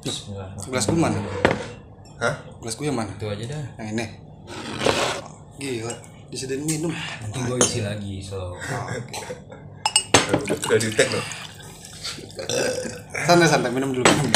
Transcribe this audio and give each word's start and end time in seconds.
Bismillah. 0.00 0.48
Gelas 0.56 0.84
gue 0.86 0.96
mana? 0.96 1.20
Hah? 2.18 2.34
Gelas 2.60 2.74
gue 2.74 2.86
yang 2.88 2.96
mana? 2.96 3.12
Itu 3.12 3.28
aja 3.28 3.44
dah. 3.46 3.64
Yang 3.78 3.88
ini. 3.92 4.06
Gila, 5.60 5.92
disediain 6.32 6.64
minum. 6.64 6.88
Nanti 6.92 7.38
gue 7.38 7.56
isi 7.60 7.80
lagi 7.84 8.24
so. 8.24 8.56
Udah, 10.30 10.56
udah 10.56 10.78
di 10.78 10.88
tag 10.96 11.08
loh. 11.10 11.24
Santai 13.28 13.44
santai 13.44 13.68
minum 13.68 13.92
dulu 13.92 14.08
minum. 14.08 14.32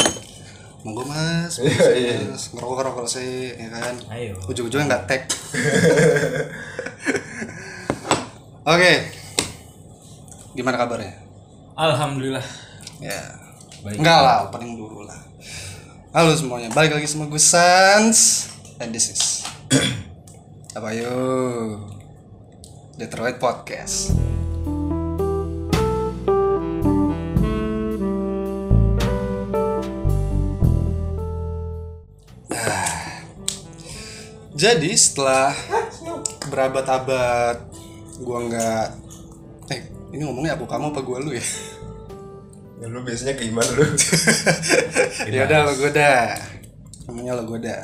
Monggo 0.85 1.01
mas, 1.01 1.57
Iya, 1.57 1.89
iya. 1.97 2.15
mas, 2.29 2.53
ngerokok 2.53 2.77
ngerokok 2.77 3.07
sih, 3.09 3.57
ya 3.57 3.73
kan. 3.73 3.97
Ayo. 4.13 4.37
Ujung-ujungnya 4.45 4.85
nggak 4.85 5.03
tag. 5.09 5.21
Oke, 8.69 8.93
gimana 10.53 10.77
kabarnya? 10.77 11.09
Alhamdulillah. 11.73 12.45
Ya, 13.01 13.17
Baik. 13.81 13.97
enggak 13.97 14.19
lah, 14.21 14.45
opening 14.45 14.77
dulu 14.77 15.09
lah. 15.09 15.24
Halo 16.15 16.31
semuanya, 16.31 16.71
balik 16.71 16.95
lagi 16.95 17.11
sama 17.11 17.27
gue 17.27 17.35
Sans 17.35 18.47
and 18.79 18.95
this 18.95 19.11
is 19.11 19.43
apa 20.79 20.95
yuk? 20.95 21.91
Detroit 22.95 23.35
Podcast. 23.35 24.15
Nah, 32.47 32.87
jadi 34.55 34.95
setelah 34.95 35.51
berabad-abad 36.47 37.59
gua 38.23 38.39
nggak 38.39 38.87
eh 39.67 39.83
ini 40.15 40.23
ngomongnya 40.23 40.55
aku 40.55 40.63
kamu 40.63 40.95
apa 40.95 41.03
gua 41.03 41.19
lu 41.19 41.35
ya? 41.35 41.43
Ya, 42.75 42.91
lu 42.91 42.99
biasanya 43.07 43.39
kayak 43.39 43.49
gimana 43.55 43.69
lu? 43.71 43.85
ya 45.33 45.47
udah 45.47 45.59
lo 45.63 45.73
goda 45.79 46.11
namanya 47.05 47.37
lo 47.37 47.43
goda 47.45 47.77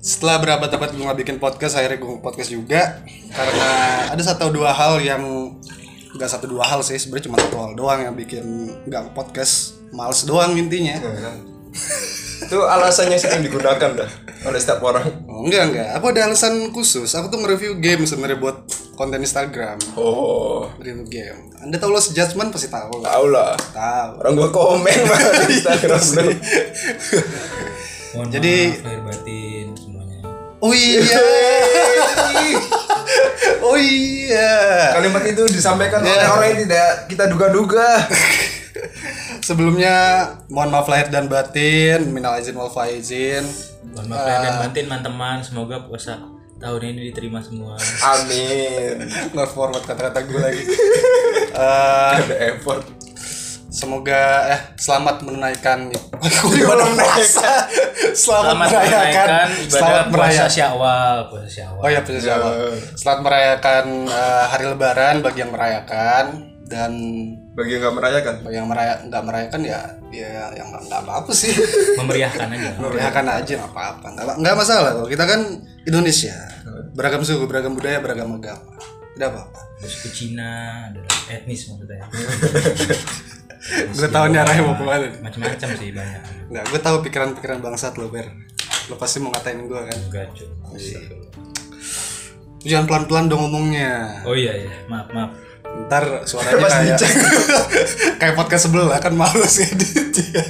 setelah 0.00 0.40
berabad-abad 0.40 0.96
gue 0.96 1.04
nggak 1.04 1.20
bikin 1.20 1.36
podcast 1.36 1.76
akhirnya 1.76 2.00
gue 2.00 2.24
podcast 2.24 2.48
juga. 2.48 3.04
Karena 3.30 3.68
ada 4.08 4.22
satu 4.24 4.48
dua 4.48 4.72
hal 4.72 4.96
yang 5.04 5.22
nggak 6.16 6.30
satu 6.30 6.48
dua 6.48 6.64
hal 6.66 6.80
sih 6.80 6.96
sebenarnya 6.96 7.30
cuma 7.30 7.38
satu 7.38 7.56
hal 7.60 7.72
doang 7.76 8.00
yang 8.08 8.16
bikin 8.16 8.74
nggak 8.88 9.12
podcast 9.12 9.76
males 9.92 10.24
doang 10.24 10.56
intinya. 10.56 10.96
Itu 12.40 12.64
alasannya 12.64 13.20
sering 13.20 13.44
digunakan 13.44 13.90
dah 13.92 14.10
oleh 14.48 14.56
setiap 14.56 14.80
orang. 14.80 15.04
oh, 15.28 15.44
enggak 15.44 15.68
enggak. 15.68 15.88
Aku 16.00 16.08
ada 16.08 16.32
alasan 16.32 16.72
khusus. 16.72 17.12
Aku 17.12 17.28
tuh 17.28 17.44
nge-review 17.44 17.76
game 17.76 18.08
sebenarnya 18.08 18.40
buat 18.40 18.64
konten 19.00 19.16
Instagram 19.18 19.80
Oh, 19.94 20.68
review 20.76 21.08
game 21.08 21.48
anda 21.56 21.74
tahu 21.74 21.90
lo 21.90 22.00
judgment 22.02 22.48
pasti 22.50 22.68
tahu 22.68 23.00
lah 23.00 23.08
tau 23.10 23.24
lah. 23.26 23.52
tahu 23.72 24.10
Orang 24.18 24.32
gua 24.34 24.48
komen 24.50 24.98
mah 25.02 25.18
di 25.40 25.54
Instagram 25.56 26.02
lu. 26.14 26.28
Mohon 28.12 28.26
Jadi- 28.30 28.68
maaf 28.68 28.84
lahir 28.84 29.00
batin 29.02 29.66
semuanya. 29.72 30.20
oh 30.58 30.72
iya 30.72 31.00
oh 33.62 33.76
iya 33.76 34.52
Kalimat 34.92 35.24
itu 35.26 35.42
disampaikan 35.48 36.00
Ya. 36.00 36.12
oleh 36.12 36.28
orang 36.28 36.46
yang 36.50 36.60
tidak 36.64 36.88
kita 37.06 37.24
duga-duga. 37.26 37.88
Sebelumnya 39.40 39.94
mohon 40.46 40.70
maaf 40.70 40.86
lahir 40.86 41.08
dan 41.08 41.26
batin, 41.26 42.06
minal 42.08 42.36
izin 42.36 42.54
wal 42.54 42.68
faizin. 42.68 43.42
Mohon 43.90 44.06
maaf 44.06 44.22
lahir 44.22 44.40
dan 44.42 44.54
batin 44.60 44.84
teman-teman. 44.86 45.36
Semoga 45.40 45.76
puasa 45.82 46.20
tahun 46.60 46.80
ini 46.86 47.00
diterima 47.08 47.40
semua. 47.40 47.74
Amin. 48.06 49.08
Nggak 49.32 49.48
forward 49.50 49.82
kata-kata 49.82 50.20
gue 50.22 50.38
lagi. 50.38 50.62
Eh, 51.50 52.12
Ada 52.16 52.36
effort. 52.48 52.86
semoga 53.68 54.22
eh 54.48 54.60
selamat 54.76 55.22
menunaikan 55.22 55.90
Belum 55.90 56.50
ibadah 56.62 56.88
naik. 56.90 57.10
puasa. 57.10 57.66
Selamat, 58.14 58.70
Selamat 58.70 58.86
merayakan 58.86 59.48
selamat 59.50 59.66
ibadah 59.66 60.04
puasa 60.06 60.14
merayakan. 60.14 60.50
Syawal, 60.50 61.16
puasa 61.26 61.48
Syawal. 61.50 61.80
Oh 61.82 61.88
ya 61.88 62.00
puasa 62.00 62.20
Syawal. 62.22 62.54
Selamat 62.94 63.20
merayakan 63.22 63.84
eh, 64.06 64.44
hari 64.46 64.64
Lebaran 64.68 65.16
bagi 65.20 65.38
yang 65.38 65.52
merayakan 65.52 66.24
dan 66.64 66.92
Bagi 67.60 67.76
yang 67.76 67.82
nggak 67.84 67.96
merayakan. 68.00 68.34
bagi 68.40 68.56
yang 68.56 68.68
meraya 68.72 68.94
nggak 69.04 69.22
merayakan 69.28 69.60
ya 69.60 69.80
ya 70.08 70.48
yang 70.56 70.66
nggak 70.72 70.82
nggak 70.88 71.00
apa-apa 71.04 71.30
sih. 71.36 71.52
Memeriahkan 72.00 72.48
aja. 72.48 72.70
merayakan 72.82 73.26
aja 73.28 73.52
nggak 73.60 73.72
apa-apa 73.76 74.06
nggak, 74.16 74.36
nggak 74.40 74.54
masalah 74.56 74.90
kok 74.96 75.08
kita 75.12 75.24
kan 75.28 75.40
Indonesia 75.84 76.34
beragam 76.96 77.20
suku 77.20 77.44
beragam 77.44 77.76
budaya 77.76 78.00
beragam 78.00 78.32
agama 78.34 78.72
tidak 79.14 79.28
apa-apa 79.36 79.60
Ada 79.80 79.88
suku 79.88 80.08
Cina, 80.12 80.52
ada 80.88 81.00
etnis 81.28 81.68
maksudnya. 81.68 82.04
gue 83.96 84.08
tahu 84.08 84.24
nih 84.32 84.40
arahnya 84.40 84.62
mau 84.64 84.76
ke 84.76 84.84
mana. 84.84 85.06
Macam-macam 85.20 85.68
sih 85.76 85.92
banyak. 85.92 86.22
nggak 86.48 86.64
gue 86.64 86.80
tahu 86.80 86.96
pikiran-pikiran 87.04 87.58
bangsat 87.60 87.94
lo 88.00 88.08
ber 88.08 88.26
lo 88.88 88.96
pasti 88.96 89.20
mau 89.20 89.28
ngatain 89.30 89.68
gue 89.68 89.80
kan 89.84 89.98
Enggak, 90.08 90.26
cuy. 90.32 90.48
Lu 92.60 92.66
jangan 92.66 92.84
pelan-pelan 92.88 93.24
dong 93.28 93.40
ngomongnya 93.44 94.20
Oh 94.24 94.36
iya 94.36 94.52
iya, 94.56 94.72
maaf 94.88 95.08
maaf. 95.12 95.32
Ntar 95.86 96.24
suaranya 96.28 96.60
Pas 96.60 96.72
kayak 96.72 96.98
kayak 98.20 98.34
podcast 98.36 98.68
sebelah 98.68 98.98
kan 99.00 99.14
males 99.14 99.54
editnya 99.58 100.44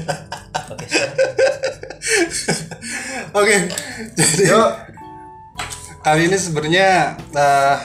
Oke. 0.71 0.87
oke 3.41 3.57
jadi 4.17 4.45
Yuk. 4.51 4.71
kali 6.03 6.29
ini 6.29 6.37
sebenarnya 6.37 7.15
eh, 7.37 7.77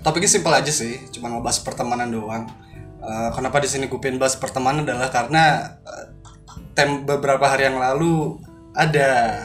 topiknya 0.00 0.30
simpel 0.30 0.52
aja 0.56 0.72
sih 0.72 0.98
cuma 1.14 1.30
mau 1.30 1.44
bahas 1.44 1.60
pertemanan 1.60 2.10
doang 2.10 2.48
Eh, 3.00 3.30
kenapa 3.32 3.64
di 3.64 3.68
sini 3.68 3.88
gue 3.88 3.96
pengen 3.96 4.20
bahas 4.20 4.36
pertemanan 4.36 4.84
adalah 4.84 5.08
karena 5.08 5.72
eh, 5.88 6.06
tem 6.76 7.00
beberapa 7.08 7.48
hari 7.48 7.72
yang 7.72 7.80
lalu 7.80 8.36
ada 8.76 9.40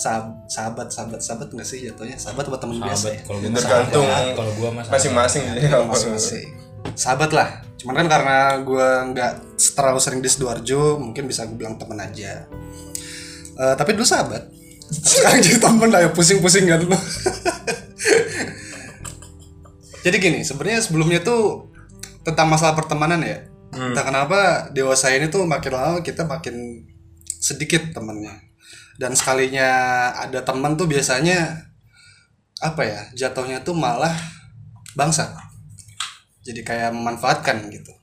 sahab- 0.00 0.48
sahabat 0.48 0.88
sahabat 0.88 1.20
sahabat 1.20 1.48
nggak 1.52 1.68
sih 1.68 1.84
jatuhnya? 1.84 2.16
Sahabat 2.16 2.48
atau 2.48 2.56
teman 2.56 2.80
biasa 2.80 3.06
ya? 3.12 3.20
Sahabat 3.20 3.28
kalau 3.28 3.38
gua 3.38 3.52
Tergantung 3.52 4.04
sahabat, 4.06 4.32
kalau 4.34 4.52
gua 4.56 4.68
mas 4.72 4.86
Masing-masing 4.88 5.42
ya. 5.46 5.52
masing-masing. 5.84 6.46
Sahabat 6.96 7.30
lah. 7.30 7.48
Cuman 7.76 7.94
kan 7.94 8.06
karena 8.08 8.36
gue 8.60 8.88
nggak 9.12 9.32
terlalu 9.72 10.00
sering 10.00 10.20
di 10.20 10.28
sidoarjo 10.28 10.96
mungkin 10.96 11.24
bisa 11.24 11.44
gue 11.44 11.56
bilang 11.56 11.76
temen 11.76 11.96
aja. 11.96 12.44
Eh, 13.54 13.74
tapi 13.74 13.92
dulu 13.92 14.04
sahabat. 14.04 14.48
Sekarang 14.90 15.40
jadi 15.40 15.56
temen 15.56 15.88
lah 15.88 16.00
ya 16.02 16.10
pusing-pusing 16.10 16.64
kan. 16.66 16.80
Lu 16.80 16.92
jadi 20.04 20.16
gini 20.16 20.40
sebenarnya 20.40 20.80
sebelumnya 20.80 21.20
tuh 21.20 21.68
tentang 22.22 22.48
masalah 22.48 22.72
pertemanan 22.72 23.20
ya. 23.20 23.44
Entah 23.70 24.02
kenapa 24.02 24.38
dewasa 24.72 25.14
ini 25.14 25.30
tuh 25.30 25.46
makin 25.46 25.72
lama 25.72 25.98
kita 26.02 26.26
makin 26.26 26.84
sedikit 27.40 27.94
temennya 27.94 28.49
dan 29.00 29.16
sekalinya 29.16 29.70
ada 30.12 30.44
teman 30.44 30.76
tuh 30.76 30.84
biasanya 30.84 31.64
apa 32.60 32.84
ya 32.84 33.00
jatuhnya 33.16 33.64
tuh 33.64 33.72
malah 33.72 34.12
bangsa. 34.92 35.32
Jadi 36.44 36.60
kayak 36.60 36.92
memanfaatkan 36.92 37.72
gitu. 37.72 37.96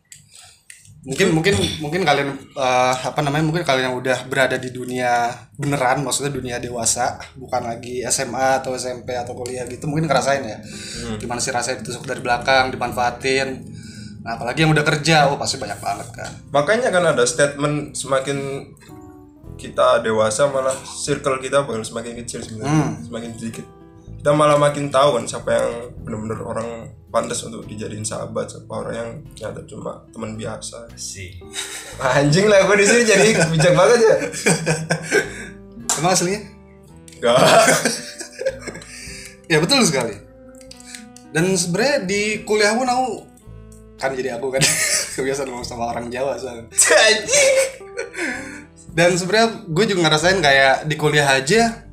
Mungkin 1.06 1.38
mungkin 1.38 1.56
mungkin 1.80 2.02
kalian 2.02 2.34
eh, 2.34 2.96
apa 2.98 3.22
namanya 3.22 3.46
mungkin 3.46 3.62
kalian 3.62 3.94
yang 3.94 3.98
udah 4.02 4.26
berada 4.26 4.58
di 4.58 4.74
dunia 4.74 5.30
beneran 5.56 6.02
maksudnya 6.02 6.34
dunia 6.34 6.58
dewasa 6.58 7.22
bukan 7.38 7.70
lagi 7.70 8.02
SMA 8.10 8.60
atau 8.60 8.74
SMP 8.74 9.14
atau 9.14 9.38
kuliah 9.38 9.70
gitu 9.70 9.86
mungkin 9.86 10.10
ngerasain 10.10 10.42
ya. 10.42 10.58
Gimana 11.22 11.38
sih 11.38 11.54
rasanya 11.54 11.86
ditusuk 11.86 12.10
dari 12.10 12.26
belakang 12.26 12.74
dimanfaatin. 12.74 13.70
Nah 14.26 14.34
apalagi 14.34 14.66
yang 14.66 14.74
udah 14.74 14.84
kerja 14.84 15.30
oh 15.30 15.38
pasti 15.38 15.62
banyak 15.62 15.78
banget 15.78 16.10
kan. 16.10 16.32
Makanya 16.50 16.90
kan 16.90 17.04
ada 17.14 17.24
statement 17.24 17.94
semakin 17.94 18.66
kita 19.58 20.06
dewasa 20.06 20.48
malah 20.48 20.78
circle 20.86 21.42
kita 21.42 21.66
bakal 21.66 21.82
semakin 21.82 22.14
kecil 22.24 22.46
sebenarnya, 22.46 23.02
semakin 23.04 23.32
sedikit. 23.36 23.66
Kita 24.18 24.32
malah 24.34 24.58
makin 24.58 24.94
tahu 24.94 25.18
kan 25.18 25.24
siapa 25.26 25.50
yang 25.58 25.70
benar-benar 26.06 26.40
orang 26.46 26.70
pantas 27.10 27.42
untuk 27.46 27.66
dijadiin 27.66 28.06
sahabat, 28.06 28.50
siapa 28.50 28.70
orang 28.70 28.94
yang 28.94 29.10
ternyata 29.34 29.66
cuma 29.66 30.06
teman 30.14 30.38
biasa. 30.38 30.94
sih. 30.94 31.42
Anjing 31.98 32.46
lah 32.46 32.70
gue 32.70 32.78
di 32.78 32.86
sini 32.86 33.04
jadi 33.04 33.30
bijak 33.50 33.74
banget 33.74 34.00
ya. 34.00 34.16
emang 35.98 36.14
aslinya 36.14 36.42
Gak. 37.18 37.38
ya 39.52 39.58
betul 39.58 39.82
sekali 39.82 40.14
dan 41.34 41.50
sebenarnya 41.58 42.06
di 42.06 42.46
kuliah 42.46 42.78
pun 42.78 42.88
aku 42.88 43.08
kan 43.98 44.14
jadi 44.14 44.38
aku 44.38 44.54
kan 44.54 44.62
kebiasaan 45.18 45.50
ngomong 45.50 45.66
sama 45.66 45.90
orang 45.90 46.14
Jawa 46.14 46.38
soalnya 46.38 46.70
Anjing. 46.70 47.50
Dan 48.98 49.14
sebenarnya 49.14 49.70
gue 49.70 49.86
juga 49.86 50.10
ngerasain 50.10 50.42
kayak 50.42 50.90
di 50.90 50.96
kuliah 50.98 51.30
aja 51.30 51.86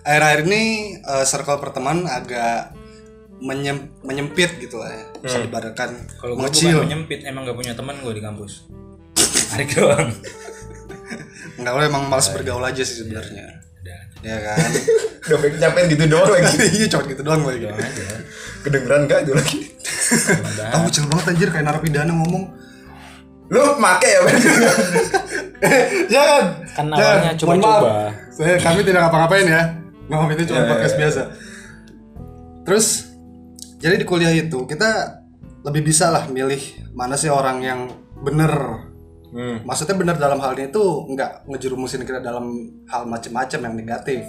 akhir-akhir 0.00 0.40
ini 0.44 0.62
eh, 0.96 1.24
circle 1.24 1.60
pertemanan 1.60 2.08
agak 2.08 2.72
menyem- 3.38 3.92
menyempit 4.00 4.56
gitu 4.56 4.80
lah 4.80 4.88
ya 4.88 5.04
bisa 5.20 5.36
dibaratkan 5.38 5.92
Kalau 6.16 6.40
mengecil 6.40 6.72
bukan 6.74 6.88
menyempit, 6.88 7.20
emang 7.24 7.44
gak 7.44 7.56
punya 7.56 7.72
teman 7.72 8.00
gua 8.00 8.12
di 8.12 8.24
kampus. 8.24 8.64
Tarik 9.52 9.76
doang. 9.76 10.08
nggak 11.54 11.70
lo 11.70 11.82
emang 11.84 12.08
males 12.08 12.26
bergaul 12.34 12.64
aja 12.64 12.82
sih 12.82 13.04
sebenarnya 13.04 13.62
Udah. 13.78 14.00
ya 14.26 14.36
kan 14.42 14.70
Udah 15.24 15.38
baik 15.38 15.54
nyampein 15.56 15.86
gitu 15.86 16.04
doang 16.08 16.30
lagi. 16.32 16.56
iya 16.80 16.86
cuma 16.88 17.04
gitu 17.04 17.22
doang 17.22 17.42
lagi. 17.44 17.64
Kedengeran 18.60 19.04
gak 19.04 19.28
itu 19.28 19.32
lagi? 19.36 19.58
Tahu 20.72 20.82
kecil 20.88 21.04
banget 21.06 21.24
anjir 21.30 21.48
kayak 21.52 21.64
narapidana 21.64 22.12
ngomong 22.12 22.44
Lu 23.54 23.78
make 23.78 24.02
ya 24.04 24.18
berarti? 24.20 24.48
jangan 26.08 26.44
Kan 26.76 26.86
jangan. 26.88 26.98
awalnya 26.98 27.32
coba-coba. 27.34 27.78
maaf. 27.78 28.12
saya 28.30 28.54
kami 28.58 28.80
tidak 28.82 29.00
ngapa-ngapain 29.00 29.46
ya 29.46 29.62
ngomong 30.04 30.30
itu 30.32 30.42
cuma 30.44 30.58
Ya, 30.58 30.60
ya, 30.60 30.68
podcast 30.68 30.92
ya. 30.92 31.00
biasa 31.00 31.22
terus 32.62 32.86
jadi 33.76 33.94
di 33.96 34.04
kuliah 34.04 34.32
itu 34.32 34.64
kita 34.64 35.20
lebih 35.62 35.86
bisa 35.86 36.08
lah 36.08 36.26
milih 36.26 36.60
mana 36.92 37.14
sih 37.14 37.28
orang 37.28 37.58
yang 37.60 37.80
bener 38.18 38.52
Hmm. 39.30 39.58
maksudnya 39.62 39.94
bener 39.94 40.14
dalam 40.14 40.38
hal 40.38 40.54
ini 40.54 40.70
tuh 40.70 41.10
nggak 41.10 41.50
ngejerumusin 41.50 42.02
kita 42.02 42.22
dalam 42.22 42.54
hal 42.86 43.02
macem-macem 43.04 43.58
yang 43.58 43.74
negatif 43.74 44.22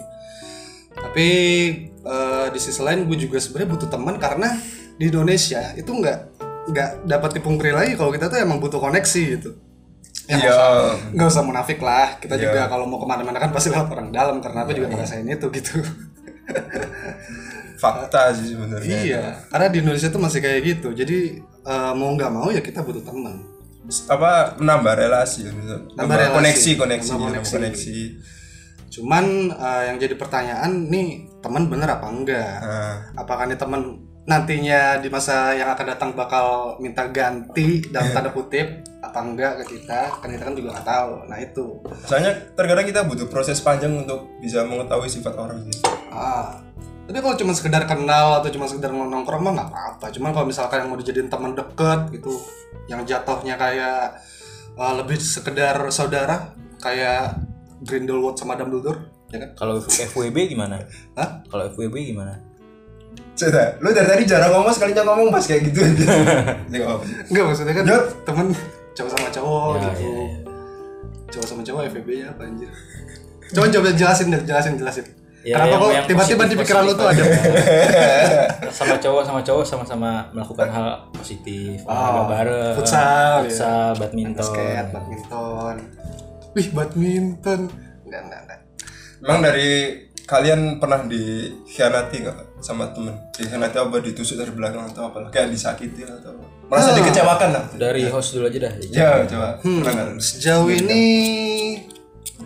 tapi 0.92 1.30
eh, 1.86 2.46
di 2.50 2.58
sisi 2.58 2.82
lain 2.82 3.06
gue 3.06 3.14
juga 3.20 3.38
sebenarnya 3.38 3.70
butuh 3.70 3.86
teman 3.88 4.18
karena 4.18 4.58
di 4.96 5.06
Indonesia 5.06 5.62
itu 5.74 5.86
nggak 5.86 6.35
nggak 6.68 6.90
dapat 7.06 7.32
dipungkiri 7.34 7.72
lagi 7.72 7.94
kalau 7.94 8.10
kita 8.10 8.26
tuh 8.26 8.38
emang 8.38 8.58
butuh 8.58 8.80
koneksi 8.80 9.24
gitu 9.34 9.52
ya 10.26 10.36
nggak 10.36 10.50
Iya. 10.50 10.58
usah 11.14 11.30
usah 11.32 11.44
munafik 11.44 11.78
lah 11.80 12.18
kita 12.18 12.34
Iya. 12.34 12.44
juga 12.44 12.62
kalau 12.66 12.86
mau 12.86 12.98
ke 12.98 13.06
mana-mana 13.06 13.38
kan 13.38 13.50
pasti 13.50 13.70
lewat 13.70 13.88
orang 13.88 14.10
dalam 14.10 14.38
karena 14.40 14.62
aku 14.62 14.74
juga 14.74 14.90
ngerasain 14.90 15.24
itu 15.24 15.48
gitu 15.52 15.78
Fakta 17.76 18.32
sih 18.32 18.56
sebenarnya. 18.56 18.98
iya 18.98 19.24
karena 19.46 19.68
di 19.68 19.78
Indonesia 19.80 20.08
tuh 20.08 20.18
masih 20.18 20.40
kayak 20.40 20.60
gitu 20.64 20.96
jadi 20.96 21.18
eh, 21.44 21.94
mau 21.94 22.10
nggak 22.10 22.32
mau 22.32 22.48
ya 22.48 22.60
kita 22.60 22.82
butuh 22.82 23.02
teman 23.02 23.54
Apa 24.10 24.58
menambah 24.58 24.98
relasi 24.98 25.46
ya, 25.46 25.54
gitu. 25.54 25.78
Nambah 25.94 26.18
relasi. 26.18 26.34
koneksi, 26.34 26.72
koneksi, 26.76 27.10
nambah 27.12 27.28
koneksi. 27.30 27.54
koneksi. 27.54 28.00
cuman 28.88 29.26
eh, 29.52 29.82
yang 29.86 29.98
jadi 30.00 30.16
pertanyaan 30.16 30.72
nih 30.88 31.08
teman 31.38 31.68
bener 31.68 31.90
apa 31.92 32.08
enggak 32.08 32.58
Nah, 32.58 32.96
apakah 33.14 33.46
nih 33.46 33.60
teman 33.60 34.05
nantinya 34.26 34.98
di 34.98 35.08
masa 35.14 35.54
yang 35.54 35.70
akan 35.70 35.86
datang 35.86 36.10
bakal 36.18 36.78
minta 36.82 37.06
ganti 37.14 37.86
dalam 37.94 38.10
tanda 38.10 38.34
kutip 38.34 38.82
apa 38.98 39.22
enggak 39.22 39.54
ke 39.62 39.78
kita 39.78 40.18
kan 40.18 40.28
kita 40.34 40.44
kan 40.50 40.54
juga 40.58 40.70
nggak 40.74 40.88
tahu 40.90 41.12
nah 41.30 41.38
itu 41.38 41.66
soalnya 42.10 42.34
terkadang 42.58 42.90
kita 42.90 43.06
butuh 43.06 43.30
proses 43.30 43.62
panjang 43.62 43.94
untuk 43.94 44.34
bisa 44.42 44.66
mengetahui 44.66 45.06
sifat 45.06 45.38
orang 45.38 45.62
sih. 45.70 45.78
ah 46.10 46.58
tapi 47.06 47.22
kalau 47.22 47.38
cuma 47.38 47.54
sekedar 47.54 47.86
kenal 47.86 48.42
atau 48.42 48.50
cuma 48.50 48.66
sekedar 48.66 48.90
nongkrong 48.90 49.46
mah 49.46 49.54
nggak 49.62 49.70
apa-apa 49.70 50.06
cuman 50.10 50.34
kalau 50.34 50.46
misalkan 50.50 50.78
yang 50.82 50.90
mau 50.90 50.98
dijadiin 50.98 51.30
teman 51.30 51.54
deket 51.54 52.00
gitu 52.18 52.34
yang 52.90 53.06
jatuhnya 53.06 53.62
kayak 53.62 54.18
eh, 54.74 54.94
lebih 54.98 55.22
sekedar 55.22 55.78
saudara 55.94 56.50
kayak 56.82 57.46
Grindelwald 57.86 58.42
sama 58.42 58.58
Dumbledore 58.58 59.14
ya 59.30 59.38
kan 59.42 59.50
Kalau 59.58 59.82
FWB 59.82 60.54
gimana? 60.54 60.82
Hah? 61.18 61.42
Kalau 61.50 61.64
FWB 61.74 62.14
gimana? 62.14 62.42
Sudah, 63.36 63.76
lu 63.78 63.92
dari 63.92 64.08
tadi 64.08 64.24
jarang 64.24 64.48
ngomong 64.50 64.72
sekalinya 64.72 65.04
ngomong 65.04 65.28
pas 65.28 65.44
kayak 65.44 65.68
gitu 65.68 65.80
aja. 65.86 66.08
Apa-apa. 66.66 67.04
Enggak 67.28 67.44
maksudnya 67.46 67.74
kan 67.74 67.84
Yuk. 67.86 68.04
temen 68.24 68.48
cowok 68.92 69.10
sama 69.12 69.28
cowok 69.30 69.68
Ya, 69.68 69.80
gitu. 69.86 70.02
ya, 70.02 70.14
ya. 70.16 70.28
Cowok 71.28 71.46
sama 71.46 71.62
cowok 71.62 71.82
FVB 71.90 72.10
nya 72.16 72.28
apa 72.32 72.42
anjir? 72.44 72.70
Coba 73.46 73.66
coba 73.70 73.88
jelasin 73.92 74.28
deh, 74.30 74.42
jelasin 74.42 74.74
jelasin. 74.76 75.06
Ya, 75.44 75.62
Kenapa 75.62 75.70
yang- 75.70 76.02
kok 76.02 76.10
tiba-tiba 76.10 76.44
di 76.44 76.56
pikiran 76.58 76.82
lu 76.82 76.94
tuh 76.96 77.06
ada 77.06 77.22
sama 78.74 78.96
cowok 78.98 79.22
sama 79.22 79.40
cowok 79.42 79.64
sama-sama 79.64 80.10
melakukan 80.32 80.68
hal 80.68 80.88
positif 81.12 81.86
olahraga 81.86 82.18
Oh, 82.18 82.26
bareng 82.26 82.74
futsal, 82.74 83.46
ya. 83.46 83.94
badminton 83.94 84.42
basket, 84.42 84.86
badminton. 84.90 85.76
Wih, 86.52 86.68
badminton. 86.72 87.60
Enggak, 88.02 88.22
enggak, 88.26 88.40
enggak. 88.42 88.60
Emang 89.22 89.40
dari 89.40 89.70
kalian 90.26 90.82
pernah 90.82 91.06
dikhianati 91.06 92.16
nggak 92.26 92.38
sama 92.60 92.90
temen? 92.92 93.14
Dikhianati 93.38 93.78
apa 93.78 93.96
ditusuk 94.02 94.42
dari 94.42 94.52
belakang 94.52 94.90
atau 94.90 95.14
apa? 95.14 95.30
Kayak 95.30 95.54
disakiti 95.54 96.02
atau 96.02 96.34
merasa 96.66 96.98
dikecewakan 96.98 97.50
lah? 97.54 97.66
dari 97.78 98.10
host 98.10 98.34
dulu 98.34 98.50
aja 98.50 98.58
dah 98.66 98.74
Ya, 98.90 99.10
coba. 99.30 99.50
Hmm, 99.62 99.86
Pernah 99.86 100.18
sejauh 100.18 100.66
ini 100.74 101.04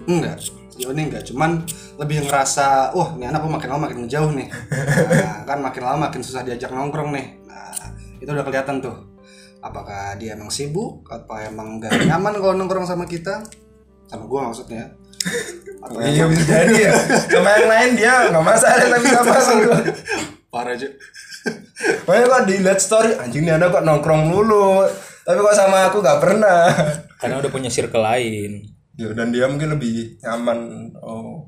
enggak. 0.04 0.36
Sejauh 0.76 0.92
ini 0.92 1.02
enggak, 1.08 1.24
cuman 1.32 1.64
lebih 1.96 2.28
ngerasa, 2.28 2.92
wah, 2.96 3.16
ini 3.16 3.28
anak 3.32 3.48
kok 3.48 3.52
makin 3.52 3.70
lama 3.72 3.82
makin 3.88 4.00
menjauh 4.08 4.32
nih. 4.36 4.48
Nah, 5.20 5.44
kan 5.48 5.60
makin 5.64 5.82
lama 5.84 5.98
makin 6.12 6.22
susah 6.24 6.44
diajak 6.44 6.72
nongkrong 6.72 7.16
nih. 7.16 7.40
Nah, 7.48 7.96
itu 8.20 8.28
udah 8.28 8.44
kelihatan 8.44 8.84
tuh. 8.84 8.96
Apakah 9.60 10.16
dia 10.16 10.36
emang 10.40 10.48
sibuk 10.48 11.04
apa 11.12 11.52
emang 11.52 11.84
gak 11.84 11.92
nyaman 12.08 12.32
kalau 12.40 12.56
nongkrong 12.56 12.88
sama 12.88 13.04
kita? 13.04 13.44
Sama 14.08 14.24
gua 14.28 14.48
maksudnya. 14.52 14.96
Atau 15.80 16.00
Iya 16.00 16.24
bisa 16.28 16.44
jadi 16.46 16.74
ya. 16.90 16.94
Sama 17.28 17.50
yang 17.56 17.68
lain 17.68 17.92
dia 17.96 18.14
nggak 18.32 18.46
masalah 18.46 18.86
tapi 18.88 19.08
sama 19.08 19.36
sama. 19.40 19.78
parah 20.50 20.74
aja. 20.74 20.88
Makanya 22.10 22.26
kok 22.28 22.44
dilihat 22.50 22.80
story 22.82 23.12
anjing 23.16 23.48
nih 23.48 23.56
anak 23.56 23.72
kok 23.72 23.86
nongkrong 23.86 24.28
mulu. 24.28 24.84
Tapi 25.24 25.38
kok 25.40 25.56
sama 25.56 25.88
aku 25.88 26.02
nggak 26.02 26.20
pernah. 26.20 26.68
karena 27.20 27.36
udah 27.36 27.52
punya 27.52 27.68
circle 27.68 28.00
lain 28.00 28.64
Ya, 29.00 29.12
dan 29.16 29.32
dia 29.32 29.48
mungkin 29.48 29.80
lebih 29.80 30.20
nyaman. 30.20 30.92
Oh, 31.00 31.48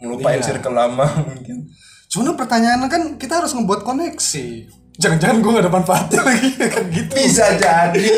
ngelupain 0.00 0.40
circle 0.40 0.72
lama 0.72 1.04
mungkin. 1.28 1.68
Cuma 2.08 2.32
pertanyaannya 2.32 2.88
kan 2.88 3.02
kita 3.20 3.44
harus 3.44 3.52
ngebuat 3.52 3.84
koneksi. 3.84 4.46
Jangan-jangan 4.94 5.36
gue 5.42 5.50
gak 5.50 5.64
ada 5.66 5.72
manfaatnya 5.74 6.20
lagi 6.28 6.50
kan 6.54 6.84
gitu. 6.90 7.12
Bisa 7.14 7.46
jadi. 7.58 8.08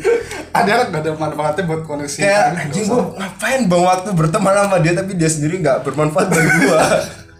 Ada 0.50 0.90
gak 0.90 1.02
ada 1.06 1.12
manfaatnya 1.14 1.62
buat 1.62 1.82
koneksi. 1.86 2.18
Kayak 2.26 2.44
anjing 2.58 2.90
gua 2.90 3.14
ngapain 3.14 3.70
bang 3.70 3.82
waktu 3.86 4.08
berteman 4.18 4.54
sama 4.56 4.76
dia 4.82 4.92
tapi 4.98 5.14
dia 5.14 5.30
sendiri 5.30 5.62
nggak 5.62 5.86
bermanfaat 5.86 6.26
bagi 6.26 6.50
gua. 6.66 6.82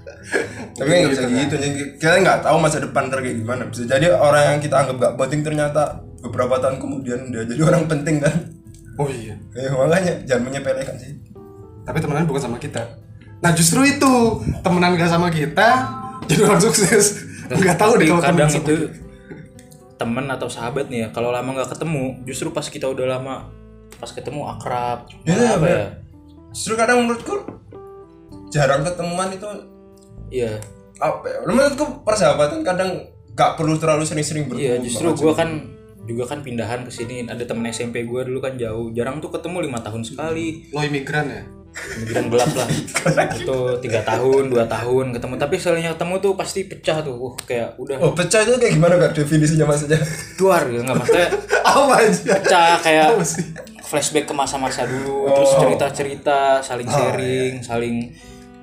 tapi 0.78 0.88
nggak 0.88 1.10
bisa 1.10 1.22
gitu, 1.26 1.54
anjing. 1.58 1.74
kita 1.98 2.16
nggak 2.22 2.38
tahu 2.46 2.56
masa 2.62 2.78
depan 2.78 3.10
ntar 3.10 3.18
kayak 3.18 3.42
gimana. 3.42 3.66
Bisa 3.66 3.82
jadi 3.90 4.14
orang 4.14 4.54
yang 4.54 4.58
kita 4.62 4.74
anggap 4.78 4.96
gak 5.02 5.14
penting 5.18 5.40
ternyata 5.42 5.82
beberapa 6.22 6.62
tahun 6.62 6.78
kemudian 6.78 7.34
dia 7.34 7.42
jadi 7.50 7.62
orang 7.66 7.90
penting 7.90 8.22
kan. 8.22 8.34
Oh 8.94 9.10
iya. 9.10 9.34
Ya 9.58 9.74
makanya 9.74 10.14
jangan 10.30 10.42
menyepelekan 10.46 10.94
sih. 11.02 11.18
Tapi 11.82 11.98
temenan 11.98 12.30
bukan 12.30 12.42
sama 12.46 12.62
kita. 12.62 12.94
Nah 13.42 13.50
justru 13.58 13.82
itu 13.90 14.38
temenan 14.62 14.94
gak 14.94 15.10
sama 15.10 15.34
kita 15.34 15.98
jadi 16.30 16.46
orang 16.46 16.62
sukses. 16.62 17.29
Gak 17.50 17.76
tahu 17.76 17.92
deh 17.98 18.06
kalau 18.06 18.22
kadang 18.22 18.50
itu 18.50 18.74
teman 19.96 20.24
atau 20.30 20.48
sahabat 20.48 20.88
nih 20.88 21.04
ya 21.04 21.08
kalau 21.10 21.28
lama 21.28 21.52
nggak 21.52 21.76
ketemu 21.76 22.24
justru 22.24 22.48
pas 22.50 22.64
kita 22.64 22.88
udah 22.88 23.18
lama 23.18 23.52
pas 23.98 24.08
ketemu 24.08 24.48
akrab 24.48 25.04
Iya, 25.22 25.34
malah 25.34 25.52
apa 25.56 25.66
ya 25.68 25.86
Justru 26.50 26.74
kadang 26.74 27.04
menurutku 27.04 27.36
jarang 28.48 28.82
ketemuan 28.82 29.30
itu 29.30 29.46
iya 30.30 30.56
apa 30.96 31.26
ya? 31.26 31.38
Menurutku 31.44 32.00
persahabatan 32.00 32.62
kadang 32.62 32.90
gak 33.32 33.54
perlu 33.54 33.76
terlalu 33.76 34.02
sering-sering 34.02 34.48
bertemu. 34.48 34.64
iya 34.64 34.74
justru 34.78 35.12
gua 35.14 35.32
kan 35.32 35.68
juga 36.02 36.26
kan 36.26 36.40
pindahan 36.40 36.82
ke 36.82 36.90
sini 36.90 37.22
ada 37.24 37.44
temen 37.44 37.62
SMP 37.68 38.02
gua 38.02 38.24
dulu 38.24 38.40
kan 38.40 38.56
jauh 38.56 38.90
jarang 38.90 39.20
tuh 39.20 39.30
ketemu 39.30 39.70
lima 39.70 39.78
tahun 39.78 40.02
sekali 40.02 40.72
Lo 40.72 40.80
imigran 40.80 41.26
ya? 41.28 41.42
Imigran 41.70 42.26
gelap 42.28 42.50
lah. 42.54 42.68
Itu 43.36 43.58
tiga 43.80 44.00
tahun 44.02 44.50
dua 44.50 44.64
tahun 44.66 45.14
ketemu. 45.14 45.34
Tapi 45.38 45.54
sekalinya 45.56 45.90
ketemu 45.94 46.14
tuh 46.18 46.32
pasti 46.34 46.60
pecah 46.66 46.98
tuh. 47.02 47.16
Uh, 47.16 47.34
kayak 47.46 47.78
udah. 47.78 47.96
Oh 48.02 48.12
pecah 48.12 48.42
itu 48.42 48.58
kayak 48.58 48.72
gimana 48.74 48.94
kak 48.98 49.12
definisinya 49.14 49.66
maksudnya? 49.70 50.00
keluar 50.40 50.64
gitu 50.72 50.80
nggak 50.80 50.96
maksudnya 50.96 51.28
Apa 51.68 51.94
aja? 52.00 52.32
pecah 52.40 52.72
kayak 52.80 53.08
flashback 53.84 54.24
ke 54.24 54.34
masa-masa 54.34 54.88
dulu 54.88 55.28
terus 55.28 55.52
cerita-cerita 55.58 56.64
saling 56.64 56.88
sharing 56.88 57.52
saling 57.60 57.96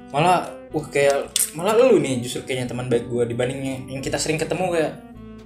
malah 0.10 0.48
wah 0.72 0.86
kayak 0.90 1.30
malah 1.54 1.76
lu 1.76 2.00
nih 2.00 2.24
justru 2.24 2.48
kayaknya 2.48 2.72
teman 2.72 2.88
baik 2.88 3.12
gue 3.12 3.24
dibandingnya 3.28 3.92
yang 3.92 4.02
kita 4.02 4.16
sering 4.16 4.40
ketemu 4.40 4.72
kayak 4.72 4.94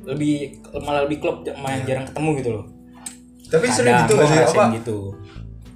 lebih 0.06 0.62
malah 0.82 1.06
lebih 1.06 1.22
klop 1.22 1.46
sama 1.46 1.77
yang 1.77 1.84
jarang 1.86 2.06
ketemu 2.10 2.30
gitu 2.41 2.50
loh. 2.58 2.65
Tapi 3.51 3.65
sering 3.68 3.94
Kadang 3.94 4.08
gitu 4.08 4.13
gua 4.15 4.25
gak 4.25 4.48
sih? 4.48 4.58
Apa? 4.58 4.65
gitu 4.80 4.98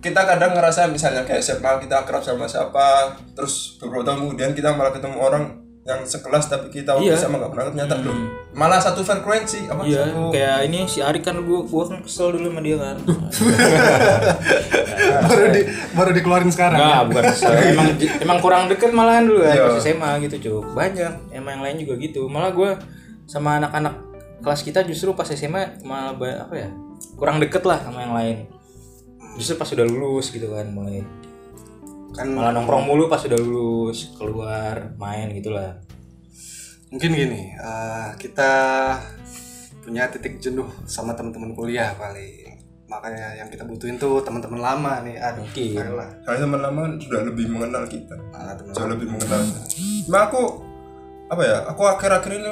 Kita 0.05 0.21
kadang 0.23 0.53
ngerasa 0.53 0.85
misalnya 0.85 1.25
kayak 1.25 1.41
SMA 1.41 1.81
kita 1.81 1.99
akrab 1.99 2.21
sama 2.21 2.45
siapa, 2.45 2.85
terus 3.33 3.73
beberapa 3.75 4.05
tahun 4.05 4.21
kemudian 4.23 4.51
kita 4.51 4.69
malah 4.71 4.91
ketemu 4.91 5.17
orang 5.17 5.43
yang 5.83 6.01
sekelas 6.01 6.45
tapi 6.45 6.69
kita 6.71 6.93
waktu 6.93 7.09
Iya. 7.09 7.17
sama 7.19 7.37
gak 7.39 7.49
pernah 7.51 7.65
ternyata 7.67 7.93
belum. 7.99 8.17
Malah 8.51 8.77
satu 8.79 9.01
frekuensi 9.01 9.65
apa? 9.65 9.81
iya 9.83 10.05
satu- 10.07 10.29
kayak 10.29 10.57
ini 10.63 10.79
si 10.83 10.97
Ari 10.99 11.21
kan 11.21 11.37
gue 11.39 11.59
gue 11.63 11.83
kan 11.83 12.01
kesel 12.01 12.33
dulu 12.33 12.49
sama 12.49 12.61
dia 12.61 12.73
kan 12.75 12.97
baru 15.25 15.45
di 15.51 15.61
baru 15.93 16.09
dikeluarin 16.11 16.49
sekarang. 16.49 16.79
Enggak, 16.79 17.03
bukan 17.07 17.23
kesel. 17.27 17.51
emang 17.71 17.87
emang 18.19 18.37
kurang 18.39 18.63
deket 18.65 18.91
malahan 18.91 19.25
dulu 19.25 19.41
kan 19.43 19.53
Iya. 19.53 19.63
pas 19.63 19.77
SMA 19.79 20.11
gitu 20.23 20.35
cuk 20.39 20.73
banyak 20.73 21.13
emang 21.31 21.51
yang 21.51 21.63
lain 21.63 21.77
juga 21.79 21.93
gitu 21.99 22.21
malah 22.25 22.49
gue 22.49 22.69
sama 23.25 23.57
anak-anak 23.59 23.93
kelas 24.39 24.61
kita 24.61 24.81
justru 24.81 25.13
pas 25.13 25.25
SMA 25.27 25.81
malah 25.81 26.13
apa 26.17 26.53
ya 26.55 26.69
kurang 27.13 27.37
deket 27.37 27.61
lah 27.61 27.77
sama 27.79 28.01
yang 28.01 28.13
lain 28.13 28.37
justru 29.35 29.55
pas 29.59 29.69
udah 29.71 29.85
lulus 29.87 30.31
gitu 30.31 30.51
kan 30.51 30.67
mulai 30.71 31.03
Kan 32.15 32.31
malah 32.31 32.55
nongkrong 32.55 32.87
mulu 32.87 33.11
pas 33.11 33.19
udah 33.27 33.35
lulus 33.35 34.15
keluar 34.15 34.95
main 34.95 35.35
gitulah 35.35 35.83
mungkin 36.95 37.11
gini, 37.11 37.51
eh, 37.51 38.09
kita 38.15 38.51
punya 39.83 40.07
titik 40.07 40.39
jenuh 40.39 40.65
sama 40.87 41.11
teman-teman 41.11 41.51
kuliah 41.51 41.91
paling. 41.99 42.55
Makanya 42.87 43.35
yang 43.35 43.49
kita 43.51 43.67
butuhin 43.67 43.99
tuh 43.99 44.23
teman-teman 44.23 44.63
lama 44.63 45.03
nih. 45.03 45.19
Aduh, 45.19 45.43
Mungkin. 45.43 45.75
ayolah. 45.75 46.09
Karena 46.23 46.39
teman 46.47 46.61
lama 46.63 46.81
sudah 46.95 47.21
lebih 47.27 47.45
mengenal 47.51 47.83
kita. 47.89 48.15
Nah, 48.31 48.55
teman 48.55 48.71
Jauh 48.71 48.89
lebih 48.95 49.07
mengenal. 49.11 49.41
Cuma 50.07 50.19
aku 50.29 50.43
apa 51.27 51.41
ya? 51.43 51.57
Aku 51.73 51.83
akhir-akhir 51.83 52.31
ini 52.31 52.51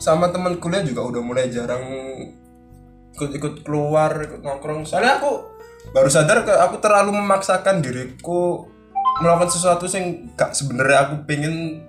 sama 0.00 0.32
teman 0.32 0.56
kuliah 0.56 0.80
juga 0.80 1.04
udah 1.04 1.20
mulai 1.20 1.52
jarang 1.52 1.84
ikut-ikut 3.16 3.64
keluar, 3.64 4.12
ikut 4.20 4.44
nongkrong. 4.44 4.84
Soalnya 4.84 5.16
aku 5.18 5.56
baru 5.96 6.12
sadar 6.12 6.44
ke 6.44 6.52
aku 6.52 6.76
terlalu 6.84 7.16
memaksakan 7.16 7.80
diriku 7.80 8.68
melakukan 9.24 9.48
sesuatu 9.48 9.88
yang 9.88 10.28
gak 10.36 10.52
sebenarnya 10.52 11.08
aku 11.08 11.14
pengen 11.24 11.88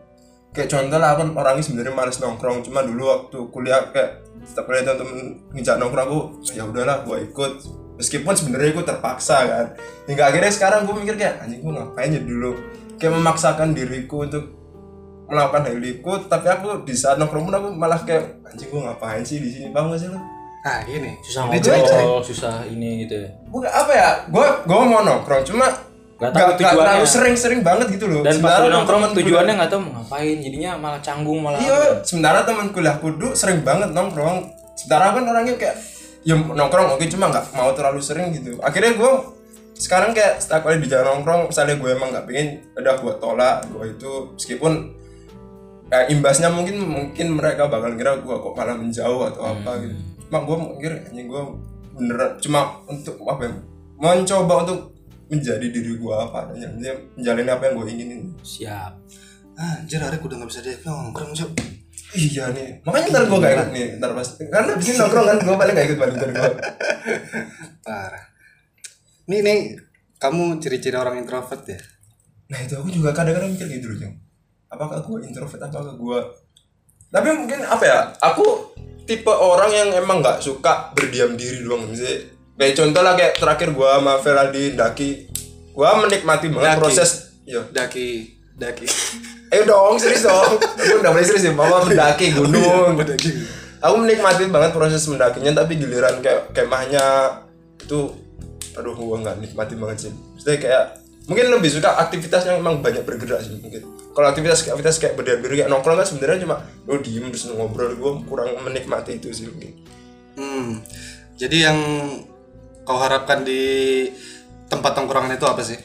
kayak 0.55 0.71
contoh 0.71 0.95
lah 0.95 1.19
aku 1.19 1.27
orangnya 1.35 1.67
sebenarnya 1.67 1.91
males 1.91 2.17
nongkrong. 2.23 2.63
Cuma 2.63 2.87
dulu 2.87 3.03
waktu 3.11 3.37
kuliah 3.51 3.91
kayak 3.91 4.23
setiap 4.47 4.71
kali 4.71 4.87
temen 4.87 5.43
ngejak 5.51 5.75
nongkrong 5.75 6.07
aku 6.07 6.19
ya 6.55 6.63
udahlah 6.63 7.03
gua 7.03 7.19
ikut. 7.19 7.67
Meskipun 7.99 8.31
sebenarnya 8.31 8.71
aku 8.71 8.83
terpaksa 8.87 9.37
kan. 9.43 9.65
Hingga 10.07 10.23
akhirnya 10.31 10.53
sekarang 10.53 10.85
gue 10.85 10.95
mikir 11.01 11.17
kayak 11.17 11.41
anjing 11.41 11.65
gue 11.65 11.73
ngapain 11.73 12.13
ya 12.13 12.21
dulu? 12.21 12.53
Kayak 13.01 13.13
memaksakan 13.17 13.73
diriku 13.73 14.21
untuk 14.21 14.53
melakukan 15.25 15.65
hal 15.65 15.81
itu. 15.81 16.13
Tapi 16.29 16.45
aku 16.45 16.85
di 16.85 16.93
saat 16.93 17.17
nongkrong 17.17 17.49
pun 17.49 17.55
aku 17.57 17.67
malah 17.73 17.97
kayak 18.05 18.37
anjing 18.45 18.69
gue 18.69 18.81
ngapain 18.85 19.25
sih 19.25 19.41
di 19.41 19.49
sini? 19.49 19.73
Bang 19.73 19.89
sih 19.97 20.13
lo 20.13 20.36
Nah, 20.65 20.79
ini. 20.87 21.11
susah 21.21 21.41
Ini 21.47 21.59
ngobrol 21.61 22.19
susah 22.25 22.55
ini 22.67 23.05
gitu 23.05 23.13
ya. 23.23 23.29
Gue 23.47 23.67
apa 23.67 23.91
ya? 23.93 24.09
Gue 24.27 24.47
gue 24.65 24.79
mau 24.83 25.01
nongkrong 25.05 25.43
cuma 25.47 25.67
Gak 26.17 26.33
gak, 26.33 26.33
tahu 26.33 26.49
gak 26.49 26.57
tujuannya. 26.57 26.81
terlalu 26.81 27.05
sering-sering 27.05 27.61
banget 27.61 27.87
gitu 27.93 28.05
loh. 28.09 28.21
Dan 28.25 28.41
pas 28.41 28.57
udah 28.57 28.71
nongkrong 28.73 29.01
tujuannya 29.13 29.53
nggak 29.53 29.69
tahu 29.69 29.81
mau 29.85 29.91
ngapain 30.01 30.37
jadinya 30.41 30.71
malah 30.73 30.97
canggung 30.97 31.45
malah 31.45 31.61
iya 31.61 32.01
sementara 32.01 32.41
teman 32.41 32.73
kuliah 32.73 32.97
kudu 32.97 33.37
sering 33.37 33.61
banget 33.61 33.93
nongkrong. 33.93 34.49
Sementara 34.73 35.13
kan 35.13 35.23
orangnya 35.29 35.55
kayak 35.61 35.77
ya 36.25 36.33
nongkrong 36.33 36.97
oke 36.97 37.05
cuma 37.05 37.29
nggak 37.29 37.53
mau 37.53 37.69
terlalu 37.77 38.01
sering 38.01 38.33
gitu. 38.33 38.57
Akhirnya 38.65 38.97
gue 38.97 39.11
sekarang 39.77 40.17
kayak 40.17 40.41
setiap 40.41 40.65
kali 40.65 40.81
di 40.81 40.89
jalan 40.89 41.21
nongkrong 41.21 41.53
misalnya 41.53 41.77
gue 41.77 41.89
emang 41.93 42.09
nggak 42.09 42.25
pengen 42.25 42.47
udah 42.73 42.97
gue 42.97 43.13
tolak 43.21 43.57
gue 43.69 43.85
itu 43.93 44.11
meskipun 44.33 44.73
ya, 45.93 46.09
imbasnya 46.09 46.49
mungkin 46.49 46.81
mungkin 46.81 47.37
mereka 47.37 47.69
bakal 47.69 47.93
kira 47.93 48.17
gue 48.17 48.35
kok 48.41 48.53
malah 48.57 48.73
menjauh 48.73 49.29
atau 49.29 49.53
apa 49.53 49.85
gitu 49.85 49.93
cuma 50.27 50.39
gue 50.43 50.55
mikir 50.75 50.91
anjing 51.07 51.27
gue 51.27 51.41
beneran 51.97 52.31
cuma 52.43 52.83
untuk 52.85 53.15
apa 53.25 53.41
ya 53.47 53.53
mencoba 53.97 54.53
untuk 54.67 54.79
menjadi 55.27 55.67
diri 55.67 55.97
gue 55.99 56.15
apa 56.15 56.47
adanya 56.47 56.69
menjalani 57.15 57.51
apa 57.51 57.63
yang 57.67 57.73
gue 57.79 57.87
inginin 57.91 58.21
siap 58.43 58.95
Anjir, 59.57 59.97
Arek 59.97 60.21
udah 60.21 60.37
gak 60.37 60.49
bisa 60.53 60.61
dia 60.61 60.77
nongkrong, 60.85 61.33
Cok. 61.33 61.49
Iya 62.13 62.53
nih, 62.53 62.77
makanya 62.85 63.09
ntar 63.09 63.23
gue 63.25 63.37
gak 63.41 63.53
ikut 63.57 63.69
nih, 63.73 63.87
ntar 63.97 64.13
pas 64.13 64.29
Karena 64.37 64.71
di 64.77 64.83
sini 64.85 64.97
nongkrong 65.01 65.25
kan, 65.25 65.37
gue 65.41 65.55
paling 65.57 65.73
gak 65.73 65.87
ikut 65.89 65.97
badminton 65.97 66.29
gue 66.29 66.53
Parah. 67.89 68.25
Nih, 69.33 69.41
nih, 69.41 69.59
kamu 70.21 70.61
ciri-ciri 70.61 70.93
orang 70.93 71.17
introvert 71.17 71.65
ya? 71.65 71.81
Nah 72.53 72.59
itu 72.61 72.77
aku 72.77 72.93
juga 72.93 73.11
kadang-kadang 73.17 73.51
mikir 73.51 73.67
gitu 73.67 73.97
loh 73.97 74.13
Apakah 74.69 75.01
gue 75.01 75.25
introvert, 75.25 75.59
apakah 75.59 75.97
gue 75.97 76.19
Tapi 77.09 77.27
mungkin 77.33 77.59
apa 77.65 77.83
ya, 77.83 77.99
aku 78.21 78.45
tipe 79.07 79.31
orang 79.31 79.71
yang 79.71 79.89
emang 80.03 80.19
gak 80.19 80.43
suka 80.43 80.91
berdiam 80.91 81.39
diri 81.39 81.63
doang. 81.63 81.87
Misalnya, 81.87 82.35
Kayak 82.57 82.73
contoh 82.73 83.01
lah 83.05 83.13
kayak 83.13 83.33
terakhir 83.37 83.69
gue 83.69 83.85
sama 83.85 84.13
Feraldi 84.17 84.63
Daki. 84.73 85.09
Gue 85.77 85.89
menikmati 86.01 86.49
banget 86.49 86.73
Daki. 86.73 86.81
proses 86.81 87.09
Iya. 87.47 87.63
Daki, 87.71 88.07
daki. 88.59 88.85
Eh 89.47 89.63
dong, 89.63 89.95
serius 89.95 90.27
dong. 90.27 90.59
Aku 90.83 90.99
udah 90.99 91.15
mulai 91.15 91.23
serius 91.23 91.47
ya, 91.47 91.55
mama 91.55 91.79
mendaki 91.87 92.35
gunung. 92.35 92.99
Daki. 92.99 93.55
aku 93.77 93.95
menikmati 94.03 94.49
banget 94.49 94.73
proses 94.73 95.05
mendakinya 95.05 95.63
tapi 95.63 95.77
giliran 95.77 96.17
kayak 96.19 96.49
kemahnya 96.49 97.29
itu 97.77 98.09
aduh 98.73 98.97
gua 98.97 99.21
nggak 99.21 99.37
nikmati 99.37 99.77
banget 99.79 100.09
sih. 100.09 100.11
Maksudnya 100.11 100.57
kayak 100.59 100.85
mungkin 101.27 101.45
lebih 101.51 101.69
suka 101.69 101.99
aktivitas 101.99 102.47
yang 102.47 102.63
emang 102.63 102.79
banyak 102.79 103.03
bergerak 103.03 103.43
sih 103.43 103.59
mungkin 103.59 103.83
kalau 104.15 104.27
aktivitas 104.31 104.65
aktivitas 104.65 104.97
kayak 104.97 105.13
berdiam 105.19 105.39
diri 105.43 105.61
kayak 105.61 105.69
nongkrong 105.69 105.99
kan 105.99 106.07
sebenarnya 106.07 106.47
cuma 106.47 106.55
lo 106.87 106.97
diem 107.03 107.27
terus 107.29 107.51
ngobrol 107.51 107.93
gua 107.99 108.11
kurang 108.25 108.55
menikmati 108.63 109.19
itu 109.19 109.29
sih 109.35 109.45
mungkin 109.51 109.75
Hmm. 110.37 110.85
Jadi 111.33 111.65
yang 111.65 111.77
kau 112.85 113.01
harapkan 113.01 113.41
di 113.41 114.05
tempat 114.69 114.93
tongkrongan 114.93 115.33
itu 115.33 115.49
apa 115.49 115.65
sih? 115.65 115.81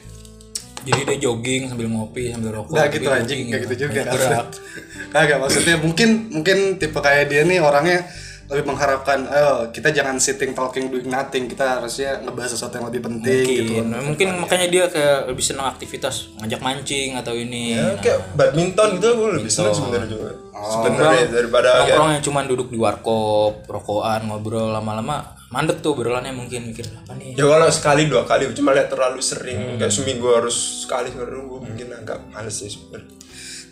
jadi 0.83 1.15
dia 1.15 1.31
jogging 1.31 1.71
sambil 1.71 1.87
ngopi 1.87 2.35
sambil 2.35 2.59
rokok 2.59 2.75
Nggak 2.75 2.87
gitu 2.91 3.07
anjing, 3.07 3.39
kayak 3.47 3.61
gitu 3.63 3.75
juga. 3.87 4.03
Banyak 4.03 4.07
gerak 4.19 4.47
Kagak 5.15 5.37
maksudnya 5.39 5.75
mungkin 5.79 6.09
mungkin 6.27 6.57
tipe 6.75 6.99
kayak 6.99 7.31
dia 7.31 7.47
nih 7.47 7.63
orangnya 7.63 8.03
lebih 8.53 8.69
mengharapkan 8.69 9.25
ayo 9.27 9.73
kita 9.73 9.89
jangan 9.89 10.21
sitting 10.21 10.53
talking 10.53 10.93
doing 10.93 11.09
nothing 11.09 11.49
kita 11.49 11.81
harusnya 11.81 12.21
ngebahas 12.21 12.53
sesuatu 12.53 12.77
yang 12.77 12.87
lebih 12.87 13.01
penting 13.01 13.45
gitu. 13.49 13.81
Mungkin 13.81 14.13
mungkin 14.13 14.27
makanya 14.39 14.67
dia 14.69 14.85
kayak 14.87 15.27
lebih 15.27 15.41
senang 15.41 15.73
aktivitas 15.73 16.31
ngajak 16.37 16.61
mancing 16.61 17.17
atau 17.17 17.33
ini. 17.33 17.75
Ya 17.75 17.97
kayak 17.97 18.37
badminton 18.37 19.01
gitu 19.01 19.07
aku 19.17 19.23
lebih 19.41 19.51
seneng 19.51 19.73
sebenarnya 19.73 20.09
juga. 20.13 20.29
Sebenarnya 20.53 21.23
daripada 21.33 21.69
kayak 21.83 21.97
nongkrong 21.97 22.11
yang 22.13 22.23
cuma 22.23 22.39
duduk 22.45 22.67
di 22.69 22.77
warkop 22.77 23.65
rokokan 23.65 24.29
ngobrol 24.29 24.69
lama-lama 24.69 25.35
mandek 25.49 25.85
tuh 25.85 25.93
obrolannya 25.93 26.33
mungkin 26.33 26.69
mikir 26.69 26.85
apa 26.93 27.13
nih? 27.13 27.37
Ya 27.37 27.45
kalau 27.45 27.69
sekali 27.69 28.09
dua 28.09 28.25
kali 28.25 28.49
cuma 28.53 28.73
lihat 28.73 28.89
terlalu 28.89 29.21
sering 29.21 29.81
kayak 29.81 29.93
seminggu 29.93 30.29
harus 30.29 30.85
sekali 30.85 31.09
baru 31.13 31.61
mungkin 31.61 31.93
agak 31.93 32.21
males 32.29 32.53
sih 32.53 32.69
sebenarnya. 32.69 33.09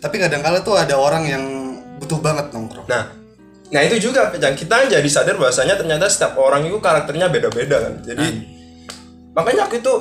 Tapi 0.02 0.18
kadang-kala 0.18 0.66
tuh 0.66 0.74
ada 0.74 0.98
orang 0.98 1.26
yang 1.30 1.44
butuh 2.02 2.18
banget 2.18 2.50
nongkrong. 2.50 2.90
Nah, 2.90 3.21
nah 3.72 3.80
itu 3.80 3.96
juga 3.98 4.28
yang 4.30 4.52
kita 4.52 4.84
jadi 4.86 5.08
sadar 5.08 5.40
bahwasanya 5.40 5.74
ternyata 5.74 6.04
setiap 6.04 6.36
orang 6.36 6.62
itu 6.62 6.76
karakternya 6.76 7.32
beda-beda 7.32 7.80
kan. 7.80 7.94
Jadi 8.04 8.26
makanya 9.32 9.64
aku 9.64 9.80
itu 9.80 9.94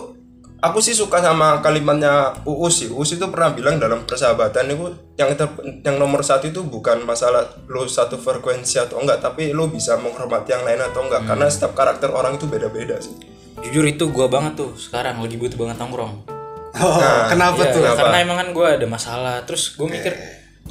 aku 0.60 0.78
sih 0.78 0.92
suka 0.92 1.18
sama 1.18 1.64
kalimatnya 1.64 2.36
Uus 2.44 2.84
sih. 2.84 2.90
Uus 2.92 3.16
itu 3.16 3.24
pernah 3.32 3.50
bilang 3.50 3.80
dalam 3.80 4.04
persahabatan 4.04 4.70
itu 4.70 4.86
yang 5.16 5.32
ter- 5.34 5.56
yang 5.82 5.96
nomor 5.98 6.20
satu 6.22 6.52
itu 6.52 6.62
bukan 6.62 7.02
masalah 7.02 7.48
lo 7.66 7.88
satu 7.88 8.20
frekuensi 8.20 8.78
atau 8.78 9.00
enggak, 9.00 9.24
tapi 9.24 9.56
lo 9.56 9.72
bisa 9.72 9.96
menghormati 9.98 10.52
yang 10.52 10.62
lain 10.62 10.84
atau 10.84 11.08
enggak. 11.08 11.24
Karena 11.26 11.48
setiap 11.48 11.72
karakter 11.72 12.12
orang 12.12 12.36
itu 12.36 12.46
beda-beda 12.46 13.00
sih. 13.00 13.16
jujur 13.62 13.86
itu 13.86 14.10
gua 14.10 14.26
banget 14.26 14.58
tuh 14.58 14.74
sekarang 14.74 15.22
lagi 15.22 15.38
butuh 15.38 15.54
banget 15.54 15.78
nongkrong 15.78 16.26
oh, 16.74 16.98
kenapa 17.30 17.62
Iya, 17.62 17.70
tuh 17.70 17.82
karena 17.94 18.18
emang 18.26 18.38
kan 18.42 18.50
gue 18.50 18.68
ada 18.74 18.88
masalah 18.90 19.36
terus 19.46 19.78
gue 19.78 19.86
mikir 19.86 20.18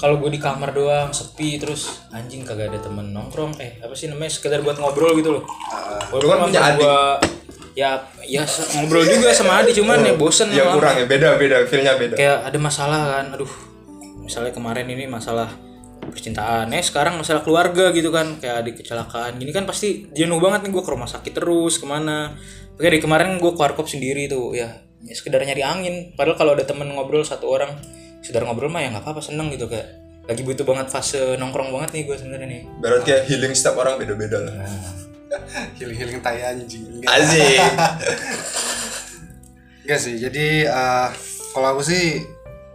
kalau 0.00 0.16
gue 0.16 0.32
di 0.32 0.40
kamar 0.40 0.72
doang 0.72 1.12
sepi 1.12 1.60
terus. 1.60 2.00
Anjing 2.08 2.40
kagak 2.48 2.72
ada 2.72 2.80
temen 2.80 3.12
nongkrong. 3.12 3.60
Eh 3.60 3.76
apa 3.84 3.92
sih 3.92 4.08
namanya? 4.08 4.32
Sekedar 4.32 4.64
buat 4.64 4.80
ngobrol 4.80 5.12
gitu 5.20 5.36
loh. 5.36 5.44
Lu 6.16 6.26
kan 6.26 6.48
punya 6.48 6.60
adik. 6.64 6.80
gua 6.80 7.20
ya 7.70 8.02
ya 8.26 8.42
ngobrol 8.74 9.06
juga 9.06 9.30
sama 9.30 9.62
Adi 9.62 9.70
cuman 9.70 10.02
ya 10.02 10.18
bosen 10.18 10.50
Ya 10.50 10.74
kurang 10.74 10.98
ya, 10.98 11.06
beda-beda, 11.06 11.62
feelnya 11.70 11.94
beda. 11.94 12.18
kayak 12.18 12.38
ada 12.50 12.58
masalah 12.58 13.00
kan 13.20 13.30
aduh. 13.36 13.52
Misalnya 14.24 14.50
kemarin 14.50 14.88
ini 14.90 15.06
masalah 15.06 15.52
percintaan. 16.02 16.72
Eh 16.74 16.82
sekarang 16.82 17.20
masalah 17.20 17.46
keluarga 17.46 17.94
gitu 17.94 18.10
kan 18.10 18.40
kayak 18.42 18.66
adik 18.66 18.74
kecelakaan. 18.82 19.38
Gini 19.38 19.54
kan 19.54 19.68
pasti 19.70 20.10
jenuh 20.10 20.42
banget 20.42 20.66
nih 20.66 20.70
gue 20.74 20.82
ke 20.82 20.90
rumah 20.90 21.06
sakit 21.06 21.30
terus 21.30 21.78
ke 21.78 21.86
mana. 21.86 22.34
Oke 22.74 22.88
dari 22.88 22.98
kemarin 22.98 23.38
gue 23.38 23.52
ke 23.54 23.60
warkop 23.60 23.86
sendiri 23.86 24.26
tuh 24.26 24.56
ya, 24.56 24.80
ya. 25.06 25.14
Sekedar 25.14 25.44
nyari 25.46 25.62
angin. 25.62 25.94
Padahal 26.18 26.36
kalau 26.40 26.52
ada 26.58 26.64
temen 26.66 26.90
ngobrol 26.90 27.22
satu 27.22 27.46
orang 27.52 27.76
sekedar 28.20 28.44
ngobrol 28.44 28.68
mah 28.68 28.84
ya 28.84 28.92
nggak 28.92 29.04
apa-apa 29.04 29.20
seneng 29.24 29.48
gitu 29.52 29.66
kayak 29.66 29.88
lagi 30.28 30.46
butuh 30.46 30.62
banget 30.62 30.86
fase 30.92 31.34
nongkrong 31.40 31.74
banget 31.74 31.90
nih 31.96 32.02
gue 32.06 32.16
sebenarnya 32.16 32.46
nih 32.46 32.62
Berarti 32.78 33.04
kayak 33.10 33.22
healing 33.26 33.52
setiap 33.56 33.82
orang 33.82 33.98
beda-beda 33.98 34.38
lah. 34.38 34.54
healing 35.80 35.98
healing 35.98 36.20
tai 36.22 36.38
anjing 36.44 36.86
Enggak. 36.86 37.10
Asik. 37.10 37.58
Enggak 39.82 40.00
sih, 40.06 40.14
jadi 40.22 40.70
eh, 40.70 41.08
kalau 41.50 41.74
aku 41.74 41.82
sih 41.82 42.22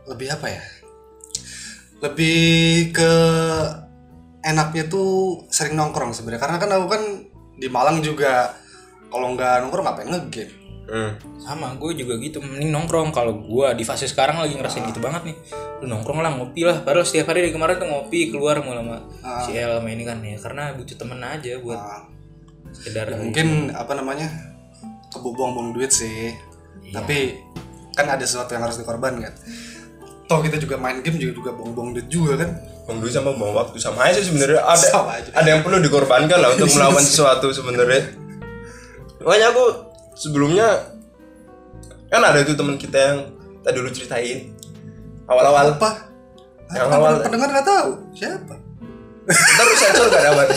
lebih 0.10 0.36
apa 0.36 0.52
ya? 0.52 0.64
Lebih 2.04 2.44
ke 2.92 3.14
enaknya 4.44 4.92
tuh 4.92 5.48
sering 5.48 5.80
nongkrong 5.80 6.12
sebenarnya 6.12 6.44
karena 6.44 6.58
kan 6.60 6.70
aku 6.76 6.88
kan 6.92 7.04
di 7.56 7.72
Malang 7.72 8.04
juga 8.04 8.52
kalau 9.08 9.32
nggak 9.32 9.64
nongkrong 9.64 9.86
ngapain 9.88 10.12
ngegame 10.12 10.65
Hmm. 10.86 11.18
sama 11.42 11.74
gue 11.82 11.98
juga 11.98 12.14
gitu. 12.22 12.38
Mending 12.42 12.70
nongkrong. 12.70 13.10
Kalau 13.10 13.42
gue 13.42 13.68
di 13.74 13.82
fase 13.82 14.06
sekarang 14.06 14.38
lagi 14.38 14.54
ngerasain 14.54 14.86
gitu 14.86 15.02
banget 15.02 15.34
nih. 15.34 15.36
Lu 15.82 15.90
nongkrong 15.90 16.22
lah 16.22 16.32
ngopi 16.38 16.62
lah. 16.62 16.86
Padahal 16.86 17.06
setiap 17.06 17.34
hari 17.34 17.50
dari 17.50 17.54
kemarin 17.54 17.82
tuh 17.82 17.90
ngopi 17.90 18.30
keluar 18.30 18.62
mulu 18.62 18.82
sama 18.86 18.98
si 19.46 19.58
El 19.58 19.82
sama 19.82 19.90
ini 19.90 20.04
kan 20.06 20.22
ya. 20.22 20.38
Karena 20.38 20.74
butuh 20.78 20.96
temen 20.98 21.20
aja 21.22 21.58
buat 21.62 21.80
Nah, 21.82 22.04
sekedar 22.76 23.08
mungkin 23.18 23.72
apa 23.72 23.96
namanya 23.98 24.28
kebuang-buang 25.10 25.74
duit 25.74 25.90
sih. 25.90 26.34
Tapi 26.94 27.40
kan 27.98 28.06
ada 28.06 28.22
sesuatu 28.22 28.54
yang 28.54 28.68
harus 28.68 28.78
dikorbankan 28.78 29.32
toh 30.26 30.42
kita 30.42 30.58
juga 30.58 30.76
main 30.82 31.06
game 31.06 31.22
juga 31.22 31.34
juga 31.38 31.52
buang-buang 31.54 31.94
duit 31.94 32.08
juga 32.10 32.34
kan? 32.42 32.50
Bang 32.86 33.02
Dwi 33.02 33.10
sama 33.14 33.34
bang 33.34 33.54
waktu. 33.54 33.78
Sama 33.82 34.10
aja 34.10 34.22
sih 34.22 34.30
sebenarnya. 34.30 34.62
Ada 34.62 34.86
Sama 34.90 35.12
aja. 35.18 35.30
ada 35.34 35.48
yang 35.50 35.62
perlu 35.66 35.82
dikorbankan 35.82 36.38
lah 36.38 36.50
untuk 36.54 36.70
melakukan 36.70 37.06
sesuatu 37.10 37.48
sebenarnya. 37.50 38.14
Makanya 39.26 39.48
aku 39.54 39.66
sebelumnya 40.16 40.96
kan 42.10 42.24
ada 42.24 42.40
itu 42.42 42.56
teman 42.56 42.80
kita 42.80 42.98
yang 42.98 43.20
tadi 43.62 43.76
dulu 43.76 43.90
ceritain. 43.92 44.56
Awal-awal. 45.28 45.76
Apa 45.76 45.92
yang 46.74 46.90
awal. 46.90 47.22
pendengar 47.22 47.50
nggak 47.52 47.68
tahu. 47.68 47.90
Siapa? 48.16 48.56
Ntar 49.26 49.68
sensor 49.74 50.06
gak 50.14 50.22
dapat 50.22 50.48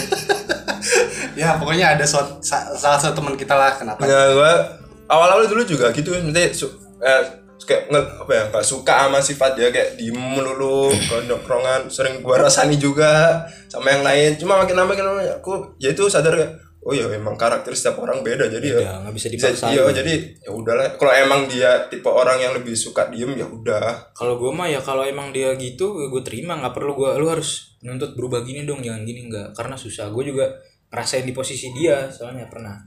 ya 1.40 1.56
pokoknya 1.56 1.96
ada 1.96 2.04
sa- 2.04 2.36
salah 2.44 3.00
satu 3.00 3.16
teman 3.16 3.32
kita 3.32 3.56
lah 3.56 3.72
kenapa? 3.80 4.04
Ya 4.04 4.36
gua 4.36 4.76
awal-awal 5.08 5.48
dulu 5.48 5.64
juga 5.64 5.88
gitu. 5.96 6.12
Nanti 6.12 6.52
su 6.52 6.68
eh, 7.00 7.22
kayak 7.64 7.88
nge, 7.88 8.00
apa 8.24 8.32
ya 8.32 8.42
gak 8.52 8.66
suka 8.68 9.08
sama 9.08 9.18
sifat 9.24 9.56
dia. 9.56 9.72
Kayak 9.72 9.96
diem 9.96 10.16
melulu 10.16 10.92
ke 10.92 11.16
nongkrongan 11.24 11.88
sering 11.88 12.20
gua 12.20 12.44
rasani 12.44 12.76
juga 12.76 13.40
sama 13.72 13.88
yang 13.88 14.04
lain. 14.04 14.36
Cuma 14.36 14.60
makin 14.60 14.76
lama 14.76 14.92
makin 14.92 15.04
lama 15.08 15.20
aku 15.40 15.80
ya 15.80 15.96
itu 15.96 16.04
sadar 16.12 16.36
kayak 16.36 16.67
oh 16.78 16.94
ya 16.94 17.04
emang 17.10 17.34
karakter 17.34 17.74
setiap 17.74 18.00
orang 18.00 18.22
beda 18.22 18.46
jadi 18.48 18.66
ya 18.66 18.78
Ya 18.80 18.92
nggak 19.02 19.14
bisa 19.14 19.28
dipaksain. 19.28 19.74
iya 19.74 19.82
jadi 19.90 20.12
ya 20.40 20.50
udahlah. 20.50 20.94
Kalau 20.96 21.12
emang 21.12 21.40
dia 21.46 21.90
tipe 21.90 22.06
orang 22.06 22.38
yang 22.38 22.52
lebih 22.54 22.72
suka 22.72 23.10
diem 23.10 23.34
ya 23.34 23.44
udah. 23.44 24.14
Kalau 24.14 24.38
gue 24.38 24.50
mah 24.54 24.70
ya 24.70 24.80
kalau 24.80 25.02
emang 25.02 25.34
dia 25.34 25.52
gitu 25.58 25.92
gue 26.08 26.22
terima 26.24 26.56
nggak 26.56 26.72
perlu 26.72 26.94
gue 26.94 27.10
lu 27.18 27.26
harus 27.28 27.76
nuntut 27.82 28.14
berubah 28.14 28.40
gini 28.42 28.62
dong 28.64 28.80
jangan 28.80 29.02
gini 29.02 29.28
nggak. 29.28 29.52
Karena 29.52 29.74
susah. 29.74 30.08
Gue 30.08 30.30
juga 30.30 30.48
ngerasain 30.88 31.26
di 31.26 31.34
posisi 31.36 31.68
dia 31.76 32.08
soalnya 32.08 32.48
pernah. 32.48 32.78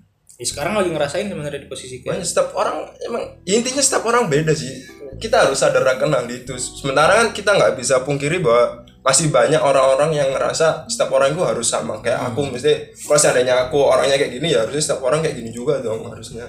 Ya, 0.41 0.45
sekarang 0.50 0.74
lagi 0.74 0.89
ngerasain 0.89 1.29
sebenarnya 1.29 1.62
di 1.62 1.69
posisi 1.69 2.01
kayak 2.01 2.25
setiap 2.25 2.57
orang 2.57 2.89
emang 3.05 3.21
ya 3.45 3.62
intinya 3.62 3.77
setiap 3.77 4.10
orang 4.10 4.25
beda 4.25 4.55
sih. 4.57 4.74
Kita 5.21 5.45
harus 5.45 5.62
sadar 5.62 5.86
akan 5.86 6.17
hal 6.17 6.25
itu. 6.25 6.57
Sementara 6.57 7.21
kan 7.21 7.29
kita 7.29 7.53
nggak 7.53 7.77
bisa 7.77 8.01
pungkiri 8.01 8.41
bahwa 8.41 8.81
masih 9.01 9.34
banyak 9.34 9.58
orang-orang 9.58 10.13
yang 10.13 10.29
ngerasa 10.29 10.86
setiap 10.86 11.10
orang 11.17 11.34
itu 11.34 11.41
harus 11.41 11.65
sama. 11.65 11.98
Kayak 12.05 12.31
aku 12.31 12.53
mesti 12.53 12.93
kalau 13.01 13.17
seandainya 13.17 13.67
aku 13.67 13.81
orangnya 13.81 14.17
kayak 14.17 14.38
gini 14.38 14.53
ya 14.53 14.62
harusnya 14.62 14.81
setiap 14.81 15.01
orang 15.10 15.25
kayak 15.25 15.41
gini 15.41 15.50
juga 15.50 15.81
dong 15.81 16.05
harusnya. 16.05 16.46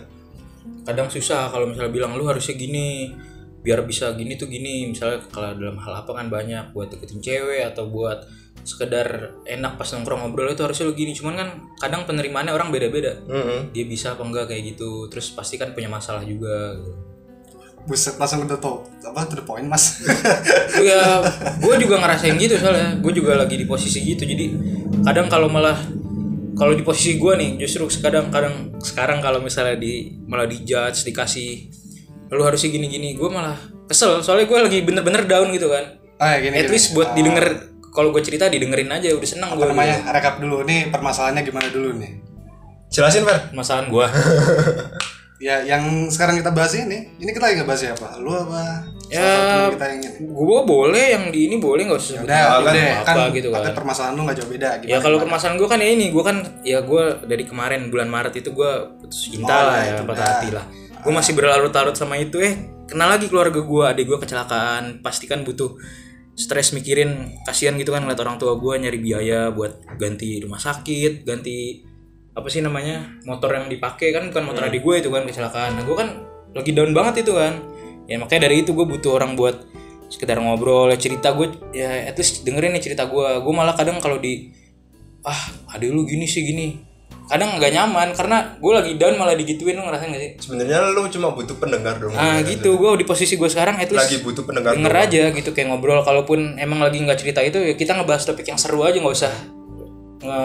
Kadang 0.85 1.09
susah 1.09 1.49
kalau 1.49 1.73
misalnya 1.73 1.93
bilang 1.93 2.13
lu 2.13 2.29
harusnya 2.29 2.53
gini 2.53 3.17
biar 3.65 3.89
bisa 3.89 4.13
gini 4.13 4.37
tuh 4.37 4.53
gini. 4.53 4.93
Misalnya 4.93 5.25
kalau 5.33 5.57
dalam 5.57 5.81
hal 5.81 6.05
apa 6.05 6.13
kan 6.13 6.29
banyak 6.29 6.77
buat 6.77 6.93
deketin 6.93 7.25
cewek 7.25 7.73
atau 7.73 7.89
buat 7.89 8.29
sekedar 8.63 9.35
enak 9.43 9.75
pas 9.75 9.89
nongkrong 9.91 10.23
ngobrol 10.23 10.53
itu 10.53 10.61
harusnya 10.61 10.93
lu 10.93 10.95
gini. 10.95 11.17
Cuman 11.17 11.35
kan 11.41 11.49
kadang 11.81 12.05
penerimaannya 12.05 12.53
orang 12.53 12.69
beda-beda. 12.69 13.17
Mm-mm. 13.33 13.73
dia 13.73 13.89
bisa 13.89 14.13
apa 14.13 14.29
enggak 14.29 14.53
kayak 14.53 14.77
gitu. 14.77 15.09
Terus 15.09 15.33
pasti 15.33 15.57
kan 15.57 15.73
punya 15.73 15.89
masalah 15.89 16.21
juga 16.21 16.77
gitu. 16.77 17.12
Buset 17.83 18.15
langsung 18.15 18.47
udah 18.47 18.59
tau 18.63 18.87
apa 19.03 19.27
to 19.27 19.35
the 19.39 19.45
point 19.45 19.67
mas. 19.67 20.01
Ya 20.83 21.23
gue 21.63 21.75
juga 21.83 22.01
ngerasain 22.03 22.35
gitu 22.39 22.59
soalnya. 22.59 22.99
Gue 22.99 23.13
juga 23.15 23.37
lagi 23.39 23.55
di 23.59 23.67
posisi 23.69 24.03
gitu 24.03 24.23
jadi 24.25 24.51
kadang 25.03 25.27
kalau 25.29 25.47
malah 25.51 25.79
kalau 26.55 26.73
di 26.73 26.85
posisi 26.87 27.19
gue 27.19 27.33
nih 27.35 27.51
justru 27.61 27.87
kadang 28.03 28.31
kadang 28.31 28.75
sekarang 28.79 29.19
kalau 29.19 29.43
misalnya 29.43 29.79
di 29.79 30.15
malah 30.27 30.47
di 30.47 30.63
judge 30.63 31.07
dikasih 31.07 31.71
lu 32.33 32.41
harusnya 32.41 32.73
gini 32.73 32.87
gini 32.89 33.09
gue 33.15 33.29
malah 33.29 33.59
kesel. 33.91 34.25
Soalnya 34.25 34.49
gue 34.49 34.59
lagi 34.59 34.79
bener-bener 34.81 35.29
down 35.29 35.53
gitu 35.53 35.69
kan. 35.69 36.01
Ah 36.23 36.39
gini 36.39 36.55
at 36.57 36.67
gini. 36.67 36.73
least 36.73 36.95
buat 36.97 37.13
didengar 37.13 37.69
kalau 37.93 38.09
gue 38.09 38.23
cerita 38.25 38.49
didengerin 38.49 38.89
aja 38.89 39.13
udah 39.13 39.29
senang 39.29 39.53
gue 39.53 39.61
apa 39.61 39.75
namanya? 39.75 39.97
Rekap 40.17 40.41
dulu. 40.41 40.65
Nih 40.65 40.89
permasalahannya 40.89 41.43
gimana 41.45 41.69
dulu 41.69 41.99
nih? 42.01 42.13
Jelasin 42.89 43.25
Fer. 43.29 43.53
Masalah 43.53 43.89
gue 43.89 44.07
ya 45.43 45.59
yang 45.67 46.07
sekarang 46.07 46.39
kita 46.39 46.55
bahas 46.55 46.71
ini 46.79 47.19
ini 47.19 47.31
kita 47.35 47.51
lagi 47.51 47.57
ngebahas 47.59 47.81
siapa? 47.83 48.09
Lu 48.23 48.31
apa? 48.31 48.87
Ya, 49.11 49.21
salah 49.21 49.75
kita 49.75 49.87
yang 49.91 50.01
ini. 50.01 50.25
gue 50.31 50.61
boleh 50.65 51.05
yang 51.13 51.25
di 51.29 51.41
ini 51.51 51.57
boleh 51.61 51.83
nggak 51.85 52.01
usah 52.01 52.11
sebut 52.17 52.27
udah 52.31 52.43
udah. 52.65 52.87
apa 53.03 53.05
kan, 53.05 53.17
gitu 53.35 53.49
kan. 53.53 53.75
permasalahan 53.77 54.15
lu 54.17 54.23
nggak 54.25 54.37
jauh 54.41 54.51
beda 54.55 54.69
gimana 54.81 54.93
Ya 54.95 54.99
kalau 55.03 55.19
permasalahan 55.21 55.57
gue 55.61 55.69
kan 55.69 55.79
ya 55.83 55.89
ini, 55.93 56.07
gue 56.15 56.25
kan 56.25 56.37
ya 56.63 56.79
gue 56.81 57.05
dari 57.27 57.45
kemarin 57.45 57.91
bulan 57.91 58.09
Maret 58.09 58.41
itu 58.41 58.55
gue 58.55 58.71
putus 59.03 59.29
cinta 59.29 59.53
Oh, 59.53 59.63
lah 59.69 59.83
ya, 59.83 59.93
ya, 59.99 60.07
patah 60.07 60.27
hati 60.31 60.49
lah. 60.55 60.65
Gue 61.03 61.13
masih 61.13 61.33
berlarut-larut 61.35 61.99
sama 61.99 62.15
itu. 62.17 62.39
Eh 62.39 62.55
kenal 62.87 63.11
lagi 63.11 63.27
keluarga 63.27 63.59
gue, 63.59 63.85
adik 63.85 64.07
gue 64.07 64.19
kecelakaan, 64.23 65.03
pasti 65.03 65.27
kan 65.27 65.43
butuh 65.43 65.75
stres 66.33 66.73
mikirin 66.73 67.37
kasihan 67.45 67.77
gitu 67.77 67.93
kan 67.93 68.07
ngeliat 68.07 68.21
orang 68.25 68.41
tua 68.41 68.57
gue 68.57 68.73
nyari 68.81 68.97
biaya 68.97 69.53
buat 69.53 69.85
ganti 70.01 70.41
rumah 70.41 70.63
sakit, 70.63 71.29
ganti 71.29 71.85
apa 72.33 72.49
sih 72.49 72.65
namanya 72.65 73.21
motor 73.29 73.53
yang 73.53 73.69
dipakai 73.69 74.09
kan 74.09 74.33
bukan 74.33 74.45
motor 74.49 74.63
adik 74.65 74.81
gue 74.81 74.95
itu 75.05 75.09
kan 75.13 75.23
kecelakaan. 75.29 75.77
Nah 75.77 75.85
gue 75.85 75.97
kan 75.97 76.09
lagi 76.57 76.71
down 76.73 76.93
banget 76.97 77.29
itu 77.29 77.37
kan. 77.37 77.61
Ya 78.09 78.17
makanya 78.17 78.49
dari 78.49 78.65
itu 78.65 78.73
gue 78.73 78.87
butuh 78.89 79.21
orang 79.21 79.37
buat 79.37 79.69
sekedar 80.09 80.37
ngobrol 80.41 80.93
ya 80.93 81.01
cerita 81.01 81.33
gue 81.33 81.49
ya 81.73 82.09
at 82.09 82.17
least 82.17 82.45
dengerin 82.49 82.73
nih 82.73 82.83
cerita 82.83 83.05
gue. 83.05 83.29
Gue 83.45 83.53
malah 83.53 83.77
kadang 83.77 84.01
kalau 84.01 84.17
di 84.17 84.49
ah 85.29 85.53
adik 85.77 85.93
lu 85.93 86.09
gini 86.09 86.25
sih 86.25 86.41
gini. 86.41 86.89
Kadang 87.29 87.61
nggak 87.61 87.73
nyaman 87.73 88.09
karena 88.17 88.57
gue 88.57 88.73
lagi 88.73 88.93
down 88.97 89.15
malah 89.21 89.37
digituin 89.37 89.77
lu 89.77 89.85
ngerasain 89.85 90.11
gak 90.11 90.21
sih? 90.21 90.33
Sebenarnya 90.49 90.89
lu 90.89 91.05
cuma 91.13 91.37
butuh 91.37 91.57
pendengar 91.61 92.01
dong. 92.01 92.17
Ah 92.17 92.41
gitu. 92.41 92.81
gue 92.81 92.91
di 92.97 93.05
posisi 93.05 93.37
gue 93.37 93.49
sekarang 93.49 93.77
at 93.77 93.93
least 93.93 94.09
lagi 94.09 94.19
butuh 94.25 94.49
pendengar 94.49 94.73
denger 94.73 94.97
aja 94.97 95.23
gitu 95.37 95.53
kayak 95.53 95.69
ngobrol. 95.69 96.01
Kalaupun 96.01 96.57
emang 96.57 96.81
lagi 96.81 96.97
nggak 96.97 97.21
cerita 97.21 97.45
itu 97.45 97.61
ya 97.61 97.77
kita 97.77 97.93
ngebahas 97.93 98.25
topik 98.25 98.49
yang 98.49 98.57
seru 98.57 98.81
aja 98.89 98.97
nggak 98.97 99.17
usah 99.21 99.62
nge 100.23 100.43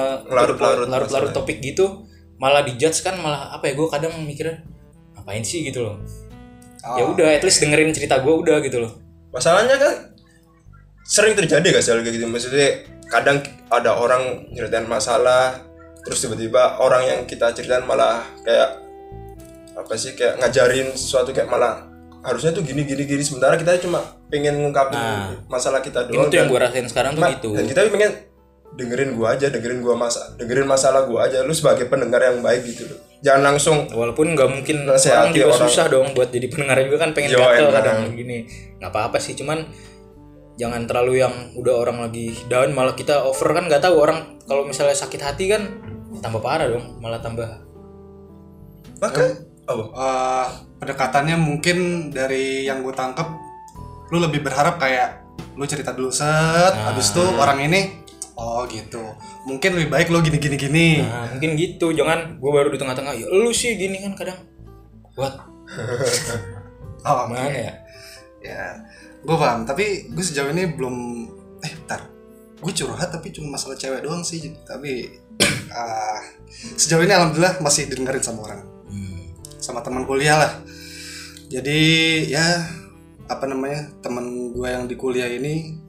Larut-larut 0.89 1.31
topik 1.31 1.61
gitu 1.61 2.07
malah 2.37 2.61
dijudge 2.61 3.01
kan 3.01 3.17
malah 3.17 3.49
apa 3.53 3.69
ya 3.69 3.73
gue 3.73 3.87
kadang 3.89 4.13
mikirnya 4.21 4.61
ngapain 5.17 5.41
sih? 5.41 5.65
gitu 5.65 5.83
loh. 5.85 5.97
Ya 6.85 7.03
udah 7.03 7.27
at 7.33 7.43
least 7.43 7.59
dengerin 7.59 7.91
cerita 7.91 8.21
gue 8.21 8.31
udah 8.31 8.61
gitu 8.61 8.79
loh. 8.79 8.93
Masalahnya 9.33 9.75
kan 9.75 10.13
sering 11.03 11.33
terjadi 11.33 11.65
gak 11.73 11.83
sih 11.83 11.91
kayak 11.91 12.13
gitu? 12.13 12.25
Maksudnya 12.29 12.85
kadang 13.09 13.41
ada 13.73 13.97
orang 13.97 14.47
nyeritain 14.53 14.85
masalah 14.87 15.65
terus 16.05 16.23
tiba-tiba 16.23 16.79
orang 16.79 17.03
yang 17.03 17.19
kita 17.27 17.51
ceritain 17.51 17.83
malah 17.83 18.23
kayak 18.45 18.79
apa 19.75 19.93
sih 19.99 20.15
kayak 20.15 20.39
ngajarin 20.39 20.95
sesuatu 20.95 21.35
kayak 21.35 21.51
malah 21.51 21.83
harusnya 22.23 22.55
tuh 22.55 22.63
gini 22.63 22.85
gini 22.85 23.03
gini. 23.03 23.23
Sementara 23.25 23.57
kita 23.59 23.81
cuma 23.81 23.99
pengen 24.29 24.61
ngungkapin 24.61 24.99
masalah 25.49 25.81
kita 25.81 26.07
doang 26.07 26.29
tuh 26.29 26.37
yang 26.37 26.47
gue 26.47 26.59
rasain 26.61 26.87
sekarang 26.87 27.17
tuh 27.17 27.23
gitu. 27.39 27.49
dan 27.55 27.65
kita 27.65 27.79
pengen 27.89 28.11
dengerin 28.75 29.15
gua 29.15 29.39
aja 29.39 29.47
dengerin 29.47 29.79
gua 29.79 29.95
masa 29.95 30.35
dengerin 30.35 30.67
masalah 30.67 31.07
gua 31.07 31.29
aja 31.29 31.41
lu 31.41 31.55
sebagai 31.55 31.87
pendengar 31.87 32.19
yang 32.19 32.43
baik 32.43 32.67
gitu 32.67 32.89
loh. 32.89 32.99
Jangan 33.23 33.41
langsung 33.53 33.77
walaupun 33.89 34.35
nggak 34.35 34.49
mungkin 34.49 34.85
orang 34.85 35.31
juga 35.33 35.47
orang. 35.53 35.61
susah 35.69 35.85
dong 35.89 36.07
buat 36.13 36.29
jadi 36.29 36.47
pendengar 36.51 36.77
juga 36.85 36.97
kan 37.01 37.09
pengen 37.15 37.33
Yo, 37.33 37.39
gatel 37.41 37.67
kadang 37.73 37.99
gini. 38.13 38.45
Nggak 38.77 38.91
apa-apa 38.91 39.17
sih 39.17 39.33
cuman 39.33 39.65
jangan 40.57 40.89
terlalu 40.89 41.21
yang 41.21 41.33
udah 41.53 41.73
orang 41.85 41.97
lagi 42.01 42.33
down 42.49 42.73
malah 42.73 42.97
kita 42.97 43.25
over 43.25 43.53
kan 43.53 43.69
nggak 43.69 43.81
tahu 43.81 43.95
orang 44.01 44.41
kalau 44.49 44.65
misalnya 44.65 44.97
sakit 44.97 45.21
hati 45.21 45.53
kan 45.53 45.69
tambah 46.21 46.41
parah 46.41 46.69
dong 46.69 46.97
malah 47.01 47.21
tambah. 47.21 47.45
Bahkan 48.97 49.25
apa? 49.67 49.83
Eh, 49.83 50.47
pendekatannya 50.81 51.35
mungkin 51.37 52.09
dari 52.13 52.65
yang 52.65 52.85
gue 52.85 52.93
tangkep 52.93 53.27
lu 54.13 54.17
lebih 54.23 54.45
berharap 54.45 54.79
kayak 54.79 55.25
lu 55.57 55.65
cerita 55.67 55.91
dulu 55.91 56.13
set 56.13 56.71
habis 56.71 57.11
itu 57.11 57.23
orang 57.35 57.65
ini 57.65 58.06
oh 58.37 58.63
gitu. 58.69 59.01
Mungkin 59.49 59.75
lebih 59.75 59.89
baik 59.89 60.07
lu 60.13 60.21
gini 60.21 60.37
gini 60.37 60.55
gini. 60.55 60.87
Nah 61.01 61.33
mungkin 61.33 61.57
gitu. 61.57 61.89
Jangan 61.91 62.37
gue 62.37 62.51
baru 62.53 62.69
di 62.69 62.77
tengah-tengah 62.77 63.13
ya 63.17 63.27
lu 63.27 63.49
sih 63.49 63.73
gini 63.75 63.97
kan 64.05 64.13
kadang. 64.13 64.39
Buat 65.17 65.33
oh 67.09 67.25
mana 67.27 67.49
ya? 67.49 67.73
Ya 68.39 68.63
gue 69.25 69.35
paham. 69.35 69.65
Tapi 69.65 70.13
gue 70.13 70.23
sejauh 70.23 70.53
ini 70.53 70.69
belum 70.77 70.95
eh 71.65 71.73
bentar. 71.83 72.05
Gue 72.61 72.71
curhat 72.73 73.09
tapi 73.09 73.33
cuma 73.33 73.57
masalah 73.57 73.75
cewek 73.75 74.05
doang 74.05 74.21
sih. 74.21 74.53
Tapi 74.63 75.09
ah, 75.73 76.21
sejauh 76.77 77.01
ini 77.01 77.13
alhamdulillah 77.13 77.59
masih 77.59 77.89
didengerin 77.89 78.23
sama 78.23 78.45
orang. 78.45 78.61
Hmm. 78.87 79.35
sama 79.59 79.83
teman 79.83 80.07
kuliah 80.07 80.37
lah. 80.39 80.53
Jadi 81.49 81.79
ya 82.31 82.63
apa 83.27 83.43
namanya 83.43 83.91
teman 83.99 84.55
gue 84.55 84.67
yang 84.67 84.87
di 84.87 84.95
kuliah 84.95 85.27
ini 85.27 85.86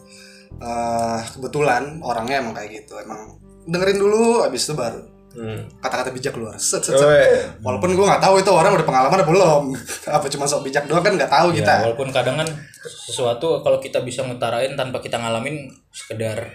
eh, 0.58 1.18
kebetulan 1.34 2.02
orangnya 2.02 2.42
emang 2.42 2.54
kayak 2.54 2.84
gitu 2.84 2.98
emang 2.98 3.38
dengerin 3.68 3.98
dulu 4.00 4.42
abis 4.42 4.70
itu 4.70 4.74
baru 4.74 5.02
hmm. 5.36 5.80
kata-kata 5.82 6.10
bijak 6.10 6.32
keluar 6.34 6.56
set 6.56 6.82
set, 6.82 6.96
set. 6.96 7.04
Weh. 7.04 7.44
walaupun 7.60 7.92
gue 7.94 8.06
nggak 8.06 8.22
tahu 8.22 8.40
itu 8.40 8.50
orang 8.50 8.74
udah 8.74 8.86
pengalaman 8.86 9.18
atau 9.20 9.30
belum 9.30 9.62
apa 10.16 10.26
cuma 10.32 10.44
sok 10.48 10.64
bijak 10.66 10.84
doang 10.88 11.04
kan 11.04 11.14
nggak 11.14 11.30
tahu 11.30 11.48
Ya, 11.52 11.62
kita 11.62 11.74
walaupun 11.88 12.08
kadang 12.10 12.36
kan 12.40 12.48
sesuatu 12.82 13.60
kalau 13.60 13.78
kita 13.78 14.02
bisa 14.02 14.24
ngutarain 14.24 14.74
tanpa 14.74 14.98
kita 14.98 15.20
ngalamin 15.20 15.68
sekedar 15.92 16.52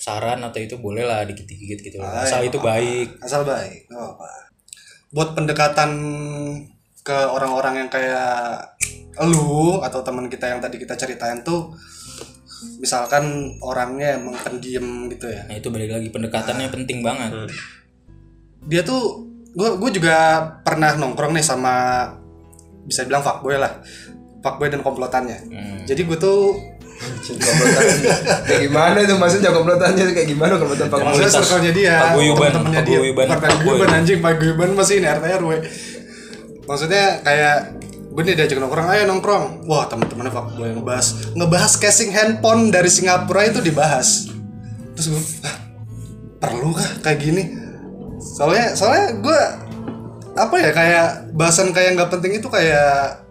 saran 0.00 0.40
atau 0.40 0.56
itu 0.56 0.80
boleh 0.80 1.04
lah 1.04 1.28
dikit-dikit 1.28 1.84
gitu. 1.84 2.00
Ah, 2.00 2.24
asal 2.24 2.40
ya, 2.40 2.48
itu 2.48 2.56
apa-apa. 2.56 2.72
baik 2.80 3.08
asal 3.20 3.40
baik 3.44 3.84
nggak 3.92 4.08
apa 4.16 4.28
buat 5.10 5.34
pendekatan 5.34 5.90
ke 7.02 7.18
orang-orang 7.26 7.84
yang 7.84 7.90
kayak 7.90 8.64
lu 9.26 9.82
atau 9.82 10.00
teman 10.00 10.30
kita 10.30 10.48
yang 10.48 10.62
tadi 10.62 10.78
kita 10.78 10.94
ceritain 10.94 11.42
tuh 11.42 11.74
misalkan 12.80 13.56
orangnya 13.60 14.20
emang 14.20 14.36
pendiam 14.40 15.08
gitu 15.08 15.28
ya. 15.28 15.44
Nah 15.48 15.56
itu 15.56 15.68
balik 15.72 15.90
lagi 15.92 16.08
pendekatannya 16.12 16.68
penting 16.72 17.00
banget. 17.04 17.50
dia 18.60 18.84
tuh 18.84 19.24
gue 19.56 19.80
gue 19.80 19.90
juga 19.96 20.44
pernah 20.60 20.92
nongkrong 20.92 21.32
nih 21.32 21.44
sama 21.44 22.04
bisa 22.84 23.08
bilang 23.08 23.24
fuckboy 23.24 23.56
lah. 23.56 23.80
Fuckboy 24.44 24.68
dan 24.72 24.80
komplotannya. 24.80 25.38
Hmm. 25.48 25.80
jadi 25.84 26.00
gue 26.04 26.18
tuh 26.20 26.56
kayak 28.44 28.60
gimana 28.68 29.00
itu 29.00 29.16
maksudnya 29.16 29.48
komplotannya 29.56 30.12
kayak 30.12 30.28
gimana 30.28 30.60
komplotan 30.60 30.92
Pak 30.92 31.00
maksudnya 31.00 31.32
circle-nya 31.32 31.72
dia 31.72 31.94
temen-temennya 32.12 32.82
dia. 32.84 32.98
Paguyuban 33.40 33.88
anjing. 33.96 34.18
Paguyuban 34.20 34.70
masih 34.76 35.00
ini 35.00 35.08
RT 35.08 35.24
RW 35.40 35.50
maksudnya 36.70 37.18
kayak 37.26 37.79
gue 38.10 38.22
nih 38.26 38.34
diajak 38.34 38.58
nongkrong 38.58 38.88
ayo 38.90 39.02
nongkrong. 39.06 39.70
Wah 39.70 39.86
temen-temennya 39.86 40.34
fuckboy 40.34 40.74
ngebahas. 40.74 41.34
Ngebahas 41.38 41.72
casing 41.78 42.10
handphone 42.10 42.74
dari 42.74 42.90
Singapura 42.90 43.46
itu 43.46 43.62
dibahas. 43.62 44.26
Terus 44.98 45.06
gue 45.14 45.22
"Hah, 45.46 45.56
perlu 46.42 46.74
kah 46.74 46.90
kayak 47.06 47.18
gini? 47.22 47.42
Soalnya 48.18 48.74
soalnya 48.74 49.14
gue 49.14 49.40
apa 50.34 50.54
ya 50.58 50.70
kayak 50.74 51.08
bahasan 51.34 51.70
kayak 51.70 51.94
nggak 51.98 52.10
penting 52.10 52.42
itu 52.42 52.48
kayak 52.50 53.22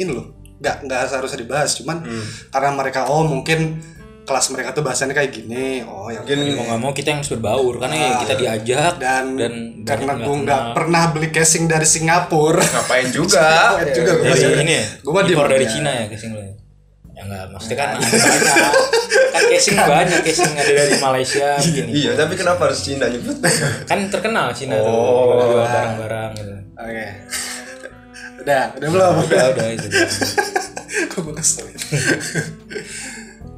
ini 0.00 0.12
loh 0.12 0.32
nggak 0.60 0.88
nggak 0.88 1.02
seharusnya 1.12 1.44
dibahas. 1.44 1.76
Cuman 1.76 2.00
karena 2.48 2.70
mereka 2.72 3.04
oh 3.12 3.28
mungkin 3.28 3.84
kelas 4.26 4.50
mereka 4.50 4.74
tuh 4.74 4.82
bahasannya 4.82 5.14
kayak 5.14 5.30
gini. 5.30 5.86
Oh 5.86 6.10
ya 6.10 6.18
Mungkin 6.20 6.38
mau 6.52 6.64
nggak 6.66 6.80
mau 6.82 6.90
kita 6.90 7.08
yang 7.08 7.20
harus 7.22 7.30
berbaur 7.32 7.74
karena 7.78 7.94
ya 7.96 8.10
kita 8.20 8.34
diajak 8.34 8.92
dan, 8.98 9.24
dan 9.38 9.52
karena 9.80 10.12
gue 10.18 10.36
nggak 10.42 10.62
pernah 10.74 11.02
beli 11.14 11.30
casing 11.30 11.64
dari 11.64 11.86
Singapura. 11.86 12.60
Ngapain 12.60 13.08
juga? 13.08 13.46
Ngapain 13.78 13.94
juga 13.94 14.12
gua 14.18 14.34
dari 14.34 14.56
ini 14.60 14.74
ya? 14.74 14.84
gua 15.00 15.12
mah 15.14 15.22
impor 15.24 15.46
dari. 15.46 15.66
Cina 15.66 15.90
ya 15.90 16.04
casing 16.10 16.32
lo 16.34 16.42
ya? 16.42 16.52
Ya 17.16 17.22
nggak 17.24 17.44
maksudnya 17.48 17.76
kan 17.78 17.88
banyak 17.96 18.44
kan 19.32 19.42
casing 19.48 19.76
banyak 19.78 20.20
casing 20.20 20.52
ada 20.52 20.72
dari 20.74 20.94
Malaysia 20.98 21.48
mungkin 21.64 21.84
iya 21.88 22.10
tapi 22.12 22.34
kenapa 22.34 22.60
harus 22.68 22.82
Cina 22.82 23.06
nyebut? 23.08 23.38
Kan 23.86 24.10
terkenal 24.10 24.50
Cina 24.52 24.76
Oh. 24.76 25.32
tuh 25.32 25.54
jual 25.54 25.64
barang-barang 25.64 26.30
gitu. 26.34 26.54
Oke. 26.76 27.06
Udah 28.42 28.62
udah 28.74 28.88
belum? 28.90 29.12
Udah 29.24 29.44
udah 29.54 29.66
itu 29.70 29.86
Kok 31.08 31.18
gue 31.22 31.34
kesel 31.34 31.66
ya? 31.66 31.78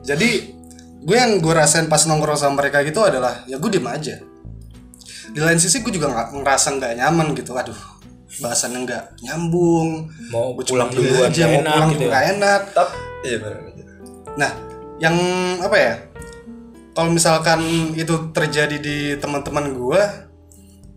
Jadi 0.07 0.58
gue 0.99 1.17
yang 1.17 1.39
gue 1.39 1.55
rasain 1.55 1.87
pas 1.87 2.03
nongkrong 2.05 2.39
sama 2.39 2.65
mereka 2.65 2.83
gitu 2.83 3.03
adalah 3.07 3.47
ya 3.47 3.57
gue 3.59 3.71
diem 3.71 3.89
aja. 3.89 4.17
Di 5.29 5.41
lain 5.45 5.61
sisi 5.61 5.85
gue 5.85 5.93
juga 5.93 6.11
nggak 6.11 6.29
ngerasa 6.41 6.69
nggak 6.79 6.93
nyaman 6.99 7.37
gitu. 7.39 7.55
Aduh 7.55 7.79
bahasannya 8.39 8.79
nggak 8.87 9.05
nyambung. 9.25 10.11
mau 10.31 10.55
Gue 10.55 10.65
pulang 10.67 10.91
duluan 10.91 11.31
aja 11.31 11.45
mau 11.49 11.61
enak 11.63 11.75
pulang 11.75 11.91
gitu 11.91 12.03
juga 12.03 12.09
ya 12.09 12.11
nggak 12.11 12.27
enak. 12.37 12.61
Tap 12.75 12.89
iya 13.27 13.37
benar 13.43 13.59
Nah 14.39 14.51
yang 14.99 15.17
apa 15.63 15.77
ya? 15.77 15.95
Kalau 16.95 17.15
misalkan 17.15 17.61
itu 17.95 18.35
terjadi 18.35 18.75
di 18.83 19.15
teman-teman 19.23 19.71
gue, 19.71 20.03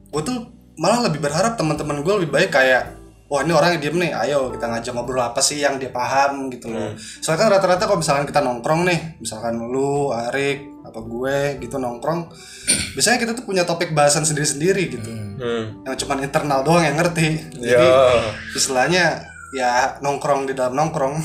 gue 0.09 0.21
tuh 0.25 0.49
malah 0.73 1.05
lebih 1.05 1.21
berharap 1.21 1.53
teman-teman 1.53 2.01
gue 2.01 2.13
lebih 2.25 2.29
baik 2.33 2.49
kayak 2.49 3.00
wah 3.31 3.47
ini 3.47 3.55
orang 3.55 3.79
yang 3.79 3.81
diem 3.81 3.97
nih 4.03 4.11
ayo 4.27 4.51
kita 4.51 4.67
ngajak 4.67 4.91
ngobrol 4.91 5.23
apa 5.23 5.39
sih 5.39 5.63
yang 5.63 5.79
dia 5.79 5.87
paham 5.87 6.51
gitu 6.51 6.67
loh. 6.67 6.91
Soalnya 7.23 7.47
kan 7.47 7.49
rata-rata 7.55 7.87
kalau 7.87 8.03
misalkan 8.03 8.27
kita 8.27 8.43
nongkrong 8.43 8.83
nih 8.83 8.99
misalkan 9.23 9.55
lu 9.71 10.11
Arik 10.11 10.67
apa 10.83 10.99
gue 10.99 11.37
gitu 11.63 11.79
nongkrong 11.79 12.27
biasanya 12.99 13.23
kita 13.23 13.31
tuh 13.31 13.47
punya 13.47 13.63
topik 13.63 13.95
bahasan 13.95 14.27
sendiri-sendiri 14.27 14.83
gitu. 14.91 15.09
Hmm. 15.41 15.81
yang 15.87 15.97
cuman 15.97 16.21
internal 16.27 16.61
doang 16.61 16.83
yang 16.83 16.99
ngerti. 16.99 17.39
Jadi 17.55 17.71
ya 17.71 18.19
istilahnya 18.53 19.25
ya 19.55 19.97
nongkrong 20.03 20.51
di 20.51 20.53
dalam 20.53 20.75
nongkrong. 20.75 21.15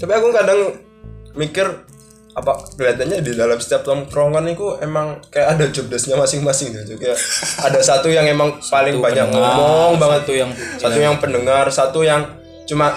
Tapi 0.00 0.12
aku 0.16 0.32
kadang 0.32 0.60
mikir 1.36 1.89
apa 2.30 2.62
kelihatannya 2.78 3.26
di 3.26 3.32
dalam 3.34 3.58
setiap 3.58 3.82
tongkrongan 3.82 4.46
itu 4.46 4.78
emang 4.78 5.18
kayak 5.34 5.58
ada 5.58 5.64
job 5.68 5.90
desk-nya 5.90 6.14
masing-masing 6.14 6.70
gitu. 6.72 6.94
Kayak 6.96 7.18
ada 7.58 7.80
satu 7.82 8.06
yang 8.06 8.26
emang 8.30 8.62
paling 8.72 9.02
banyak 9.02 9.26
pendengar, 9.26 9.54
ngomong 9.58 9.92
banget. 9.98 10.20
satu 10.22 10.32
yang 10.32 10.50
satu 10.78 10.98
yang 10.98 11.14
pendengar 11.18 11.64
satu 11.70 12.00
yang 12.06 12.22
cuma 12.70 12.94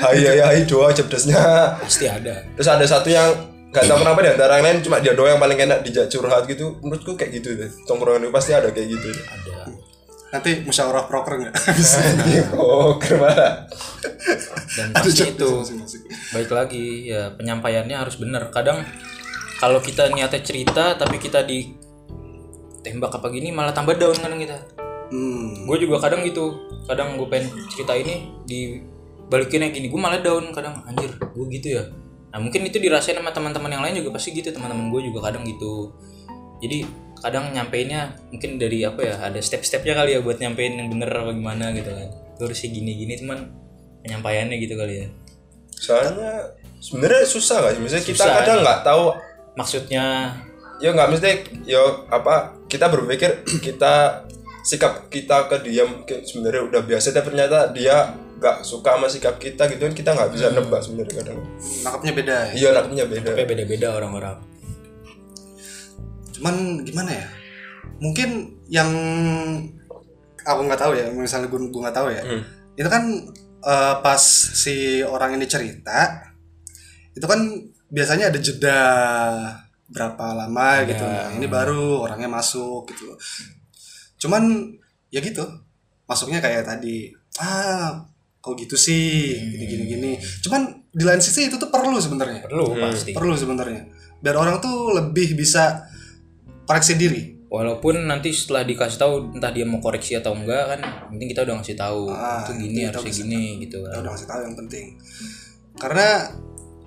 hai 0.00 0.22
hai 0.22 0.38
hai 0.38 0.60
doang 0.64 0.94
job 0.94 1.10
desk-nya. 1.10 1.76
Pasti 1.82 2.06
ada. 2.06 2.46
Terus 2.54 2.68
ada 2.70 2.84
satu 2.86 3.10
yang 3.10 3.28
nggak 3.70 3.86
tahu 3.86 3.98
kenapa 4.02 4.18
di 4.22 4.30
antara 4.34 4.52
yang 4.58 4.66
lain 4.66 4.78
cuma 4.82 4.96
dia 4.98 5.14
doang 5.14 5.34
yang 5.34 5.42
paling 5.42 5.58
enak 5.58 5.78
dijak 5.82 6.06
curhat 6.06 6.46
gitu. 6.46 6.78
Menurutku 6.78 7.18
kayak 7.18 7.42
gitu 7.42 7.58
deh. 7.58 7.70
Tongkrongan 7.90 8.26
itu 8.26 8.32
pasti 8.32 8.54
ada 8.54 8.70
kayak 8.70 8.86
gitu. 8.86 9.10
Ada 9.10 9.89
nanti 10.30 10.62
musyawarah 10.62 11.04
proker 11.10 11.34
nggak? 11.42 11.54
Oh 12.54 12.94
ke 12.96 13.18
mana 13.18 13.66
dan 14.78 14.94
Ada 14.94 15.02
pasti 15.02 15.34
itu. 15.34 15.50
baik 16.30 16.50
lagi 16.54 17.10
ya 17.10 17.34
penyampaiannya 17.34 17.96
harus 17.98 18.16
benar. 18.16 18.48
Kadang 18.54 18.86
kalau 19.58 19.82
kita 19.82 20.08
niatnya 20.14 20.40
cerita 20.40 20.94
tapi 20.94 21.18
kita 21.18 21.42
di 21.42 21.74
tembak 22.80 23.12
apa 23.12 23.28
gini 23.28 23.50
malah 23.50 23.74
tambah 23.74 23.98
down 23.98 24.16
kadang 24.16 24.40
kita. 24.40 24.56
Hmm. 25.10 25.66
gue 25.66 25.76
juga 25.82 25.98
kadang 25.98 26.22
gitu. 26.22 26.54
Kadang 26.86 27.18
gue 27.18 27.26
pengen 27.26 27.50
cerita 27.66 27.98
ini 27.98 28.30
di 28.46 28.78
balikinnya 29.26 29.74
gini 29.74 29.90
gue 29.90 30.00
malah 30.00 30.22
down 30.22 30.54
kadang. 30.54 30.78
Anjir 30.86 31.10
gue 31.18 31.46
gitu 31.58 31.68
ya. 31.76 31.84
Nah 32.30 32.38
mungkin 32.38 32.62
itu 32.62 32.78
dirasain 32.78 33.18
sama 33.18 33.34
teman-teman 33.34 33.70
yang 33.74 33.82
lain 33.82 33.98
juga 34.06 34.14
pasti 34.14 34.30
gitu. 34.30 34.54
Teman-teman 34.54 34.94
gue 34.94 35.10
juga 35.10 35.26
kadang 35.26 35.42
gitu. 35.42 35.90
Jadi 36.62 36.86
kadang 37.20 37.52
nyampeinnya 37.52 38.16
mungkin 38.32 38.56
dari 38.56 38.82
apa 38.82 39.00
ya 39.04 39.14
ada 39.20 39.40
step-stepnya 39.40 39.92
kali 39.92 40.16
ya 40.16 40.20
buat 40.24 40.40
nyampein 40.40 40.80
yang 40.80 40.88
bener 40.88 41.12
apa 41.12 41.32
gimana 41.36 41.70
gitu 41.76 41.92
kan. 41.92 42.08
Lu 42.40 42.42
harus 42.48 42.58
sih 42.58 42.72
gini-gini 42.72 43.20
cuman 43.20 43.52
penyampaiannya 44.04 44.56
gitu 44.56 44.74
kali 44.74 45.04
ya. 45.04 45.06
Soalnya 45.76 46.56
sebenarnya 46.80 47.24
susah 47.28 47.56
gak 47.64 47.72
sih? 47.76 47.82
Misalnya 47.84 48.04
kita 48.08 48.24
Susah, 48.24 48.36
kadang 48.40 48.56
iya. 48.60 48.64
nggak 48.64 48.80
tahu 48.82 49.04
maksudnya? 49.56 50.04
Ya 50.80 50.88
nggak 50.96 51.08
mesti 51.12 51.30
ya 51.68 51.80
apa 52.08 52.56
kita 52.72 52.88
berpikir 52.88 53.44
kita 53.66 54.24
sikap 54.64 55.08
kita 55.12 55.48
ke 55.48 55.56
dia 55.64 55.84
mungkin 55.84 56.24
sebenarnya 56.24 56.62
udah 56.68 56.80
biasa 56.84 57.16
tapi 57.16 57.32
ternyata 57.32 57.72
dia 57.72 58.12
nggak 58.40 58.64
suka 58.64 58.96
sama 58.96 59.08
sikap 59.08 59.36
kita 59.36 59.68
gitu 59.68 59.84
kan 59.84 59.92
kita 59.92 60.10
nggak 60.16 60.30
bisa 60.32 60.48
nebak 60.56 60.80
sebenarnya 60.80 61.14
kadang. 61.20 61.38
Nangkapnya 61.84 62.12
beda 62.16 62.34
ya? 62.48 62.52
Iya 62.56 62.66
anaknya 62.72 63.04
beda. 63.04 63.28
Tapi 63.36 63.44
beda-beda 63.44 63.88
orang-orang 63.92 64.36
cuman 66.40 66.80
gimana 66.88 67.12
ya? 67.12 67.26
Mungkin 68.00 68.56
yang 68.72 68.88
aku 70.40 70.60
nggak 70.64 70.80
tahu 70.80 70.96
ya 70.96 71.12
misalnya 71.12 71.52
gue 71.52 71.60
gue 71.68 71.82
nggak 71.84 71.96
tahu 71.96 72.08
ya. 72.08 72.24
Hmm. 72.24 72.42
itu 72.80 72.88
kan 72.88 73.04
eh, 73.60 73.94
pas 74.00 74.22
si 74.56 75.04
orang 75.04 75.36
ini 75.36 75.44
cerita 75.44 76.32
itu 77.12 77.26
kan 77.28 77.44
biasanya 77.92 78.32
ada 78.32 78.38
jeda 78.40 78.80
berapa 79.90 80.26
lama 80.32 80.86
gitu. 80.86 81.02
Nah 81.02 81.34
ini 81.34 81.44
baru 81.50 82.06
orangnya 82.06 82.30
masuk 82.30 82.86
gitu. 82.88 83.18
Cuman 84.22 84.72
ya 85.10 85.18
gitu. 85.20 85.42
Masuknya 86.06 86.38
kayak 86.38 86.64
tadi 86.64 87.10
ah 87.42 88.06
kok 88.40 88.54
gitu 88.56 88.78
sih? 88.78 89.36
Gini 89.36 89.64
gini 89.66 89.84
gini. 89.84 90.10
Cuman 90.40 90.86
di 90.94 91.04
lain 91.04 91.20
sisi 91.20 91.50
itu 91.50 91.58
tuh 91.58 91.68
perlu 91.68 91.98
sebenarnya. 91.98 92.46
Perlu 92.46 92.78
pasti. 92.78 93.10
Perlu 93.12 93.34
sebenarnya. 93.34 93.82
Biar 94.22 94.38
orang 94.38 94.62
tuh 94.62 94.94
lebih 94.94 95.34
bisa 95.34 95.89
koreksi 96.70 96.94
diri. 96.94 97.22
Walaupun 97.46 98.06
nanti 98.06 98.30
setelah 98.30 98.62
dikasih 98.62 98.94
tahu 98.96 99.12
entah 99.34 99.50
dia 99.50 99.66
mau 99.66 99.78
koreksi 99.78 100.14
atau 100.14 100.30
enggak 100.32 100.70
kan 100.70 100.78
yang 100.78 101.10
penting 101.10 101.28
kita 101.28 101.40
udah 101.42 101.54
ngasih 101.58 101.74
tahu 101.74 102.02
Ah, 102.08 102.40
itu 102.40 102.52
gini 102.56 102.80
bisa 102.86 103.02
gini 103.18 103.42
gitu 103.58 103.76
kita 103.76 103.90
kan. 103.90 103.98
Udah 103.98 104.10
ngasih 104.14 104.28
tahu 104.28 104.40
yang 104.40 104.54
penting. 104.56 104.86
Karena 105.74 106.08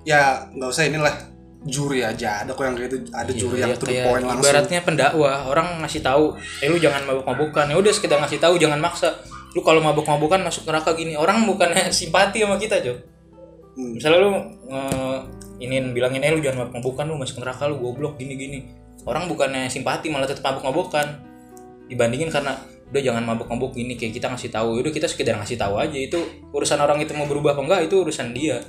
ya 0.03 0.21
nggak 0.49 0.69
usah 0.69 0.83
inilah 0.85 1.15
juri 1.63 1.99
aja. 2.01 2.43
Ada 2.43 2.51
kok 2.51 2.63
yang 2.63 2.75
kayak 2.75 2.89
itu 2.89 2.97
ada 3.09 3.31
juri 3.33 3.57
yang 3.57 3.71
Ya, 3.71 3.75
to 3.75 3.83
the 3.83 3.91
kayak 3.93 4.05
point 4.05 4.23
langsung. 4.23 4.39
ibaratnya 4.41 4.79
pendakwah 4.81 5.35
orang 5.45 5.67
ngasih 5.79 5.99
tahu 5.99 6.23
eh 6.59 6.67
lu 6.67 6.79
jangan 6.79 7.03
mabuk-mabukan. 7.03 7.65
Ya 7.67 7.75
udah 7.75 7.91
sekedar 7.91 8.17
ngasih 8.17 8.39
tahu 8.39 8.55
jangan 8.55 8.79
maksa. 8.79 9.19
Lu 9.51 9.61
kalau 9.61 9.79
mabuk-mabukan 9.79 10.39
masuk 10.41 10.63
neraka 10.63 10.91
gini 10.93 11.13
orang 11.13 11.43
bukannya 11.43 11.91
simpati 11.95 12.39
sama 12.39 12.55
kita 12.55 12.79
Jo. 12.79 12.95
Hmm. 13.73 13.97
misalnya 13.97 14.21
lu 14.21 14.31
nge- 14.69 15.23
inin 15.59 15.91
bilangin 15.91 16.21
eh 16.21 16.29
lu 16.29 16.39
jangan 16.39 16.63
mabuk-mabukan 16.63 17.03
lu 17.03 17.17
masuk 17.17 17.41
neraka 17.41 17.65
lu 17.65 17.79
goblok 17.79 18.15
gini 18.15 18.37
gini 18.37 18.59
orang 19.03 19.27
bukannya 19.27 19.67
simpati 19.67 20.07
malah 20.07 20.25
tetap 20.25 20.43
mabuk-mabukan. 20.43 21.19
Dibandingin 21.85 22.29
karena 22.29 22.55
udah 22.89 23.01
jangan 23.01 23.23
mabuk-mabuk 23.25 23.73
gini 23.73 23.93
kayak 23.93 24.15
kita 24.15 24.27
ngasih 24.29 24.49
tahu. 24.49 24.79
Udah 24.79 24.91
kita 24.91 25.05
sekedar 25.05 25.35
ngasih 25.35 25.57
tahu 25.57 25.77
aja. 25.77 25.97
Itu 25.97 26.19
urusan 26.49 26.77
orang 26.77 26.99
itu 26.99 27.11
mau 27.11 27.25
berubah 27.25 27.53
apa 27.53 27.61
enggak 27.61 27.81
itu 27.85 27.95
urusan 27.99 28.31
dia. 28.31 28.63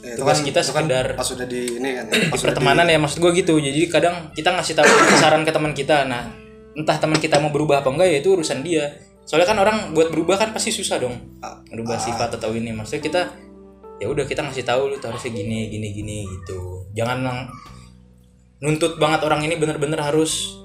Ya, 0.00 0.16
itu 0.16 0.24
tugas 0.24 0.40
kan, 0.40 0.46
kita 0.48 0.60
kan 0.60 0.64
sekedar- 0.64 1.12
pas 1.12 1.28
sudah 1.28 1.44
di 1.44 1.76
ini 1.76 1.88
kan 1.92 2.08
ya, 2.08 2.16
di 2.16 2.32
pas 2.32 2.40
di- 2.40 2.46
pertemanan 2.48 2.88
ya 2.88 2.96
maksud 2.96 3.20
gue 3.20 3.32
gitu. 3.36 3.54
Jadi 3.56 3.80
kadang 3.86 4.32
kita 4.32 4.48
ngasih 4.50 4.72
tahu 4.72 4.88
saran 5.20 5.44
ke 5.44 5.52
teman 5.52 5.72
kita. 5.72 6.08
Nah 6.08 6.32
entah 6.72 6.96
teman 6.96 7.20
kita 7.20 7.36
mau 7.36 7.52
berubah 7.52 7.80
apa 7.80 7.88
enggak 7.90 8.08
ya 8.08 8.16
itu 8.20 8.32
urusan 8.32 8.64
dia. 8.64 8.88
Soalnya 9.28 9.46
kan 9.46 9.58
orang 9.60 9.76
buat 9.92 10.08
berubah 10.08 10.36
kan 10.36 10.50
pasti 10.50 10.72
susah 10.72 10.98
dong 10.98 11.14
berubah 11.68 12.00
sifat 12.00 12.32
atau 12.34 12.50
ini. 12.50 12.72
Maksudnya 12.72 13.02
kita 13.02 13.22
ya 14.00 14.08
udah 14.08 14.24
kita 14.24 14.40
ngasih 14.40 14.64
tahu 14.64 14.88
lu 14.88 14.96
tuh 14.96 15.12
harusnya 15.12 15.30
gini 15.30 15.68
gini 15.68 15.88
gini 15.92 16.16
gitu. 16.24 16.88
Jangan 16.92 17.18
lang- 17.20 17.48
nuntut 18.60 18.96
banget 18.96 19.20
orang 19.24 19.40
ini 19.42 19.56
bener-bener 19.56 19.96
harus 19.96 20.56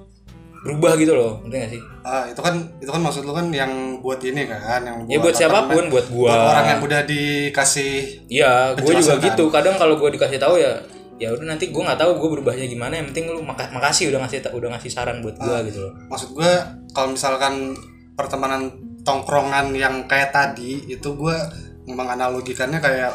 berubah 0.66 0.98
gitu 0.98 1.14
loh 1.14 1.46
ngerti 1.46 1.58
gak 1.62 1.72
sih 1.78 1.82
ah 2.02 2.26
itu 2.26 2.42
kan 2.42 2.56
itu 2.82 2.90
kan 2.90 2.98
maksud 2.98 3.22
lu 3.22 3.32
kan 3.32 3.54
yang 3.54 4.02
buat 4.02 4.18
ini 4.20 4.50
kan 4.50 4.82
yang 4.82 5.06
ya 5.06 5.22
buat 5.22 5.30
apa 5.30 5.38
siapa 5.38 5.60
pun 5.70 5.70
namanya, 5.70 5.94
buat 5.94 6.06
gua 6.10 6.26
buat 6.26 6.42
orang 6.50 6.66
yang 6.66 6.82
udah 6.82 7.02
dikasih 7.06 7.94
Iya, 8.26 8.52
gue 8.74 8.94
juga 8.98 9.16
kan? 9.16 9.26
gitu. 9.30 9.44
Kadang 9.48 9.78
kalau 9.78 9.96
gue 9.96 10.10
dikasih 10.10 10.42
tahu 10.42 10.58
ya, 10.58 10.82
ya 11.16 11.30
udah 11.30 11.46
nanti 11.46 11.70
gue 11.70 11.78
nggak 11.78 12.02
tahu 12.02 12.18
gue 12.18 12.30
berubahnya 12.34 12.66
gimana. 12.66 12.98
Yang 12.98 13.14
penting 13.14 13.26
lu 13.30 13.46
maka- 13.46 13.70
makasih 13.70 14.10
udah 14.10 14.26
ngasih 14.26 14.42
udah 14.50 14.70
ngasih 14.74 14.90
saran 14.90 15.22
buat 15.22 15.38
gue 15.38 15.58
gitu 15.70 15.86
loh. 15.86 15.94
maksud 16.10 16.34
gue 16.34 16.52
kalau 16.92 17.14
misalkan 17.14 17.78
pertemanan 18.18 18.74
tongkrongan 19.06 19.70
yang 19.78 20.10
kayak 20.10 20.34
tadi 20.34 20.82
itu 20.90 21.10
gue 21.14 21.38
menganalogikannya 21.86 22.82
kayak 22.82 23.14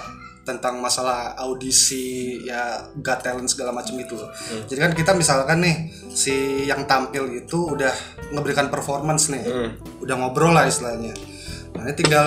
tentang 0.50 0.82
masalah 0.82 1.38
audisi 1.38 2.40
ya 2.42 2.82
got 2.98 3.22
talent 3.22 3.46
segala 3.46 3.70
macam 3.70 3.94
itu. 3.94 4.18
Jadi 4.66 4.78
kan 4.80 4.92
kita 4.92 5.12
misalkan 5.14 5.62
nih 5.62 5.76
si 6.10 6.66
yang 6.66 6.82
tampil 6.84 7.30
itu 7.30 7.78
udah 7.78 7.92
ngeberikan 8.34 8.66
performance 8.66 9.30
nih. 9.30 9.46
Udah 10.02 10.14
ngobrol 10.18 10.50
lah 10.50 10.66
istilahnya. 10.66 11.14
Nah 11.76 11.86
ini 11.86 11.94
tinggal 11.94 12.26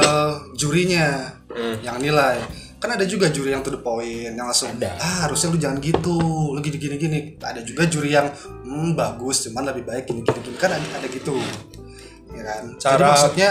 jurinya 0.56 1.36
yang 1.82 2.00
nilai. 2.00 2.40
Kan 2.80 3.00
ada 3.00 3.08
juga 3.08 3.32
juri 3.32 3.56
yang 3.56 3.64
to 3.64 3.72
the 3.72 3.80
point 3.80 4.36
yang 4.36 4.44
langsung 4.44 4.76
Ada. 4.76 5.00
ah 5.00 5.18
harusnya 5.24 5.56
lu 5.56 5.60
jangan 5.60 5.80
gitu 5.80 6.20
lu 6.52 6.60
gini 6.60 6.76
gini 6.76 7.00
gini 7.00 7.20
ada 7.40 7.64
juga 7.64 7.88
juri 7.88 8.12
yang 8.12 8.28
hmm 8.68 8.92
bagus 8.92 9.48
cuman 9.48 9.72
lebih 9.72 9.88
baik 9.88 10.04
gini 10.04 10.20
gini 10.20 10.40
gini 10.44 10.58
kan 10.60 10.76
ada, 10.76 10.84
ada 11.00 11.08
gitu. 11.08 11.32
Ya 12.36 12.44
kan? 12.44 12.64
Jadi 12.76 12.84
Cara- 12.84 13.08
maksudnya 13.08 13.50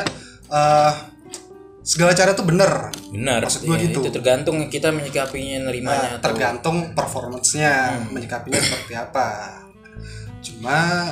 eh 0.53 0.93
segala 1.83 2.15
cara 2.15 2.33
tuh 2.33 2.47
bener. 2.47 2.95
Benar 3.11 3.43
Maksud 3.43 3.67
gua 3.67 3.77
Ya, 3.77 3.91
gitu. 3.91 4.01
itu 4.07 4.11
tergantung 4.15 4.57
kita 4.71 4.89
menyikapinya 4.89 5.69
nerimanya 5.69 5.99
Nah, 5.99 6.19
atau 6.19 6.27
tergantung 6.31 6.77
performance-nya 6.95 7.99
menyikapinya 8.09 8.59
seperti 8.59 8.95
apa. 8.95 9.29
Cuma 10.43 11.11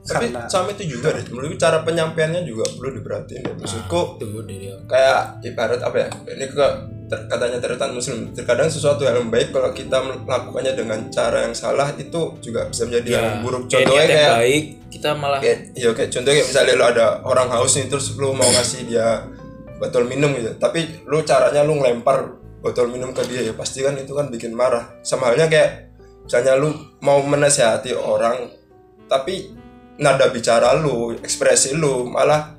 tapi 0.00 0.26
karena 0.32 0.50
sama 0.50 0.74
itu 0.74 0.98
juga 0.98 1.14
deh. 1.14 1.22
Menurutku 1.30 1.54
cara 1.54 1.86
penyampaiannya 1.86 2.42
juga 2.42 2.66
perlu 2.74 2.98
diperhatiin 2.98 3.46
deh. 3.46 3.54
maksudku 3.60 4.18
tuh 4.18 4.42
dari 4.42 4.72
kayak 4.88 5.44
ibarat 5.46 5.80
apa 5.80 5.96
ya? 6.02 6.08
Ini 6.34 6.46
ke 6.50 6.66
ter- 7.06 7.26
katanya 7.30 7.58
terkadang 7.62 7.94
muslim. 7.94 8.18
Terkadang 8.34 8.66
sesuatu 8.66 9.06
yang 9.06 9.30
baik 9.30 9.54
kalau 9.54 9.70
kita 9.70 10.02
melakukannya 10.02 10.74
dengan 10.74 10.98
cara 11.14 11.46
yang 11.46 11.54
salah 11.54 11.94
itu 11.94 12.20
juga 12.42 12.66
bisa 12.66 12.90
menjadi 12.90 13.08
hal 13.14 13.22
yang 13.22 13.38
buruk. 13.44 13.62
Ya, 13.68 13.70
kayak 13.70 13.86
contohnya 13.86 14.02
yang 14.02 14.10
kayak 14.10 14.34
baik 14.34 14.64
kita 14.90 15.10
malah 15.14 15.38
kayak 15.38 15.58
iya 15.78 15.90
kayak 15.94 16.10
contohnya 16.10 16.36
kayak 16.42 16.48
misalnya 16.50 16.74
lo 16.74 16.84
ada 16.90 17.06
orang 17.22 17.48
haus 17.54 17.72
nih 17.78 17.86
terus 17.86 18.06
lu 18.18 18.34
mau 18.34 18.50
ngasih 18.50 18.90
dia 18.90 19.22
botol 19.80 20.04
minum 20.04 20.36
gitu. 20.36 20.52
Tapi 20.60 21.08
lu 21.08 21.24
caranya 21.24 21.64
lu 21.64 21.80
ngelempar 21.80 22.36
botol 22.60 22.92
minum 22.92 23.16
ke 23.16 23.24
dia 23.24 23.40
ya 23.40 23.56
pasti 23.56 23.80
kan 23.80 23.96
itu 23.96 24.12
kan 24.12 24.28
bikin 24.28 24.52
marah. 24.52 24.92
Sama 25.00 25.32
halnya 25.32 25.48
kayak 25.48 25.96
misalnya 26.28 26.60
lu 26.60 26.70
mau 27.00 27.18
menasihati 27.24 27.96
orang 27.96 28.52
tapi 29.10 29.50
nada 29.98 30.30
bicara 30.30 30.78
lu 30.78 31.16
ekspresi 31.18 31.74
lu 31.74 32.06
malah 32.06 32.54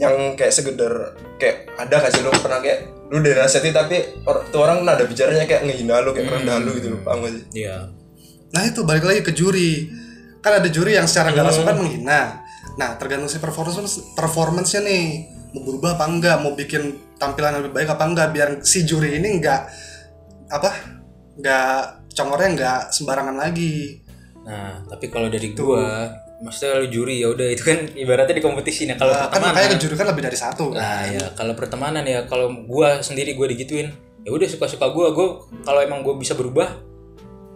yang 0.00 0.34
kayak 0.34 0.54
segedar 0.54 1.12
kayak 1.36 1.70
ada 1.76 2.00
kasih 2.00 2.24
lu 2.24 2.32
pernah 2.40 2.64
kayak 2.64 2.88
lu 3.12 3.20
dari 3.20 3.36
nasihati 3.36 3.70
tapi 3.70 4.00
or, 4.24 4.42
tuh 4.48 4.64
orang 4.64 4.82
nada 4.82 5.04
bicaranya 5.04 5.44
kayak 5.44 5.68
ngehina 5.68 6.00
lu 6.00 6.16
kayak 6.16 6.32
rendah 6.32 6.56
lu 6.64 6.72
gitu 6.80 6.96
lu 6.96 6.98
paham 7.04 7.28
gak 7.28 7.36
sih? 7.36 7.68
Ya 7.68 7.92
nah 8.54 8.62
itu 8.62 8.86
balik 8.86 9.02
lagi 9.02 9.20
ke 9.26 9.34
juri. 9.34 9.90
Kan 10.38 10.62
ada 10.62 10.70
juri 10.70 10.94
yang 10.94 11.10
secara 11.10 11.34
nggak 11.34 11.44
langsung 11.50 11.66
kan 11.66 11.74
menghina. 11.74 12.46
Nah 12.78 12.94
tergantung 12.94 13.26
si 13.26 13.42
performance 13.42 13.98
performance-nya 14.14 14.80
nih 14.86 15.04
mau 15.54 15.62
berubah 15.62 15.94
apa 15.94 16.04
enggak? 16.10 16.36
Mau 16.42 16.52
bikin 16.58 17.14
tampilan 17.16 17.62
lebih 17.62 17.70
baik 17.70 17.88
apa 17.94 18.04
enggak? 18.04 18.28
Biar 18.34 18.48
si 18.66 18.82
juri 18.82 19.22
ini 19.22 19.38
nggak 19.38 19.60
apa 20.50 20.70
nggak 21.38 21.78
congornya 22.14 22.48
nggak 22.58 22.80
sembarangan 22.90 23.36
lagi. 23.38 24.02
Nah 24.42 24.82
tapi 24.90 25.06
kalau 25.08 25.30
dari 25.30 25.54
gua 25.54 26.10
maksudnya 26.42 26.82
lu 26.82 26.90
juri 26.90 27.22
ya 27.22 27.30
udah 27.30 27.46
itu 27.54 27.62
kan 27.62 27.78
ibaratnya 28.02 28.34
di 28.34 28.44
kompetisi. 28.44 28.90
Nah 28.90 28.98
kalau 28.98 29.14
Nah, 29.14 29.30
kan 29.30 29.30
pertemanan 29.30 29.54
makanya 29.54 29.68
ke 29.70 29.78
juri 29.78 29.94
kan 29.94 30.06
lebih 30.10 30.22
dari 30.26 30.38
satu. 30.38 30.64
Kan 30.74 30.82
Nah 30.82 31.02
ya 31.06 31.24
kalau 31.38 31.54
pertemanan 31.54 32.04
ya 32.04 32.20
kalau 32.26 32.50
gua 32.66 32.98
sendiri 33.00 33.38
gua 33.38 33.46
digituin 33.46 33.94
ya 34.26 34.30
udah 34.34 34.48
suka-suka 34.50 34.90
gua 34.90 35.14
gua 35.14 35.46
kalau 35.62 35.80
emang 35.80 36.02
gua 36.02 36.18
bisa 36.18 36.34
berubah 36.34 36.82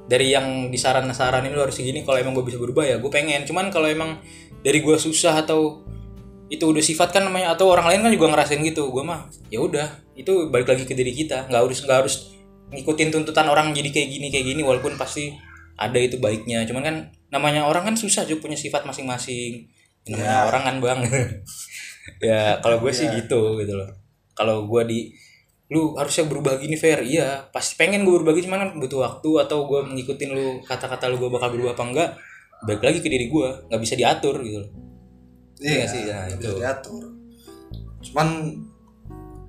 dari 0.09 0.33
yang 0.33 0.73
disaran-saranin 0.73 1.53
lu 1.53 1.61
harus 1.61 1.77
segini 1.77 2.01
kalau 2.07 2.17
emang 2.17 2.33
gua 2.33 2.47
bisa 2.47 2.63
berubah 2.63 2.87
ya 2.87 3.03
gua 3.03 3.11
pengen. 3.11 3.43
Cuman 3.43 3.75
kalau 3.75 3.91
emang 3.91 4.23
dari 4.63 4.79
gua 4.87 4.95
susah 4.99 5.43
atau 5.43 5.83
itu 6.49 6.65
udah 6.65 6.81
sifat 6.81 7.13
kan 7.13 7.23
namanya 7.29 7.53
atau 7.53 7.69
orang 7.69 7.93
lain 7.93 8.01
kan 8.09 8.11
juga 8.13 8.27
ngerasain 8.33 8.61
gitu. 8.65 8.89
Gua 8.89 9.05
mah 9.05 9.21
ya 9.53 9.61
udah 9.61 9.89
itu 10.17 10.49
balik 10.49 10.69
lagi 10.73 10.85
ke 10.89 10.97
diri 10.97 11.13
kita. 11.13 11.49
Nggak 11.49 11.61
harus 11.61 11.79
nggak 11.85 11.99
harus 12.05 12.15
ngikutin 12.69 13.09
tuntutan 13.13 13.47
orang 13.49 13.73
jadi 13.73 13.89
kayak 13.93 14.09
gini 14.09 14.27
kayak 14.29 14.47
gini 14.53 14.61
walaupun 14.65 14.97
pasti 14.97 15.37
ada 15.77 15.99
itu 16.01 16.17
baiknya. 16.17 16.65
Cuman 16.65 16.83
kan 16.83 16.97
namanya 17.29 17.69
orang 17.69 17.93
kan 17.93 17.95
susah 17.95 18.25
juga 18.25 18.49
punya 18.49 18.57
sifat 18.57 18.89
masing-masing. 18.89 19.69
Namanya 20.09 20.49
orang 20.49 20.63
kan 20.65 20.77
bang. 20.81 21.01
Ya 22.25 22.57
kalau 22.65 22.81
gue 22.81 22.89
sih 22.89 23.05
gitu 23.05 23.61
gitu 23.61 23.77
loh. 23.77 23.93
Kalau 24.33 24.65
gue 24.65 24.83
di 24.89 25.13
lu 25.69 25.93
harusnya 26.01 26.25
berubah 26.25 26.57
gini 26.57 26.81
fair 26.81 27.05
iya 27.05 27.45
pasti 27.53 27.77
pengen 27.77 28.01
gue 28.09 28.13
berubah 28.17 28.33
gini 28.33 28.49
cuman 28.49 28.61
kan 28.65 28.71
butuh 28.81 29.05
waktu 29.05 29.31
atau 29.45 29.69
gue 29.69 29.81
ngikutin 30.01 30.31
lu 30.33 30.47
kata-kata 30.65 31.13
lu 31.13 31.21
gue 31.21 31.29
bakal 31.29 31.53
berubah 31.53 31.77
apa 31.77 31.85
enggak 31.85 32.11
balik 32.65 32.83
lagi 32.89 32.99
ke 33.05 33.09
diri 33.13 33.29
gue 33.29 33.49
nggak 33.69 33.81
bisa 33.85 33.95
diatur 33.95 34.41
gitu 34.41 34.65
loh 34.65 34.71
Iya 35.59 35.75
nggak 35.77 35.89
sih? 35.89 36.01
Nah, 36.05 36.23
nggak 36.27 36.39
itu. 36.39 36.51
diatur 36.57 37.05
cuman 37.99 38.29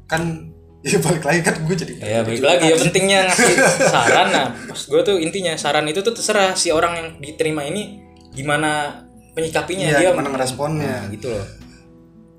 kan 0.06 0.22
ya 0.90 0.98
balik 0.98 1.22
lagi 1.22 1.42
kan 1.44 1.56
gue 1.60 1.76
jadi 1.76 1.94
ya 2.00 2.20
balik 2.24 2.42
lagi 2.42 2.66
ya 2.66 2.76
pentingnya 2.76 3.20
ngasih 3.28 3.54
saran 3.94 4.28
nah 4.30 4.46
pas 4.56 4.82
gue 4.82 5.02
tuh 5.04 5.18
intinya 5.18 5.54
saran 5.54 5.86
itu 5.86 6.00
tuh 6.00 6.12
terserah 6.12 6.56
si 6.56 6.72
orang 6.72 6.94
yang 6.96 7.08
diterima 7.20 7.62
ini 7.62 8.00
gimana 8.32 9.04
penyikapinya 9.32 9.86
Iya, 9.86 9.98
dia 10.00 10.10
gimana 10.12 10.30
ngeresponnya. 10.32 10.94
Nah, 11.06 11.12
gitu 11.12 11.30
loh 11.30 11.46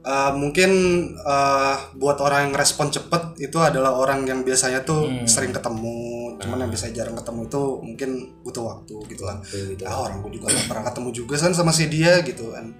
Uh, 0.00 0.33
mungkin 0.33 0.72
uh, 1.20 1.76
buat 1.92 2.16
orang 2.24 2.48
yang 2.48 2.54
respon 2.56 2.88
cepet 2.88 3.37
itu 3.38 3.61
adalah 3.61 3.92
orang 3.92 4.24
yang 4.24 4.40
biasanya 4.40 4.80
tuh 4.80 5.04
Hmm. 5.04 5.28
sering 5.28 5.52
ketemu 5.52 6.00
cuman 6.40 6.56
yang 6.56 6.70
biasanya 6.72 6.94
jarang 6.96 7.12
ketemu 7.12 7.40
itu 7.44 7.62
mungkin 7.85 8.11
butuh 8.40 8.64
waktu 8.64 8.96
gitu 9.12 9.28
lah 9.28 9.37
gitu. 9.44 9.85
ah 9.85 10.00
orang 10.00 10.24
gue 10.24 10.40
juga 10.40 10.48
gak 10.48 10.72
pernah 10.72 10.85
ketemu 10.88 11.09
juga 11.12 11.35
kan 11.37 11.52
sama 11.52 11.68
si 11.68 11.85
dia 11.92 12.24
gitu 12.24 12.48
kan 12.48 12.72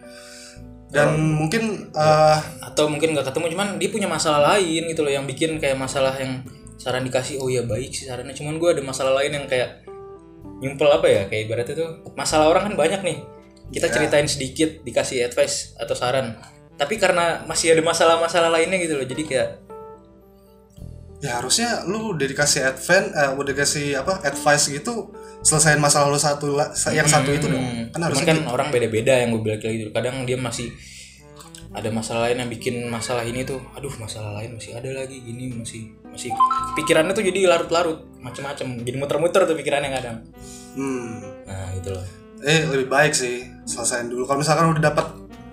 dan 0.90 1.14
mungkin 1.38 1.94
uh, 1.94 2.38
atau 2.66 2.90
mungkin 2.90 3.14
nggak 3.14 3.31
ketemu 3.31 3.55
cuman 3.55 3.68
dia 3.79 3.88
punya 3.94 4.09
masalah 4.11 4.55
lain 4.55 4.90
gitu 4.90 5.07
loh 5.07 5.12
yang 5.14 5.22
bikin 5.22 5.62
kayak 5.62 5.79
masalah 5.79 6.11
yang 6.18 6.42
saran 6.81 7.07
dikasih 7.07 7.38
oh 7.38 7.46
ya 7.46 7.62
baik 7.62 7.94
sih 7.94 8.11
sarannya. 8.11 8.35
Cuman 8.35 8.59
gue 8.59 8.68
ada 8.74 8.83
masalah 8.83 9.14
lain 9.22 9.37
yang 9.38 9.46
kayak 9.46 9.87
nyumpel 10.61 10.90
apa 10.90 11.07
ya 11.09 11.22
kayak 11.31 11.42
ibaratnya 11.46 11.74
tuh 11.79 11.88
masalah 12.18 12.50
orang 12.50 12.72
kan 12.72 12.74
banyak 12.74 13.00
nih. 13.07 13.18
Kita 13.70 13.87
ceritain 13.87 14.26
sedikit 14.26 14.83
dikasih 14.83 15.31
advice 15.31 15.79
atau 15.79 15.94
saran. 15.94 16.35
Tapi 16.74 16.98
karena 16.98 17.46
masih 17.46 17.76
ada 17.76 17.85
masalah-masalah 17.87 18.50
lainnya 18.50 18.81
gitu 18.83 18.98
loh 18.98 19.07
jadi 19.07 19.22
kayak 19.22 19.48
ya 21.20 21.37
harusnya 21.37 21.85
lu 21.85 22.16
udah 22.16 22.26
dikasih 22.26 22.64
advance 22.64 23.12
uh, 23.12 23.37
udah 23.37 23.52
dikasih 23.52 23.92
apa 24.00 24.24
advice 24.24 24.72
gitu 24.72 25.12
selesaiin 25.44 25.76
masalah 25.80 26.09
lu 26.09 26.16
satu 26.16 26.56
yang 26.92 27.09
satu 27.09 27.30
itu 27.33 27.46
dong. 27.48 27.92
Kan 27.92 28.00
harusnya 28.00 28.26
kan 28.33 28.38
orang 28.48 28.68
beda-beda 28.72 29.20
yang 29.20 29.37
gue 29.37 29.40
bilang 29.44 29.61
gitu. 29.61 29.92
Kadang 29.92 30.24
dia 30.24 30.40
masih 30.40 30.72
ada 31.70 31.87
masalah 31.94 32.26
lain 32.26 32.42
yang 32.42 32.50
bikin 32.50 32.90
masalah 32.90 33.22
ini 33.22 33.46
tuh 33.46 33.62
aduh 33.78 33.94
masalah 34.02 34.42
lain 34.42 34.59
masih 34.59 34.74
ada 34.74 34.90
lagi 34.90 35.22
gini 35.22 35.54
masih 35.54 35.94
masih 36.11 36.35
pikirannya 36.74 37.14
tuh 37.14 37.22
jadi 37.22 37.46
larut-larut 37.46 38.11
macam-macam 38.18 38.83
jadi 38.83 38.96
muter-muter 38.98 39.46
tuh 39.46 39.54
pikirannya 39.54 39.90
kadang. 39.92 40.16
Hmm. 40.74 41.20
Nah 41.46 41.68
gitu 41.78 41.94
loh. 41.94 42.04
Eh 42.42 42.64
lebih 42.64 42.88
baik 42.90 43.12
sih 43.14 43.44
selesaiin 43.68 44.09
dulu. 44.11 44.24
Kalau 44.26 44.40
misalkan 44.40 44.72
udah 44.72 44.83
dapat 44.83 45.06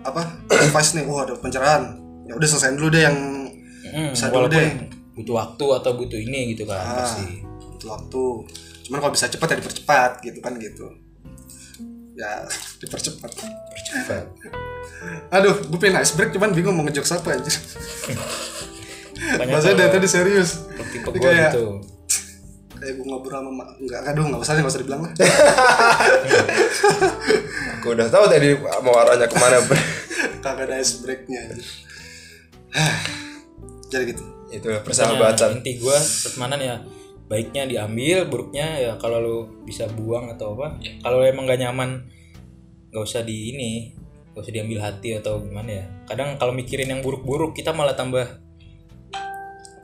apa 0.08 0.22
advice 0.68 0.96
nih 0.96 1.04
wah 1.06 1.28
ada 1.28 1.36
pencerahan. 1.36 2.00
Ya 2.26 2.34
udah 2.40 2.48
selesaiin 2.48 2.80
dulu 2.80 2.90
deh 2.92 3.04
yang 3.04 3.18
Hmm, 3.88 4.12
Bisa 4.12 4.28
dulu 4.28 4.52
deh. 4.52 4.68
Butuh 5.18 5.34
waktu 5.36 5.66
atau 5.82 5.92
butuh 5.98 6.16
ini 6.16 6.54
gitu 6.54 6.64
kan 6.64 6.78
Ah. 6.78 7.02
pasti. 7.02 7.42
butuh 7.74 7.90
waktu. 7.92 8.24
Cuman 8.86 8.98
kalau 9.02 9.12
bisa 9.12 9.26
cepat 9.28 9.48
ya 9.52 9.56
dipercepat 9.60 10.12
gitu 10.22 10.40
kan 10.40 10.54
gitu. 10.62 10.86
Ya 12.14 12.46
dipercepat. 12.82 13.32
Percepat 13.74 14.26
aduh 15.36 15.54
gue 15.54 15.78
pengen 15.78 16.02
ice 16.02 16.18
break 16.18 16.34
cuman 16.34 16.52
bingung 16.58 16.74
mau 16.74 16.82
ngejok 16.82 17.22
apa 17.22 17.38
aja 17.38 17.52
Maksudnya 19.38 19.86
dari 19.86 19.92
tadi 19.94 20.08
serius. 20.10 20.66
tipe 20.90 21.06
gue 21.06 21.20
kayak 21.22 21.54
gitu. 21.54 21.82
kayak 22.78 22.94
gue 22.98 23.06
ngobrol 23.06 23.42
sama 23.42 23.52
mak 23.52 23.70
enggak 23.78 24.02
aduh 24.06 24.24
nggak 24.26 24.42
usah 24.42 24.54
nggak 24.58 24.70
usah 24.70 24.82
dibilang 24.82 25.02
lah. 25.06 25.12
Aku 27.78 27.94
udah 27.94 28.08
tahu 28.10 28.26
tadi 28.30 28.58
mau 28.58 28.94
arahnya 28.98 29.30
ke 29.30 29.38
mana 29.38 29.58
kagak 30.42 30.66
ada 30.70 30.76
ice 30.80 31.02
breaknya 31.04 31.42
jadi 33.92 34.14
gitu 34.14 34.24
itu 34.52 34.68
persahabatan. 34.84 35.60
Inti 35.60 35.80
gue 35.80 35.98
pertemanan 35.98 36.60
ya 36.60 36.76
baiknya 37.28 37.68
diambil 37.68 38.24
buruknya 38.24 38.80
ya 38.80 38.92
kalau 38.96 39.20
lu 39.20 39.38
bisa 39.68 39.88
buang 39.92 40.32
atau 40.32 40.56
apa. 40.56 40.80
Kalau 41.04 41.20
emang 41.24 41.44
gak 41.48 41.60
nyaman 41.60 42.08
gak 42.92 43.04
usah 43.04 43.22
di 43.24 43.52
ini 43.56 43.72
gak 44.32 44.48
usah 44.48 44.54
diambil 44.54 44.80
hati 44.84 45.20
atau 45.20 45.44
gimana 45.44 45.84
ya. 45.84 45.86
Kadang 46.08 46.40
kalau 46.40 46.56
mikirin 46.56 46.88
yang 46.88 47.04
buruk-buruk 47.04 47.56
kita 47.56 47.76
malah 47.76 47.96
tambah 47.98 48.26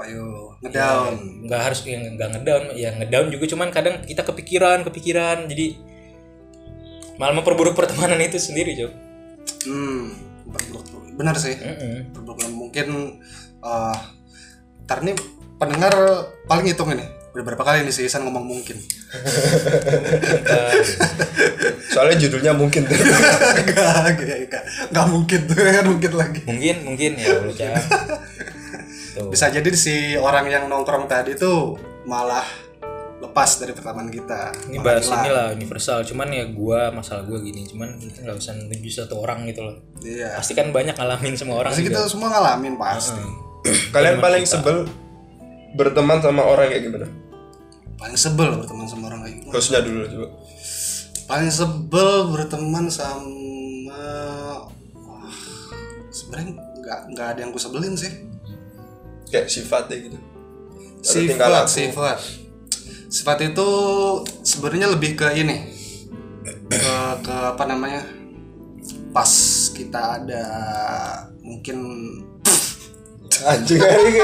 ayo 0.04 0.52
ngedown. 0.60 1.48
nggak 1.48 1.62
harus 1.64 1.80
yang 1.88 2.04
nggak 2.20 2.30
ngedown 2.36 2.64
ya 2.76 2.92
ngedown 2.98 3.28
juga. 3.32 3.46
Cuman 3.48 3.70
kadang 3.72 4.04
kita 4.04 4.24
kepikiran 4.24 4.84
kepikiran. 4.84 5.48
Jadi 5.48 5.94
malah 7.18 7.34
memperburuk 7.38 7.78
pertemanan 7.78 8.18
itu 8.22 8.42
sendiri 8.42 8.74
cok 8.74 8.94
hmm 9.70 10.06
benar 11.14 11.38
sih. 11.38 11.54
Mm-mm. 11.54 12.10
berburuk 12.10 12.42
mungkin 12.50 13.22
eh 13.62 13.98
ntar 14.84 15.00
nih 15.00 15.16
pendengar 15.56 15.94
paling 16.44 16.66
hitung 16.66 16.90
ini 16.90 17.04
udah 17.34 17.44
berapa 17.44 17.64
kali 17.64 17.82
nih 17.82 17.92
si 17.92 18.04
Isan 18.04 18.24
ngomong 18.24 18.46
mungkin 18.46 18.78
soalnya 21.88 22.16
judulnya 22.20 22.54
mungkin 22.54 22.86
tuh 22.86 22.94
Enggak, 23.54 24.14
enggak, 24.14 24.38
enggak. 24.44 24.64
Enggak 24.90 25.06
mungkin 25.08 25.40
tuh 25.46 25.56
kan 25.58 25.86
mungkin 25.88 26.12
lagi. 26.14 26.40
mungkin 26.44 26.76
mungkin 26.84 27.12
ya 27.16 27.34
lu 27.40 27.52
Cak. 27.52 27.74
tuh 29.14 29.30
Bisa 29.30 29.50
jadi 29.50 29.70
si 29.72 30.14
orang 30.14 30.46
yang 30.48 30.64
nongkrong 30.68 31.06
tadi 31.06 31.34
tuh 31.34 31.78
malah 32.04 32.44
lepas 33.18 33.56
dari 33.56 33.72
pertemanan 33.72 34.12
kita. 34.12 34.52
ini 34.68 34.78
bahas 34.78 35.08
hilang. 35.08 35.24
inilah 35.24 35.48
universal 35.56 36.04
cuman 36.04 36.28
ya 36.30 36.46
gua 36.46 36.92
masalah 36.92 37.24
gua 37.24 37.40
gini 37.40 37.64
cuman 37.64 37.96
kita 37.96 38.20
nggak 38.22 38.36
usah 38.36 38.52
nuju 38.60 38.90
satu 38.92 39.16
orang 39.18 39.48
gitu 39.48 39.64
loh 39.64 39.80
Iya. 40.02 40.36
pasti 40.36 40.52
kan 40.52 40.70
banyak 40.70 40.94
ngalamin 40.94 41.34
semua 41.34 41.58
orang 41.58 41.72
Pasti 41.72 41.82
juga 41.82 42.04
kita 42.04 42.12
semua 42.12 42.28
ngalamin 42.30 42.76
pasti. 42.76 43.24
Kalian 43.96 44.18
paling 44.20 44.44
sebel 44.44 44.86
berteman 45.74 46.20
sama 46.20 46.42
orang 46.44 46.70
kayak 46.70 46.84
gimana? 46.86 47.08
Paling 47.98 48.18
sebel 48.20 48.50
berteman 48.60 48.86
sama 48.86 49.04
orang 49.10 49.20
kayak 49.24 49.36
gimana? 49.40 49.54
hostnya 49.56 49.80
dulu 49.80 50.04
coba. 50.06 50.28
Paling 51.24 51.52
sebel 51.52 52.12
berteman 52.36 52.86
sama 52.92 53.32
Wah, 54.98 55.36
sebenarnya 56.12 56.60
nggak 56.84 57.00
nggak 57.16 57.28
ada 57.32 57.40
yang 57.40 57.52
gue 57.56 57.62
sebelin 57.64 57.96
sih. 57.96 58.12
kayak 59.32 59.50
sifatnya 59.50 59.98
gitu. 59.98 60.18
Sifat 61.02 61.66
sifat. 61.66 62.18
Sifat 63.10 63.38
itu 63.42 63.70
sebenarnya 64.46 64.94
lebih 64.94 65.18
ke 65.18 65.26
ini. 65.34 65.74
Ke 66.70 66.96
ke 67.24 67.36
apa 67.56 67.64
namanya? 67.66 68.06
Pas 69.10 69.32
kita 69.74 70.22
ada 70.22 70.46
mungkin 71.42 71.78
anjing 73.44 73.80
kali 73.80 74.24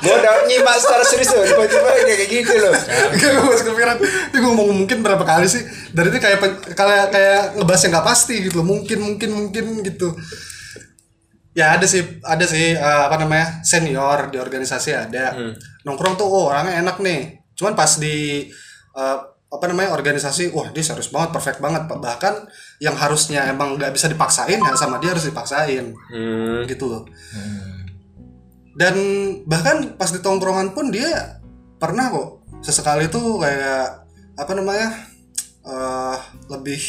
gue 0.00 0.14
udah 0.16 0.34
nyimak 0.48 0.76
secara 0.80 1.04
serius 1.04 1.30
loh. 1.36 1.44
Tiba-tiba 1.44 1.88
kayak 1.92 2.28
gitu 2.28 2.54
loh. 2.56 2.72
Gak 3.20 3.30
gue 3.36 3.44
masih 3.44 3.64
kepikiran 3.68 3.96
Tapi 4.00 4.36
gue 4.40 4.50
ngomong 4.50 4.68
mungkin 4.84 4.98
berapa 5.04 5.24
kali 5.24 5.46
sih? 5.46 5.62
Dari 5.92 6.08
itu 6.08 6.18
kayak 6.18 6.38
kayak 6.72 7.04
kayak 7.12 7.40
ngebahas 7.60 7.82
yang 7.84 7.92
gak 8.00 8.08
pasti 8.08 8.34
gitu 8.48 8.64
loh. 8.64 8.66
Mungkin 8.66 8.98
mungkin 9.00 9.30
mungkin 9.36 9.64
gitu. 9.84 10.16
Ya 11.52 11.76
ada 11.76 11.84
sih 11.84 12.22
Ada 12.22 12.46
sih 12.46 12.78
eh, 12.78 13.02
Apa 13.10 13.20
namanya 13.20 13.60
Senior 13.60 14.32
di 14.32 14.40
organisasi 14.40 14.90
ada. 14.96 15.36
Nongkrong 15.84 16.16
tuh 16.16 16.24
oh 16.24 16.48
orangnya 16.48 16.80
enak 16.80 16.96
nih. 17.04 17.44
Cuman 17.52 17.76
pas 17.76 18.00
di 18.00 18.48
eh, 18.96 19.18
Apa 19.50 19.64
namanya 19.68 19.92
organisasi 19.92 20.56
Wah 20.56 20.72
dia 20.72 20.80
serius 20.80 21.12
banget 21.12 21.36
Perfect 21.36 21.60
banget. 21.60 21.84
Bahkan 21.84 22.34
Yang 22.80 22.96
harusnya 22.96 23.52
emang 23.52 23.76
gak 23.76 23.92
bisa 23.92 24.08
dipaksain 24.08 24.56
ya 24.56 24.72
Sama 24.80 24.96
dia 24.96 25.12
harus 25.12 25.28
dipaksain. 25.28 25.92
Hmm. 26.08 26.64
gitu 26.64 26.88
loh. 26.88 27.04
Dan 28.80 28.94
bahkan 29.44 29.92
pas 30.00 30.08
di 30.08 30.24
tongkrongan 30.24 30.72
pun 30.72 30.88
dia 30.88 31.36
pernah 31.76 32.08
kok 32.08 32.28
sesekali 32.64 33.12
tuh 33.12 33.36
kayak 33.36 34.08
apa 34.40 34.52
namanya 34.56 34.88
eh 35.60 36.16
lebih 36.48 36.80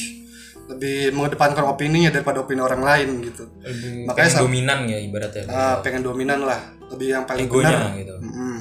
lebih 0.71 1.12
mengedepankan 1.12 1.67
opininya 1.67 2.08
daripada 2.08 2.39
opini 2.39 2.63
orang 2.63 2.80
lain 2.80 3.19
gitu. 3.19 3.43
Lebih 3.60 4.08
Makanya 4.08 4.23
pengen 4.32 4.43
dominan 4.47 4.80
ya 4.88 4.97
ibaratnya 5.04 5.43
Eh, 5.43 5.75
pengen 5.84 6.01
dominan 6.01 6.39
lah, 6.47 6.60
lebih 6.95 7.08
yang 7.12 7.23
paling 7.27 7.43
egonya 7.43 7.75
benar. 7.75 7.99
gitu 7.99 8.13
Mm-mm. 8.23 8.56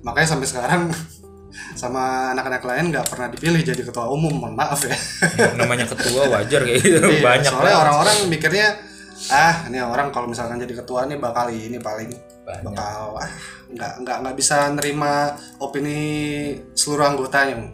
Makanya 0.00 0.28
sampai 0.32 0.48
sekarang 0.48 0.82
sama 1.82 2.32
anak-anak 2.32 2.64
lain 2.64 2.84
nggak 2.88 3.04
pernah 3.04 3.28
dipilih 3.28 3.60
jadi 3.60 3.82
ketua 3.84 4.08
umum, 4.08 4.32
mohon 4.32 4.56
maaf 4.56 4.80
ya. 4.88 4.96
namanya 5.60 5.84
ketua 5.84 6.24
wajar 6.32 6.64
kayak 6.64 6.80
gitu 6.80 7.04
Iya, 7.12 7.20
banyak 7.20 7.52
soalnya 7.52 7.76
orang-orang 7.76 8.16
mikirnya 8.32 8.68
ah 9.28 9.68
ini 9.68 9.78
orang 9.78 10.08
kalau 10.08 10.26
misalkan 10.26 10.56
jadi 10.56 10.72
ketua 10.80 11.04
nih 11.04 11.20
bakal 11.20 11.52
ini 11.52 11.76
paling 11.76 12.08
Banyak. 12.42 12.74
bakal 12.74 13.22
ah 13.22 13.30
nggak 13.70 13.92
nggak 14.02 14.16
nggak 14.26 14.36
bisa 14.36 14.74
nerima 14.74 15.38
opini 15.62 16.00
seluruh 16.74 17.06
anggotanya. 17.14 17.70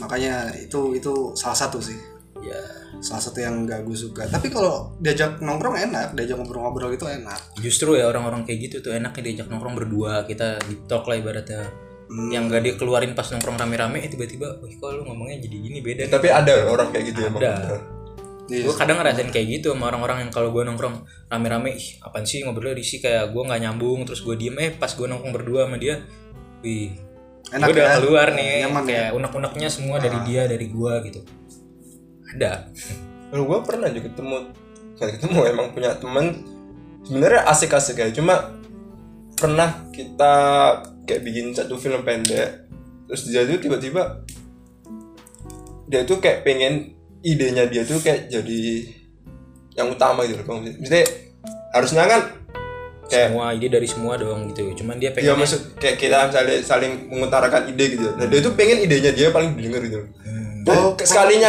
Makanya 0.00 0.56
itu 0.56 0.96
itu 0.96 1.36
salah 1.36 1.58
satu 1.58 1.82
sih. 1.82 1.98
Ya 2.38 2.62
salah 3.02 3.22
satu 3.22 3.38
yang 3.42 3.66
gak 3.66 3.84
gue 3.86 3.98
suka. 3.98 4.26
Tapi 4.30 4.48
kalau 4.50 4.94
diajak 4.98 5.42
nongkrong 5.42 5.76
enak 5.90 6.14
diajak 6.14 6.38
ngobrol-ngobrol 6.38 6.94
itu 6.94 7.06
enak. 7.06 7.58
Justru 7.58 7.98
ya 7.98 8.10
orang-orang 8.10 8.46
kayak 8.46 8.70
gitu 8.70 8.76
tuh 8.90 8.94
enaknya 8.94 9.22
diajak 9.30 9.46
nongkrong 9.50 9.74
berdua. 9.74 10.24
Kita 10.24 10.58
di 10.64 10.78
talk 10.86 11.06
lah 11.06 11.18
ibaratnya. 11.18 11.66
Yang 12.08 12.44
gak 12.48 12.62
dia 12.64 12.74
keluarin 12.80 13.12
pas 13.12 13.26
nongkrong 13.28 13.58
rame-rame 13.60 14.00
eh 14.00 14.08
tiba-tiba 14.08 14.64
wih 14.64 14.80
kok 14.80 14.88
lu 14.96 15.02
ngomongnya 15.04 15.44
jadi 15.44 15.56
gini? 15.60 15.78
Beda. 15.84 16.02
Nih 16.08 16.12
tapi 16.14 16.28
ada 16.32 16.54
orang 16.70 16.88
kayak 16.94 17.04
gitu 17.12 17.20
emang 17.26 17.42
Ada. 17.42 17.52
beneran. 17.52 17.97
Iya. 18.48 18.64
gue 18.64 18.74
kadang 18.80 18.96
ngerasain 18.96 19.28
kayak 19.28 19.60
gitu 19.60 19.76
sama 19.76 19.92
orang-orang 19.92 20.24
yang 20.24 20.32
kalau 20.32 20.48
gue 20.48 20.64
nongkrong 20.64 21.04
rame-rame 21.28 21.76
ih 21.76 22.00
apaan 22.00 22.24
sih 22.24 22.40
ngobrolnya 22.40 22.80
risih 22.80 23.04
kayak 23.04 23.28
gue 23.36 23.42
nggak 23.44 23.60
nyambung 23.60 24.08
terus 24.08 24.24
gue 24.24 24.34
diem. 24.40 24.56
Eh 24.56 24.72
pas 24.72 24.88
gue 24.88 25.04
nongkrong 25.04 25.36
berdua 25.36 25.68
sama 25.68 25.76
dia 25.76 26.00
wih 26.64 26.96
Enak 27.48 27.68
gue 27.68 27.74
udah 27.76 27.84
ya? 27.84 27.96
keluar 28.00 28.28
nih. 28.32 28.52
Nyaman 28.64 28.84
ya? 28.84 28.88
kayak 28.88 29.10
unek-uneknya 29.20 29.68
semua 29.68 29.96
dari 30.00 30.18
dia 30.24 30.48
dari 30.48 30.66
gue 30.68 30.92
gitu. 31.12 31.20
Ada. 32.36 32.72
Lalu 33.32 33.42
gue 33.44 33.58
pernah 33.64 33.88
juga 33.92 34.08
ketemu 34.08 34.36
Gak 34.98 35.10
ketemu 35.20 35.40
emang 35.46 35.66
punya 35.70 35.94
temen. 35.94 36.26
Sebenarnya 37.06 37.46
asik-asik 37.46 38.00
ya 38.00 38.08
cuma 38.10 38.58
pernah 39.38 39.86
kita 39.94 40.34
kayak 41.06 41.22
bikin 41.22 41.54
satu 41.54 41.78
film 41.78 42.02
pendek 42.02 42.66
terus 43.06 43.24
dia 43.30 43.46
tuh 43.46 43.62
tiba-tiba 43.62 44.26
dia 45.88 46.04
tuh 46.04 46.20
kayak 46.20 46.44
pengen 46.44 46.97
idenya 47.22 47.66
dia 47.66 47.82
tuh 47.82 47.98
kayak 47.98 48.30
jadi 48.30 48.60
yang 49.78 49.94
utama 49.94 50.26
gitu 50.26 50.42
loh. 50.42 50.58
Maksudnya 50.62 51.04
harusnya 51.74 52.04
kan 52.08 52.20
kayak 53.08 53.32
semua 53.32 53.56
ide 53.56 53.66
dari 53.72 53.88
semua 53.88 54.14
dong 54.20 54.52
gitu 54.52 54.68
cuman 54.84 55.00
dia 55.00 55.08
Iya 55.16 55.32
pengen 55.32 55.40
maksud 55.40 55.60
kayak 55.80 55.96
kita 55.96 56.28
saling 56.28 56.60
saling 56.60 56.92
mengutarakan 57.08 57.72
ide 57.72 57.84
gitu. 57.96 58.12
Nah 58.14 58.28
dia 58.28 58.40
tuh 58.44 58.52
pengen 58.52 58.84
idenya 58.84 59.10
dia 59.16 59.32
paling 59.32 59.56
didengar 59.56 59.80
gitu. 59.84 60.04
Dan 60.66 60.98
ke- 60.98 61.08
sekalinya 61.08 61.48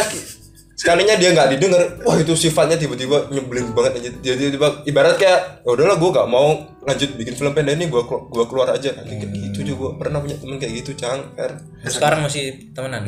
sekalinya 0.80 1.12
dia 1.20 1.36
nggak 1.36 1.48
didengar, 1.52 1.82
wah 2.08 2.16
itu 2.16 2.32
sifatnya 2.32 2.80
tiba-tiba 2.80 3.28
nyebelin 3.28 3.76
banget 3.76 4.00
aja. 4.00 4.10
Dia 4.24 4.32
tiba-tiba 4.32 4.80
ibarat 4.88 5.20
kayak, 5.20 5.60
ya 5.60 5.68
udahlah 5.76 6.00
gue 6.00 6.08
gak 6.08 6.24
mau 6.24 6.56
lanjut 6.88 7.20
bikin 7.20 7.36
film 7.36 7.52
pendek 7.52 7.76
ini, 7.76 7.92
gue 7.92 8.00
gua 8.08 8.44
keluar 8.48 8.72
aja. 8.72 8.96
Kayak 8.96 9.28
gitu 9.28 9.76
juga 9.76 10.00
pernah 10.00 10.24
punya 10.24 10.40
temen 10.40 10.56
kayak 10.56 10.80
gitu, 10.80 10.96
cang. 10.96 11.36
Fer. 11.36 11.52
sekarang 11.84 12.24
masih 12.24 12.72
temenan 12.72 13.04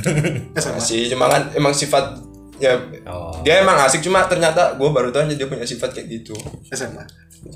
Masih 0.53 1.09
cuma 1.17 1.33
kan 1.33 1.49
emang 1.57 1.73
sifat 1.73 2.21
ya 2.63 2.79
oh. 3.11 3.35
dia 3.43 3.59
emang 3.59 3.75
asik 3.83 4.07
cuma 4.07 4.23
ternyata 4.31 4.79
gue 4.79 4.87
baru 4.87 5.11
tahu 5.11 5.27
aja 5.27 5.35
dia 5.35 5.51
punya 5.51 5.67
sifat 5.67 5.91
kayak 5.99 6.07
gitu. 6.23 6.39
SMA 6.71 7.03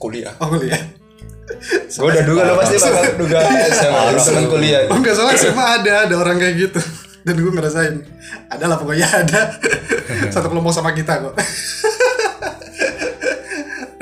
kuliah. 0.02 0.34
Oh 0.42 0.50
kuliah. 0.50 0.82
Gue 1.86 2.10
udah 2.10 2.24
duga 2.26 2.42
lo 2.42 2.58
pasti 2.58 2.74
bakal 2.82 3.14
duga 3.14 3.38
SMA 3.70 4.02
temen 4.18 4.44
kuliah. 4.50 4.90
Oh 4.90 4.98
enggak 4.98 5.14
salah 5.14 5.32
SMA 5.38 5.64
ada 5.82 6.10
ada 6.10 6.14
orang 6.18 6.42
kayak 6.42 6.54
gitu. 6.58 6.80
Dan 7.22 7.38
gue 7.38 7.52
ngerasain 7.54 7.94
ada 8.50 8.64
lah 8.66 8.76
pokoknya 8.82 9.06
ada. 9.06 9.54
Satu 10.34 10.50
kelompok 10.50 10.74
sama 10.74 10.90
kita 10.90 11.22
kok. 11.22 11.34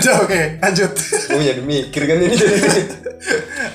Udah 0.01 0.15
oke 0.25 0.41
lanjut. 0.65 0.93
Gue 1.29 1.45
jadi 1.45 1.61
mikir 1.61 2.03
kan 2.09 2.17
ini. 2.17 2.37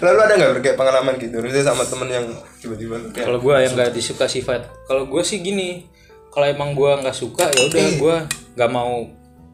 Lalu 0.02 0.20
ada 0.26 0.34
nggak 0.34 0.66
kayak 0.66 0.78
pengalaman 0.78 1.14
gitu? 1.22 1.38
Terusnya 1.38 1.62
sama 1.62 1.86
temen 1.86 2.10
yang 2.10 2.26
tiba-tiba 2.58 2.98
kayak 3.14 3.26
kalau 3.30 3.40
gue 3.42 3.54
yang 3.54 3.74
nggak 3.78 3.94
disuka 3.94 4.26
sifat. 4.26 4.66
Kalau 4.90 5.06
gue 5.06 5.22
sih 5.22 5.46
gini 5.46 5.99
kalau 6.40 6.56
emang 6.56 6.72
gue 6.72 6.88
nggak 7.04 7.12
suka 7.12 7.52
ya 7.52 7.68
udah 7.68 7.86
gue 8.00 8.16
nggak 8.56 8.72
mau 8.72 9.04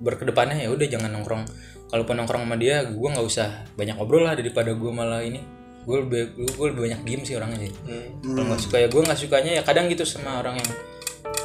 berkedepannya 0.05 0.61
ya 0.61 0.69
udah 0.69 0.85
jangan 0.85 1.09
nongkrong. 1.17 1.41
Kalaupun 1.89 2.13
nongkrong 2.13 2.45
sama 2.45 2.61
dia 2.61 2.85
gue 2.85 3.09
nggak 3.09 3.25
usah 3.25 3.65
banyak 3.73 3.97
ngobrol 3.97 4.21
lah 4.21 4.37
daripada 4.37 4.69
gue 4.69 4.91
malah 4.93 5.25
ini. 5.25 5.41
Gue 5.81 6.05
lebih 6.05 6.37
gue 6.37 6.65
lebih 6.69 6.81
banyak 6.85 7.01
diem 7.01 7.21
sih 7.25 7.33
orangnya 7.41 7.65
sih. 7.65 7.73
Kalau 8.21 8.45
nggak 8.53 8.61
suka 8.61 8.77
ya 8.77 8.87
gue 8.93 9.01
nggak 9.01 9.17
sukanya 9.17 9.51
ya 9.57 9.61
kadang 9.65 9.89
gitu 9.89 10.05
sama 10.05 10.45
orang 10.45 10.61
yang 10.61 10.69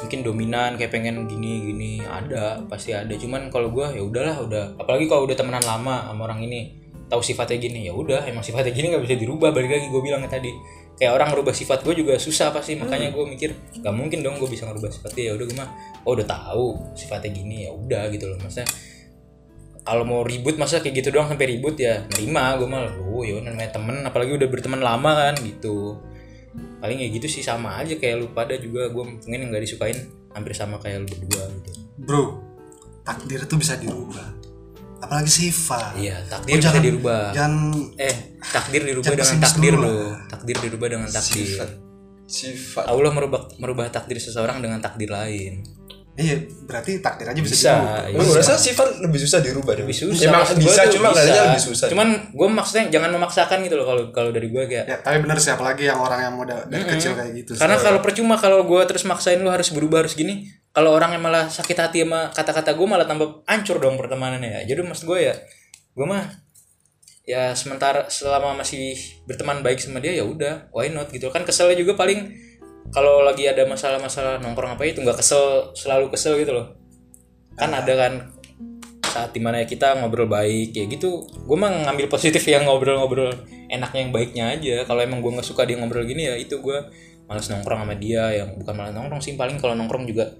mungkin 0.05 0.19
dominan 0.21 0.77
kayak 0.77 0.93
pengen 0.93 1.25
gini 1.25 1.73
gini. 1.73 1.93
Ada 2.05 2.61
pasti 2.69 2.93
ada. 2.93 3.09
Cuman 3.17 3.49
kalau 3.49 3.73
gue 3.73 3.97
ya 3.97 4.05
udahlah 4.05 4.45
udah. 4.45 4.77
Apalagi 4.77 5.09
kalau 5.09 5.25
udah 5.25 5.33
temenan 5.33 5.65
lama 5.65 6.05
sama 6.05 6.29
orang 6.29 6.45
ini 6.45 6.80
tahu 7.11 7.19
sifatnya 7.19 7.59
gini 7.59 7.91
ya 7.91 7.93
udah 7.93 8.23
emang 8.23 8.39
sifatnya 8.39 8.71
gini 8.71 8.95
nggak 8.95 9.03
bisa 9.03 9.15
dirubah 9.19 9.51
balik 9.51 9.67
lagi 9.67 9.87
gue 9.91 10.01
bilang 10.01 10.23
tadi. 10.31 10.55
Kayak 10.95 11.19
orang 11.19 11.27
ngerubah 11.35 11.51
sifat 11.51 11.83
gue 11.83 11.93
juga 11.99 12.15
susah 12.15 12.55
pasti 12.55 12.79
makanya 12.79 13.11
gue 13.11 13.25
mikir 13.27 13.51
nggak 13.83 13.91
mungkin 13.91 14.23
dong 14.23 14.39
gue 14.39 14.47
bisa 14.47 14.63
ngerubah 14.69 14.87
sifat 14.87 15.11
dia 15.11 15.23
ya 15.29 15.31
udah 15.35 15.45
gue 15.49 15.57
mah 15.59 15.69
oh 16.07 16.11
udah 16.15 16.27
tahu 16.29 16.67
sifatnya 16.95 17.31
gini 17.35 17.67
ya 17.67 17.71
udah 17.75 18.07
gitu 18.15 18.31
loh 18.31 18.39
maksudnya. 18.39 18.71
Kalau 19.81 20.05
mau 20.05 20.21
ribut 20.23 20.55
masa 20.55 20.79
kayak 20.79 21.03
gitu 21.03 21.09
doang 21.11 21.27
sampai 21.27 21.57
ribut 21.57 21.75
ya 21.75 22.05
nerima 22.15 22.55
gue 22.55 22.69
malah 22.69 22.95
oh 23.01 23.25
ya 23.27 23.35
namanya 23.43 23.75
temen 23.75 23.99
apalagi 24.07 24.31
udah 24.39 24.47
berteman 24.47 24.79
lama 24.79 25.11
kan 25.11 25.35
gitu. 25.43 25.99
Paling 26.79 27.03
ya 27.03 27.07
gitu 27.11 27.27
sih 27.27 27.43
sama 27.43 27.75
aja 27.75 27.99
kayak 27.99 28.15
lu 28.23 28.27
pada 28.31 28.55
juga 28.55 28.87
gue 28.87 29.03
mungkin 29.03 29.51
nggak 29.51 29.63
disukain 29.67 29.97
hampir 30.31 30.55
sama 30.55 30.79
kayak 30.79 31.03
lu 31.03 31.07
berdua 31.11 31.43
gitu. 31.59 31.71
Bro 31.99 32.51
takdir 33.01 33.41
itu 33.41 33.55
bisa 33.57 33.73
dirubah 33.81 34.40
apalagi 35.01 35.27
sifat. 35.27 35.93
Iya 35.95 36.15
Oh, 36.15 36.29
takdir 36.29 36.55
bisa 36.55 36.65
jangan- 36.67 36.83
dirubah. 36.83 37.23
jangan 37.33 37.53
eh 37.97 38.15
takdir 38.39 38.81
dirubah 38.83 39.11
dengan 39.11 39.37
takdir 39.39 39.73
dulu. 39.73 39.83
lo 39.83 39.97
takdir 40.27 40.55
dirubah 40.57 40.87
dengan 40.87 41.09
takdir. 41.09 41.59
Sifat. 42.23 42.83
Allah 42.85 43.11
merubah 43.11 43.41
merubah 43.57 43.89
takdir 43.89 44.15
seseorang 44.15 44.57
dengan 44.57 44.79
takdir 44.79 45.09
lain. 45.09 45.67
Iya 46.11 46.37
berarti 46.61 46.99
takdir 46.99 47.23
aja 47.25 47.39
bisa, 47.39 47.49
bisa. 47.49 47.71
dirubah. 47.73 48.03
Iya. 48.05 48.17
gue 48.21 48.35
rasa 48.37 48.53
sifat 48.53 48.87
lebih 48.99 49.19
susah 49.21 49.39
dirubah 49.39 49.73
deh 49.73 49.83
lebih 49.83 49.95
susah. 49.97 50.27
Emang 50.27 50.43
Maksud 50.43 50.57
gua 50.57 50.67
bisa 50.67 50.81
cuma 50.89 51.07
bisa. 51.07 51.15
kayaknya 51.17 51.41
lebih 51.49 51.63
susah. 51.65 51.87
Cuman 51.87 52.07
gue 52.29 52.47
maksudnya 52.47 52.83
jangan 52.89 53.09
memaksakan 53.11 53.57
gitu 53.61 53.75
loh 53.75 53.85
kalau 53.85 54.03
kalau 54.11 54.29
dari 54.29 54.47
gue 54.47 54.63
kayak 54.65 54.85
ya 54.85 54.97
tapi 54.97 55.17
bener 55.19 55.37
sih 55.37 55.49
apalagi 55.49 55.87
yang 55.87 55.97
orang 55.97 56.19
yang 56.21 56.33
muda 56.33 56.67
dari 56.67 56.83
kecil 56.85 57.15
kayak 57.15 57.31
gitu 57.33 57.51
karena 57.55 57.75
kalau 57.75 57.99
percuma 57.99 58.35
kalau 58.35 58.59
gue 58.61 58.81
terus 58.85 59.03
maksain 59.03 59.39
lu 59.39 59.47
harus 59.47 59.71
berubah 59.71 60.03
harus 60.03 60.13
gini 60.13 60.51
kalau 60.71 60.95
orang 60.95 61.19
yang 61.19 61.23
malah 61.23 61.51
sakit 61.51 61.75
hati 61.75 62.07
sama 62.07 62.31
kata-kata 62.31 62.71
gue 62.71 62.87
malah 62.87 63.03
tambah 63.03 63.43
hancur 63.43 63.83
dong 63.83 63.99
pertemanannya 63.99 64.63
ya. 64.63 64.71
Jadi 64.71 64.87
maksud 64.87 65.03
gue 65.03 65.19
ya 65.19 65.35
gue 65.91 66.07
mah 66.07 66.23
ya 67.27 67.51
sementara 67.53 68.07
selama 68.07 68.55
masih 68.63 68.95
berteman 69.27 69.59
baik 69.61 69.83
sama 69.83 69.99
dia 69.99 70.15
ya 70.15 70.23
udah 70.23 70.71
why 70.71 70.87
not 70.87 71.11
gitu. 71.11 71.27
Kan 71.27 71.43
keselnya 71.43 71.75
juga 71.75 71.99
paling 71.99 72.31
kalau 72.95 73.23
lagi 73.23 73.47
ada 73.51 73.67
masalah-masalah 73.67 74.39
nongkrong 74.39 74.79
apa 74.79 74.83
itu 74.87 75.03
nggak 75.03 75.19
kesel 75.19 75.75
selalu 75.75 76.07
kesel 76.07 76.39
gitu 76.39 76.55
loh. 76.55 76.79
Kan 77.59 77.75
ada 77.75 77.91
kan 77.91 78.13
saat 79.11 79.35
di 79.35 79.43
mana 79.43 79.59
ya 79.59 79.67
kita 79.67 79.99
ngobrol 79.99 80.31
baik 80.31 80.71
ya 80.71 80.87
gitu. 80.87 81.27
Gue 81.43 81.57
mah 81.59 81.67
ngambil 81.67 82.07
positif 82.07 82.47
yang 82.47 82.63
ngobrol-ngobrol 82.63 83.35
enaknya 83.67 83.99
yang 84.07 84.11
baiknya 84.15 84.43
aja. 84.55 84.75
Kalau 84.87 85.03
emang 85.03 85.19
gue 85.19 85.35
nggak 85.35 85.47
suka 85.47 85.67
dia 85.67 85.75
ngobrol 85.75 86.07
gini 86.07 86.31
ya 86.31 86.39
itu 86.39 86.63
gue 86.63 86.79
malas 87.27 87.47
nongkrong 87.51 87.83
sama 87.83 87.95
dia 87.99 88.31
yang 88.39 88.55
bukan 88.55 88.71
malah 88.71 88.95
nongkrong 88.95 89.19
sih. 89.19 89.35
Paling 89.35 89.59
kalau 89.59 89.75
nongkrong 89.75 90.07
juga 90.07 90.31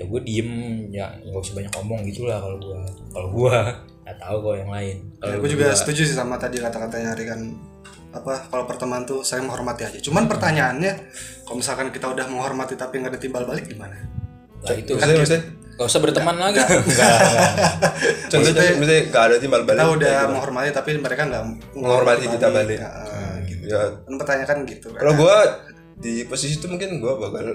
ya 0.00 0.08
gue 0.08 0.20
diem 0.24 0.50
ya 0.88 1.06
nggak 1.20 1.44
usah 1.44 1.54
banyak 1.60 1.72
ngomong 1.76 2.00
gitulah 2.08 2.40
kalau 2.40 2.56
gue 2.56 2.78
kalau 3.12 3.28
gue 3.28 3.56
nggak 4.00 4.16
tahu 4.16 4.36
kok 4.40 4.54
yang 4.56 4.72
lain 4.72 4.96
Ya, 5.20 5.28
kalau 5.28 5.36
gue 5.44 5.50
juga 5.52 5.66
setuju 5.76 6.02
sih 6.08 6.16
sama 6.16 6.40
tadi 6.40 6.56
kata-katanya 6.56 7.12
Hari 7.12 7.24
kan 7.28 7.40
apa 8.10 8.48
kalau 8.48 8.64
pertemanan 8.66 9.06
tuh 9.06 9.22
saling 9.22 9.46
menghormati 9.46 9.86
aja. 9.86 9.98
Cuman 10.02 10.26
pertanyaannya 10.26 10.92
kalau 11.46 11.62
misalkan 11.62 11.94
kita 11.94 12.10
udah 12.10 12.26
menghormati 12.26 12.74
tapi 12.74 12.98
nggak 12.98 13.14
ada 13.14 13.20
timbal 13.22 13.46
balik 13.46 13.70
gimana? 13.70 13.94
Nah, 14.66 14.74
itu 14.74 14.98
Maksudnya, 14.98 15.20
maksudnya, 15.22 15.42
gak 15.78 15.86
usah 15.86 16.00
berteman 16.02 16.36
lagi 16.36 16.58
enggak 16.58 16.68
enggak 16.74 17.16
contohnya, 18.28 18.72
maksudnya 18.76 19.02
gak 19.14 19.24
ada 19.30 19.36
timbal 19.38 19.62
balik. 19.62 19.78
Kita 19.78 19.94
udah 19.94 20.16
menghormati 20.26 20.70
tapi 20.74 20.90
mereka 20.98 21.22
nggak 21.30 21.42
Menghormati 21.78 22.24
kita 22.34 22.46
balik. 22.50 22.78
Ya, 22.82 22.90
eh, 22.90 23.32
gitu. 23.46 23.64
Ya, 23.70 23.80
Kan 24.02 24.14
pertanyaan 24.18 24.58
gitu 24.66 24.86
kan. 24.90 25.00
kalau 25.06 25.12
gua 25.14 25.36
di 26.00 26.26
posisi 26.26 26.58
itu 26.58 26.66
mungkin 26.66 26.98
gua 26.98 27.14
bakal 27.14 27.46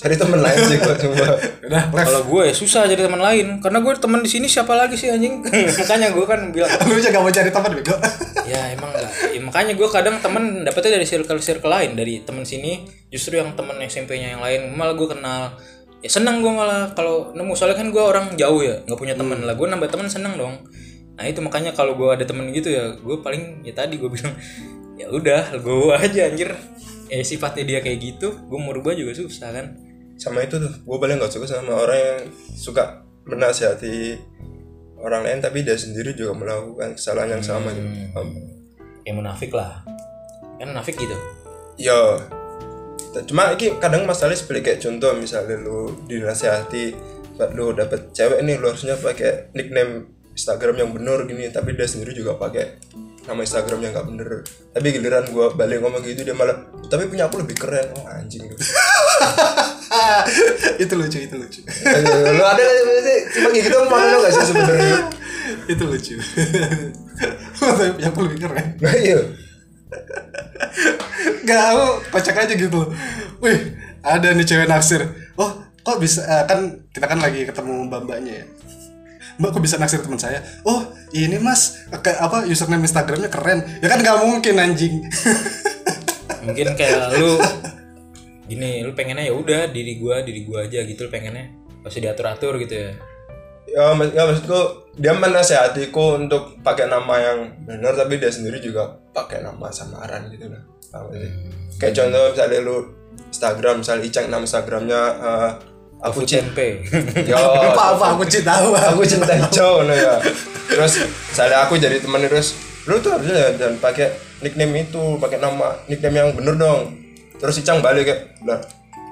cari 0.00 0.16
temen 0.16 0.40
lain 0.40 0.58
sih 0.64 0.78
gua 0.80 0.96
coba. 0.96 1.24
Udah, 1.60 1.82
kalau 1.92 2.22
gue 2.24 2.42
ya 2.48 2.54
susah 2.56 2.88
jadi 2.88 3.04
teman 3.04 3.20
lain. 3.20 3.60
Karena 3.60 3.84
gue 3.84 3.92
teman 4.00 4.24
di 4.24 4.30
sini 4.32 4.48
siapa 4.48 4.72
lagi 4.72 4.96
sih 4.96 5.12
anjing? 5.12 5.44
Makanya 5.84 6.08
gue 6.16 6.24
kan 6.24 6.40
bilang. 6.48 6.72
Lu 6.88 6.96
aja 6.96 7.12
gak 7.12 7.20
mau 7.20 7.28
cari 7.28 7.50
teman 7.52 7.70
bego. 7.76 7.94
ya 8.50 8.74
emang 8.74 8.90
enggak 8.90 9.30
ya, 9.30 9.40
makanya 9.46 9.72
gue 9.78 9.88
kadang 9.94 10.16
temen 10.18 10.66
dapetnya 10.66 10.98
dari 10.98 11.06
circle 11.06 11.38
circle 11.38 11.70
lain. 11.70 11.92
Dari 11.94 12.24
temen 12.24 12.48
sini 12.48 12.88
justru 13.12 13.36
yang 13.36 13.52
temen 13.52 13.76
SMP-nya 13.84 14.40
yang 14.40 14.42
lain. 14.42 14.72
Malah 14.72 14.96
gue 14.96 15.08
kenal. 15.12 15.42
Ya 16.00 16.08
seneng 16.08 16.40
gue 16.40 16.50
malah 16.50 16.96
kalau 16.96 17.36
nemu. 17.36 17.52
Soalnya 17.52 17.84
kan 17.84 17.92
gue 17.92 18.00
orang 18.00 18.26
jauh 18.40 18.64
ya 18.64 18.80
nggak 18.88 18.98
punya 18.98 19.12
temen. 19.12 19.44
Lah 19.44 19.52
gue 19.52 19.66
nambah 19.68 19.86
temen 19.92 20.08
seneng 20.08 20.40
dong. 20.40 20.64
Nah 21.20 21.24
itu 21.28 21.44
makanya 21.44 21.76
kalau 21.76 21.92
gue 21.92 22.08
ada 22.08 22.24
temen 22.24 22.48
gitu 22.56 22.72
ya 22.72 22.96
gue 22.96 23.16
paling 23.20 23.60
ya 23.68 23.76
tadi 23.76 24.00
gue 24.00 24.08
bilang 24.08 24.32
ya 24.96 25.12
udah 25.12 25.60
gue 25.60 25.92
aja 25.92 26.32
anjir. 26.32 26.56
Eh 27.12 27.20
sifatnya 27.20 27.68
dia 27.68 27.78
kayak 27.84 27.98
gitu 28.00 28.32
gue 28.48 28.58
mau 28.58 28.72
rubah 28.72 28.96
juga 28.96 29.12
susah 29.12 29.52
kan 29.52 29.66
sama 30.20 30.44
itu 30.44 30.60
tuh. 30.60 30.72
Gua 30.84 31.00
paling 31.00 31.16
nggak 31.16 31.32
suka 31.32 31.48
sama 31.48 31.72
orang 31.72 31.98
yang 31.98 32.20
suka 32.52 33.00
menasihati 33.24 34.20
orang 35.00 35.24
lain 35.24 35.40
tapi 35.40 35.64
dia 35.64 35.76
sendiri 35.80 36.12
juga 36.12 36.36
melakukan 36.36 36.92
kesalahan 36.94 37.40
yang 37.40 37.44
sama 37.44 37.72
gitu. 37.72 37.88
Um, 38.14 38.30
ya 39.04 39.12
munafik 39.16 39.50
lah. 39.56 39.80
Kan 40.60 40.76
munafik 40.76 41.00
gitu. 41.00 41.16
Ya. 41.80 42.20
Cuma 43.26 43.56
ini 43.56 43.74
kadang 43.82 44.06
masalahnya 44.06 44.38
seperti 44.38 44.60
kayak 44.62 44.80
contoh 44.84 45.10
misalnya 45.18 45.56
lu 45.58 45.96
dinasihati 46.06 46.94
lu 47.56 47.72
dapet 47.72 48.12
cewek 48.12 48.44
nih 48.44 48.60
lu 48.60 48.68
harusnya 48.68 49.00
pakai 49.00 49.48
nickname 49.56 50.12
Instagram 50.36 50.76
yang 50.76 50.90
bener 50.92 51.24
gini 51.24 51.48
tapi 51.48 51.72
dia 51.72 51.88
sendiri 51.88 52.12
juga 52.12 52.36
pakai 52.36 52.76
nama 53.24 53.40
Instagram 53.40 53.80
yang 53.80 53.92
gak 53.96 54.08
bener. 54.12 54.30
Tapi 54.76 54.86
giliran 54.92 55.24
gua 55.32 55.56
balik 55.56 55.80
ngomong 55.80 56.04
gitu 56.04 56.22
dia 56.22 56.36
malah 56.36 56.60
tapi 56.86 57.08
punya 57.08 57.26
aku 57.26 57.40
lebih 57.40 57.56
keren. 57.56 57.88
Oh 57.96 58.04
anjing. 58.04 58.44
itu 60.82 60.94
lucu, 60.96 61.18
itu 61.20 61.34
lucu. 61.36 61.60
lu 62.36 62.44
ada 62.44 62.62
gak 62.62 63.02
sih 63.04 63.18
cuma 63.36 63.48
kayak 63.52 63.64
gitu 63.68 63.76
mana 63.88 64.06
lo 64.14 64.18
gak 64.24 64.32
sih 64.32 64.44
sebenarnya 64.48 64.96
itu 65.72 65.84
lucu. 65.84 66.14
Yang 68.02 68.14
lebih 68.16 68.38
keren. 68.48 68.66
nah 68.80 68.94
iya 68.96 69.20
Gak, 71.44 71.62
aku 71.74 71.86
kocak 72.14 72.46
aja 72.46 72.54
gitu. 72.54 72.80
Wih, 73.42 73.74
ada 74.00 74.32
nih 74.32 74.46
cewek 74.46 74.70
naksir. 74.70 75.02
Oh, 75.34 75.50
kok 75.82 75.98
bisa? 75.98 76.22
eh, 76.24 76.44
kan 76.46 76.80
kita 76.94 77.06
kan 77.10 77.18
lagi 77.18 77.42
ketemu 77.44 77.90
mbak-mbaknya 77.90 78.44
ya. 78.44 78.46
Mbak 79.40 79.50
kok 79.56 79.62
bisa 79.64 79.76
naksir 79.80 80.04
teman 80.04 80.20
saya? 80.20 80.44
Oh, 80.62 80.84
ini 81.10 81.40
mas, 81.40 81.80
kayak 81.90 82.20
apa 82.22 82.46
username 82.46 82.86
Instagramnya 82.86 83.32
keren. 83.32 83.66
Ya 83.82 83.88
kan 83.90 83.98
nggak 84.04 84.18
mungkin 84.22 84.54
anjing. 84.60 84.94
mungkin 86.40 86.72
kayak 86.72 87.20
lu 87.20 87.36
gini 88.50 88.82
lu 88.82 88.90
pengennya 88.98 89.30
ya 89.30 89.34
udah 89.34 89.70
diri 89.70 90.02
gua 90.02 90.26
diri 90.26 90.42
gua 90.42 90.66
aja 90.66 90.82
gitu 90.82 91.06
lu 91.06 91.10
pengennya 91.14 91.46
usah 91.86 92.02
diatur 92.02 92.26
atur 92.28 92.54
gitu 92.60 92.74
ya. 92.76 92.90
Ya, 93.70 93.94
mak 93.94 94.10
ya 94.10 94.26
maksudku 94.26 94.90
dia 94.98 95.14
menasehatiku 95.14 96.18
untuk 96.18 96.58
pakai 96.66 96.90
nama 96.90 97.14
yang 97.22 97.54
benar 97.62 97.94
tapi 97.94 98.18
dia 98.18 98.26
sendiri 98.26 98.58
juga 98.58 98.98
pakai 99.14 99.46
nama 99.46 99.70
samaran 99.70 100.26
gitu 100.34 100.50
lah. 100.50 100.62
Sih? 101.14 101.30
kayak 101.78 101.94
contoh 101.94 102.34
misalnya 102.34 102.58
lu 102.66 102.76
Instagram 103.30 103.74
misalnya 103.86 104.04
Icang 104.10 104.26
nama 104.26 104.42
Instagramnya 104.42 105.00
eh, 105.22 105.50
aku 106.10 106.26
cinta 106.26 106.58
yo. 107.22 107.38
Apa 107.38 107.94
apa 107.94 108.06
aku 108.18 108.26
cinta 108.26 108.58
aku 108.58 109.06
cinta 109.06 109.38
hijau 109.38 109.86
nah 109.86 109.94
ya. 109.94 110.18
Terus 110.66 111.06
misalnya 111.06 111.62
aku 111.62 111.78
jadi 111.78 112.02
teman 112.02 112.26
terus 112.26 112.58
lu 112.90 112.98
tuh 112.98 113.14
harusnya 113.14 113.54
dan 113.54 113.78
pakai 113.78 114.10
nickname 114.42 114.82
itu 114.82 115.14
pakai 115.22 115.38
nama 115.38 115.78
nickname 115.86 116.16
yang 116.16 116.30
bener 116.34 116.58
dong 116.58 116.99
terus 117.40 117.56
Icang 117.58 117.80
balik 117.80 118.04
kayak 118.06 118.20
lah 118.44 118.60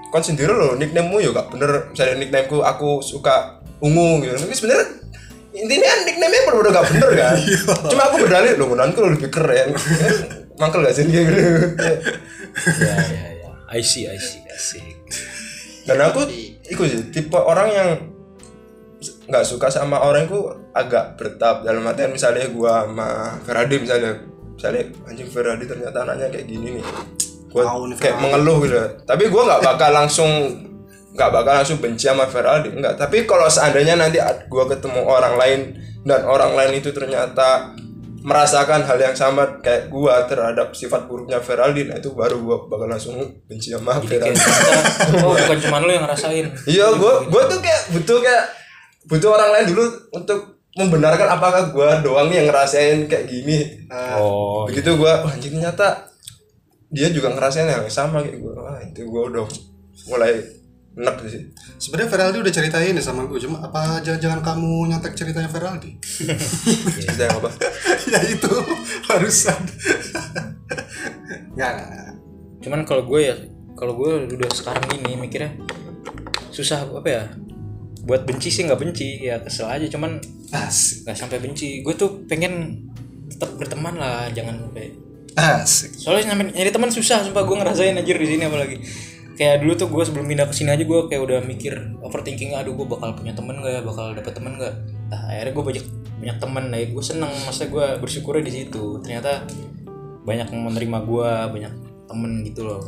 kan 0.08 0.24
sendiri 0.24 0.52
lo 0.52 0.72
nicknamemu 0.76 1.16
ya 1.20 1.30
gak 1.36 1.52
bener. 1.52 1.92
Misalnya 1.92 2.16
nicknameku 2.16 2.64
aku 2.64 3.04
suka 3.04 3.60
ungu 3.84 4.24
gitu. 4.24 4.40
Tapi 4.40 4.54
sebenarnya 4.56 4.86
intinya 5.52 5.84
kan 5.84 6.00
nickname-nya 6.08 6.42
bener-bener 6.48 6.72
gak 6.72 6.86
bener 6.92 7.10
kan? 7.12 7.34
Cuma 7.92 8.02
aku 8.08 8.16
berdalih 8.24 8.50
lo 8.56 8.64
menanku 8.72 8.98
lo 9.04 9.08
lebih 9.12 9.28
keren 9.28 9.76
mangkel 10.60 10.82
gak 10.82 10.94
sih 10.94 11.06
dia 11.06 11.22
gitu 11.22 11.40
ya 12.82 12.94
ya 12.98 13.26
ya 13.38 13.50
I 13.70 13.80
see 13.80 14.10
I 14.10 14.18
see. 14.18 14.42
Asik 14.50 14.82
dan 15.86 16.02
aku 16.04 16.26
ikut 16.68 16.86
sih 16.90 17.02
tipe 17.14 17.38
orang 17.38 17.68
yang 17.70 17.90
nggak 19.30 19.46
suka 19.46 19.70
sama 19.70 20.02
orang 20.02 20.26
itu 20.26 20.40
agak 20.74 21.16
bertahap 21.16 21.62
dalam 21.62 21.86
artian 21.86 22.12
misalnya 22.12 22.50
gua 22.50 22.84
sama 22.84 23.08
Feradi 23.46 23.76
misalnya. 23.78 24.12
Misalnya 24.58 24.90
anjing 25.06 25.30
Feradi 25.30 25.64
ternyata 25.70 26.02
anaknya 26.02 26.34
kayak 26.34 26.46
gini 26.50 26.76
nih 26.76 26.84
gua 27.48 27.62
Tahu 27.64 27.82
nih 27.92 27.96
kayak 27.96 28.16
mengeluh 28.20 28.58
gitu. 28.64 28.76
Tapi 29.04 29.24
gua 29.32 29.42
nggak 29.48 29.62
bakal 29.64 29.90
langsung 29.92 30.30
nggak 31.18 31.30
bakal 31.34 31.52
langsung 31.58 31.78
benci 31.82 32.06
sama 32.06 32.30
Feraldi 32.30 32.70
enggak 32.70 32.94
tapi 32.94 33.26
kalau 33.26 33.50
seandainya 33.50 33.98
nanti 33.98 34.22
gua 34.46 34.70
ketemu 34.70 35.02
orang 35.02 35.34
lain 35.34 35.60
dan 36.06 36.22
orang 36.22 36.54
lain 36.54 36.78
itu 36.78 36.94
ternyata 36.94 37.74
merasakan 38.22 38.86
hal 38.86 38.98
yang 38.98 39.14
sama 39.18 39.58
kayak 39.58 39.90
gua 39.90 40.22
terhadap 40.30 40.70
sifat 40.74 41.10
buruknya 41.10 41.42
Feraldi 41.42 41.90
nah 41.90 41.98
itu 41.98 42.14
baru 42.14 42.38
gua 42.38 42.56
bakal 42.70 42.86
langsung 42.86 43.18
benci 43.50 43.74
sama 43.74 43.98
Feraldi 43.98 44.38
oh 45.26 45.34
bukan 45.34 45.58
cuma 45.58 45.82
lu 45.82 45.90
yang 45.90 46.06
ngerasain. 46.06 46.46
Iya, 46.66 46.86
gua 46.98 47.26
gua 47.26 47.42
tuh 47.46 47.58
kayak 47.62 47.82
butuh 47.94 48.18
kayak 48.22 48.44
butuh 49.10 49.30
orang 49.34 49.50
lain 49.54 49.66
dulu 49.74 49.84
untuk 50.14 50.40
membenarkan 50.78 51.28
apakah 51.34 51.62
gua 51.74 51.98
doang 51.98 52.30
nih 52.30 52.42
yang 52.42 52.48
ngerasain 52.50 53.10
kayak 53.10 53.26
gini. 53.26 53.86
oh 53.90 54.66
Begitu 54.70 54.98
gua 54.98 55.26
wah 55.26 55.34
anjing 55.34 55.58
ternyata 55.58 56.07
dia 56.88 57.08
juga 57.12 57.32
ngerasain 57.32 57.68
yang 57.68 57.84
sama 57.92 58.24
kayak 58.24 58.40
gua. 58.40 58.52
Wah, 58.64 58.78
itu 58.80 59.04
gua 59.08 59.22
udah 59.28 59.44
mulai 60.08 60.40
enak 60.98 61.16
sih. 61.30 61.42
Sebenarnya 61.78 62.10
Feraldi 62.10 62.38
udah 62.42 62.54
ceritain 62.54 62.90
nih 62.90 63.04
sama 63.04 63.22
gue, 63.30 63.38
cuma 63.38 63.62
apa 63.62 64.02
jangan-jangan 64.02 64.42
kamu 64.42 64.90
nyontek 64.90 65.14
ceritanya 65.14 65.46
Feraldi? 65.46 65.94
Cerita 66.98 67.22
yang 67.30 67.38
apa? 67.38 67.50
ya 68.10 68.20
itu 68.26 68.52
barusan. 69.06 69.60
Nggak, 71.54 71.74
cuman 72.66 72.82
kalau 72.82 73.06
gue 73.06 73.20
ya 73.22 73.36
kalau 73.78 73.94
gue 73.94 74.34
udah 74.34 74.50
sekarang 74.50 74.82
gini 74.90 75.14
mikirnya 75.14 75.54
susah 76.50 76.82
apa 76.82 77.06
ya 77.06 77.24
buat 78.02 78.26
benci 78.26 78.50
sih 78.50 78.66
nggak 78.66 78.80
benci 78.82 79.22
ya 79.22 79.38
kesel 79.38 79.70
aja 79.70 79.86
cuman 79.86 80.18
nggak 80.50 81.14
sampai 81.14 81.38
benci 81.38 81.86
gue 81.86 81.94
tuh 81.94 82.26
pengen 82.26 82.82
tetap 83.30 83.54
berteman 83.54 83.94
lah 83.94 84.26
jangan 84.34 84.66
sampai 84.66 84.90
asik. 85.38 85.94
soalnya 85.94 86.34
nyampe 86.34 86.50
nyari 86.50 86.70
teman 86.74 86.90
susah 86.90 87.22
sumpah 87.22 87.46
gue 87.46 87.56
ngerasain 87.62 87.94
anjir 87.94 88.18
di 88.18 88.26
sini 88.26 88.44
apalagi. 88.50 88.76
Kayak 89.38 89.62
dulu 89.62 89.72
tuh 89.78 89.86
gue 89.86 90.02
sebelum 90.02 90.26
pindah 90.26 90.50
ke 90.50 90.54
sini 90.58 90.74
aja 90.74 90.82
gue 90.82 91.00
kayak 91.06 91.22
udah 91.22 91.38
mikir 91.46 91.94
overthinking 92.02 92.58
aduh 92.58 92.74
gue 92.74 92.86
bakal 92.90 93.14
punya 93.14 93.30
temen 93.38 93.62
gak 93.62 93.70
ya? 93.70 93.80
Bakal 93.86 94.18
dapet 94.18 94.34
temen 94.34 94.58
gak 94.58 94.74
nah 95.08 95.20
akhirnya 95.30 95.52
gue 95.54 95.64
banyak 95.64 95.84
banyak 96.18 96.36
temen 96.42 96.64
nah 96.68 96.78
gue 96.82 97.04
seneng 97.06 97.32
masa 97.46 97.70
gue 97.70 97.86
bersyukurnya 98.02 98.42
di 98.42 98.52
situ. 98.52 98.98
Ternyata 98.98 99.46
banyak 100.26 100.50
yang 100.50 100.62
menerima 100.66 100.98
gue 101.06 101.30
banyak 101.54 101.72
temen 102.10 102.30
gitu 102.42 102.60
loh. 102.66 102.82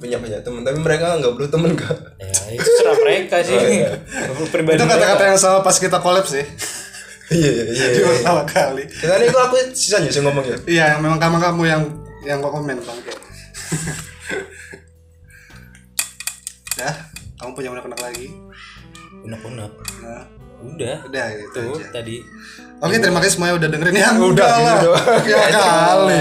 Punya 0.00 0.16
banyak 0.16 0.40
temen 0.40 0.64
tapi 0.64 0.78
mereka 0.80 1.20
nggak 1.20 1.32
perlu 1.36 1.48
temen 1.52 1.72
kak. 1.76 1.98
ya 2.16 2.56
itu 2.56 2.70
serah 2.80 2.96
mereka 2.96 3.36
sih. 3.44 3.58
Pribadi 4.48 4.80
Itu 4.80 4.88
kata-kata 4.88 5.22
yang 5.28 5.38
sama 5.38 5.60
pas 5.60 5.76
kita 5.76 6.00
collab 6.00 6.24
sih. 6.24 6.46
Iya 7.30 7.48
iya 7.52 7.64
iya. 7.70 7.86
Pertama 8.02 8.42
kali. 8.42 8.84
Kita 8.90 9.14
nih 9.20 9.28
kok 9.30 9.42
aku 9.46 9.56
sisanya 9.76 10.10
sih 10.10 10.22
ngomong 10.24 10.44
ya. 10.44 10.58
Iya, 10.66 10.84
yang 10.96 11.00
memang 11.06 11.18
kamu 11.22 11.36
kamu 11.38 11.62
yang 11.68 11.82
yang 12.26 12.38
gak 12.42 12.52
komen 12.54 12.78
bang. 12.82 12.98
ya, 16.78 16.90
kamu 17.38 17.50
punya 17.54 17.68
anak-anak 17.74 18.00
lagi? 18.02 18.28
unek-unek 19.22 19.72
Nah, 20.02 20.24
udah 20.62 20.96
udah 21.06 21.26
itu 21.38 21.62
aja. 21.78 21.86
tadi 21.94 22.16
Oke, 22.82 22.98
terima 22.98 23.22
kasih 23.22 23.38
semuanya 23.38 23.54
udah 23.62 23.68
dengerin 23.70 23.94
ya. 23.94 24.10
Udah, 24.34 24.50
gitu 24.58 24.88
lah. 24.90 25.04
Ya 25.22 25.38
kali. 25.54 26.20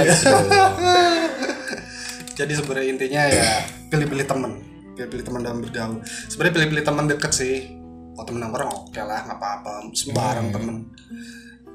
Jadi 2.38 2.54
sebenarnya 2.54 2.90
intinya 2.94 3.22
ya 3.26 3.66
pilih-pilih 3.90 4.26
teman, 4.30 4.62
pilih-pilih 4.94 5.26
teman 5.26 5.42
dalam 5.42 5.66
bergaul. 5.66 6.06
Sebenarnya 6.30 6.54
pilih-pilih 6.62 6.86
teman 6.86 7.10
deket 7.10 7.32
sih. 7.34 7.81
Kalau 8.22 8.30
temen 8.30 8.46
nongkrong 8.46 8.70
oke 8.86 9.02
lah, 9.02 9.20
nggak 9.26 9.34
apa-apa. 9.36 9.72
Sembarang 9.92 10.48
temen. 10.54 10.76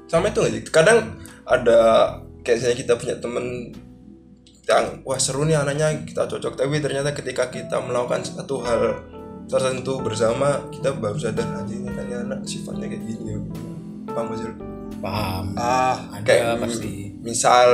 sama 0.07 0.31
itu 0.31 0.39
aja. 0.39 0.59
Kadang 0.71 1.19
ada 1.43 1.79
kayak 2.39 2.63
misalnya 2.63 2.77
kita 2.79 2.93
punya 2.95 3.15
temen 3.19 3.75
yang 4.63 5.03
wah 5.03 5.19
seru 5.19 5.43
nih 5.43 5.59
anaknya 5.59 6.07
kita 6.07 6.23
cocok. 6.23 6.55
Tapi 6.55 6.79
ternyata 6.79 7.11
ketika 7.11 7.51
kita 7.51 7.83
melakukan 7.83 8.23
satu 8.23 8.63
hal 8.63 8.95
tertentu 9.51 9.99
bersama 9.99 10.63
kita 10.71 10.95
baru 10.95 11.19
sadar 11.19 11.43
aja 11.57 11.67
ini 11.67 11.91
kan 11.91 12.07
anak 12.07 12.47
sifatnya 12.47 12.87
kayak 12.87 13.03
gini 13.03 13.27
ya. 13.27 13.39
Paham 14.07 14.31
gak 14.31 14.37
sih? 14.39 14.47
Paham. 14.97 15.45
Ah. 15.53 15.99
Ada 16.15 16.23
Kayak 16.23 16.63
pasti. 16.63 17.11
misal 17.19 17.67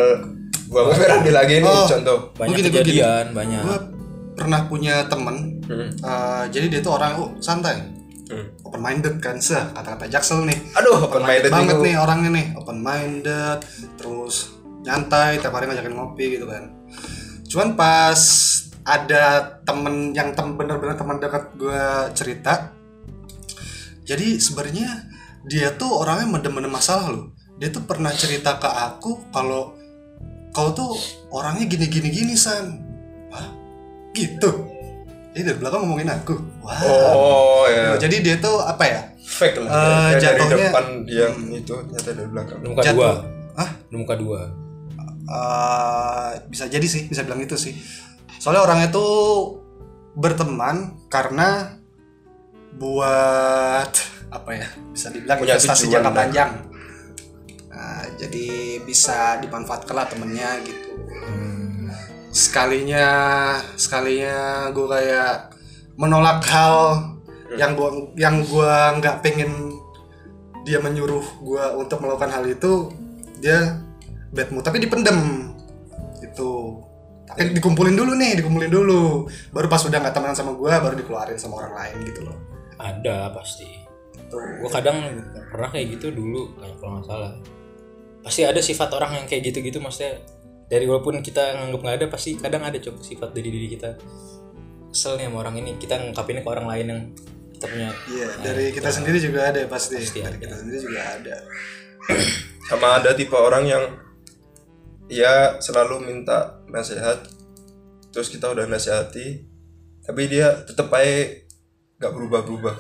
gua 0.66 0.82
mau 0.84 0.98
Ferdi 0.98 1.30
lagi 1.30 1.62
nih 1.62 1.70
Oh. 1.70 1.86
contoh. 1.86 2.20
Banyak 2.34 2.50
Begini, 2.52 2.70
begini. 2.74 2.82
kejadian 2.90 3.26
banyak. 3.38 3.62
Gue 3.62 3.78
pernah 4.34 4.66
punya 4.66 5.06
temen 5.06 5.62
eh, 5.70 6.44
jadi 6.50 6.66
dia 6.68 6.82
tuh 6.82 6.98
orang 6.98 7.14
oh, 7.16 7.30
santai 7.38 7.93
Hmm. 8.34 8.46
open 8.66 8.82
minded 8.82 9.22
kan 9.22 9.38
seh 9.38 9.62
kata-kata 9.78 10.10
jaksel 10.10 10.50
nih. 10.50 10.58
Aduh 10.74 11.06
open 11.06 11.22
minded 11.22 11.54
banget 11.54 11.78
nih 11.78 11.96
orangnya 12.02 12.30
nih 12.34 12.46
open 12.58 12.82
minded 12.82 13.62
terus 14.02 14.58
nyantai 14.82 15.38
tiap 15.38 15.54
hari 15.54 15.70
ngajakin 15.70 15.94
ngopi 15.94 16.42
gitu 16.42 16.50
kan. 16.50 16.74
Cuman 17.46 17.78
pas 17.78 18.20
ada 18.84 19.56
temen 19.62 20.12
yang 20.12 20.34
tem 20.34 20.58
bener-bener 20.58 20.98
teman 20.98 21.22
dekat 21.22 21.56
gue 21.56 21.84
cerita 22.18 22.74
jadi 24.04 24.36
sebenarnya 24.40 25.08
dia 25.48 25.76
tuh 25.76 26.04
orangnya 26.04 26.28
mendem-mendem 26.28 26.72
masalah 26.72 27.12
loh. 27.12 27.32
Dia 27.60 27.72
tuh 27.72 27.88
pernah 27.88 28.12
cerita 28.12 28.60
ke 28.60 28.68
aku 28.68 29.32
kalau 29.32 29.76
kau 30.52 30.70
tuh 30.76 30.92
orangnya 31.32 31.66
gini-gini 31.68 32.12
gini 32.12 32.36
san. 32.36 32.84
Wah 33.32 33.48
gitu 34.14 34.73
ini 35.34 35.42
dari 35.42 35.58
belakang 35.58 35.80
ngomongin 35.84 36.10
aku. 36.10 36.36
Wah. 36.62 36.78
Oh 37.12 37.66
ya 37.66 37.98
jadi 37.98 38.16
dia 38.20 38.36
tuh 38.38 38.62
apa 38.62 38.84
ya? 38.84 39.02
Fake 39.20 39.58
lah. 39.58 39.68
Eh, 39.68 39.74
Kayak 39.74 40.14
dari 40.14 40.22
jatuhnya- 40.40 40.70
depan 40.70 40.86
dia 41.04 41.28
itu 41.52 41.74
ternyata 41.74 42.10
dari 42.12 42.30
belakang. 42.30 42.58
Muka 42.62 42.82
Jatuh. 42.82 42.96
dua. 42.96 43.10
Hah? 43.54 43.70
Lu 43.90 43.98
muka 44.00 44.16
dua. 44.16 44.40
Eh, 45.24 46.30
bisa 46.48 46.66
jadi 46.68 46.84
sih 46.84 47.08
bisa 47.08 47.24
bilang 47.24 47.40
itu 47.40 47.56
sih. 47.56 47.74
Soalnya 48.38 48.62
orangnya 48.62 48.90
tuh 48.90 49.12
berteman 50.14 51.00
karena 51.08 51.80
buat 52.74 53.90
apa 54.30 54.50
ya 54.52 54.66
bisa 54.90 55.10
dibilang 55.10 55.38
Punya 55.38 55.56
investasi 55.56 55.90
jangka 55.90 56.12
panjang. 56.12 56.52
Nah, 57.70 58.06
jadi 58.18 58.48
bisa 58.82 59.38
dimanfaatkan 59.40 59.96
lah 59.96 60.06
temennya 60.06 60.62
gitu 60.62 60.90
sekalinya 62.34 63.08
sekalinya 63.78 64.68
gue 64.74 64.88
kayak 64.90 65.54
menolak 65.98 66.42
hal 66.50 67.14
yang 67.54 67.78
gua 67.78 67.90
yang 68.18 68.42
gua 68.50 68.98
nggak 68.98 69.22
pengen 69.22 69.78
dia 70.66 70.82
menyuruh 70.82 71.22
gua 71.44 71.78
untuk 71.78 72.02
melakukan 72.02 72.34
hal 72.34 72.46
itu 72.50 72.90
dia 73.38 73.78
bad 74.34 74.50
mood 74.50 74.66
tapi 74.66 74.82
dipendem. 74.82 75.52
Itu. 76.24 76.82
Tapi 77.24 77.56
dikumpulin 77.56 77.96
dulu 77.96 78.18
nih 78.18 78.42
dikumpulin 78.42 78.72
dulu. 78.72 79.30
Baru 79.54 79.68
pas 79.70 79.84
udah 79.86 79.98
nggak 80.02 80.16
temenan 80.16 80.38
sama 80.38 80.58
gua 80.58 80.82
baru 80.82 80.98
dikeluarin 80.98 81.38
sama 81.38 81.62
orang 81.62 81.74
lain 81.78 81.98
gitu 82.10 82.26
loh. 82.26 82.38
Ada 82.82 83.30
pasti. 83.32 83.70
Gue 84.34 84.66
kadang 84.74 84.98
pernah 85.54 85.70
kayak 85.70 85.94
gitu 85.94 86.10
dulu 86.10 86.58
kayak 86.58 86.82
kalau 86.82 86.98
nggak 86.98 87.06
salah. 87.06 87.32
Pasti 88.26 88.42
ada 88.42 88.58
sifat 88.58 88.90
orang 88.98 89.22
yang 89.22 89.26
kayak 89.30 89.54
gitu-gitu 89.54 89.78
maksudnya 89.78 90.26
dari 90.74 90.90
walaupun 90.90 91.22
kita 91.22 91.54
nganggap 91.54 91.82
nggak 91.86 91.98
ada 92.02 92.06
pasti 92.10 92.34
kadang 92.34 92.66
ada 92.66 92.82
cok 92.82 92.98
sifat 93.06 93.30
dari 93.30 93.54
diri 93.54 93.70
kita. 93.78 93.94
Kesel 94.90 95.22
nih 95.22 95.30
sama 95.30 95.46
orang 95.46 95.62
ini 95.62 95.78
kita 95.78 96.02
ngungkapinnya 96.02 96.42
ke 96.42 96.50
orang 96.50 96.66
lain 96.66 96.86
yang 96.90 97.02
kita 97.54 97.66
punya. 97.70 97.90
Iya 98.10 98.30
dari 98.42 98.66
kita 98.74 98.90
sendiri 98.90 99.22
juga 99.22 99.54
ada 99.54 99.62
pasti, 99.70 100.02
Pasti 100.02 100.26
dari 100.26 100.34
ada. 100.34 100.42
kita 100.42 100.56
sendiri 100.58 100.78
juga 100.82 101.02
ada. 101.06 101.36
Sama 102.74 102.88
ada 102.98 103.14
tipe 103.14 103.38
orang 103.38 103.70
yang 103.70 103.84
ya 105.14 105.62
selalu 105.62 106.10
minta 106.10 106.66
nasihat 106.66 107.22
terus 108.10 108.34
kita 108.34 108.50
udah 108.50 108.66
nasihati 108.66 109.46
tapi 110.02 110.26
dia 110.26 110.66
tetap 110.66 110.90
aja 110.90 111.38
nggak 112.02 112.14
berubah-berubah. 112.18 112.76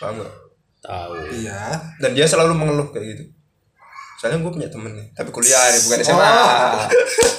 Paham 0.00 0.14
nggak? 0.24 0.34
Tahu. 0.80 1.12
Iya. 1.44 1.60
Dan 2.00 2.16
dia 2.16 2.24
selalu 2.24 2.56
mengeluh 2.56 2.88
kayak 2.88 3.04
gitu 3.04 3.24
soalnya 4.20 4.38
gue 4.38 4.52
punya 4.52 4.68
temen 4.68 4.92
nih 4.92 5.06
tapi 5.10 5.28
kuliah 5.30 5.64
nih 5.66 5.80
bukan 5.82 5.98
SMA 6.02 6.20
Oh. 6.20 6.84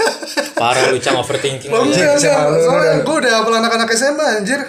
parah 0.60 0.84
lu 0.88 0.98
cang 0.98 1.14
overthinking 1.16 1.70
Oh, 1.70 1.80
lu 1.80 1.90
enggak, 1.90 2.18
ya. 2.18 2.18
SMA 2.18 2.34
enggak. 2.34 2.46
lu 2.48 2.58
Soalnya 2.60 2.82
udah- 2.92 3.04
gue 3.04 3.16
udah 3.18 3.32
apel 3.36 3.54
anak-anak 3.56 3.90
SMA 3.92 4.26
anjir 4.36 4.62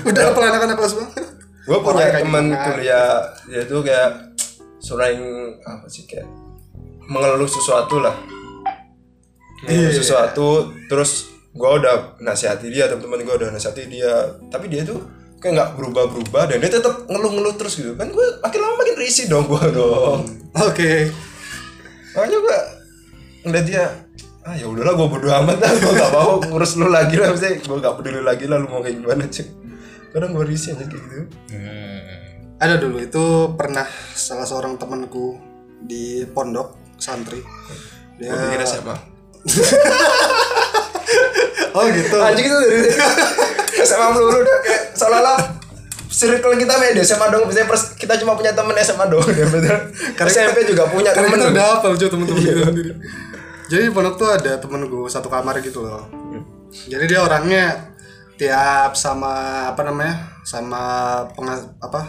Udah 0.00 0.22
apel 0.26 0.42
anak-anak 0.44 0.76
kelas 0.76 0.94
banget 0.94 1.24
gue 1.62 1.78
punya 1.78 2.06
temen 2.10 2.44
gimana? 2.48 2.64
kuliah 2.66 3.12
dia 3.44 3.62
tuh 3.62 3.80
kayak 3.82 4.10
sering 4.78 5.20
apa 5.60 5.84
sih 5.86 6.02
kayak 6.02 6.24
mengeluh 7.02 7.44
sesuatu 7.46 7.98
lah 7.98 8.16
mengeluh 9.60 9.84
Iya. 9.86 9.92
sesuatu 9.94 10.48
terus 10.86 11.28
gue 11.50 11.70
udah 11.74 12.16
nasihati 12.18 12.68
dia 12.68 12.86
teman-teman 12.86 13.20
gue 13.20 13.34
udah 13.36 13.48
nasihati 13.50 13.84
dia 13.86 14.12
tapi 14.46 14.68
dia 14.68 14.80
tuh 14.82 14.96
kayak 15.36 15.52
nggak 15.54 15.70
berubah-berubah 15.74 16.42
dan 16.46 16.58
dia 16.58 16.72
tetap 16.72 17.04
ngeluh-ngeluh 17.04 17.52
terus 17.54 17.76
gitu 17.76 17.92
kan 17.92 18.08
gue 18.08 18.26
makin 18.38 18.58
lama 18.58 18.74
makin 18.78 18.96
risih 18.96 19.26
dong 19.26 19.44
gue 19.44 19.64
dong 19.68 20.24
Oke 20.56 21.12
makanya 22.18 22.38
gue 22.42 22.58
ngeliat 23.46 23.66
dia 23.70 23.84
ah 24.42 24.54
ya 24.58 24.66
udahlah 24.66 24.98
gue 24.98 25.06
bodo 25.06 25.28
amat 25.30 25.56
lah 25.62 25.70
gue 25.70 25.92
gak 25.94 26.10
mau 26.10 26.42
ngurus 26.42 26.74
lu 26.80 26.90
lagi 26.90 27.14
lah. 27.14 27.30
Maksudnya 27.30 27.62
gue 27.62 27.78
gak 27.78 27.94
peduli 28.00 28.20
lagi 28.26 28.50
lah 28.50 28.58
lu 28.58 28.66
mau 28.66 28.82
kayak 28.82 28.98
gimana 28.98 29.24
cuy. 29.30 29.46
Kadang 30.10 30.30
gue 30.34 30.44
risih 30.50 30.74
aja 30.74 30.84
kayak 30.88 30.98
gitu. 31.04 31.22
Hmm. 31.54 32.58
Ada 32.58 32.74
dulu 32.82 32.98
itu 32.98 33.24
pernah 33.54 33.86
salah 34.18 34.48
seorang 34.48 34.74
temanku 34.80 35.38
di 35.78 36.26
pondok 36.34 36.98
santri. 36.98 37.38
Dia 38.18 38.34
gue 38.34 38.50
pikir 38.50 38.66
SMA 38.66 38.96
oh 41.78 41.84
gitu. 41.94 42.16
Anjing 42.18 42.46
itu 42.50 42.56
dari 42.58 42.90
SMA 43.88 44.08
melulu 44.10 44.38
udah 44.42 44.58
kayak 44.66 44.82
seolah-olah 44.98 45.38
circle 46.18 46.54
kita 46.56 46.74
beda 46.74 47.00
SMA 47.00 47.26
dong. 47.28 47.46
Misalnya 47.46 47.68
pers- 47.68 47.94
kita 47.94 48.18
cuma 48.18 48.34
punya 48.34 48.50
temen 48.50 48.74
SMA 48.76 49.06
dong. 49.06 49.22
Ya 49.30 49.46
betul 49.54 49.78
Karena 50.12 50.28
SMP 50.28 50.58
juga 50.66 50.84
punya 50.86 51.10
karena 51.12 51.30
temen. 51.30 51.54
udah 51.54 51.64
hafal 51.72 51.94
cuy 51.94 52.08
temen-temen 52.08 52.40
kita 52.42 52.62
sendiri. 52.66 52.90
Jadi 53.68 53.82
di 53.84 53.92
pondok 53.92 54.14
tuh 54.16 54.28
ada 54.28 54.52
temen 54.56 54.80
gue 54.82 55.06
satu 55.06 55.28
kamar 55.28 55.60
gitu 55.60 55.80
loh. 55.80 56.08
Jadi 56.84 57.04
dia 57.06 57.20
orangnya 57.20 57.94
tiap 58.34 58.92
sama 58.92 59.34
apa 59.68 59.82
namanya 59.82 60.14
sama 60.42 60.80
penga- 61.32 61.74
apa 61.78 62.00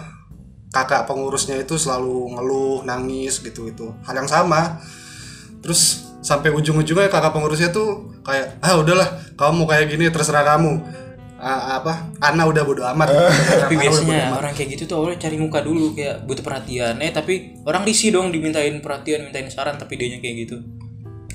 kakak 0.69 1.03
pengurusnya 1.03 1.57
itu 1.57 1.75
selalu 1.75 2.33
ngeluh 2.33 2.81
nangis 2.83 3.39
gitu 3.39 3.67
gitu. 3.67 3.93
Hal 4.03 4.15
yang 4.15 4.27
sama. 4.27 4.79
Terus 5.59 5.81
sampai 6.19 6.51
ujung-ujungnya 6.51 7.07
kakak 7.07 7.31
pengurusnya 7.31 7.69
tuh 7.69 8.11
kayak 8.21 8.59
ah 8.59 8.75
udahlah 8.75 9.07
kamu 9.35 9.53
mau 9.55 9.67
kayak 9.67 9.87
gini 9.87 10.07
terserah 10.07 10.43
kamu 10.45 10.79
Ah, 11.39 11.79
apa? 11.79 12.11
Ana 12.19 12.43
udah 12.45 12.61
bodo 12.61 12.83
amat. 12.83 13.07
Tapi 13.63 13.79
bodo 13.79 13.83
biasanya 13.87 14.27
amat. 14.27 14.37
orang 14.43 14.53
kayak 14.53 14.69
gitu 14.75 14.83
tuh 14.85 14.95
awalnya 14.99 15.23
cari 15.23 15.39
muka 15.39 15.63
dulu 15.63 15.95
kayak 15.95 16.27
butuh 16.27 16.43
perhatian. 16.43 16.99
Eh 16.99 17.09
tapi 17.09 17.55
orang 17.63 17.87
risih 17.87 18.11
dong 18.11 18.27
dimintain 18.29 18.75
perhatian 18.83 19.23
mintain 19.23 19.47
saran 19.47 19.79
tapi 19.79 19.95
dianya 19.95 20.19
kayak 20.19 20.35
gitu. 20.43 20.59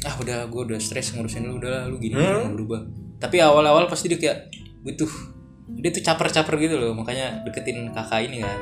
Ah 0.05 0.12
udah 0.20 0.44
gue 0.44 0.62
udah 0.68 0.76
stres 0.76 1.16
ngurusin 1.16 1.48
lu 1.48 1.57
udah 1.57 1.88
lu 1.88 1.96
gini 1.96 2.14
Hmm? 2.14 2.52
lu 2.52 2.61
berubah. 2.61 2.84
Tapi 3.16 3.40
awal-awal 3.40 3.88
pasti 3.88 4.12
dia 4.12 4.20
kayak 4.20 4.52
butuh 4.84 5.09
dia 5.80 5.88
tuh 5.88 6.05
caper-caper 6.05 6.61
gitu 6.61 6.76
loh 6.76 6.92
makanya 6.92 7.40
deketin 7.42 7.88
kakak 7.90 8.28
ini 8.28 8.44
kan. 8.44 8.61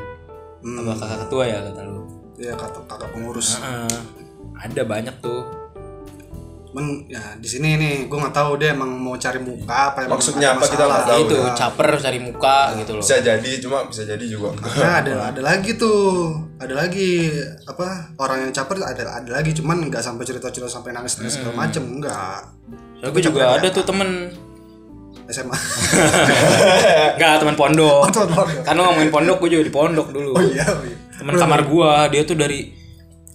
Hmm. 0.63 0.79
apa 0.87 0.95
kakak 0.95 1.19
ketua 1.27 1.45
ya 1.51 1.59
kata 1.59 1.81
lu. 1.83 2.07
Iya 2.39 2.55
kata 2.55 2.79
kakak 2.87 3.11
pengurus. 3.11 3.59
Heeh. 3.59 3.91
ada 4.55 4.83
banyak 4.87 5.19
tuh 5.19 5.43
Men, 6.73 7.05
ya 7.05 7.37
di 7.37 7.45
sini 7.45 7.77
nih 7.77 7.95
gue 8.09 8.17
nggak 8.17 8.33
tahu 8.33 8.57
dia 8.57 8.73
emang 8.73 8.89
mau 8.97 9.13
cari 9.15 9.37
muka 9.37 9.93
apa 9.93 10.09
emang 10.09 10.17
Maksudnya 10.17 10.57
apa 10.57 10.65
kita 10.65 10.85
nggak 10.89 11.05
tahu 11.05 11.21
itu 11.21 11.37
ya. 11.37 11.53
caper 11.53 11.89
cari 12.01 12.19
muka 12.19 12.57
gitu 12.81 12.91
loh. 12.97 13.03
Bisa 13.05 13.17
jadi 13.21 13.51
cuma 13.61 13.79
bisa 13.85 14.03
jadi 14.03 14.25
juga. 14.25 14.57
Nah, 14.57 15.05
ada 15.05 15.13
ada 15.29 15.41
lagi 15.45 15.77
tuh. 15.77 16.33
Ada 16.57 16.73
lagi 16.73 17.29
apa 17.69 18.17
orang 18.17 18.49
yang 18.49 18.53
caper 18.57 18.81
ada 18.81 19.03
ada 19.05 19.31
lagi 19.31 19.53
cuman 19.53 19.93
nggak 19.93 20.01
sampai 20.01 20.25
cerita 20.25 20.49
cerita 20.49 20.73
sampai 20.73 20.97
nangis 20.97 21.21
nangis 21.21 21.37
segala 21.37 21.69
macem 21.69 21.85
enggak 21.85 22.41
Soalnya 22.97 23.13
gue 23.13 23.23
juga 23.23 23.43
ada 23.53 23.69
tuh 23.69 23.85
temen. 23.85 24.11
SMA 25.29 25.55
Enggak 27.15 27.35
teman 27.45 27.55
pondok. 27.55 28.09
Teman 28.11 28.31
pondok. 28.33 28.65
Kan 28.65 28.73
lu 28.75 28.83
ngomongin 28.83 29.11
pondok 29.11 29.37
gue 29.45 29.51
juga 29.53 29.65
di 29.69 29.73
pondok 29.73 30.09
dulu. 30.09 30.31
Oh 30.35 30.43
iya 30.43 30.65
oh 30.67 30.83
iya. 30.83 30.97
Teman 31.21 31.35
kamar 31.37 31.61
gua 31.67 32.09
dia 32.09 32.25
tuh 32.25 32.35
dari 32.35 32.73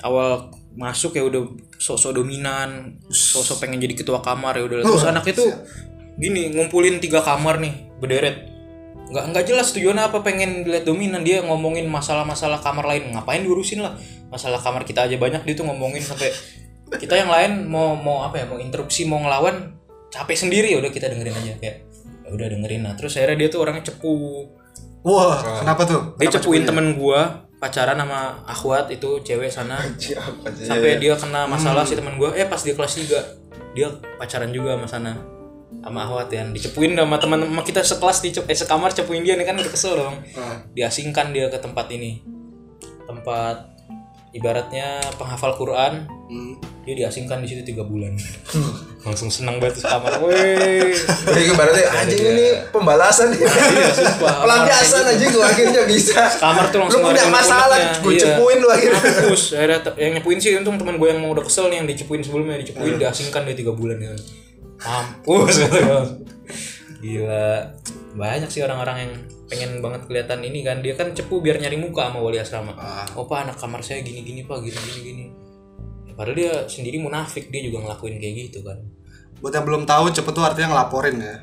awal 0.02 0.52
masuk 0.78 1.16
ya 1.16 1.26
udah 1.26 1.42
sosok 1.88 2.20
dominan 2.20 3.00
sosok 3.08 3.64
pengen 3.64 3.80
jadi 3.80 3.96
ketua 3.96 4.20
kamar 4.20 4.60
ya 4.60 4.68
udah 4.68 4.78
terus 4.84 5.08
anaknya 5.08 5.34
tuh 5.40 5.52
gini 6.20 6.52
ngumpulin 6.52 7.00
tiga 7.00 7.24
kamar 7.24 7.64
nih 7.64 7.88
berderet. 8.04 8.52
Nggak 9.08 9.24
nggak 9.32 9.46
jelas 9.48 9.72
tujuannya 9.72 10.04
apa 10.12 10.20
pengen 10.20 10.68
dilihat 10.68 10.84
dominan. 10.84 11.24
Dia 11.24 11.40
ngomongin 11.48 11.88
masalah-masalah 11.88 12.60
kamar 12.60 12.84
lain. 12.92 13.16
Ngapain 13.16 13.40
diurusin 13.40 13.80
lah? 13.80 13.96
Masalah 14.28 14.60
kamar 14.60 14.84
kita 14.84 15.08
aja 15.08 15.16
banyak 15.16 15.48
dia 15.48 15.56
tuh 15.56 15.64
ngomongin 15.64 16.04
sampai 16.04 16.28
kita 17.00 17.16
yang 17.16 17.32
lain 17.32 17.72
mau 17.72 17.96
mau 17.96 18.28
apa 18.28 18.44
ya 18.44 18.46
mau 18.52 18.60
interupsi 18.60 19.08
mau 19.08 19.24
ngelawan 19.24 19.80
capek 20.12 20.36
sendiri. 20.36 20.76
Ya 20.76 20.84
udah 20.84 20.92
kita 20.92 21.08
dengerin 21.08 21.40
aja. 21.40 21.54
Kayak 21.56 21.88
ya 22.28 22.30
udah 22.36 22.48
dengerin 22.52 22.82
nah 22.84 22.94
terus 23.00 23.16
akhirnya 23.16 23.48
dia 23.48 23.48
tuh 23.48 23.64
orangnya 23.64 23.88
cepu. 23.88 24.52
Wah. 25.08 25.64
kenapa 25.64 25.88
tuh? 25.88 26.02
Dia 26.20 26.28
Kenapa 26.28 26.36
cepuin 26.44 26.68
cepunya? 26.68 26.68
temen 26.68 26.88
gua 27.00 27.47
pacaran 27.68 28.00
sama 28.00 28.40
akhwat 28.48 28.88
itu 28.96 29.20
cewek 29.28 29.52
sana. 29.52 29.76
Sih? 30.00 30.16
sampai 30.64 30.96
dia 31.04 31.14
kena 31.20 31.44
masalah 31.44 31.84
si 31.84 32.00
teman 32.00 32.16
gua. 32.16 32.32
Eh 32.32 32.48
pas 32.48 32.64
dia 32.64 32.72
kelas 32.72 32.96
3 32.96 33.76
dia 33.76 33.92
pacaran 34.16 34.50
juga 34.56 34.80
sama 34.80 34.88
sana. 34.88 35.12
Sama 35.84 36.00
akhwat 36.08 36.32
ya 36.32 36.48
dicepuin 36.48 36.96
sama 36.96 37.20
teman 37.20 37.44
sama 37.44 37.62
kita 37.68 37.84
sekelas 37.84 38.18
di 38.24 38.30
eh 38.32 38.58
sekamar 38.58 38.96
cepuin 38.96 39.22
dia 39.22 39.36
nih 39.36 39.44
kan 39.44 39.60
kesel 39.60 40.00
dong. 40.00 40.16
Ah. 40.40 40.64
diasingkan 40.72 41.36
dia 41.36 41.52
ke 41.52 41.60
tempat 41.60 41.92
ini. 41.92 42.24
Tempat 43.04 43.77
ibaratnya 44.38 44.88
penghafal 45.16 45.54
Quran 45.54 46.06
Hmm. 46.28 46.60
dia 46.84 46.92
diasingkan 46.94 47.40
di 47.40 47.48
situ 47.48 47.64
tiga 47.66 47.82
bulan 47.82 48.12
langsung 49.08 49.32
senang 49.32 49.58
banget 49.58 49.80
kamar 49.80 50.20
weh 50.20 50.92
Jadi 51.24 51.56
berarti 51.56 51.82
anjing 51.88 52.20
ini 52.28 52.48
pembalasan 52.68 53.32
nih. 53.32 53.48
sumpah. 53.96 54.44
Pelampiasan 54.44 55.08
aja 55.08 55.26
gue 55.26 55.40
akhirnya 55.42 55.82
bisa. 55.88 56.20
kamar 56.36 56.68
tuh 56.68 56.84
langsung 56.84 57.00
Lu 57.00 57.08
punya 57.08 57.24
masalah, 57.28 57.80
gue 57.98 58.12
Iya. 58.12 58.36
cepuin 58.36 58.60
lu 58.60 58.68
akhirnya. 58.68 59.00
Hapus. 59.00 59.42
Akhirnya 59.56 59.80
yang 59.96 60.12
nyepuin 60.16 60.36
sih 60.38 60.52
untung 60.54 60.76
teman 60.76 61.00
gue 61.00 61.08
yang 61.08 61.20
mau 61.20 61.32
udah 61.32 61.42
kesel 61.42 61.72
nih 61.72 61.80
yang 61.80 61.88
dicepuin 61.88 62.20
sebelumnya 62.20 62.60
dicepuin 62.60 63.00
diasingkan 63.00 63.48
dia 63.48 63.56
tiga 63.56 63.72
bulan 63.72 63.96
ya. 63.98 64.12
Mampus 64.78 65.56
kata 65.64 65.80
gue. 65.80 66.02
Gila. 67.00 67.50
Banyak 68.14 68.50
sih 68.50 68.60
orang-orang 68.60 68.98
yang 69.00 69.12
pengen 69.48 69.80
banget 69.80 70.06
kelihatan 70.06 70.44
ini 70.44 70.60
kan 70.62 70.84
dia 70.84 70.94
kan 70.94 71.12
cepu 71.12 71.40
biar 71.40 71.56
nyari 71.58 71.80
muka 71.80 72.12
sama 72.12 72.20
wali 72.20 72.38
asrama. 72.38 72.76
Oh 73.16 73.24
pak 73.24 73.48
anak 73.48 73.56
kamar 73.56 73.80
saya 73.80 74.04
gini-gini 74.04 74.44
pak 74.44 74.60
gini-gini 74.60 75.00
gini. 75.02 75.26
Ya, 76.04 76.14
Padahal 76.14 76.36
dia 76.36 76.54
sendiri 76.68 77.00
munafik 77.00 77.48
dia 77.48 77.64
juga 77.64 77.84
ngelakuin 77.84 78.20
kayak 78.20 78.36
gitu 78.48 78.60
kan. 78.62 78.76
Buat 79.40 79.54
yang 79.54 79.66
belum 79.66 79.84
tahu 79.86 80.12
cepet 80.12 80.34
tuh 80.34 80.44
artinya 80.44 80.76
ngelaporin 80.76 81.18
ya. 81.18 81.36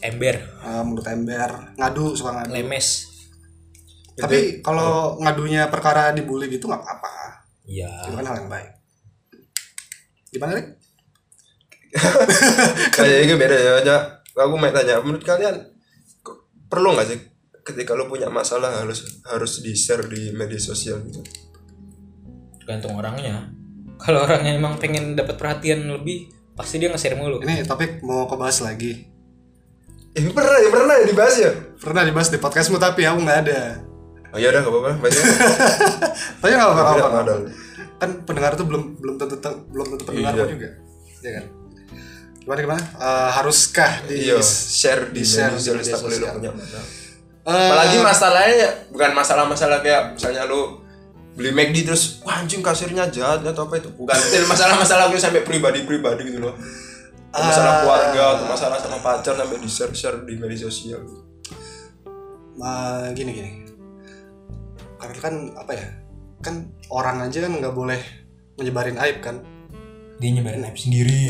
Ember, 0.00 0.36
Eh, 0.40 0.82
menurut 0.82 1.04
ember, 1.04 1.50
ngadu 1.76 2.16
suka 2.16 2.32
ngadu. 2.32 2.52
lemes. 2.54 2.86
Tapi 4.16 4.64
kalau 4.64 5.20
ngadunya 5.20 5.68
perkara 5.68 6.10
dibully 6.10 6.48
gitu 6.48 6.64
nggak 6.66 6.80
apa-apa. 6.80 7.44
Iya. 7.68 7.90
Itu 8.08 8.16
kan 8.16 8.24
hal 8.24 8.36
yang 8.40 8.48
baik. 8.48 8.70
Gimana 10.32 10.52
nih? 10.56 10.66
Kayak 12.96 13.18
itu 13.28 13.34
beda 13.36 13.56
ya. 13.56 13.72
aja. 13.78 13.96
Aku 14.36 14.56
mau 14.56 14.68
tanya, 14.68 15.00
menurut 15.00 15.24
kalian 15.24 15.56
perlu 16.66 16.94
nggak 16.94 17.06
sih 17.06 17.18
ketika 17.66 17.98
lo 17.98 18.06
punya 18.06 18.30
masalah 18.30 18.82
harus 18.82 19.22
harus 19.26 19.58
di 19.58 19.74
share 19.74 20.06
di 20.06 20.30
media 20.30 20.58
sosial 20.58 21.02
gitu? 21.06 21.22
Tergantung 22.62 22.94
orangnya. 22.98 23.50
Kalau 24.02 24.22
orangnya 24.22 24.54
emang 24.54 24.76
pengen 24.76 25.16
dapat 25.16 25.40
perhatian 25.40 25.88
lebih, 25.88 26.28
pasti 26.52 26.76
dia 26.76 26.92
nge-share 26.92 27.16
mulu. 27.16 27.40
Ini 27.40 27.64
topik 27.64 28.04
mau 28.04 28.28
kebahas 28.28 28.60
lagi. 28.60 29.08
Eh 30.16 30.24
pernah 30.32 30.56
ya 30.60 30.68
pernah 30.72 30.94
ya 30.96 31.04
dibahas 31.04 31.34
ya? 31.36 31.52
Pernah 31.76 32.02
dibahas 32.04 32.28
di 32.32 32.38
podcastmu 32.40 32.80
tapi 32.80 33.04
aku 33.04 33.20
nggak 33.24 33.40
ada. 33.48 33.60
Oh 34.32 34.38
iya 34.40 34.52
udah 34.52 34.60
gak 34.64 34.72
apa-apa, 34.72 34.90
banyak. 35.00 35.22
Tapi 36.44 36.50
nggak 36.52 36.68
nggak 36.68 36.84
apa-apa. 36.84 37.34
Kan 37.96 38.10
pendengar 38.28 38.52
tuh 38.52 38.66
belum 38.68 39.00
belum 39.00 39.14
tentu 39.16 39.36
belum 39.72 39.86
tentu 39.96 40.02
pendengar 40.12 40.34
Iya. 40.36 40.44
juga. 40.44 40.68
Ya 41.24 41.30
kan? 41.40 41.44
Gimana 42.46 42.60
gimana? 42.62 42.82
Eh, 42.94 43.30
haruskah 43.34 44.06
di 44.06 44.30
Iya, 44.30 44.38
share 44.38 45.10
di 45.10 45.18
di-share 45.26 45.50
media 45.50 45.58
di 45.58 45.66
sosial 45.66 45.76
media 45.82 45.94
lo 45.98 46.06
sosial. 46.06 46.34
punya. 46.38 46.50
Eh, 47.46 47.50
Apalagi 47.50 47.96
masalahnya 47.98 48.54
ya, 48.54 48.70
bukan 48.94 49.10
masalah-masalah 49.18 49.78
kayak 49.82 50.02
misalnya 50.14 50.46
lu 50.46 50.78
beli 51.34 51.50
McD 51.50 51.90
terus 51.90 52.22
wah 52.22 52.38
anjing 52.38 52.62
kasirnya 52.62 53.10
jahat 53.10 53.42
atau 53.42 53.66
apa 53.66 53.82
itu 53.82 53.90
bukan 53.92 54.14
masalah-masalah 54.46 55.10
lu 55.10 55.18
sampai 55.18 55.42
pribadi-pribadi 55.42 56.32
gitu 56.32 56.40
loh 56.40 56.54
masalah 57.36 57.84
keluarga 57.84 58.22
atau 58.40 58.46
masalah 58.48 58.78
sama 58.80 58.98
pacar 59.04 59.36
sampai 59.36 59.60
di 59.60 59.68
share 59.68 59.92
share 59.92 60.18
di 60.24 60.38
media 60.40 60.56
sosial 60.56 61.02
eh, 62.56 63.06
gini 63.12 63.30
gini. 63.36 63.50
Karena 64.96 65.18
kan 65.20 65.34
apa 65.60 65.72
ya? 65.76 65.86
Kan 66.40 66.72
orang 66.88 67.28
aja 67.28 67.44
kan 67.44 67.52
nggak 67.60 67.74
boleh 67.76 68.00
menyebarin 68.56 68.96
aib 68.96 69.20
kan. 69.20 69.44
Dia 70.16 70.30
nyebarin 70.32 70.64
aib 70.64 70.78
sendiri. 70.78 71.28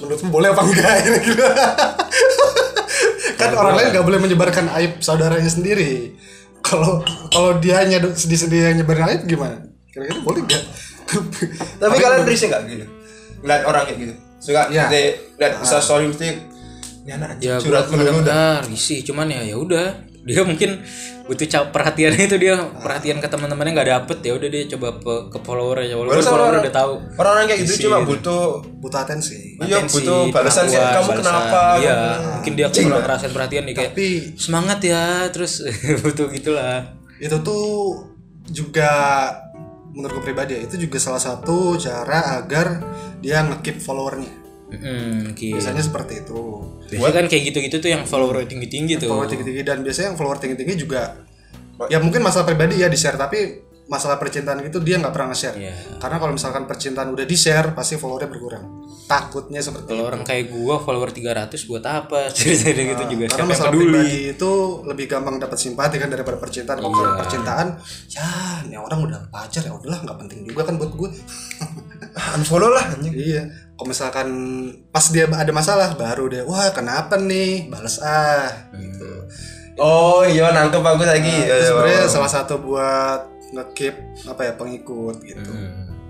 Menurutmu 0.00 0.28
boleh 0.32 0.48
apa 0.52 0.62
enggak 0.64 0.94
ini 1.04 1.18
gitu. 1.24 1.44
kan 3.40 3.50
orang 3.56 3.74
lain 3.76 3.88
nggak 3.96 4.06
boleh 4.06 4.20
menyebarkan 4.20 4.66
aib 4.80 5.00
saudaranya 5.04 5.48
sendiri. 5.48 6.16
Kalau 6.60 7.04
kalau 7.32 7.56
dia 7.60 7.80
hanya 7.80 8.00
sedih 8.12 8.40
sendiri 8.40 8.72
yang 8.72 8.84
nyebarin 8.84 9.08
aib 9.12 9.22
gimana? 9.28 9.64
Kira-kira 9.92 10.20
boleh 10.24 10.44
nggak? 10.44 10.64
tapi 11.80 11.94
kalian 11.98 12.26
risih 12.26 12.46
nggak 12.50 12.62
gitu 12.70 12.86
ngeliat 13.40 13.62
orang 13.66 13.82
kayak 13.88 13.98
gitu 13.98 14.14
suka 14.40 14.62
yeah. 14.72 14.88
lihat 14.88 15.52
bisa 15.60 15.76
story 15.80 16.08
mesti 16.08 16.26
ini 17.04 17.10
anak 17.12 17.40
ya 17.40 17.56
curhat 17.60 17.88
gue 17.88 17.96
melulu 17.96 18.20
dah 18.24 18.60
benar 18.60 18.68
risih 18.68 19.00
cuman 19.04 19.26
ya 19.32 19.40
ya 19.44 19.56
udah 19.56 19.86
dia 20.20 20.42
mungkin 20.44 20.84
butuh 21.30 21.46
cap 21.46 21.70
perhatian 21.70 22.10
itu 22.12 22.34
dia 22.36 22.58
perhatian 22.74 23.16
ke 23.16 23.30
teman-temannya 23.30 23.70
nggak 23.72 23.90
dapet. 23.92 24.18
Ya 24.20 24.32
udah 24.34 24.48
dia 24.48 24.62
coba 24.68 24.98
pe- 24.98 25.30
ke 25.30 25.38
follower 25.38 25.78
aja 25.78 25.94
walaupun 25.94 26.18
Baru 26.18 26.26
follower 26.26 26.50
orang- 26.50 26.64
udah 26.66 26.74
tahu. 26.74 26.92
orang-orang 27.14 27.44
kayak 27.46 27.60
gitu 27.62 27.74
cuma 27.86 27.98
butuh 28.02 28.42
butuh 28.76 28.98
atensi. 29.00 29.54
iya 29.60 29.78
Atensi, 29.78 29.94
butuh 29.96 30.20
balasan 30.28 30.66
sih. 30.66 30.74
kamu 30.74 31.10
kenapa? 31.16 31.60
Iya 31.76 31.94
gitu. 31.94 32.28
mungkin 32.34 32.52
dia 32.52 32.66
kurang 32.68 33.00
ngerasain 33.00 33.30
perhatian 33.30 33.62
nih 33.62 33.74
kayak 33.74 33.92
Tapi 33.92 34.06
semangat 34.34 34.78
ya 34.82 35.04
terus 35.28 35.62
butuh 36.02 36.26
gitulah. 36.28 36.82
Itu 37.16 37.38
tuh 37.40 37.94
juga 38.44 38.90
menurut 39.90 40.18
gue 40.18 40.24
pribadi 40.24 40.54
ya, 40.54 40.60
itu 40.62 40.74
juga 40.80 40.98
salah 40.98 41.18
satu 41.18 41.74
cara 41.76 42.38
agar 42.38 42.82
dia 43.18 43.42
ngekip 43.42 43.78
followernya. 43.78 44.39
Hmm, 44.70 45.34
oke. 45.34 45.48
Biasanya 45.58 45.82
seperti 45.82 46.22
itu. 46.22 46.40
Biasanya 46.90 47.14
kan 47.14 47.26
kayak 47.26 47.42
gitu-gitu 47.50 47.76
tuh 47.82 47.90
yang 47.90 48.02
follower 48.06 48.46
tinggi-tinggi 48.46 49.02
tuh. 49.02 49.10
Follower 49.10 49.26
tinggi-tinggi 49.26 49.62
dan 49.66 49.82
biasanya 49.82 50.14
yang 50.14 50.18
follower 50.18 50.38
tinggi-tinggi 50.38 50.74
juga 50.78 51.26
ya 51.88 51.96
mungkin 51.96 52.20
masalah 52.20 52.44
pribadi 52.44 52.76
ya 52.76 52.92
di 52.92 52.98
share 53.00 53.16
tapi 53.16 53.56
masalah 53.90 54.22
percintaan 54.22 54.62
itu 54.62 54.78
dia 54.78 55.02
nggak 55.02 55.10
pernah 55.10 55.34
nge-share. 55.34 55.56
Iya. 55.58 55.74
Karena 55.98 56.22
kalau 56.22 56.32
misalkan 56.38 56.62
percintaan 56.70 57.10
udah 57.10 57.26
di-share 57.26 57.74
pasti 57.74 57.98
followernya 57.98 58.30
berkurang. 58.30 58.64
Takutnya 59.10 59.58
seperti 59.58 59.90
Kalau 59.90 60.06
orang 60.06 60.22
kayak 60.22 60.54
gua 60.54 60.78
follower 60.78 61.10
300 61.10 61.50
buat 61.66 61.82
apa? 61.82 62.30
Cerita 62.30 62.70
gitu 62.70 63.02
juga 63.18 63.26
karena 63.34 63.50
masalah 63.50 63.74
peduli. 63.74 63.90
pribadi 63.90 64.18
itu 64.38 64.50
lebih 64.86 65.06
gampang 65.10 65.42
dapat 65.42 65.58
simpati 65.58 65.98
kan 65.98 66.06
daripada 66.06 66.38
percintaan. 66.38 66.78
Kalau 66.78 66.94
Iya. 66.94 67.18
percintaan, 67.18 67.66
ya 68.06 68.28
ini 68.70 68.76
orang 68.78 68.98
udah 69.10 69.20
pacar 69.26 69.66
ya 69.66 69.74
udahlah 69.74 69.98
nggak 70.06 70.18
penting 70.22 70.46
juga 70.46 70.62
kan 70.70 70.78
buat 70.78 70.92
gue. 70.94 71.10
unfollow 72.38 72.70
lah 72.70 72.94
anjing 72.94 73.14
Iya. 73.14 73.42
Kalau 73.80 73.96
misalkan 73.96 74.28
pas 74.92 75.08
dia 75.08 75.24
ada 75.24 75.48
masalah 75.56 75.96
baru 75.96 76.28
dia 76.28 76.44
wah 76.44 76.68
kenapa 76.68 77.16
nih 77.16 77.64
balas 77.72 77.96
ah 78.04 78.68
gitu. 78.76 79.08
oh 79.80 80.20
iya 80.20 80.52
nangkep 80.52 80.84
aku 80.84 81.00
lagi 81.00 81.24
Nah, 81.24 81.40
Iya, 81.40 81.48
itu 81.48 81.56
iya, 81.56 81.68
sebenarnya 81.72 82.00
iya. 82.04 82.12
salah 82.12 82.28
satu 82.28 82.60
buat 82.60 83.24
ngekip 83.56 83.96
apa 84.28 84.40
ya 84.44 84.52
pengikut 84.60 85.24
gitu. 85.24 85.52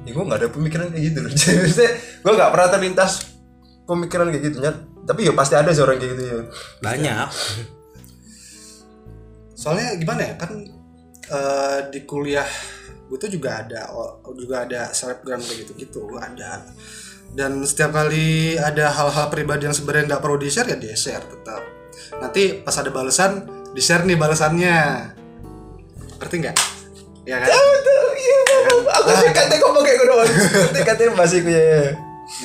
ya 0.03 0.11
gue 0.11 0.25
gak 0.27 0.41
ada 0.43 0.51
pemikiran 0.51 0.91
kayak 0.91 1.05
gitu 1.15 1.19
loh 1.23 1.31
gue 2.27 2.33
gak 2.35 2.51
pernah 2.51 2.69
terlintas 2.75 3.39
pemikiran 3.87 4.27
kayak 4.35 4.45
gitu 4.51 4.57
Nyat. 4.67 4.77
tapi 5.07 5.31
ya 5.31 5.33
pasti 5.39 5.55
ada 5.55 5.71
sih 5.71 5.83
orang 5.87 6.03
kayak 6.03 6.11
gitu 6.19 6.23
ya 6.27 6.39
Banyak. 6.83 7.29
Soalnya 9.55 9.95
gimana 9.95 10.27
ya 10.27 10.35
kan 10.43 10.59
eh, 11.31 11.79
di 11.95 12.03
kuliah 12.03 12.51
gue 13.07 13.15
tuh 13.15 13.31
juga 13.31 13.63
ada 13.63 13.95
oh, 13.95 14.19
juga 14.35 14.67
ada 14.67 14.91
selebgram 14.91 15.39
kayak 15.39 15.71
gitu 15.71 15.73
gitu 15.79 16.03
ada 16.19 16.67
dan 17.31 17.63
setiap 17.63 17.95
kali 17.95 18.59
ada 18.59 18.91
hal-hal 18.91 19.27
pribadi 19.31 19.71
yang 19.71 19.77
sebenarnya 19.77 20.15
nggak 20.15 20.23
perlu 20.23 20.37
di 20.39 20.51
share 20.51 20.67
ya 20.67 20.77
di 20.79 20.91
share 20.95 21.23
tetap. 21.23 21.63
Nanti 22.19 22.59
pas 22.61 22.75
ada 22.75 22.91
balasan 22.91 23.47
di 23.71 23.79
share 23.79 24.03
nih 24.03 24.19
balasannya. 24.19 24.79
Ngerti 26.19 26.37
nggak? 26.43 26.57
Ya 27.25 27.39
kan? 27.39 27.49
Aku 28.91 29.11
sih 29.23 29.31
katanya 29.31 29.59
ngomong 29.63 29.83
kayak 29.87 29.97
gue 30.03 30.07
doang 30.11 30.29
katanya 30.83 31.13
masih 31.15 31.39
gue 31.47 31.55
ya. 31.55 31.95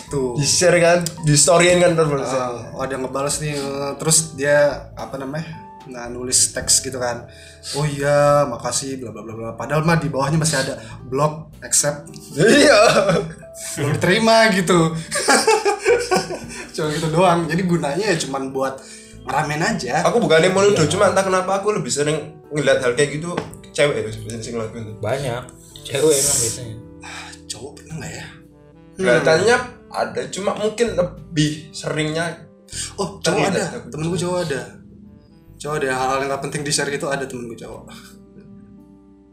Itu 0.05 0.37
di 0.37 0.45
share 0.45 0.77
kan? 0.77 0.99
Di 1.25 1.33
storyin 1.33 1.81
kan 1.81 1.97
terus 1.97 2.29
Uh, 2.29 2.77
oh, 2.77 2.81
ada 2.85 2.95
ngebales 2.97 3.41
nih 3.41 3.57
uh, 3.57 3.93
terus 3.97 4.37
dia 4.37 4.89
apa 4.93 5.17
namanya 5.17 5.65
nah 5.85 6.09
nulis 6.09 6.49
teks 6.53 6.81
gitu 6.81 6.97
kan. 6.97 7.29
Oh 7.77 7.85
iya 7.85 8.45
makasih 8.49 9.01
bla 9.01 9.13
bla 9.13 9.21
bla 9.21 9.33
bla. 9.33 9.49
Padahal 9.53 9.85
mah 9.85 9.97
di 9.97 10.09
bawahnya 10.09 10.41
masih 10.41 10.57
ada 10.61 10.81
blog 11.05 11.44
accept. 11.65 12.07
Iya. 12.37 12.79
Belum 13.75 13.89
diterima 13.97 14.53
gitu. 14.53 14.93
Cuma 16.75 16.87
gitu 16.93 17.07
doang. 17.09 17.49
Jadi 17.49 17.61
gunanya 17.65 18.05
ya 18.13 18.17
cuman 18.21 18.53
buat 18.53 18.77
ngeramen 19.25 19.61
aja. 19.63 20.05
Aku 20.05 20.21
bukannya 20.21 20.53
mau 20.53 20.61
nuduh 20.61 20.85
cuma 20.85 21.09
entah 21.09 21.25
kenapa 21.25 21.59
aku 21.59 21.73
lebih 21.73 21.89
sering 21.89 22.37
ngeliat 22.53 22.79
hal 22.85 22.93
kayak 22.93 23.17
gitu 23.17 23.33
cewek 23.75 24.07
ya 24.07 24.39
sih 24.39 24.51
ngelakuin 24.55 24.95
Banyak. 25.03 25.43
Cewek 25.83 26.15
emang 26.15 26.37
biasanya. 26.39 26.75
cowok 27.45 27.71
pernah 27.77 27.95
nggak 28.01 28.13
ya? 28.13 28.27
Kelihatannya 28.95 29.55
ada 29.91 30.21
cuma 30.33 30.51
mungkin 30.57 30.87
lebih 30.97 31.71
seringnya 31.71 32.47
oh 32.99 33.21
cowok 33.21 33.53
ada. 33.53 33.63
aku. 33.79 33.87
temen 33.91 34.05
gue 34.11 34.19
cowok 34.19 34.39
ada. 34.49 34.61
Cowok 35.61 35.75
ada. 35.83 35.89
Hal-hal 35.93 36.17
yang 36.25 36.29
gak 36.35 36.43
penting 36.49 36.61
di 36.65 36.71
share 36.73 36.89
gitu 36.89 37.07
ada 37.07 37.23
temen 37.27 37.47
gue 37.47 37.59
cowok. 37.59 37.83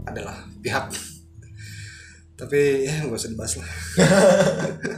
Adalah 0.07 0.37
pihak 0.61 0.93
tapi 2.37 2.89
ya 2.89 3.07
nggak 3.07 3.19
usah 3.19 3.31
dibahas 3.31 3.55
lah. 3.61 3.69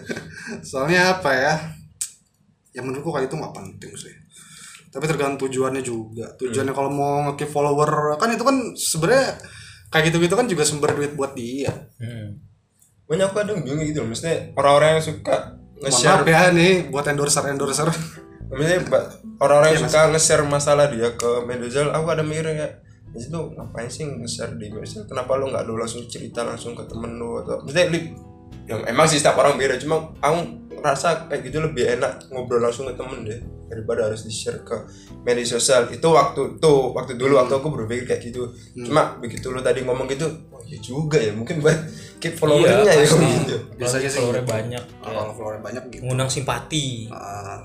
Soalnya 0.68 1.18
apa 1.18 1.30
ya? 1.34 1.54
Yang 2.74 2.84
menurutku 2.90 3.10
kayak 3.14 3.30
itu 3.30 3.36
nggak 3.38 3.54
penting 3.54 3.92
sih. 3.94 4.14
Tapi 4.90 5.04
tergantung 5.10 5.50
tujuannya 5.50 5.82
juga. 5.82 6.30
Tujuannya 6.38 6.74
kalau 6.74 6.90
mau 6.90 7.34
nge 7.34 7.46
follower 7.50 8.14
kan 8.18 8.30
itu 8.30 8.44
kan 8.46 8.56
sebenarnya 8.78 9.34
kayak 9.90 10.10
gitu-gitu 10.10 10.34
kan 10.34 10.46
juga 10.50 10.62
sumber 10.66 10.94
duit 10.94 11.14
buat 11.14 11.34
dia. 11.38 11.70
Hmm. 12.02 12.40
banyak 13.04 13.28
aku 13.28 13.36
ada 13.36 13.52
ujungnya 13.52 13.84
gitu 13.84 14.00
loh 14.00 14.16
maksudnya 14.16 14.56
orang-orang 14.56 14.96
yang 14.96 15.04
suka 15.04 15.60
nge-share 15.76 16.24
maaf 16.24 16.32
ya 16.32 16.42
nih 16.56 16.88
buat 16.88 17.04
endorser 17.04 17.44
endorser. 17.52 17.88
Maksudnya 18.48 18.80
orang-orang 19.44 19.76
yang 19.76 19.82
suka 19.84 20.00
nge-share 20.08 20.44
masalah 20.48 20.88
dia 20.88 21.12
ke 21.12 21.30
media 21.44 21.68
sosial 21.68 21.92
aku 21.92 22.08
ada 22.08 22.24
mikirnya 22.24 22.80
di 23.14 23.22
situ 23.22 23.38
ngapain 23.54 23.86
sih 23.86 24.04
nge-share 24.04 24.58
di 24.58 24.66
media 24.68 24.82
sosial 24.82 25.06
kenapa 25.06 25.38
lu 25.38 25.46
nggak 25.54 25.62
lu 25.64 25.78
langsung 25.78 26.02
cerita 26.10 26.42
langsung 26.42 26.74
ke 26.74 26.82
temen 26.84 27.14
lu 27.14 27.38
atau 27.40 27.62
maksudnya 27.62 27.86
li, 27.94 28.10
emang 28.90 29.06
sih 29.06 29.22
setiap 29.22 29.38
orang 29.38 29.54
beda 29.54 29.78
cuma 29.78 30.10
aku 30.18 30.38
rasa 30.82 31.30
kayak 31.30 31.46
gitu 31.46 31.62
lebih 31.62 31.94
enak 31.96 32.26
ngobrol 32.28 32.58
langsung 32.58 32.90
ke 32.90 32.94
temen 32.98 33.22
deh 33.22 33.38
daripada 33.64 34.10
harus 34.10 34.26
di 34.26 34.34
share 34.34 34.60
ke 34.60 34.76
media 35.24 35.46
sosial 35.46 35.88
itu 35.88 36.04
waktu 36.04 36.60
tuh 36.60 36.92
waktu 36.92 37.16
dulu 37.16 37.40
waktu 37.40 37.54
aku 37.56 37.68
berpikir 37.72 38.04
kayak 38.04 38.22
gitu 38.28 38.50
cuma 38.84 39.16
begitu 39.16 39.48
lu 39.48 39.62
tadi 39.64 39.80
ngomong 39.86 40.04
gitu 40.10 40.28
oh 40.52 40.60
iya 40.66 40.76
juga 40.82 41.16
ya 41.16 41.32
mungkin 41.32 41.64
buat 41.64 41.78
keep 42.20 42.36
followernya 42.36 42.84
ya 42.84 43.00
pasti. 43.00 43.26
gitu 43.40 43.56
Biasanya 43.80 44.08
sih 44.10 44.18
followernya 44.20 44.44
gitu. 44.44 44.52
banyak. 44.52 44.84
Kalau 45.00 45.32
followernya 45.32 45.62
banyak 45.64 45.82
gitu 45.88 46.02
Mengundang 46.04 46.30
simpati. 46.30 47.08
Ah. 47.08 47.62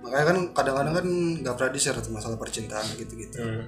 makanya 0.00 0.24
kan 0.32 0.38
kadang-kadang 0.56 0.94
kan 0.96 1.06
nggak 1.44 1.54
pernah 1.54 1.70
di 1.70 1.80
share 1.80 1.98
tuh 2.00 2.10
masalah 2.10 2.34
percintaan 2.38 2.86
gitu-gitu 2.98 3.36
Hmm. 3.38 3.62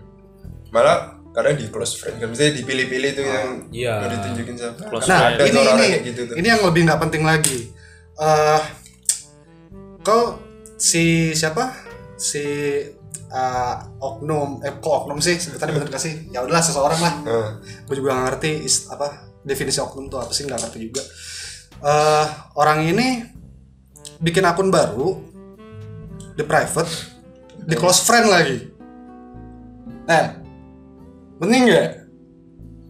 Malah 0.72 0.98
kadang 1.30 1.54
di 1.54 1.68
close 1.68 1.96
friend 1.96 2.16
kan 2.16 2.28
misalnya 2.28 2.58
dipilih-pilih 2.58 3.10
tuh 3.12 3.24
yang 3.24 3.48
Iya. 3.68 3.92
nggak 3.98 4.10
ditunjukin 4.10 4.54
siapa 4.54 4.80
Close 4.84 5.06
Nah, 5.06 5.20
ada 5.30 5.42
ini 5.42 5.58
orang 5.58 5.78
ini 5.78 5.98
gitu 6.02 6.20
tuh 6.24 6.34
ini 6.34 6.46
yang 6.46 6.60
lebih 6.60 6.80
nggak 6.82 7.00
penting 7.00 7.22
lagi. 7.22 7.58
eh 8.14 8.62
kau 10.00 10.36
si 10.76 11.04
siapa? 11.32 11.72
Si 12.14 12.42
eh, 13.32 13.74
oknum, 13.98 14.60
eh 14.60 14.76
kok 14.76 14.94
oknum 15.04 15.16
sih 15.18 15.36
sebutannya 15.36 15.72
bener 15.74 15.88
gak 15.88 16.00
sih? 16.00 16.28
Ya 16.28 16.40
udahlah 16.40 16.60
seseorang 16.60 17.00
lah. 17.00 17.14
Nah, 17.22 17.50
Gue 17.82 17.96
juga 17.96 18.12
gak 18.12 18.24
ngerti 18.28 18.60
is, 18.60 18.86
apa 18.86 19.08
definisi 19.40 19.80
oknum 19.80 20.06
tuh 20.06 20.20
apa 20.20 20.30
sih 20.30 20.44
nggak 20.44 20.60
ngerti 20.60 20.78
juga. 20.82 21.02
eh 21.82 22.26
orang 22.54 22.84
ini 22.84 23.24
bikin 24.18 24.44
akun 24.44 24.68
baru 24.68 25.18
di 26.32 26.44
private, 26.44 26.92
di 27.58 27.74
close 27.74 28.04
friend 28.04 28.26
lagi. 28.28 28.58
Eh, 30.06 30.26
penting 31.42 31.60
nggak? 31.66 31.88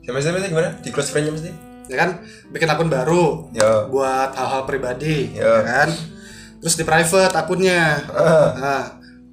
siapa 0.02 0.18
sih 0.18 0.50
gimana 0.50 0.70
di 0.78 0.90
close 0.90 1.08
friendnya 1.08 1.32
mesti 1.32 1.50
Ya 1.82 1.96
kan, 1.98 2.22
bikin 2.48 2.70
akun 2.70 2.86
baru, 2.88 3.50
ya 3.52 3.84
buat 3.84 4.32
hal-hal 4.32 4.64
pribadi, 4.64 5.34
Ya. 5.34 5.44
ya 5.44 5.60
kan? 5.60 5.88
Terus 6.62 6.78
di 6.78 6.86
private 6.86 7.34
akunnya, 7.34 8.06
Ah. 8.08 8.48
nah, 8.54 8.82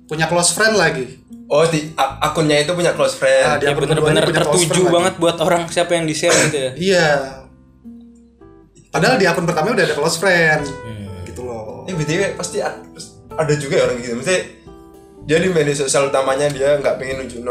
punya 0.05 0.25
close 0.25 0.51
friend 0.51 0.75
lagi. 0.75 1.21
oh 1.47 1.65
di 1.65 1.93
akunnya 1.97 2.61
itu 2.61 2.73
punya 2.73 2.93
close 2.93 3.15
Nah, 3.15 3.21
friend 3.21 3.45
dia 3.57 3.69
Ya 3.69 3.73
bener-bener 3.73 4.21
tertuju 4.27 4.65
friend 4.65 4.91
banget 4.91 5.13
buat 5.17 5.37
orang 5.39 5.65
siapa 5.65 5.93
yang 5.93 6.05
di 6.05 6.13
share 6.13 6.33
gitu 6.45 6.57
ya. 6.57 6.71
Iya. 6.89 7.07
Padahal 8.89 9.15
di 9.17 9.25
akun 9.25 9.45
pertama 9.45 9.71
udah 9.71 9.85
ada 9.85 9.95
close 9.95 10.17
friend, 10.17 10.65
Hmm. 10.65 11.21
gitu 11.23 11.45
loh. 11.45 11.85
ini 11.85 11.93
btw 11.95 12.33
pasti 12.33 12.61
ada 12.61 13.53
juga 13.55 13.75
ya 13.77 13.83
orang 13.87 13.97
gitu 13.97 14.13
maksudnya 14.13 14.41
dia 15.29 15.37
di 15.37 15.45
media 15.53 15.77
sosial 15.77 16.09
utamanya 16.09 16.49
dia 16.49 16.73
nggak 16.81 16.97
pengen 16.97 17.21
nunjukin 17.21 17.45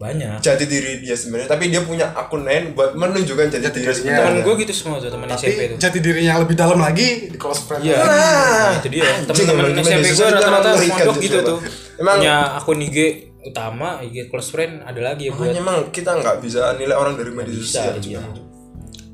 Banyak. 0.00 0.40
jati 0.40 0.64
diri 0.64 1.04
dia 1.04 1.12
sebenarnya 1.12 1.52
tapi 1.52 1.68
dia 1.68 1.84
punya 1.84 2.08
akun 2.16 2.40
lain 2.40 2.72
buat 2.72 2.96
menunjukkan 2.96 3.52
jati, 3.52 3.68
diri 3.68 3.84
dirinya. 3.84 3.92
sebenarnya 3.92 4.24
Temen 4.24 4.40
gue 4.40 4.54
gitu 4.64 4.72
semua 4.72 4.96
tuh 4.96 5.12
temen 5.12 5.28
SMP 5.28 5.44
Tapi 5.52 5.68
tuh. 5.68 5.76
jati 5.76 5.98
dirinya 6.00 6.28
yang 6.32 6.40
lebih 6.40 6.56
dalam 6.56 6.78
lagi 6.80 7.28
di 7.28 7.36
close 7.36 7.68
friend. 7.68 7.84
Iya. 7.84 8.00
lagi. 8.00 8.08
Nah, 8.08 8.70
itu 8.80 8.88
dia. 8.88 9.08
Temen-temen 9.28 9.76
SMP 9.76 10.06
gue 10.08 10.26
rata-rata 10.32 10.68
mondok 10.72 11.16
gitu 11.20 11.38
tuh. 11.44 11.58
Emang- 12.00 12.16
Punya 12.16 12.36
akun 12.56 12.80
IG 12.80 12.98
utama, 13.44 14.00
IG 14.00 14.16
close 14.32 14.48
friend 14.48 14.80
ada 14.88 15.00
lagi 15.04 15.28
ya 15.28 15.32
buat 15.36 15.52
emang 15.52 15.92
kita 15.92 16.16
nggak 16.16 16.40
bisa 16.40 16.72
nilai 16.80 16.96
orang 16.96 17.20
dari 17.20 17.28
media 17.28 17.52
sosial 17.54 18.00
iya. 18.00 18.24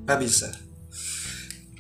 Nggak 0.07 0.19
bisa. 0.23 0.49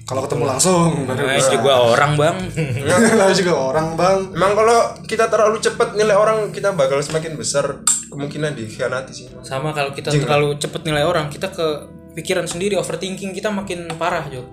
Kalau 0.05 0.21
ketemu 0.29 0.45
langsung 0.45 1.09
baru 1.09 1.25
Nah, 1.25 1.41
bisa. 1.41 1.57
juga 1.57 1.73
orang 1.81 2.13
bang. 2.21 2.37
Kalau 3.17 3.33
juga 3.33 3.53
orang 3.57 3.89
bang. 3.97 4.19
Emang 4.37 4.53
kalau 4.53 4.79
kita 5.09 5.33
terlalu 5.33 5.57
cepat 5.65 5.97
nilai 5.97 6.13
orang 6.13 6.53
kita 6.53 6.77
bakal 6.77 7.01
semakin 7.01 7.41
besar 7.41 7.81
kemungkinan 8.13 8.53
dikhianati 8.53 9.13
sih. 9.17 9.27
Sama 9.41 9.73
kalau 9.73 9.97
kita 9.97 10.13
terlalu 10.13 10.61
cepet 10.61 10.85
nilai 10.85 11.09
orang, 11.09 11.33
kita 11.33 11.49
ke 11.49 11.89
pikiran 12.21 12.45
sendiri, 12.45 12.77
overthinking 12.77 13.33
kita 13.33 13.49
makin 13.49 13.89
parah 13.97 14.29
Jo. 14.29 14.45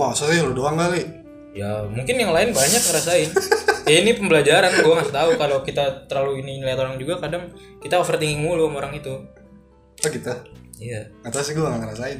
Masa 0.00 0.32
sih 0.32 0.40
lu 0.40 0.56
doang 0.56 0.80
kali? 0.80 1.04
Ya 1.52 1.84
mungkin 1.84 2.16
yang 2.16 2.32
lain 2.32 2.56
banyak 2.56 2.80
ngerasain. 2.80 3.30
ya 3.86 3.96
ini 4.00 4.16
pembelajaran, 4.16 4.80
gue 4.80 4.94
nggak 4.96 5.12
tahu 5.12 5.30
kalau 5.36 5.60
kita 5.60 6.08
terlalu 6.08 6.40
ini 6.40 6.64
ngeliat 6.64 6.80
orang 6.80 6.96
juga 6.96 7.20
kadang 7.20 7.52
kita 7.84 8.00
overthinking 8.00 8.40
mulu 8.40 8.72
sama 8.72 8.80
orang 8.80 8.96
itu. 8.96 9.12
Oh 10.00 10.08
gitu. 10.08 10.32
Iya, 10.80 11.08
tahu 11.28 11.44
sih 11.44 11.52
gue 11.52 11.64
nggak 11.64 11.80
ngerasain. 11.84 12.18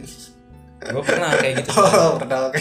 Gue 0.76 1.02
pernah 1.02 1.30
kayak 1.36 1.54
gitu. 1.64 1.70
Oh, 1.80 2.20
pernah 2.20 2.52
oke. 2.52 2.60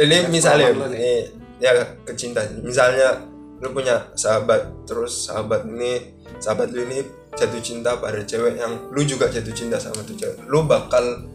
Ini 0.00 0.16
misalnya 0.32 0.72
pengalaman 0.72 0.92
lu 0.92 0.96
ini 0.96 1.14
ya 1.60 1.72
kecinta. 2.08 2.40
Misalnya 2.64 3.20
lu 3.60 3.68
punya 3.76 4.08
sahabat 4.16 4.88
terus 4.88 5.28
sahabat 5.28 5.68
ini 5.68 6.16
sahabat 6.40 6.72
lu 6.72 6.88
ini 6.88 7.04
jatuh 7.36 7.60
cinta 7.60 8.00
pada 8.00 8.24
cewek 8.24 8.56
yang 8.56 8.88
lu 8.90 9.04
juga 9.04 9.28
jatuh 9.28 9.52
cinta 9.52 9.76
sama 9.76 10.00
tuh 10.02 10.16
cewek. 10.16 10.40
Lu 10.48 10.64
bakal 10.64 11.28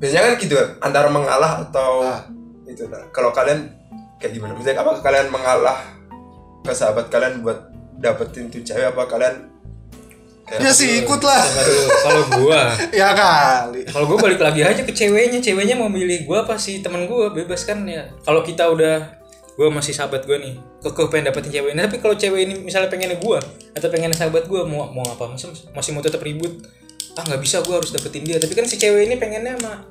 biasanya 0.00 0.32
kan 0.32 0.34
gitu 0.40 0.54
kan 0.56 0.68
antara 0.80 1.08
mengalah 1.12 1.68
atau 1.68 2.00
Ah. 2.02 2.24
itu 2.68 2.84
nah. 2.88 3.04
Kalau 3.12 3.32
kalian 3.32 3.68
kayak 4.20 4.32
gimana? 4.36 4.56
Misalnya 4.56 4.80
apakah 4.84 5.00
kalian 5.04 5.28
mengalah 5.28 5.84
ke 6.64 6.72
sahabat 6.72 7.08
kalian 7.12 7.40
buat 7.44 7.68
dapetin 7.96 8.48
tuh 8.48 8.60
cewek 8.64 8.92
apa 8.92 9.04
kalian 9.08 9.47
Ya 10.56 10.72
sih 10.72 11.04
ikut 11.04 11.20
lah. 11.20 11.44
Kalau 12.00 12.22
gua 12.40 12.72
Ya 13.00 13.12
kali. 13.12 13.84
kalau 13.84 14.08
gue 14.08 14.18
balik 14.20 14.40
lagi 14.40 14.64
aja 14.64 14.80
ke 14.80 14.92
ceweknya 14.96 15.38
ceweknya 15.44 15.76
mau 15.76 15.92
milih 15.92 16.24
gue 16.24 16.38
apa 16.38 16.56
sih 16.56 16.80
temen 16.80 17.04
gue 17.04 17.24
bebas 17.32 17.68
kan 17.68 17.84
ya 17.84 18.08
kalau 18.24 18.40
kita 18.40 18.64
udah 18.68 19.18
gue 19.58 19.68
masih 19.74 19.90
sahabat 19.90 20.22
gue 20.22 20.38
nih 20.38 20.54
kekeh 20.80 21.10
pengen 21.10 21.34
dapetin 21.34 21.50
cewek 21.50 21.70
ini 21.74 21.80
tapi 21.82 21.98
kalau 21.98 22.14
cewek 22.14 22.40
ini 22.46 22.54
misalnya 22.62 22.86
pengennya 22.86 23.18
gue 23.18 23.38
atau 23.74 23.88
pengen 23.90 24.14
sahabat 24.14 24.46
gue 24.46 24.60
mau 24.62 24.86
mau 24.94 25.02
apa 25.02 25.34
masih 25.34 25.50
masih 25.74 25.90
mau 25.96 26.02
tetap 26.04 26.22
ribut 26.22 26.62
ah 27.18 27.26
nggak 27.26 27.42
bisa 27.42 27.58
gue 27.66 27.74
harus 27.74 27.90
dapetin 27.90 28.22
dia 28.22 28.38
tapi 28.38 28.54
kan 28.54 28.62
si 28.70 28.78
cewek 28.78 29.10
ini 29.10 29.18
pengennya 29.18 29.58
sama 29.58 29.82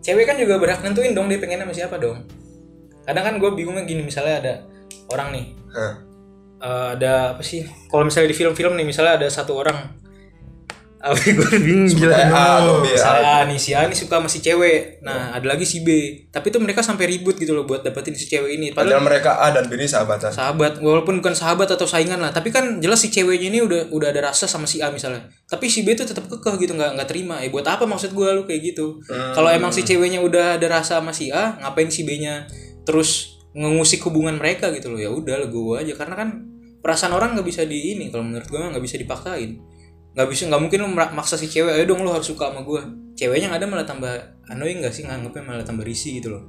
cewek 0.00 0.24
kan 0.24 0.40
juga 0.40 0.56
berhak 0.56 0.80
nentuin 0.80 1.12
dong 1.12 1.28
dia 1.28 1.36
pengennya 1.36 1.68
sama 1.68 1.74
siapa 1.76 1.96
dong 2.00 2.24
kadang 3.04 3.24
kan 3.28 3.34
gue 3.36 3.50
bingungnya 3.52 3.84
gini 3.84 4.00
misalnya 4.08 4.34
ada 4.40 4.54
orang 5.12 5.36
nih 5.36 5.46
Hah. 5.76 5.94
Eh, 6.64 6.88
ada 6.96 7.36
apa 7.36 7.42
sih? 7.44 7.68
Kalau 7.92 8.08
misalnya 8.08 8.32
di 8.32 8.36
film-film 8.36 8.72
nih 8.74 8.86
misalnya 8.88 9.20
ada 9.20 9.28
satu 9.28 9.52
orang 9.52 10.04
apa 11.04 11.20
gue 11.20 11.60
bingung 11.60 11.84
gila. 11.84 12.16
A 12.16 12.64
atau 12.64 12.80
B, 12.80 12.88
A. 12.88 12.96
Misalnya 12.96 13.28
A 13.28 13.36
nih 13.44 13.60
si 13.60 13.76
A 13.76 13.84
nih 13.84 13.92
suka 13.92 14.16
sama 14.16 14.28
si 14.32 14.40
cewek. 14.40 15.04
Nah 15.04 15.36
ada 15.36 15.44
lagi 15.44 15.68
si 15.68 15.84
B. 15.84 16.16
Tapi 16.32 16.48
tuh 16.48 16.64
mereka 16.64 16.80
sampai 16.80 17.04
ribut 17.04 17.36
gitu 17.36 17.52
loh 17.52 17.68
buat 17.68 17.84
dapetin 17.84 18.16
si 18.16 18.24
cewek 18.24 18.56
ini. 18.56 18.72
Padahal 18.72 19.04
Padahal 19.04 19.04
mereka 19.04 19.30
A 19.36 19.52
dan 19.52 19.68
B 19.68 19.76
ini 19.76 19.84
sahabatan. 19.84 20.32
sahabat 20.32 20.80
walaupun 20.80 21.20
bukan 21.20 21.36
sahabat 21.36 21.68
atau 21.68 21.84
saingan 21.84 22.24
lah. 22.24 22.32
Tapi 22.32 22.48
kan 22.48 22.80
jelas 22.80 23.04
si 23.04 23.12
ceweknya 23.12 23.52
ini 23.52 23.60
udah 23.60 23.92
udah 23.92 24.08
ada 24.16 24.32
rasa 24.32 24.48
sama 24.48 24.64
si 24.64 24.80
A 24.80 24.88
misalnya. 24.88 25.28
Tapi 25.44 25.68
si 25.68 25.84
B 25.84 25.92
tuh 25.92 26.08
tetap 26.08 26.24
kekeh 26.24 26.56
gitu 26.56 26.72
nggak 26.72 26.96
nggak 26.96 27.08
terima. 27.12 27.44
Eh 27.44 27.52
buat 27.52 27.68
apa 27.68 27.84
maksud 27.84 28.16
gue 28.16 28.28
lu 28.32 28.48
kayak 28.48 28.72
gitu? 28.72 29.04
Kalau 29.36 29.52
emang 29.52 29.76
si 29.76 29.84
ceweknya 29.84 30.24
udah 30.24 30.56
ada 30.56 30.66
rasa 30.72 31.04
sama 31.04 31.12
si 31.12 31.28
A 31.28 31.60
ngapain 31.60 31.92
si 31.92 32.08
B 32.08 32.16
nya 32.16 32.48
terus 32.88 33.36
ngengusik 33.52 34.00
hubungan 34.08 34.40
mereka 34.40 34.72
gitu 34.72 34.88
loh? 34.88 34.96
Ya 34.96 35.12
udah 35.12 35.36
legowo 35.44 35.76
aja. 35.76 35.92
Karena 35.92 36.16
kan 36.16 36.53
perasaan 36.84 37.16
orang 37.16 37.32
nggak 37.32 37.48
bisa 37.48 37.64
di 37.64 37.96
ini 37.96 38.12
kalau 38.12 38.28
menurut 38.28 38.44
gue 38.44 38.60
nggak 38.60 38.84
bisa 38.84 39.00
dipaksain 39.00 39.56
nggak 40.12 40.28
bisa 40.28 40.46
nggak 40.46 40.60
mungkin 40.60 40.78
lu 40.84 40.88
maksa 40.92 41.40
si 41.40 41.48
cewek 41.48 41.72
ayo 41.72 41.88
dong 41.88 42.04
lu 42.04 42.12
harus 42.12 42.28
suka 42.28 42.52
sama 42.52 42.60
gue 42.60 42.80
ceweknya 43.16 43.48
nggak 43.48 43.60
ada 43.64 43.68
malah 43.72 43.86
tambah 43.88 44.12
annoying 44.52 44.84
nggak 44.84 44.92
sih 44.92 45.02
nganggapnya 45.02 45.42
malah 45.42 45.64
tambah 45.64 45.82
risih 45.82 46.20
gitu 46.20 46.36
loh 46.36 46.44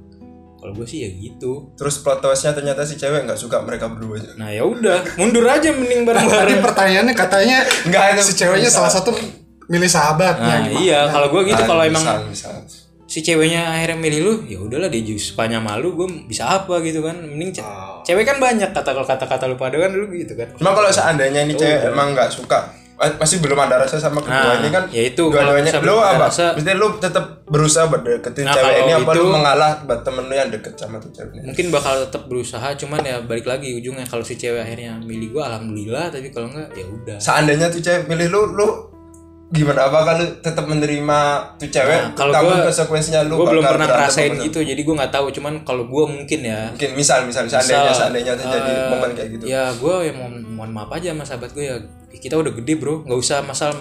kalau 0.56 0.72
gue 0.76 0.86
sih 0.88 1.04
ya 1.04 1.10
gitu 1.12 1.72
Terus 1.76 2.00
plot 2.00 2.20
twistnya 2.20 2.52
ternyata 2.52 2.84
si 2.84 2.94
cewek 2.94 3.24
nggak 3.24 3.38
suka 3.38 3.60
mereka 3.62 3.92
berdua 3.92 4.18
aja. 4.18 4.34
Nah 4.40 4.50
ya 4.50 4.64
udah, 4.64 5.04
mundur 5.20 5.44
aja 5.46 5.68
mending 5.70 6.02
Tadi 6.02 6.08
bareng-bareng. 6.10 6.58
pertanyaannya 6.64 7.14
katanya 7.14 7.58
Enggak, 7.86 8.16
itu 8.16 8.32
si 8.32 8.34
ceweknya 8.40 8.72
salah 8.72 8.88
satu 8.90 9.12
milih 9.68 9.86
sahabatnya. 9.86 10.54
Nah 10.66 10.80
iya, 10.80 11.06
kalau 11.12 11.28
gue 11.28 11.52
gitu 11.52 11.62
Ah, 11.62 11.68
kalau 11.68 11.82
misal, 11.86 11.92
emang 11.92 12.30
misal. 12.32 12.52
Si 13.16 13.24
ceweknya 13.24 13.64
akhirnya 13.64 13.96
milih 13.96 14.20
lu, 14.20 14.32
ya 14.44 14.60
udahlah 14.60 14.92
dia 14.92 15.00
sukanya 15.16 15.56
malu, 15.56 15.96
gue 15.96 16.04
bisa 16.28 16.44
apa 16.44 16.84
gitu 16.84 17.00
kan? 17.00 17.16
Mending 17.16 17.48
ce- 17.50 17.64
Oh. 17.64 18.04
cewek 18.04 18.22
kan 18.22 18.36
banyak 18.36 18.68
kata 18.68 18.92
kalau 18.92 19.08
kata-kata 19.08 19.48
lu 19.48 19.56
pada 19.56 19.72
kan 19.74 19.88
dulu 19.88 20.12
gitu 20.12 20.36
kan. 20.36 20.52
Cuma 20.52 20.70
kalau 20.70 20.92
seandainya 20.92 21.40
ini 21.40 21.56
cewek 21.56 21.88
emang 21.88 22.12
nggak 22.12 22.28
suka, 22.28 22.68
eh, 22.94 23.16
masih 23.16 23.40
belum 23.40 23.56
ada 23.56 23.76
rasa 23.78 23.96
sama 23.96 24.20
kedua 24.20 24.36
Nah, 24.36 24.56
ini 24.58 24.68
kan. 24.68 24.84
ya 24.90 25.02
itu, 25.02 25.22
dua-duanya 25.22 25.72
lu 25.80 25.96
apa? 25.96 26.28
rasa- 26.28 26.52
Mesti 26.52 26.72
lu 26.72 26.92
tetap 26.98 27.24
berusaha 27.46 27.84
buat 27.86 28.02
deketin 28.02 28.44
Nah, 28.44 28.52
cewek 28.52 28.74
ini 28.78 28.92
apa 28.94 29.10
itu- 29.10 29.16
lu 29.18 29.24
mengalah 29.30 29.72
buat 29.82 30.00
temen 30.02 30.24
lu 30.26 30.34
yang 30.34 30.50
deket 30.50 30.74
sama 30.76 30.96
tuh 30.98 31.08
cewek 31.10 31.32
ini? 31.34 31.48
Mungkin 31.48 31.66
bakal 31.70 32.04
tetap 32.04 32.22
berusaha, 32.26 32.68
cuman 32.76 33.00
ya 33.00 33.16
balik 33.22 33.44
lagi 33.44 33.72
ujungnya 33.72 34.04
kalau 34.04 34.20
si 34.20 34.36
cewek 34.36 34.60
akhirnya 34.60 35.00
milih 35.00 35.32
gue, 35.32 35.40
alhamdulillah. 35.42 36.08
Tapi 36.10 36.28
kalau 36.28 36.48
enggak 36.48 36.68
ya 36.74 36.84
udah. 36.84 37.16
Seandainya 37.16 37.68
tuh 37.68 37.80
cewek 37.80 38.04
milih 38.06 38.28
lu, 38.28 38.40
lu 38.52 38.66
gimana? 39.54 39.86
Apa 39.86 39.98
kalau 40.02 40.24
tetap 40.42 40.64
menerima 40.66 41.18
tuh 41.54 41.68
cewek? 41.70 42.00
Nah, 42.02 42.10
kalau 42.18 42.32
gua- 42.34 42.66
konsekuensinya 42.66 43.20
lu 43.30 43.38
Gue 43.38 43.46
belum 43.54 43.62
pernah 43.62 43.86
ngerasain 43.86 44.32
gitu, 44.42 44.58
jadi 44.66 44.80
gue 44.82 44.94
nggak 44.98 45.12
tahu. 45.14 45.26
Cuman 45.30 45.62
kalau 45.62 45.86
gue 45.86 46.04
mungkin 46.10 46.40
ya, 46.42 46.74
Mungkin 46.74 46.90
misal, 46.98 47.22
misal, 47.30 47.46
seandainya, 47.46 47.86
Misal, 47.86 47.98
seandainya 48.10 48.32
terjadi 48.34 48.70
eh, 48.74 48.88
momen 48.90 49.10
kayak 49.14 49.28
gitu. 49.38 49.44
Ya 49.46 49.70
gue 49.70 49.94
ya 50.02 50.12
mohon, 50.18 50.34
mohon 50.50 50.70
maaf 50.74 50.90
aja 50.90 51.14
sama 51.14 51.22
sahabat 51.22 51.50
gue 51.54 51.64
ya 51.64 51.76
kita 52.16 52.34
udah 52.34 52.52
gede 52.58 52.74
bro, 52.74 53.06
nggak 53.06 53.18
usah 53.22 53.38
masalah. 53.46 53.76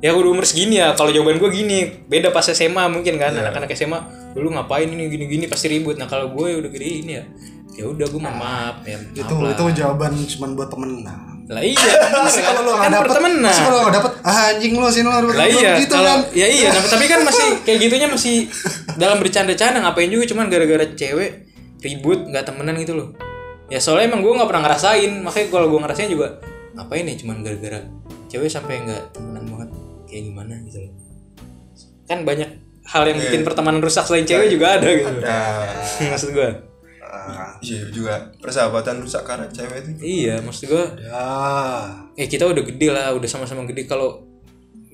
Ya 0.00 0.16
udah 0.16 0.32
umur 0.32 0.44
segini 0.48 0.80
ya. 0.80 0.92
Kalau 0.96 1.12
jawaban 1.12 1.36
gue 1.40 1.50
gini, 1.52 1.78
beda 2.08 2.32
pas 2.32 2.44
SMA 2.44 2.88
mungkin 2.88 3.16
kan. 3.16 3.32
Iya. 3.32 3.48
Anak-anak 3.48 3.72
SMA 3.72 4.00
dulu 4.36 4.52
ngapain 4.52 4.88
ini 4.88 5.08
gini-gini 5.08 5.44
pasti 5.48 5.68
ribut. 5.68 5.96
Nah 5.96 6.08
kalau 6.08 6.32
gue 6.32 6.56
udah 6.60 6.70
gede 6.72 7.04
ini 7.04 7.12
ya, 7.20 7.24
ya 7.76 7.84
udah 7.88 8.04
gue 8.08 8.20
mohon 8.20 8.36
maaf 8.36 8.84
ya. 8.84 9.00
itu 9.16 9.34
lah. 9.40 9.52
itu 9.56 9.64
jawaban 9.80 10.12
cuman 10.12 10.50
buat 10.56 10.68
temen. 10.68 10.90
Nah, 11.04 11.39
lah 11.50 11.62
iya 11.66 11.92
Masa 12.24 12.40
kalau 12.46 12.62
lu 12.62 12.70
kan 12.78 12.78
nggak 12.78 12.92
dapet, 12.94 13.10
pertemanan. 13.10 13.42
Masa 13.42 13.62
kalau 13.66 13.78
nggak 13.82 13.94
dapet, 13.98 14.12
ah, 14.22 14.54
anjing 14.54 14.72
lu 14.78 14.86
sini 14.86 15.08
lu 15.10 15.28
lah 15.34 15.46
iya 15.50 15.72
gitu 15.82 15.94
kalau 15.98 16.14
kan. 16.14 16.20
ya 16.30 16.46
iya 16.46 16.68
nah, 16.70 16.86
tapi 16.86 17.04
kan 17.10 17.20
masih 17.26 17.48
kayak 17.66 17.78
gitunya 17.82 18.06
masih 18.06 18.36
dalam 18.94 19.18
bercanda-canda 19.18 19.82
ngapain 19.82 20.06
juga 20.14 20.24
cuman 20.30 20.46
gara-gara 20.46 20.86
cewek 20.94 21.30
ribut 21.82 22.30
nggak 22.30 22.44
temenan 22.46 22.78
gitu 22.78 22.94
loh. 22.94 23.08
Ya 23.66 23.82
soalnya 23.82 24.14
emang 24.14 24.22
gue 24.22 24.30
nggak 24.30 24.46
pernah 24.46 24.62
ngerasain. 24.70 25.10
Makanya 25.26 25.46
kalau 25.50 25.66
gue 25.74 25.80
ngerasain 25.82 26.10
juga 26.10 26.38
ngapain 26.78 27.02
ya 27.02 27.14
cuman 27.18 27.36
gara-gara 27.42 27.80
cewek 28.30 28.50
sampai 28.50 28.86
nggak 28.86 29.02
temenan 29.18 29.44
banget? 29.50 29.68
Kayak 30.06 30.22
gimana 30.30 30.54
gitu 30.70 30.78
loh. 30.86 30.92
Kan 32.06 32.22
banyak 32.22 32.50
hal 32.86 33.02
yang 33.10 33.18
bikin 33.18 33.42
pertemanan 33.42 33.82
rusak 33.82 34.06
selain 34.06 34.22
cewek 34.22 34.54
juga 34.54 34.78
ada 34.78 34.86
gitu. 34.86 35.10
Nah, 35.18 35.66
maksud 36.14 36.30
gue 36.30 36.69
Ah, 37.10 37.58
iya 37.58 37.90
juga. 37.90 38.30
Persahabatan 38.38 39.02
rusak 39.02 39.26
karena 39.26 39.50
cewek 39.50 39.82
itu. 39.82 39.90
iya 40.22 40.38
maksud 40.38 40.70
gue 40.70 40.84
ya. 41.02 41.26
eh 42.14 42.30
kita 42.30 42.46
udah 42.46 42.62
gede 42.62 42.88
lah 42.94 43.10
udah 43.18 43.26
sama-sama 43.26 43.66
gede. 43.66 43.90
Kalau 43.90 44.22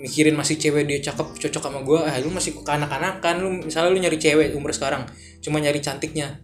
mikirin 0.00 0.32
masih 0.32 0.56
cewek 0.56 0.88
dia 0.88 0.98
cakep 1.04 1.36
cocok 1.36 1.60
sama 1.60 1.80
gue 1.84 1.98
ah 2.00 2.16
lu 2.24 2.32
masih 2.32 2.56
kanak-kanakan. 2.64 3.44
Lu 3.44 3.48
misalnya 3.68 3.92
lu 3.92 4.00
nyari 4.00 4.16
cewek 4.16 4.56
umur 4.56 4.72
sekarang 4.72 5.04
cuma 5.44 5.60
nyari 5.60 5.84
cantiknya. 5.84 6.40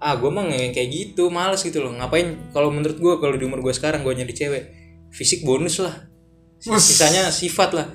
Ah 0.00 0.16
gue 0.16 0.32
mah 0.32 0.48
kayak 0.48 0.88
gitu 0.88 1.28
males 1.28 1.60
gitu 1.60 1.84
loh. 1.84 1.92
Ngapain 1.92 2.48
kalau 2.56 2.72
menurut 2.72 2.96
gue 2.96 3.14
kalau 3.20 3.36
di 3.36 3.44
umur 3.44 3.60
gue 3.60 3.74
sekarang 3.76 4.00
gue 4.00 4.16
nyari 4.16 4.32
cewek 4.32 4.64
fisik 5.12 5.44
bonus 5.44 5.76
lah. 5.84 6.08
Sisanya 6.56 7.28
sifat 7.28 7.76
lah. 7.76 7.88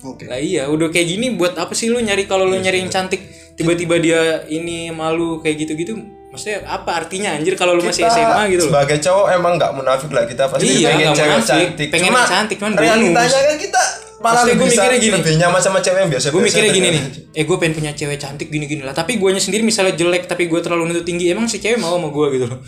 Oke. 0.00 0.24
lah 0.24 0.40
iya 0.40 0.64
udah 0.64 0.88
kayak 0.88 1.12
gini 1.12 1.36
buat 1.36 1.60
apa 1.60 1.76
sih 1.76 1.92
lu 1.92 2.00
nyari 2.00 2.24
kalau 2.28 2.44
lu 2.44 2.60
nyari 2.60 2.84
yang 2.84 2.92
cantik? 2.92 3.24
Tiba-tiba 3.56 3.96
dia 4.00 4.20
ini 4.48 4.88
malu 4.92 5.40
kayak 5.44 5.68
gitu-gitu 5.68 6.19
maksudnya 6.30 6.62
apa 6.64 6.90
artinya 6.96 7.30
anjir 7.32 7.54
kalau 7.54 7.74
lu 7.74 7.82
masih 7.82 8.06
SMA 8.06 8.42
gitu 8.48 8.62
loh 8.62 8.72
Sebagai 8.72 8.96
cowok 8.98 9.26
emang 9.32 9.52
nggak 9.54 9.72
munafik 9.72 10.10
lah 10.10 10.24
kita 10.24 10.46
pasti 10.46 10.66
Iya, 10.72 10.88
pengen 10.88 11.08
cewek 11.10 11.30
munafik. 11.32 11.50
cantik. 11.68 11.88
Pengen 11.90 12.06
Cuma 12.08 12.22
cantik, 12.24 12.56
cuman 12.56 12.72
realitanya 12.76 13.40
kan 13.44 13.56
kita 13.58 13.82
malah 14.20 14.42
bisa 14.44 14.54
mikirnya 14.54 14.98
gini. 14.98 15.14
lebih 15.16 15.34
nyaman 15.38 15.58
sama 15.58 15.78
cewek 15.80 15.98
yang 15.98 16.10
biasa. 16.10 16.26
gue 16.28 16.42
mikirnya 16.44 16.70
gini 16.70 16.88
nih 16.88 17.02
eh 17.32 17.42
gue 17.42 17.56
pengen 17.56 17.74
punya 17.74 17.92
cewek 17.92 18.16
cantik 18.16 18.48
gini 18.48 18.64
gini 18.64 18.82
lah 18.82 18.92
tapi 18.92 19.16
guanya 19.16 19.40
sendiri 19.40 19.64
misalnya 19.64 19.96
jelek 19.96 20.24
tapi 20.24 20.44
gue 20.44 20.60
terlalu 20.60 20.82
nuntut 20.86 21.02
tinggi 21.02 21.26
emang 21.26 21.44
si 21.44 21.56
cewek 21.56 21.76
mau 21.76 21.96
sama 21.96 22.08
gue 22.08 22.26
gitu 22.30 22.46
loh 22.46 22.60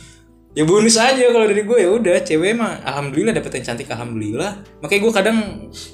ya 0.52 0.68
bonus 0.68 1.00
aja 1.00 1.32
kalau 1.32 1.48
dari 1.48 1.64
gue 1.64 1.78
ya 1.80 1.88
udah 1.88 2.20
cewek 2.28 2.52
mah 2.52 2.84
alhamdulillah 2.84 3.32
dapet 3.32 3.56
yang 3.56 3.72
cantik 3.72 3.88
alhamdulillah 3.88 4.60
makanya 4.84 5.00
gue 5.00 5.12
kadang 5.16 5.38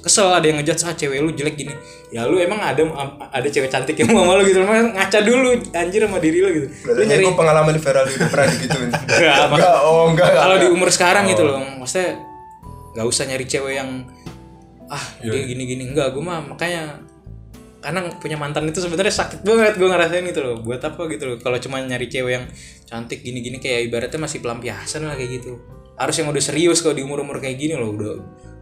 kesel 0.03 0.35
ada 0.35 0.43
yang 0.43 0.59
ngejudge 0.59 0.83
ah 0.83 0.91
cewek 0.99 1.23
lu 1.23 1.31
jelek 1.31 1.55
gini 1.55 1.71
ya 2.11 2.27
lu 2.27 2.43
emang 2.43 2.59
ada 2.59 2.83
ada 3.31 3.47
cewek 3.47 3.71
cantik 3.71 3.95
yang 3.95 4.11
mau 4.11 4.27
sama 4.27 4.35
lu 4.35 4.43
gitu 4.43 4.59
Makanya 4.59 4.99
ngaca 4.99 5.19
dulu 5.23 5.49
anjir 5.71 6.01
sama 6.03 6.19
diri 6.19 6.39
lu 6.43 6.49
gitu 6.51 6.67
lu 6.91 7.01
nyari 7.07 7.23
nyari 7.23 7.39
pengalaman 7.39 7.71
di 7.71 7.81
viral 7.81 8.03
itu 8.11 8.17
pernah 8.27 8.47
digituin. 8.51 8.89
Enggak, 8.91 9.37
Enggak, 9.47 9.77
oh 9.87 10.03
enggak. 10.11 10.27
enggak. 10.27 10.43
kalau 10.43 10.55
di 10.59 10.67
umur 10.67 10.89
sekarang 10.91 11.23
gitu 11.31 11.43
loh 11.47 11.57
maksudnya 11.79 12.19
nggak 12.99 13.07
usah 13.07 13.23
nyari 13.31 13.45
cewek 13.47 13.73
yang 13.79 13.89
ah 14.91 15.05
dia 15.23 15.39
gini 15.47 15.63
gini 15.63 15.83
enggak 15.95 16.11
gue 16.11 16.19
mah 16.19 16.43
makanya 16.43 16.99
karena 17.79 18.11
punya 18.19 18.35
mantan 18.35 18.67
itu 18.67 18.83
sebenarnya 18.83 19.11
sakit 19.15 19.39
banget 19.47 19.79
gue 19.79 19.87
ngerasain 19.87 20.25
itu 20.27 20.39
loh. 20.43 20.59
Buat 20.59 20.83
apa 20.83 21.07
gitu 21.07 21.23
loh. 21.31 21.37
Kalau 21.39 21.57
cuma 21.63 21.79
nyari 21.79 22.11
cewek 22.11 22.31
yang 22.35 22.45
cantik 22.83 23.23
gini 23.23 23.39
gini 23.39 23.57
kayak 23.57 23.87
ibaratnya 23.87 24.19
masih 24.19 24.43
pelampiasan 24.43 25.07
lah 25.07 25.15
kayak 25.15 25.39
gitu. 25.39 25.63
Harus 25.95 26.15
yang 26.19 26.27
udah 26.31 26.43
serius 26.43 26.83
kalau 26.83 26.95
di 26.95 27.03
umur 27.03 27.23
umur 27.23 27.39
kayak 27.39 27.55
gini 27.55 27.79
loh. 27.79 27.95
Udah 27.95 28.13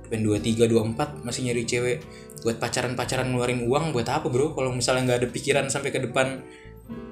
pengen 0.07 0.22
dua 0.24 0.38
tiga 0.38 0.70
dua 0.70 0.86
empat 0.86 1.26
masih 1.26 1.49
nyari 1.49 1.65
cewek. 1.65 1.97
Buat 2.45 2.61
pacaran 2.61 2.93
pacaran 2.93 3.34
ngeluarin 3.34 3.65
uang 3.65 3.89
buat 3.89 4.05
apa 4.05 4.30
bro? 4.30 4.53
Kalau 4.53 4.70
misalnya 4.70 5.09
nggak 5.09 5.20
ada 5.26 5.30
pikiran 5.34 5.65
sampai 5.74 5.89
ke 5.89 5.99
depan 6.05 6.45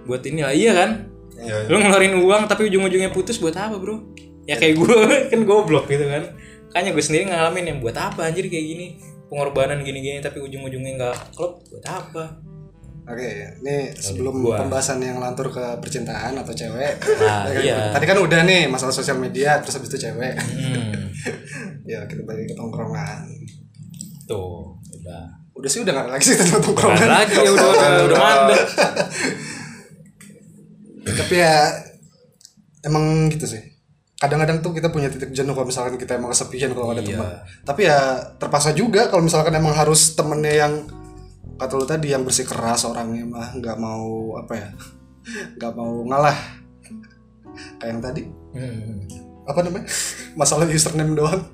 buat 0.06 0.22
ini 0.30 0.46
lah. 0.46 0.54
Iya 0.54 0.72
kan? 0.78 0.90
Iya, 1.36 1.68
iya. 1.68 1.70
lu 1.74 1.82
ngeluarin 1.82 2.16
uang 2.22 2.42
tapi 2.48 2.70
ujung-ujungnya 2.70 3.10
putus 3.10 3.42
buat 3.42 3.58
apa 3.58 3.82
bro? 3.82 4.06
Ya 4.46 4.62
kayak 4.62 4.78
gue 4.78 4.98
kan 5.34 5.42
goblok 5.42 5.90
gitu 5.90 6.06
kan. 6.06 6.38
Kayaknya 6.70 6.92
gue 6.94 7.04
sendiri 7.04 7.24
ngalamin 7.34 7.66
yang 7.66 7.78
buat 7.82 7.98
apa 7.98 8.30
anjir 8.30 8.46
kayak 8.46 8.68
gini 8.68 9.15
pengorbanan 9.36 9.84
gini-gini 9.84 10.24
tapi 10.24 10.40
ujung-ujungnya 10.40 10.96
nggak 10.96 11.36
klop 11.36 11.60
buat 11.68 11.84
apa 11.84 12.40
Oke, 13.06 13.30
ini 13.62 13.94
sebelum 13.94 14.42
gua. 14.42 14.66
pembahasan 14.66 14.98
yang 14.98 15.22
lantur 15.22 15.54
ke 15.54 15.62
percintaan 15.78 16.42
atau 16.42 16.50
cewek. 16.50 16.98
Nah, 17.22 17.46
kan? 17.54 17.62
iya. 17.62 17.94
Tadi 17.94 18.02
kan 18.02 18.18
udah 18.18 18.42
nih 18.42 18.66
masalah 18.66 18.90
sosial 18.90 19.22
media, 19.22 19.62
terus 19.62 19.78
habis 19.78 19.94
itu 19.94 20.10
cewek. 20.10 20.34
hmm, 20.34 21.14
ya 21.92 22.02
kita 22.10 22.26
balik 22.26 22.50
ke 22.50 22.58
tongkrongan. 22.58 23.30
tuh 24.26 24.74
udah 24.98 25.22
Udah 25.54 25.70
sih 25.70 25.86
udah 25.86 25.94
gak 25.94 26.06
ada 26.10 26.18
lagi 26.18 26.26
sih 26.26 26.34
tentang 26.34 26.58
Nggak 26.58 26.66
tongkrongan. 26.66 26.98
ada 26.98 27.14
lagi 27.14 27.36
ya 27.38 27.52
udah 27.54 27.68
udah, 27.70 27.90
udah 28.10 28.18
mandek 28.26 28.64
Tapi 31.06 31.36
ya 31.38 31.56
emang 32.82 33.04
gitu 33.30 33.46
sih. 33.46 33.62
Kadang-kadang 34.16 34.64
tuh 34.64 34.72
kita 34.72 34.88
punya 34.88 35.12
titik 35.12 35.30
jenuh 35.30 35.52
kalau 35.52 35.68
misalkan 35.68 35.96
kita 35.96 36.16
emang 36.16 36.32
kesepian 36.32 36.72
kalau 36.72 36.90
ada 36.90 37.00
Iya. 37.00 37.20
teman. 37.20 37.32
Tapi 37.64 37.82
ya 37.84 38.00
terpaksa 38.36 38.72
juga 38.72 39.12
kalau 39.12 39.24
misalkan 39.24 39.52
emang 39.52 39.76
harus 39.76 40.16
temennya 40.16 40.54
yang 40.56 40.74
kata 41.56 41.74
lu 41.74 41.84
tadi 41.84 42.12
yang 42.12 42.24
bersih 42.24 42.44
keras 42.44 42.84
orangnya 42.84 43.24
mah 43.24 43.52
nggak 43.54 43.78
mau 43.78 44.36
apa 44.36 44.54
ya 44.56 44.68
nggak 45.60 45.72
mau 45.74 46.04
ngalah. 46.06 46.38
Kayak 47.78 47.92
yang 47.92 48.02
tadi. 48.02 48.22
Hmm. 48.56 49.04
apa 49.46 49.60
namanya? 49.62 49.86
Masalah 50.34 50.66
username 50.66 51.14
doang. 51.14 51.44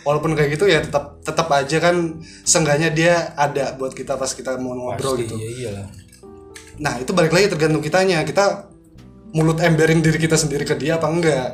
Walaupun 0.00 0.32
kayak 0.32 0.56
gitu 0.56 0.64
ya 0.64 0.80
tetap 0.80 1.20
tetap 1.20 1.46
aja 1.46 1.76
kan 1.78 2.18
seenggaknya 2.42 2.88
dia 2.90 3.14
ada 3.36 3.76
buat 3.76 3.92
kita 3.92 4.16
pas 4.16 4.32
kita 4.32 4.56
mau 4.56 4.72
ngobrol 4.72 5.14
Pasti, 5.14 5.28
gitu. 5.28 5.34
iya 5.36 5.48
iyalah. 5.60 5.86
Nah 6.80 6.94
itu 6.96 7.12
balik 7.12 7.30
lagi 7.30 7.46
tergantung 7.46 7.84
kitanya. 7.84 8.24
Kita 8.24 8.66
mulut 9.30 9.58
emberin 9.62 10.02
diri 10.02 10.18
kita 10.18 10.34
sendiri 10.34 10.66
ke 10.66 10.74
dia 10.74 10.98
apa 10.98 11.06
enggak? 11.06 11.48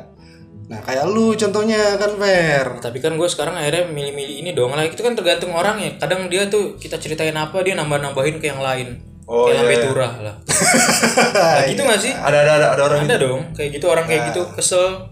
Nah 0.67 0.83
kayak 0.83 1.07
lu 1.07 1.31
contohnya 1.33 1.95
kan 1.95 2.11
Fer. 2.19 2.67
Tapi 2.83 2.97
kan 2.99 3.15
gue 3.15 3.29
sekarang 3.31 3.55
akhirnya 3.55 3.87
milih-milih 3.87 4.35
ini 4.43 4.51
dong 4.51 4.75
lah 4.75 4.83
itu 4.83 4.99
kan 4.99 5.15
tergantung 5.15 5.55
orang 5.55 5.79
ya. 5.79 5.91
Kadang 5.95 6.27
dia 6.27 6.49
tuh 6.51 6.75
kita 6.75 6.99
ceritain 6.99 7.35
apa 7.35 7.63
dia 7.63 7.77
nambah-nambahin 7.79 8.41
ke 8.43 8.51
yang 8.51 8.59
lain. 8.59 8.99
Oh, 9.27 9.43
kayak 9.51 9.59
iya, 9.59 9.71
iya. 9.75 9.83
turah 9.91 10.13
lah. 10.23 10.35
Nah, 11.35 11.67
gitu 11.67 11.83
gak 11.83 11.99
sih? 11.99 12.15
Ada 12.15 12.37
ada 12.47 12.51
ada, 12.59 12.67
ada 12.79 12.81
orang 12.87 12.99
ada 13.03 13.17
dong. 13.19 13.41
Kayak 13.51 13.69
gitu 13.75 13.85
orang 13.91 14.05
kayak 14.07 14.31
gitu 14.31 14.41
kesel. 14.55 15.11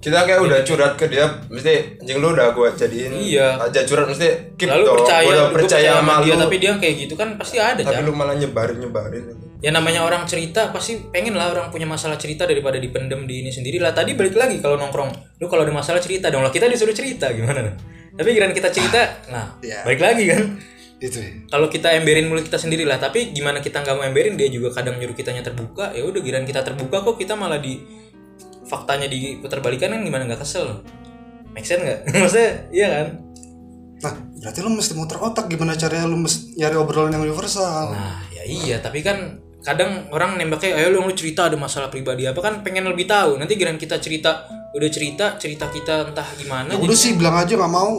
Kita 0.00 0.24
kayak 0.24 0.40
udah 0.40 0.64
curhat 0.64 0.96
ke 0.96 1.12
dia 1.12 1.28
mesti 1.52 2.00
anjing 2.00 2.24
lu 2.24 2.32
udah 2.32 2.56
gua 2.56 2.72
jadiin 2.72 3.20
Iya. 3.20 3.60
aja 3.60 3.84
curhat 3.84 4.08
mesti 4.08 4.56
keep 4.56 4.72
lalu 4.72 4.88
dong. 4.88 4.96
percaya 5.04 5.24
Gua 5.28 5.32
udah 5.36 5.44
gua 5.44 5.56
percaya 5.60 5.90
sama 6.00 6.14
dia 6.24 6.32
lu. 6.32 6.40
tapi 6.40 6.56
dia 6.56 6.72
kayak 6.80 6.94
gitu 7.04 7.14
kan 7.20 7.28
pasti 7.36 7.56
ada 7.60 7.84
tapi 7.84 8.00
Jan. 8.00 8.08
lu 8.08 8.12
malah 8.16 8.32
nyebarin 8.32 8.80
nyebarin 8.80 9.24
ya 9.60 9.70
namanya 9.70 10.04
orang 10.04 10.24
cerita 10.24 10.72
pasti 10.72 10.96
pengen 11.12 11.36
lah 11.36 11.52
orang 11.52 11.68
punya 11.68 11.84
masalah 11.84 12.16
cerita 12.16 12.48
daripada 12.48 12.80
dipendem 12.80 13.28
di 13.28 13.44
ini 13.44 13.52
sendiri. 13.52 13.76
Lah 13.76 13.92
tadi 13.92 14.16
balik 14.16 14.36
lagi 14.36 14.56
kalau 14.58 14.80
nongkrong. 14.80 15.36
Lu 15.40 15.46
kalau 15.46 15.62
ada 15.64 15.72
masalah 15.72 16.00
cerita 16.00 16.32
dong. 16.32 16.40
Lah 16.40 16.52
kita 16.52 16.66
disuruh 16.66 16.96
cerita 16.96 17.28
gimana 17.32 17.68
dong? 17.68 17.76
Tapi 18.16 18.28
kira 18.34 18.50
kita 18.50 18.68
cerita 18.74 19.00
nah 19.30 19.54
Iya. 19.60 19.84
balik 19.84 20.00
lagi 20.00 20.24
kan? 20.28 20.42
Itu 21.00 21.16
ya. 21.20 21.30
Kalau 21.48 21.68
kita 21.68 21.92
emberin 21.96 22.28
mulut 22.28 22.44
kita 22.44 22.60
sendiri 22.60 22.84
lah 22.84 23.00
tapi 23.00 23.32
gimana 23.32 23.60
kita 23.60 23.80
nggak 23.80 23.94
mau 23.96 24.04
emberin 24.04 24.36
dia 24.36 24.48
juga 24.52 24.72
kadang 24.80 24.96
nyuruh 25.00 25.16
kitanya 25.16 25.40
terbuka. 25.40 25.92
Ya 25.96 26.04
udah 26.04 26.20
giran 26.20 26.44
kita 26.44 26.60
terbuka 26.60 27.00
kok 27.04 27.16
kita 27.16 27.36
malah 27.36 27.60
di 27.60 27.80
faktanya 28.64 29.08
diputar 29.08 29.60
balikan 29.60 29.92
kan 29.92 30.00
gimana 30.00 30.24
nggak 30.28 30.40
kesel? 30.40 30.84
Make 31.52 31.64
sense 31.64 31.84
nggak? 31.84 32.00
Maksudnya 32.22 32.50
iya 32.72 32.88
kan? 32.88 33.06
Nah 34.00 34.14
berarti 34.40 34.58
lu 34.64 34.70
mesti 34.72 34.92
muter 34.96 35.20
otak 35.20 35.48
gimana 35.48 35.76
caranya 35.76 36.08
lu 36.08 36.16
mesti 36.16 36.56
nyari 36.56 36.76
obrolan 36.76 37.12
yang 37.12 37.24
universal? 37.24 37.92
Nah 37.92 38.24
ya 38.32 38.44
iya 38.44 38.76
tapi 38.80 39.04
kan 39.04 39.40
kadang 39.60 40.08
orang 40.08 40.40
nembaknya 40.40 40.72
ayo 40.76 40.88
lu 40.90 41.04
lu 41.04 41.12
cerita 41.12 41.52
ada 41.52 41.56
masalah 41.56 41.92
pribadi 41.92 42.24
apa? 42.24 42.40
Kan 42.40 42.64
pengen 42.64 42.88
lebih 42.88 43.04
tahu. 43.04 43.36
Nanti 43.36 43.60
giran 43.60 43.76
kita 43.76 44.00
cerita 44.00 44.48
udah 44.72 44.88
cerita 44.88 45.34
cerita 45.36 45.66
kita 45.68 46.14
entah 46.14 46.28
gimana 46.38 46.70
Ya 46.70 46.78
jadi- 46.78 46.86
udah 46.86 46.96
sih 46.96 47.12
bilang 47.18 47.36
aja 47.36 47.52
nggak 47.54 47.72
mau. 47.72 47.92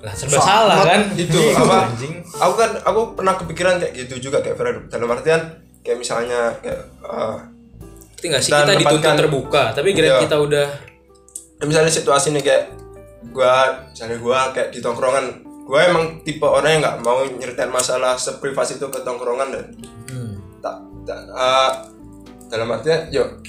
Lah 0.00 0.14
serba 0.16 0.40
salah 0.40 0.78
kan? 0.82 1.00
Itu 1.22 1.38
apa 1.54 1.92
anjing. 1.92 2.14
Aku 2.24 2.54
kan 2.56 2.70
aku 2.80 3.00
pernah 3.14 3.34
kepikiran 3.36 3.74
kayak 3.78 3.92
gitu 3.94 4.30
juga 4.30 4.40
kayak 4.40 4.56
Fred 4.56 4.76
dalam 4.88 5.12
artian 5.12 5.40
kayak 5.80 5.98
misalnya 6.00 6.56
kayak 6.58 6.80
uh, 7.04 7.36
nggak 8.20 8.40
sih? 8.40 8.52
kita 8.52 8.76
dituntut 8.76 9.16
terbuka 9.16 9.72
tapi 9.72 9.96
giran 9.96 10.16
Iya. 10.16 10.20
kita 10.28 10.36
udah 10.36 10.66
misalnya 11.62 11.88
situasi 11.88 12.32
ini 12.32 12.40
kayak 12.40 12.68
gua 13.30 13.84
misalnya 13.86 14.16
gua 14.18 14.50
kayak 14.50 14.72
di 14.72 14.80
tongkrongan. 14.80 15.46
Gua 15.68 15.86
emang 15.86 16.18
tipe 16.26 16.42
orang 16.42 16.70
yang 16.74 16.82
nggak 16.82 16.98
mau 17.00 17.22
nyeritain 17.22 17.70
masalah 17.70 18.18
seprivasi 18.18 18.80
itu 18.80 18.88
ke 18.90 19.00
tongkrongan 19.00 19.54
dan 19.54 19.64
uh, 21.28 21.70
dalam 22.46 22.68
artian 22.70 23.10
yuk 23.10 23.42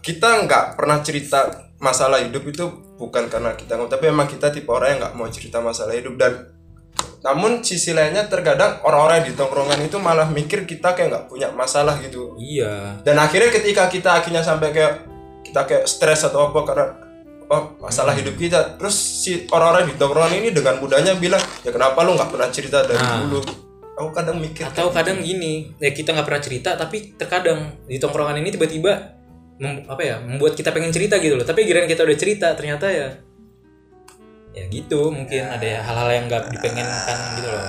kita 0.00 0.46
nggak 0.46 0.78
pernah 0.78 1.02
cerita 1.02 1.50
masalah 1.76 2.22
hidup 2.22 2.46
itu 2.46 2.64
bukan 2.96 3.26
karena 3.28 3.52
kita 3.52 3.76
nggak 3.76 3.90
tapi 3.90 4.04
emang 4.08 4.30
kita 4.30 4.48
tipe 4.48 4.70
orang 4.70 4.96
yang 4.96 5.00
nggak 5.02 5.14
mau 5.18 5.28
cerita 5.28 5.58
masalah 5.58 5.92
hidup. 5.92 6.14
Dan 6.14 6.32
namun 7.26 7.58
sisi 7.60 7.90
lainnya 7.90 8.30
terkadang 8.30 8.78
orang-orang 8.86 9.26
di 9.26 9.34
tongkrongan 9.34 9.82
itu 9.82 9.98
malah 9.98 10.30
mikir 10.30 10.62
kita 10.62 10.94
kayak 10.94 11.10
nggak 11.10 11.26
punya 11.26 11.50
masalah 11.50 11.98
gitu. 11.98 12.38
Iya. 12.38 13.02
Dan 13.02 13.18
akhirnya 13.18 13.50
ketika 13.50 13.90
kita 13.90 14.22
akhirnya 14.22 14.46
sampai 14.46 14.70
kayak 14.70 14.94
kita 15.42 15.60
kayak 15.66 15.84
stres 15.90 16.22
atau 16.22 16.54
apa 16.54 16.60
karena 16.62 16.86
apa 17.46 17.58
masalah 17.82 18.14
Hmm. 18.14 18.22
hidup 18.22 18.34
kita. 18.38 18.78
Terus 18.78 18.94
si 18.94 19.44
orang-orang 19.50 19.90
di 19.90 19.94
tongkrongan 19.98 20.34
ini 20.38 20.48
dengan 20.54 20.78
mudahnya 20.78 21.18
bilang 21.18 21.42
ya 21.66 21.74
kenapa 21.74 21.98
lu 22.06 22.14
nggak 22.14 22.30
pernah 22.30 22.48
cerita 22.54 22.86
dari 22.86 23.02
Nah. 23.02 23.26
dulu 23.26 23.65
aku 23.96 24.12
kadang 24.12 24.36
mikir 24.36 24.68
atau 24.68 24.92
kadang 24.92 25.24
gini 25.24 25.72
ya 25.80 25.88
kita 25.88 26.12
nggak 26.12 26.26
pernah 26.28 26.42
cerita 26.44 26.76
tapi 26.76 27.16
terkadang 27.16 27.80
di 27.88 27.96
tongkrongan 27.96 28.36
ini 28.44 28.52
tiba-tiba 28.52 29.16
mem- 29.56 29.88
apa 29.88 30.02
ya 30.04 30.16
membuat 30.20 30.52
kita 30.52 30.72
pengen 30.72 30.92
cerita 30.92 31.16
gitu 31.16 31.36
loh. 31.36 31.46
Tapi 31.48 31.64
giliran 31.64 31.88
kita 31.88 32.04
udah 32.04 32.18
cerita 32.18 32.52
ternyata 32.52 32.86
ya 32.92 33.08
ya 34.56 34.64
gitu 34.72 35.12
mungkin 35.12 35.52
ada 35.52 35.64
ya 35.64 35.80
hal-hal 35.84 36.08
yang 36.12 36.24
nggak 36.28 36.48
dipengenkan 36.52 37.18
gitu 37.40 37.48
loh. 37.48 37.64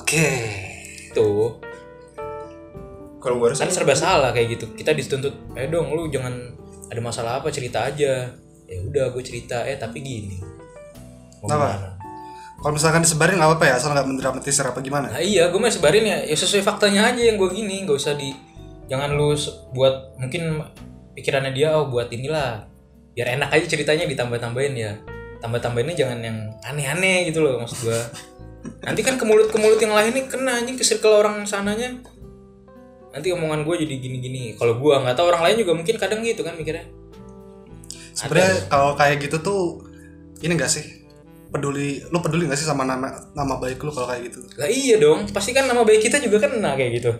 Oke. 0.00 0.26
tuh. 1.14 1.48
Kalau 3.22 3.40
gue 3.40 3.56
kan 3.56 3.70
serba 3.72 3.96
salah 3.96 4.34
kayak 4.36 4.58
gitu. 4.60 4.66
Kita 4.76 4.92
dituntut 4.92 5.32
eh 5.56 5.68
dong 5.70 5.94
lu 5.96 6.12
jangan 6.12 6.34
ada 6.92 7.00
masalah 7.00 7.40
apa 7.40 7.48
cerita 7.48 7.88
aja. 7.88 8.28
Ya 8.68 8.78
udah 8.84 9.12
gue 9.12 9.22
cerita. 9.24 9.64
Eh 9.64 9.80
tapi 9.80 10.04
gini. 10.04 10.36
Mau 11.40 11.48
Apa? 11.48 11.56
gimana? 11.56 11.88
Kalau 12.64 12.80
misalkan 12.80 13.04
disebarin 13.04 13.36
nggak 13.36 13.50
apa-apa 13.52 13.64
ya, 13.68 13.74
asal 13.76 13.92
nggak 13.92 14.08
mendramatisir 14.08 14.64
apa 14.64 14.80
gimana? 14.80 15.12
Nah 15.12 15.20
iya, 15.20 15.52
gue 15.52 15.60
mah 15.60 15.68
sebarin 15.68 16.00
ya, 16.00 16.24
ya 16.24 16.32
sesuai 16.32 16.64
faktanya 16.64 17.12
aja 17.12 17.20
yang 17.20 17.36
gue 17.36 17.52
gini, 17.52 17.84
nggak 17.84 17.92
usah 17.92 18.16
di, 18.16 18.32
jangan 18.88 19.12
lu 19.12 19.36
buat 19.76 20.16
mungkin 20.16 20.64
pikirannya 21.12 21.52
dia 21.52 21.76
oh 21.76 21.92
buat 21.92 22.08
inilah, 22.08 22.64
biar 23.12 23.36
enak 23.36 23.52
aja 23.52 23.68
ceritanya 23.68 24.08
ditambah-tambahin 24.08 24.80
ya, 24.80 24.96
tambah-tambahinnya 25.44 25.92
jangan 25.92 26.24
yang 26.24 26.56
aneh-aneh 26.64 27.28
gitu 27.28 27.44
loh 27.44 27.60
maksud 27.60 27.84
gue. 27.84 28.00
Nanti 28.80 29.04
kan 29.04 29.20
ke 29.20 29.28
mulut 29.28 29.52
ke 29.52 29.60
mulut 29.60 29.76
yang 29.76 29.92
lain 29.92 30.16
nih 30.16 30.24
kena 30.24 30.64
anjing 30.64 30.80
ke 30.80 30.84
circle 30.88 31.20
orang 31.20 31.44
sananya. 31.44 32.00
Nanti 33.12 33.28
omongan 33.28 33.68
gue 33.68 33.84
jadi 33.84 34.00
gini-gini. 34.00 34.56
Kalau 34.56 34.80
gue 34.80 34.94
nggak 35.04 35.12
tahu 35.12 35.28
orang 35.28 35.52
lain 35.52 35.60
juga 35.60 35.76
mungkin 35.76 36.00
kadang 36.00 36.24
gitu 36.24 36.40
kan 36.40 36.56
mikirnya. 36.56 36.88
Sebenarnya 38.16 38.72
kalau 38.72 38.96
kayak 38.96 39.20
gitu 39.20 39.36
tuh 39.44 39.84
ini 40.40 40.56
enggak 40.56 40.72
sih? 40.72 41.03
Peduli, 41.54 42.02
lu 42.10 42.18
peduli 42.18 42.50
gak 42.50 42.58
sih 42.58 42.66
sama 42.66 42.82
nama 42.82 43.06
nama 43.30 43.54
baik 43.56 43.78
lu 43.78 43.94
kalau 43.94 44.10
kayak 44.10 44.26
gitu? 44.26 44.42
Lah 44.58 44.66
iya 44.66 44.98
dong, 44.98 45.30
pasti 45.30 45.54
kan 45.54 45.70
nama 45.70 45.86
baik 45.86 46.02
kita 46.02 46.18
juga 46.18 46.42
kena 46.42 46.74
kayak 46.74 46.90
gitu. 46.98 47.12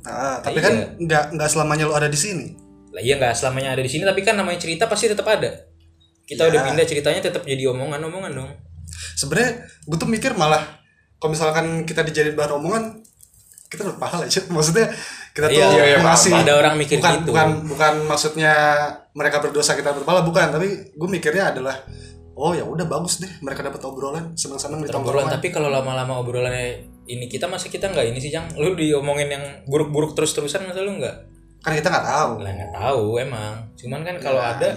Ah, 0.00 0.40
tapi 0.40 0.58
Iya. 0.58 0.64
kan 0.64 0.74
nggak 0.96 1.24
nggak 1.36 1.48
selamanya 1.52 1.84
lu 1.84 1.92
ada 1.92 2.08
di 2.08 2.16
sini. 2.16 2.56
Lah 2.90 3.04
iya 3.04 3.20
nggak 3.20 3.36
selamanya 3.36 3.76
ada 3.76 3.84
di 3.84 3.90
sini, 3.92 4.08
tapi 4.08 4.24
kan 4.24 4.32
namanya 4.32 4.56
cerita 4.56 4.88
pasti 4.88 5.12
tetap 5.12 5.28
ada. 5.28 5.68
Kita 6.24 6.48
Ya. 6.48 6.56
udah 6.56 6.60
pindah 6.72 6.86
ceritanya 6.88 7.20
tetap 7.20 7.44
jadi 7.44 7.68
omongan-omongan 7.68 8.32
dong. 8.32 8.50
Sebenarnya 9.12 9.60
gue 9.84 9.96
tuh 10.00 10.08
mikir 10.08 10.32
malah 10.34 10.80
kalau 11.20 11.36
misalkan 11.36 11.84
kita 11.84 12.00
dijadiin 12.00 12.32
bahan 12.32 12.56
omongan 12.56 12.84
kita 13.68 13.86
dapat 13.86 14.00
pahala 14.00 14.24
aja. 14.24 14.40
Maksudnya 14.48 14.88
kita 15.30 15.46
tuh 15.46 15.60
Iya, 15.60 15.66
iya, 15.70 15.84
iya, 15.94 15.98
ngasih 16.00 16.32
paham. 16.32 16.42
Ada 16.42 16.52
orang 16.56 16.74
mikir 16.80 16.96
bukan, 16.98 17.12
gitu. 17.12 17.28
Bukan 17.28 17.48
bukan 17.68 17.94
maksudnya 18.08 18.52
mereka 19.12 19.36
berdosa 19.38 19.76
kita 19.76 19.92
dapat 19.92 20.02
pahala 20.02 20.24
bukan, 20.24 20.48
tapi 20.48 20.68
gue 20.90 21.08
mikirnya 21.12 21.52
adalah 21.52 21.76
oh 22.40 22.52
ya 22.56 22.64
udah 22.64 22.88
bagus 22.88 23.20
deh. 23.20 23.28
Mereka 23.44 23.60
dapat 23.60 23.80
obrolan 23.84 24.32
senang-senang 24.32 24.80
di 24.80 24.88
Obrolan 24.88 25.28
tongkrongan. 25.28 25.32
tapi 25.36 25.48
kalau 25.52 25.68
lama-lama 25.68 26.24
obrolannya 26.24 26.88
ini 27.04 27.28
kita 27.28 27.44
masa 27.44 27.68
kita 27.68 27.92
nggak 27.92 28.16
ini 28.16 28.18
sih 28.18 28.32
Jang? 28.32 28.48
Lu 28.56 28.72
diomongin 28.72 29.28
yang 29.28 29.44
buruk-buruk 29.68 30.16
terus-terusan 30.16 30.64
masa 30.64 30.80
lu 30.80 30.96
nggak? 30.96 31.16
Kan 31.60 31.76
kita 31.76 31.92
nggak 31.92 32.06
tahu. 32.08 32.32
lah 32.40 32.52
nggak 32.56 32.72
tahu 32.72 33.04
emang. 33.20 33.54
Cuman 33.76 34.00
kan 34.00 34.16
kalau 34.16 34.40
ada 34.40 34.70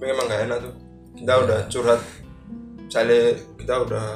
tapi 0.00 0.16
emang 0.16 0.32
gak 0.32 0.42
enak 0.48 0.58
tuh. 0.64 0.74
Kita 1.20 1.32
udah 1.44 1.60
curhat. 1.68 2.00
Misalnya 2.88 3.20
kita 3.60 3.74
udah 3.84 4.08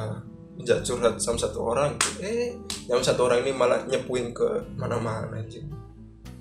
minta 0.57 0.81
curhat 0.81 1.15
sama 1.19 1.39
satu 1.39 1.59
orang 1.75 1.93
eh 2.23 2.55
yang 2.87 3.03
satu 3.03 3.27
orang 3.27 3.43
ini 3.43 3.53
malah 3.53 3.83
nyepuin 3.91 4.31
ke 4.31 4.47
mana-mana 4.79 5.35
aja 5.35 5.61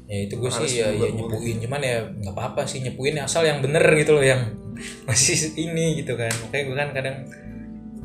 ya 0.03 0.17
itu 0.27 0.35
gue 0.35 0.51
sih 0.51 0.83
ya, 0.83 0.91
ya 0.91 1.09
nyepuin. 1.09 1.63
cuman 1.63 1.79
ya 1.79 2.03
nggak 2.05 2.35
apa-apa 2.35 2.67
sih 2.67 2.83
nyepuin 2.83 3.15
asal 3.23 3.47
yang 3.47 3.63
bener 3.63 3.83
gitu 3.95 4.13
loh 4.19 4.23
yang 4.23 4.51
masih 5.07 5.53
ini 5.55 6.01
gitu 6.03 6.17
kan. 6.19 6.31
Makanya 6.47 6.63
gue 6.67 6.75
kan 6.75 6.89
kadang 6.91 7.17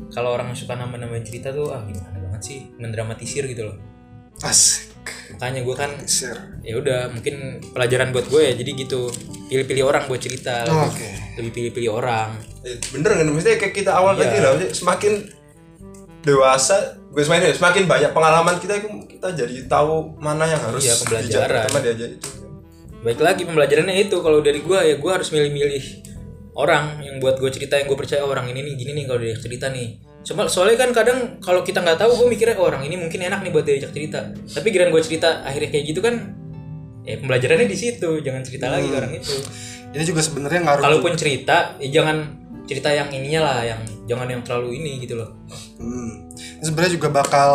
kalau 0.09 0.33
orang 0.33 0.53
suka 0.57 0.73
nambah-nambahin 0.73 1.25
cerita 1.25 1.53
tuh 1.53 1.69
ah 1.69 1.83
gimana 1.85 2.17
banget 2.17 2.41
sih 2.41 2.59
mendramatisir 2.79 3.45
gitu 3.45 3.69
loh. 3.69 3.77
Asik. 4.41 4.87
makanya 5.29 5.61
gue 5.61 5.75
kan 5.77 5.91
ya 6.65 6.73
udah 6.81 7.13
mungkin 7.13 7.61
pelajaran 7.73 8.09
buat 8.09 8.25
gue 8.29 8.41
ya 8.49 8.53
jadi 8.57 8.71
gitu. 8.85 9.09
Pilih-pilih 9.49 9.83
orang 9.85 10.09
buat 10.09 10.21
cerita. 10.21 10.65
Lebih, 10.65 10.89
Oke. 10.89 11.09
lebih 11.37 11.51
pilih-pilih 11.53 11.91
orang. 11.93 12.29
Eh, 12.65 12.77
bener 12.93 13.13
kan? 13.13 13.25
Maksudnya 13.29 13.57
kayak 13.61 13.73
kita 13.77 13.91
awal 13.93 14.17
Iya. 14.17 14.21
tadi 14.25 14.37
lah 14.41 14.51
semakin 14.73 15.13
dewasa 16.23 16.99
gue 17.09 17.23
semakin 17.23 17.55
semakin 17.55 17.83
banyak 17.87 18.11
pengalaman 18.11 18.55
kita 18.59 18.77
itu 18.77 18.87
kita 19.19 19.35
jadi 19.35 19.67
tahu 19.67 20.15
mana 20.23 20.47
yang 20.47 20.63
harus 20.63 20.87
Iya, 20.87 20.95
pembelajaran. 21.03 21.63
sama 21.67 21.79
dia 21.83 21.91
aja 21.91 22.07
itu 22.07 22.29
baik 22.99 23.19
lagi 23.23 23.41
pembelajarannya 23.47 23.95
itu. 24.07 24.19
Kalau 24.19 24.39
dari 24.43 24.59
gue 24.59 24.79
ya 24.79 24.95
gue 24.99 25.11
harus 25.11 25.29
milih-milih 25.31 25.85
orang 26.59 26.99
yang 26.99 27.15
buat 27.23 27.39
gue 27.39 27.47
cerita 27.51 27.79
yang 27.79 27.87
gue 27.87 27.95
percaya 27.99 28.23
oh, 28.27 28.31
orang 28.31 28.51
ini 28.51 28.59
nih 28.63 28.73
gini 28.75 28.91
nih 28.95 29.05
kalau 29.07 29.19
dia 29.23 29.35
cerita 29.39 29.71
nih. 29.71 29.99
Cuma 30.19 30.51
soalnya 30.51 30.83
kan 30.83 30.91
kadang 30.91 31.39
kalau 31.39 31.63
kita 31.63 31.79
nggak 31.79 31.95
tahu 31.95 32.11
gue 32.11 32.27
mikirnya 32.35 32.59
oh, 32.59 32.67
orang 32.67 32.83
ini 32.83 32.99
mungkin 32.99 33.19
enak 33.23 33.39
nih 33.43 33.51
buat 33.55 33.65
diajak 33.65 33.91
cerita. 33.95 34.35
Tapi 34.35 34.67
giliran 34.71 34.91
gue 34.91 35.03
cerita 35.03 35.43
akhirnya 35.47 35.69
kayak 35.71 35.85
gitu 35.95 35.99
kan 36.03 36.15
ya 37.07 37.15
pembelajarannya 37.23 37.67
di 37.71 37.77
situ. 37.79 38.09
Jangan 38.19 38.41
cerita 38.43 38.67
lagi 38.67 38.87
ke 38.91 38.95
orang 38.99 39.13
itu. 39.15 39.35
Ini 39.89 40.03
juga 40.05 40.21
sebenarnya 40.21 40.59
ngaruh. 40.67 40.83
kalaupun 40.83 41.13
cerita 41.15 41.79
ya 41.79 41.89
jangan 41.89 42.35
cerita 42.69 42.93
yang 42.93 43.09
ininya 43.09 43.41
lah 43.41 43.59
yang 43.65 43.81
jangan 44.05 44.27
yang 44.29 44.41
terlalu 44.45 44.77
ini 44.77 45.01
gitu 45.01 45.17
loh. 45.17 45.33
Hmm. 45.79 46.29
Sebenarnya 46.61 46.99
juga 46.99 47.09
bakal 47.09 47.49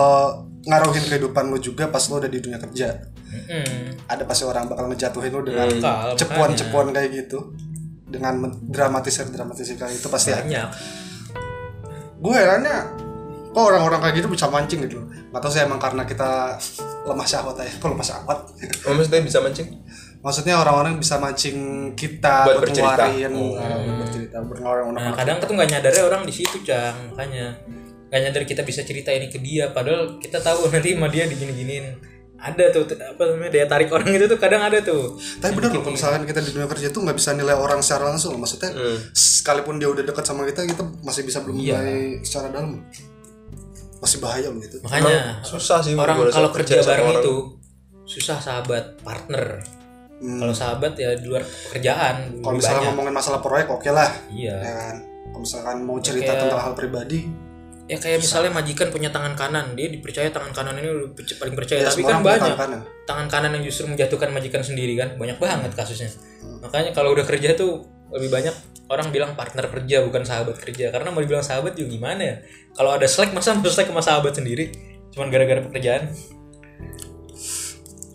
ngaruhin 0.65 1.05
kehidupan 1.05 1.45
lu 1.53 1.59
juga 1.61 1.89
pas 1.93 2.01
lu 2.09 2.17
udah 2.21 2.31
di 2.31 2.41
dunia 2.41 2.59
kerja. 2.61 2.89
Mm-mm. 3.35 4.09
Ada 4.09 4.23
pasti 4.25 4.45
orang 4.49 4.65
bakal 4.69 4.89
ngejatuhin 4.93 5.33
lu 5.33 5.41
dengan 5.45 5.69
cepuan-cepuan 6.17 6.87
kayak 6.93 7.11
gitu. 7.13 7.53
Dengan 8.09 8.47
dramatisir 8.71 9.27
dramatisir 9.29 9.77
kayak 9.77 9.99
itu 9.99 10.09
pasti 10.09 10.31
ada. 10.33 10.45
banyak 10.47 10.69
Gue 12.25 12.35
herannya 12.41 12.77
kok 13.55 13.65
orang-orang 13.71 14.01
kayak 14.03 14.15
gitu 14.23 14.29
bisa 14.33 14.49
mancing 14.49 14.81
gitu. 14.89 14.99
Gak 15.35 15.41
tau 15.43 15.51
sih 15.51 15.61
emang 15.63 15.83
karena 15.83 16.07
kita 16.07 16.57
lemah 17.05 17.27
syahwat 17.27 17.59
aja. 17.59 17.75
Kok 17.83 17.91
lemah 17.91 18.07
syahwat? 18.07 18.39
oh, 18.87 18.93
maksudnya 18.95 19.23
bisa 19.27 19.39
mancing 19.43 19.69
Maksudnya 20.25 20.57
orang-orang 20.57 20.97
bisa 20.97 21.21
mancing 21.21 21.91
kita 21.93 22.49
Buat 22.49 22.65
bercerita. 22.65 23.05
eh, 23.61 23.77
buat 23.85 23.97
bercerita, 24.09 24.37
Nah 24.97 25.13
kadang 25.13 25.37
tuh 25.43 25.53
nggak 25.53 25.69
nyadarnya 25.69 26.03
orang 26.09 26.23
di 26.25 26.33
situ 26.33 26.57
cang 26.65 26.97
makanya 27.13 27.53
nggak 28.15 28.23
nyadar 28.23 28.45
kita 28.47 28.63
bisa 28.63 28.81
cerita 28.81 29.11
ini 29.11 29.27
ke 29.27 29.37
dia 29.37 29.67
padahal 29.69 30.23
kita 30.23 30.39
tahu 30.39 30.67
nanti 30.71 30.95
sama 30.95 31.11
dia 31.11 31.27
digini-giniin 31.27 31.99
ada 32.37 32.65
tuh 32.69 32.85
apa 32.87 33.23
namanya 33.27 33.51
daya 33.51 33.67
tarik 33.67 33.89
orang 33.89 34.07
itu 34.13 34.29
tuh 34.29 34.37
kadang 34.37 34.61
ada 34.61 34.79
tuh 34.79 35.17
Tapi 35.41 35.51
bener 35.51 35.73
loh, 35.73 35.81
kalau 35.81 35.97
misalkan 35.97 36.23
kita 36.23 36.39
di 36.39 36.53
dunia 36.53 36.69
kerja 36.69 36.89
tuh 36.89 37.01
nggak 37.01 37.17
bisa 37.17 37.33
nilai 37.33 37.57
orang 37.57 37.81
secara 37.81 38.13
langsung. 38.13 38.37
Maksudnya, 38.37 38.69
Hmm. 38.69 38.99
sekalipun 39.11 39.81
dia 39.81 39.89
udah 39.89 40.05
dekat 40.05 40.23
sama 40.23 40.45
kita, 40.45 40.61
kita 40.63 40.85
masih 41.01 41.25
bisa 41.25 41.41
belum 41.41 41.57
Iya. 41.57 41.81
nilai 41.81 42.01
secara 42.21 42.53
dalam. 42.53 42.85
Masih 43.97 44.19
bahaya 44.21 44.47
loh 44.47 44.61
itu. 44.61 44.77
makanya 44.79 45.41
susah 45.41 45.81
sih 45.81 45.97
orang 45.97 46.21
kalau 46.29 46.53
kerja 46.53 46.79
sama 46.79 46.89
bareng 46.93 47.09
orang. 47.09 47.23
itu 47.23 47.35
susah 48.05 48.37
sahabat 48.37 49.01
partner 49.01 49.65
Hmm. 50.15 50.39
kalau 50.39 50.53
sahabat 50.53 50.93
ya 50.95 51.17
di 51.17 51.25
luar 51.25 51.41
pekerjaan 51.43 52.39
Kalau 52.39 52.55
misalnya 52.55 52.77
banyak 52.79 52.89
ngomongin 52.93 53.15
masalah 53.15 53.41
proyek, 53.41 53.67
oke 53.69 53.89
lah. 53.89 54.13
iya 54.29 54.53
Ya 54.55 54.73
kan? 54.77 54.97
Kalau 55.27 55.41
misalkan 55.41 55.77
mau 55.81 55.97
cerita 55.99 56.29
Kayak- 56.29 56.43
tentang 56.45 56.61
hal 56.63 56.75
pribadi, 56.75 57.19
ya 57.85 58.01
kayak 58.01 58.25
misalnya 58.25 58.49
majikan 58.49 58.89
punya 58.89 59.13
tangan 59.13 59.37
kanan 59.37 59.77
dia 59.77 59.93
dipercaya 59.93 60.33
tangan 60.33 60.57
kanan 60.57 60.81
ini 60.81 60.89
udah 60.89 61.37
paling 61.37 61.53
percaya. 61.53 61.85
Ya 61.85 61.93
tapi 61.93 62.01
kan 62.01 62.25
banyak 62.25 62.41
tangan 62.41 62.57
kanan. 62.57 62.81
tangan 63.05 63.27
kanan 63.29 63.51
yang 63.61 63.65
justru 63.65 63.85
menjatuhkan 63.87 64.33
majikan 64.33 64.65
sendiri 64.65 64.97
kan. 64.97 65.21
Banyak 65.21 65.37
banget 65.37 65.73
kasusnya. 65.77 66.09
Makanya 66.65 66.97
kalau 66.97 67.13
udah 67.13 67.29
kerja 67.29 67.53
tuh 67.53 67.85
lebih 68.09 68.33
banyak 68.33 68.55
orang 68.89 69.09
bilang 69.13 69.33
partner 69.37 69.69
kerja 69.69 70.01
bukan 70.01 70.25
sahabat 70.25 70.57
kerja. 70.57 70.89
Karena 70.89 71.13
mau 71.13 71.21
dibilang 71.21 71.45
sahabat 71.45 71.77
juga 71.77 71.89
gimana 71.93 72.23
ya? 72.25 72.37
Kalau 72.73 72.97
ada 72.97 73.05
slack 73.05 73.37
masa 73.37 73.53
mau 73.53 73.69
slack 73.69 73.89
sama 73.93 74.01
sahabat 74.01 74.33
sendiri? 74.33 74.73
Cuman 75.13 75.29
gara-gara 75.29 75.61
pekerjaan. 75.61 76.09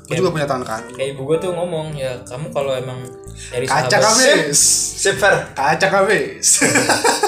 Gue 0.10 0.18
juga 0.18 0.34
punya 0.34 0.50
tangan 0.50 0.66
kanan. 0.66 0.90
kayak 0.98 1.14
ibu 1.14 1.22
gue 1.22 1.38
tuh 1.38 1.54
ngomong 1.54 1.94
ya 1.94 2.18
kamu 2.26 2.50
kalau 2.50 2.74
emang 2.74 2.98
nyari 3.54 3.70
Kaca 3.70 4.02
sahabat 4.02 4.50
habis. 4.50 4.58
sip. 4.98 5.16
Fair 5.22 5.54
Kaca 5.54 5.88
habis. 5.94 6.66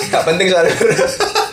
gak 0.09 0.23
penting 0.25 0.49
soalnya 0.49 0.73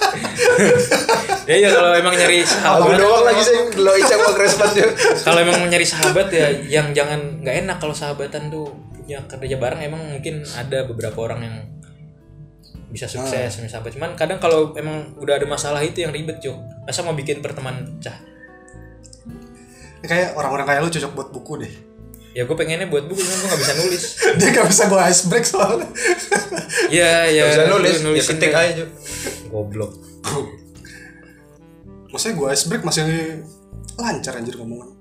ya 1.49 1.57
ya 1.57 1.69
kalau 1.73 1.93
emang 1.97 2.15
nyari 2.15 2.45
Aku 2.45 2.53
sahabat. 2.53 2.99
doang 3.01 3.25
lagi 3.25 3.43
sih 3.45 3.57
lo 3.81 3.93
icang 3.97 4.21
mau 4.21 4.35
kalau 5.25 5.39
emang 5.41 5.65
nyari 5.69 5.87
sahabat 5.87 6.29
ya 6.29 6.49
yang 6.69 6.93
jangan 6.93 7.41
nggak 7.41 7.57
enak 7.65 7.77
kalau 7.81 7.95
sahabatan 7.97 8.53
tuh. 8.53 8.69
Punya 9.09 9.25
kerja 9.25 9.57
bareng 9.57 9.81
emang 9.81 10.03
mungkin 10.05 10.45
ada 10.53 10.85
beberapa 10.85 11.25
orang 11.25 11.41
yang 11.41 11.57
bisa 12.93 13.09
sukses 13.09 13.49
sama 13.57 13.65
sahabat. 13.65 13.97
Cuman 13.97 14.13
kadang 14.21 14.37
kalau 14.37 14.77
emang 14.77 15.17
udah 15.17 15.41
ada 15.41 15.49
masalah 15.49 15.81
itu 15.81 16.05
yang 16.05 16.13
ribet 16.13 16.45
cuy 16.45 16.53
masa 16.85 17.01
mau 17.01 17.17
bikin 17.17 17.41
pertemanan 17.41 17.89
pecah 17.97 18.21
kayak 20.05 20.37
orang-orang 20.37 20.69
kayak 20.69 20.81
lu 20.85 20.93
cocok 20.93 21.13
buat 21.17 21.29
buku 21.33 21.53
deh. 21.65 21.75
ya 22.37 22.47
gue 22.47 22.55
pengennya 22.55 22.87
buat 22.87 23.09
buku 23.09 23.19
cuman 23.19 23.37
gue 23.41 23.49
nggak 23.49 23.61
bisa 23.65 23.75
nulis. 23.83 24.03
Dia 24.39 24.49
gak 24.55 24.67
bisa 24.71 24.83
gue 24.87 25.01
ice 25.11 25.23
break 25.27 25.45
soalnya. 25.49 25.89
ya 26.93 27.27
ya 27.27 27.45
bisa 27.51 27.65
nulis 27.67 27.95
lu 28.05 28.11
ya 28.15 28.23
ketik 28.23 28.53
aja 28.55 28.85
goblok 29.49 30.08
Maksudnya 32.09 32.35
gue 32.41 32.49
ice 32.55 32.65
break 32.69 32.83
masih 32.85 33.03
lancar 33.99 34.35
anjir 34.39 34.55
ngomongin. 34.57 34.97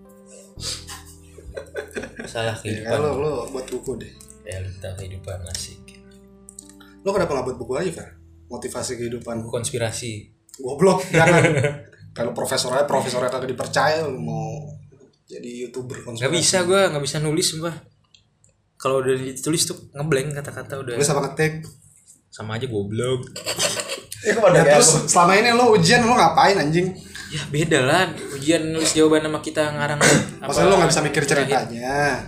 salah 2.28 2.56
Ya, 2.66 2.84
kehidupan 2.84 2.98
lo, 3.00 3.10
lo 3.22 3.32
buat 3.54 3.66
buku 3.72 3.92
deh. 4.00 4.12
realita 4.48 4.96
kehidupan 4.96 5.44
asik 5.52 6.00
Lo 7.04 7.12
kenapa 7.16 7.40
gak 7.40 7.46
buat 7.52 7.58
buku 7.60 7.74
aja, 7.80 7.92
Fer? 7.92 8.10
Motivasi 8.52 9.00
kehidupan. 9.00 9.44
buku 9.44 9.52
konspirasi 9.52 10.32
Goblok, 10.58 11.06
jangan. 11.14 11.44
Kalau 12.18 12.34
profesornya, 12.34 12.90
profesornya 12.90 13.30
kagak 13.30 13.54
dipercaya, 13.54 14.10
mau 14.10 14.78
jadi 15.28 15.68
youtuber 15.68 16.00
nggak 16.08 16.32
bisa 16.32 16.64
gue 16.64 16.82
nggak 16.88 17.04
bisa 17.04 17.20
nulis 17.20 17.52
sumpah 17.52 17.76
kalau 18.80 19.04
udah 19.04 19.12
ditulis 19.20 19.68
tuh 19.68 19.76
ngeblank 19.92 20.32
kata-kata 20.40 20.80
udah 20.80 20.96
Tulis 20.96 21.12
apa 21.12 21.22
ngetik? 21.28 21.54
Sama 22.38 22.56
aja 22.56 22.66
goblok 22.66 23.26
Ya 24.20 24.34
Ya, 24.34 24.64
terus 24.72 24.90
aku. 24.96 25.08
selama 25.08 25.34
ini 25.36 25.50
lo 25.52 25.72
ujian 25.72 26.02
lo 26.02 26.14
ngapain 26.14 26.54
anjing? 26.56 26.94
ya 27.28 27.42
beda 27.46 27.80
lah 27.82 28.02
ujian 28.32 28.62
nulis 28.68 28.94
jawaban 28.94 29.20
sama 29.22 29.40
kita 29.40 29.60
ngarang 29.70 30.00
Maksudnya 30.40 30.68
lo 30.72 30.76
nggak 30.78 30.90
bisa 30.90 31.02
mikir 31.02 31.24
ceritanya. 31.24 32.24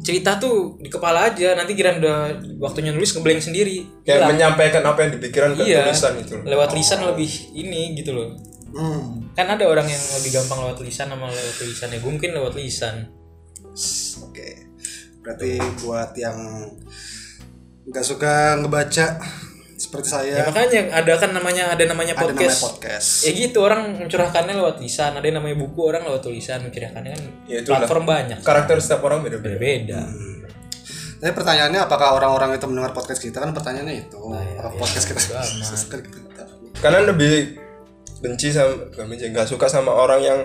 cerita 0.00 0.36
tuh 0.36 0.74
di 0.76 0.88
kepala 0.88 1.28
aja 1.28 1.52
nanti 1.52 1.72
kira 1.72 1.94
udah 1.94 2.32
waktunya 2.56 2.90
nulis 2.90 3.12
ngeblank 3.12 3.38
sendiri 3.38 3.84
Kayak 4.00 4.16
Hilang. 4.18 4.30
menyampaikan 4.32 4.82
apa 4.82 4.98
yang 4.98 5.12
dipikiran 5.14 5.50
ke 5.52 5.62
iya 5.62 5.84
tulisan 5.86 6.12
itu. 6.16 6.34
lewat 6.42 6.70
lisan 6.72 7.00
lebih 7.04 7.28
ini 7.52 7.92
gitu 7.94 8.12
loh 8.12 8.28
Hmm. 8.68 9.32
kan 9.32 9.48
ada 9.48 9.64
orang 9.64 9.86
yang 9.86 10.02
lebih 10.14 10.28
gampang 10.34 10.60
lewat 10.60 10.80
lisan 10.82 11.08
sama 11.08 11.24
lewat 11.26 11.56
tulisan 11.56 11.88
ya 11.88 11.98
gue 11.98 12.10
mungkin 12.10 12.30
lewat 12.32 12.52
lisan 12.54 13.08
Oke. 14.20 14.48
Berarti 15.18 15.50
buat 15.78 16.12
yang 16.14 16.36
nggak 17.88 18.04
suka 18.04 18.32
ngebaca 18.58 19.06
seperti 19.74 20.08
saya, 20.10 20.34
ya 20.34 20.44
makanya 20.44 20.90
ada 20.92 21.12
kan 21.16 21.30
namanya 21.30 21.70
ada 21.70 21.86
namanya 21.86 22.12
ada 22.12 22.26
namanya 22.26 22.50
podcast 22.50 22.58
podcast. 22.60 23.08
ya 23.22 23.30
gitu 23.30 23.62
orang 23.62 23.94
mencurahkannya 23.96 24.58
lewat 24.58 24.76
lisan 24.78 25.14
ada 25.14 25.22
yang 25.22 25.38
namanya 25.38 25.56
buku 25.56 25.80
orang 25.80 26.02
lewat 26.02 26.18
tulisan 26.20 26.58
mencurahkannya 26.60 27.14
kan 27.14 27.22
Ya, 27.46 27.62
itulah. 27.62 27.78
platform 27.80 28.04
banyak 28.04 28.38
Karakter 28.42 28.76
setiap 28.76 29.06
orang 29.06 29.22
beda-beda. 29.22 29.54
beda 29.56 30.00
Tapi 31.18 31.30
pertanyaannya 31.32 31.80
apakah 31.80 32.08
orang-orang 32.12 32.54
itu 32.54 32.66
mendengar 32.66 32.90
podcast 32.90 33.18
kita 33.18 33.38
kan 33.38 33.50
pertanyaannya 33.50 33.96
itu. 34.00 34.18
ya, 34.28 34.42
Apakah 34.60 34.70
ya, 34.70 34.78
podcast 34.78 35.04
kita 35.06 35.20
amat. 35.40 35.66
suka 35.72 35.96
kita? 36.00 36.42
Kalian 36.78 37.04
lebih 37.06 37.32
benci 38.18 38.50
sama 38.50 38.74
gak 38.88 39.06
benci 39.06 39.24
nggak 39.30 39.46
suka 39.46 39.66
sama 39.66 39.90
orang 39.90 40.20
yang 40.20 40.38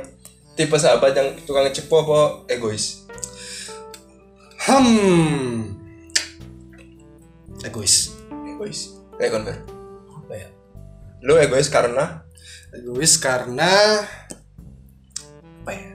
tipe 0.54 0.74
sahabat 0.74 1.10
yang 1.12 1.34
tukang 1.42 1.66
cepo 1.70 1.96
apa 2.00 2.20
egois? 2.48 3.06
Hmm. 4.60 5.83
Egois. 7.62 8.18
Egois. 8.50 8.80
Kayak 9.22 9.32
konver. 9.38 9.58
apa 10.24 10.34
ya 10.34 10.50
Lu 11.22 11.38
egois 11.38 11.70
karena 11.70 12.26
Egois 12.74 13.22
karena 13.22 14.02
apa 15.62 15.72
ya? 15.72 15.94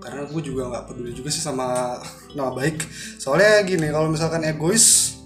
Karena 0.00 0.24
gue 0.24 0.40
juga 0.40 0.72
nggak 0.72 0.84
peduli 0.88 1.12
juga 1.12 1.28
sih 1.28 1.44
sama 1.44 2.00
nama 2.32 2.56
baik. 2.56 2.88
Soalnya 3.20 3.60
gini, 3.68 3.92
kalau 3.92 4.08
misalkan 4.08 4.40
egois, 4.48 5.20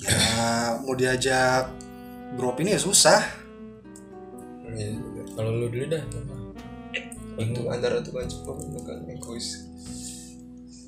ya 0.00 0.80
mau 0.80 0.96
diajak 0.96 1.68
beropini 2.40 2.72
ya 2.72 2.80
susah. 2.80 3.20
Iya, 4.72 4.96
kalau 5.36 5.52
lu 5.60 5.68
dulu 5.68 5.84
dah 5.84 6.02
itu 7.40 7.60
antara 7.72 8.00
tukang 8.04 8.28
cepo 8.28 8.56
dan 8.56 8.68
tukang 8.76 9.00
egois. 9.04 9.68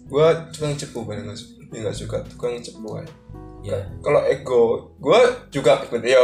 Gua 0.09 0.49
tukang 0.53 0.73
cepo 0.77 1.05
paling 1.05 1.29
nggak 1.29 1.37
suka, 1.37 1.61
nggak 1.69 1.97
suka 1.97 2.17
tukang 2.33 2.57
cepo 2.65 2.97
aja. 2.97 3.13
Ya 3.63 3.79
Kalau 4.03 4.21
ego, 4.27 4.91
gua 4.99 5.23
juga 5.55 5.79
ya 6.03 6.21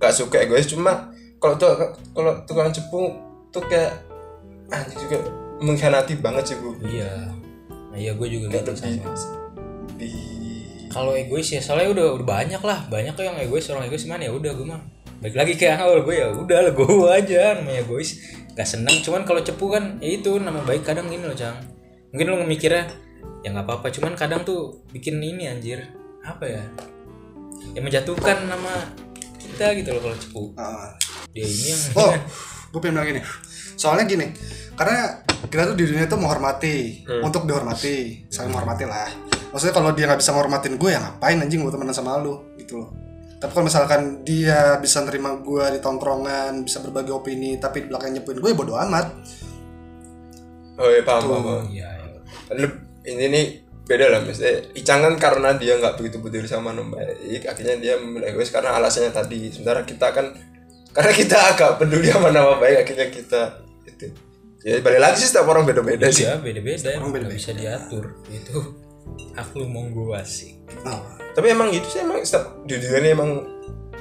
gak 0.00 0.16
suka 0.16 0.40
egois 0.48 0.64
cuma 0.64 1.12
kalau 1.36 1.56
tuh 1.60 1.72
kalau 2.16 2.32
tukang 2.48 2.72
cepu 2.72 3.12
tuh 3.52 3.64
kayak 3.68 4.00
anjing 4.72 4.96
juga 5.08 5.18
mengkhianati 5.60 6.16
banget 6.20 6.52
sih 6.52 6.56
bu. 6.56 6.72
iya. 6.88 7.28
Nah 7.92 7.98
iya 7.98 8.12
gue 8.16 8.28
juga 8.28 8.48
gitu 8.60 8.72
sama 8.72 9.12
Di 10.00 10.08
kalau 10.90 11.14
egois 11.14 11.46
ya 11.46 11.60
soalnya 11.60 11.92
udah 11.92 12.06
udah 12.20 12.26
banyak 12.26 12.62
lah. 12.64 12.88
Banyak 12.88 13.12
kok 13.14 13.24
yang 13.24 13.36
egois 13.40 13.68
orang 13.68 13.88
egois 13.88 14.08
mana 14.08 14.28
ya 14.28 14.32
udah 14.32 14.52
gue 14.56 14.66
mah 14.66 14.80
balik 15.20 15.36
lagi 15.36 15.52
kayak 15.60 15.84
awal 15.84 16.00
gue 16.00 16.16
ya 16.16 16.28
udah 16.32 16.58
lah 16.64 16.72
gue 16.72 16.88
aja 17.20 17.60
namanya 17.60 17.84
egois. 17.84 18.20
Gak 18.56 18.68
seneng 18.68 19.00
cuman 19.04 19.24
kalau 19.28 19.40
cepu 19.44 19.68
kan 19.68 20.00
ya 20.00 20.16
itu 20.16 20.36
nama 20.40 20.64
baik 20.64 20.84
kadang 20.84 21.12
gini 21.12 21.24
loh 21.24 21.36
cang. 21.36 21.56
Mungkin 22.12 22.26
lo 22.26 22.40
mikirnya 22.44 22.88
ya 23.40 23.52
nggak 23.52 23.64
apa-apa 23.68 23.88
cuman 23.92 24.12
kadang 24.16 24.44
tuh 24.44 24.84
bikin 24.92 25.16
ini 25.20 25.48
anjir 25.48 25.99
apa 26.20 26.44
ya 26.44 26.62
ya 27.72 27.80
menjatuhkan 27.80 28.48
nama 28.48 28.88
kita 29.40 29.72
gitu 29.76 29.88
loh 29.96 30.00
kalau 30.04 30.16
cepu 30.16 30.42
Ah. 30.56 30.92
dia 31.30 31.44
ini 31.46 31.64
yang 31.70 31.82
Oh, 31.94 32.12
gue 32.74 32.78
pengen 32.82 32.98
bilang 32.98 33.08
gini. 33.10 33.22
Soalnya 33.78 34.04
gini, 34.06 34.26
karena 34.74 35.22
kita 35.46 35.72
tuh 35.72 35.76
di 35.78 35.84
dunia 35.88 36.06
tuh 36.06 36.18
menghormati, 36.18 37.06
untuk 37.22 37.46
dihormati, 37.46 38.26
saling 38.28 38.50
menghormati 38.50 38.84
lah. 38.86 39.08
Maksudnya 39.50 39.74
kalau 39.74 39.90
dia 39.94 40.06
nggak 40.06 40.20
bisa 40.20 40.30
menghormatin 40.34 40.74
gue 40.78 40.90
ya 40.90 40.98
ngapain 41.02 41.38
anjing 41.42 41.62
gue 41.62 41.72
temenan 41.72 41.94
sama 41.94 42.18
lu 42.22 42.54
gitu 42.58 42.82
loh. 42.82 42.90
Tapi 43.40 43.50
kalau 43.56 43.66
misalkan 43.66 44.20
dia 44.22 44.76
bisa 44.78 45.00
nerima 45.02 45.38
gue 45.40 45.64
di 45.74 45.80
tongkrongan, 45.80 46.60
bisa 46.62 46.84
berbagi 46.84 47.10
opini, 47.10 47.56
tapi 47.56 47.82
di 47.82 47.86
belakang 47.88 48.12
nyepuin 48.14 48.38
gue 48.38 48.50
ya 48.52 48.56
bodo 48.58 48.74
amat. 48.76 49.06
oh 50.80 50.88
ya 50.88 51.02
paham 51.04 51.22
paham. 51.28 51.42
paham. 51.44 51.64
iya 51.72 51.88
iya. 51.88 52.18
Lu, 52.56 52.66
ini 53.04 53.24
nih 53.32 53.46
beda 53.90 54.06
lah 54.06 54.22
misalnya 54.22 54.70
Icang 54.78 55.02
kan 55.02 55.14
karena 55.18 55.50
dia 55.58 55.74
nggak 55.74 55.98
begitu 55.98 56.22
peduli 56.22 56.46
sama 56.46 56.70
nom 56.70 56.94
baik 56.94 57.42
akhirnya 57.42 57.76
dia 57.82 57.94
memilih 57.98 58.30
egois 58.30 58.54
karena 58.54 58.78
alasannya 58.78 59.10
tadi. 59.10 59.50
Sementara 59.50 59.82
kita 59.82 60.14
kan 60.14 60.30
karena 60.94 61.12
kita 61.14 61.36
agak 61.50 61.82
peduli 61.82 62.06
sama 62.06 62.30
nama 62.30 62.54
baik 62.62 62.86
akhirnya 62.86 63.10
kita 63.10 63.42
itu. 63.90 64.06
Ya 64.62 64.78
balik 64.78 65.00
lagi 65.02 65.26
sih 65.26 65.34
setiap 65.34 65.50
orang 65.50 65.66
beda-beda 65.66 66.06
sih. 66.14 66.22
Iya 66.22 66.38
beda-beda. 66.38 66.94
Orang 67.02 67.10
beda-beda. 67.10 67.34
bisa 67.34 67.50
diatur. 67.50 68.14
Itu 68.30 68.78
hak 69.34 69.58
lu 69.58 69.66
monggo 69.66 70.14
asik. 70.14 70.62
Oh, 70.86 71.02
tapi 71.34 71.50
emang 71.50 71.74
gitu 71.74 71.90
sih 71.90 72.00
emang 72.06 72.22
setiap 72.22 72.62
di 72.62 72.78
dunia 72.78 72.98
ini 73.02 73.08
emang 73.10 73.30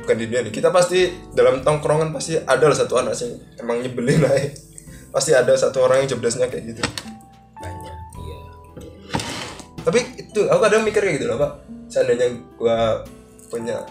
bukan 0.05 0.15
di 0.21 0.25
dunia 0.29 0.45
nih. 0.45 0.53
Kita 0.53 0.69
pasti 0.69 1.09
dalam 1.33 1.65
tongkrongan 1.65 2.13
pasti 2.13 2.37
ada 2.37 2.69
lah 2.69 2.77
satu 2.77 2.93
anak 3.01 3.17
sih 3.17 3.33
emang 3.57 3.81
nyebelin 3.81 4.21
lah. 4.21 4.37
Ya. 4.37 4.53
pasti 5.15 5.33
ada 5.33 5.57
satu 5.57 5.81
orang 5.81 6.05
yang 6.05 6.13
jobdesknya 6.13 6.53
kayak 6.53 6.77
gitu 6.77 6.85
tapi 9.81 9.99
itu 10.15 10.41
aku 10.45 10.61
kadang 10.61 10.83
mikir 10.83 11.01
kayak 11.01 11.15
gitu 11.17 11.27
loh 11.27 11.37
pak. 11.37 11.51
Seandainya 11.89 12.27
gua 12.55 13.01
punya 13.49 13.81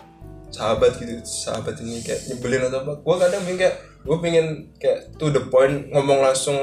sahabat 0.48 0.96
gitu 0.96 1.18
sahabat 1.22 1.76
ini 1.78 2.00
kayak 2.00 2.24
nyebelin 2.26 2.68
atau 2.68 2.80
apa 2.80 2.92
gua 3.00 3.16
kadang 3.18 3.42
pengen 3.44 3.58
kayak 3.58 3.74
gua 4.02 4.16
pengen 4.18 4.46
kayak 4.78 5.12
to 5.16 5.28
the 5.28 5.42
point 5.46 5.90
ngomong 5.90 6.22
langsung 6.22 6.56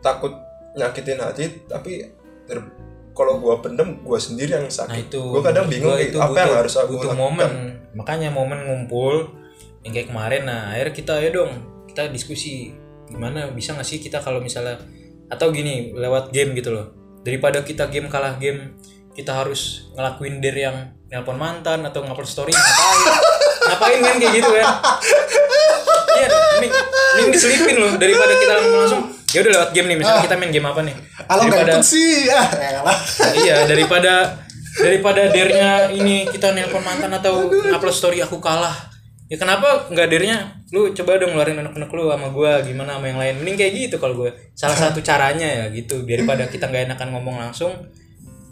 takut 0.00 0.32
nyakitin 0.74 1.20
hati 1.20 1.62
tapi 1.68 2.08
ter- 2.44 2.72
kalau 3.12 3.38
gua 3.38 3.60
pendem 3.60 4.00
gua 4.02 4.16
sendiri 4.16 4.56
yang 4.56 4.66
sakit. 4.66 4.88
Nah 4.88 4.98
itu 4.98 5.20
gua 5.20 5.42
kadang 5.44 5.68
bingung 5.68 5.92
gua 5.92 6.00
itu 6.00 6.16
apa 6.16 6.32
yang 6.32 6.48
butuh- 6.48 6.58
harus 6.58 6.74
aku 6.74 6.90
butuh 6.96 7.10
lakukan. 7.12 7.20
momen. 7.20 7.50
Makanya 7.92 8.28
momen 8.32 8.60
ngumpul 8.64 9.14
yang 9.84 9.92
kayak 9.92 10.08
kemarin 10.08 10.42
nah 10.46 10.72
akhirnya 10.72 10.94
kita 10.94 11.14
ya 11.18 11.30
dong 11.30 11.52
kita 11.86 12.08
diskusi 12.08 12.72
gimana 13.10 13.50
bisa 13.52 13.76
nggak 13.76 13.84
sih 13.84 14.00
kita 14.00 14.22
kalau 14.22 14.40
misalnya 14.40 14.78
atau 15.28 15.52
gini 15.52 15.92
lewat 15.92 16.32
game 16.32 16.56
gitu 16.56 16.72
loh 16.72 16.86
daripada 17.22 17.62
kita 17.62 17.86
game 17.88 18.10
kalah 18.10 18.36
game 18.38 18.74
kita 19.12 19.32
harus 19.32 19.92
ngelakuin 19.94 20.40
der 20.40 20.56
yang 20.56 20.76
nelpon 21.12 21.36
mantan 21.36 21.84
atau 21.84 22.02
ngupload 22.02 22.28
story 22.28 22.52
ngapain? 22.52 23.00
Ngapain 23.62 23.98
kan 24.02 24.14
kayak 24.18 24.34
gitu 24.42 24.50
kan? 24.58 24.66
Iya 26.12 26.26
mending, 26.26 26.72
mending 27.14 27.28
diselipin 27.30 27.76
loh 27.78 27.92
daripada 27.94 28.34
kita 28.34 28.52
langsung 28.58 29.02
ya 29.32 29.38
udah 29.40 29.52
lewat 29.54 29.70
game 29.70 29.86
nih 29.86 29.96
misalnya 30.02 30.22
kita 30.26 30.34
main 30.34 30.50
game 30.50 30.66
apa 30.66 30.80
nih? 30.82 30.94
Nggak 30.98 31.38
daripada 31.46 31.78
sih, 31.86 32.26
ah, 32.34 32.48
elah. 32.58 32.98
iya 33.38 33.56
daripada 33.70 34.12
daripada 34.82 35.22
dernya 35.30 35.92
ini 35.94 36.26
kita 36.26 36.50
nelpon 36.56 36.82
mantan 36.82 37.12
atau 37.14 37.48
upload 37.48 37.94
story 37.94 38.18
aku 38.24 38.40
kalah 38.42 38.91
ya 39.32 39.40
kenapa 39.40 39.88
nggak 39.88 40.08
dernya 40.12 40.60
lu 40.76 40.92
coba 40.92 41.16
dong 41.16 41.32
ngeluarin 41.32 41.56
anak-anak 41.64 41.88
lu 41.88 42.12
sama 42.12 42.28
gua 42.28 42.60
gimana 42.60 43.00
sama 43.00 43.08
yang 43.08 43.20
lain? 43.20 43.34
Mending 43.40 43.56
kayak 43.56 43.72
gitu 43.72 43.96
kalau 43.96 44.14
gue 44.20 44.30
salah 44.52 44.76
satu 44.76 45.00
caranya 45.00 45.48
ya 45.48 45.64
gitu. 45.72 46.04
Daripada 46.04 46.44
kita 46.52 46.68
nggak 46.68 46.92
enakan 46.92 47.08
ngomong 47.16 47.36
langsung 47.40 47.72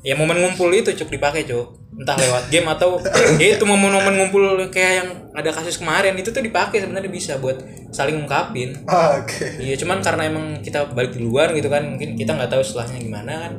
ya 0.01 0.17
momen 0.17 0.41
ngumpul 0.41 0.73
itu 0.73 0.97
cuk 0.97 1.13
dipakai 1.13 1.45
cuk. 1.45 1.77
Entah 2.01 2.17
lewat 2.17 2.49
game 2.49 2.65
atau 2.73 2.97
ya 3.41 3.61
itu 3.61 3.65
momen-momen 3.69 4.17
ngumpul 4.17 4.57
kayak 4.73 4.93
yang 5.05 5.09
ada 5.37 5.53
kasus 5.53 5.77
kemarin 5.77 6.17
itu 6.17 6.33
tuh 6.33 6.41
dipakai 6.41 6.81
sebenarnya 6.81 7.13
bisa 7.13 7.37
buat 7.37 7.61
saling 7.93 8.17
ungkapin. 8.25 8.89
Oke. 8.89 9.61
Iya 9.61 9.77
cuman 9.77 10.01
karena 10.01 10.33
emang 10.33 10.65
kita 10.65 10.97
balik 10.97 11.13
di 11.13 11.21
luar 11.21 11.53
gitu 11.53 11.69
kan 11.69 11.85
mungkin 11.85 12.17
kita 12.17 12.33
nggak 12.37 12.57
tahu 12.57 12.65
setelahnya 12.65 13.05
gimana 13.05 13.33
kan. 13.49 13.53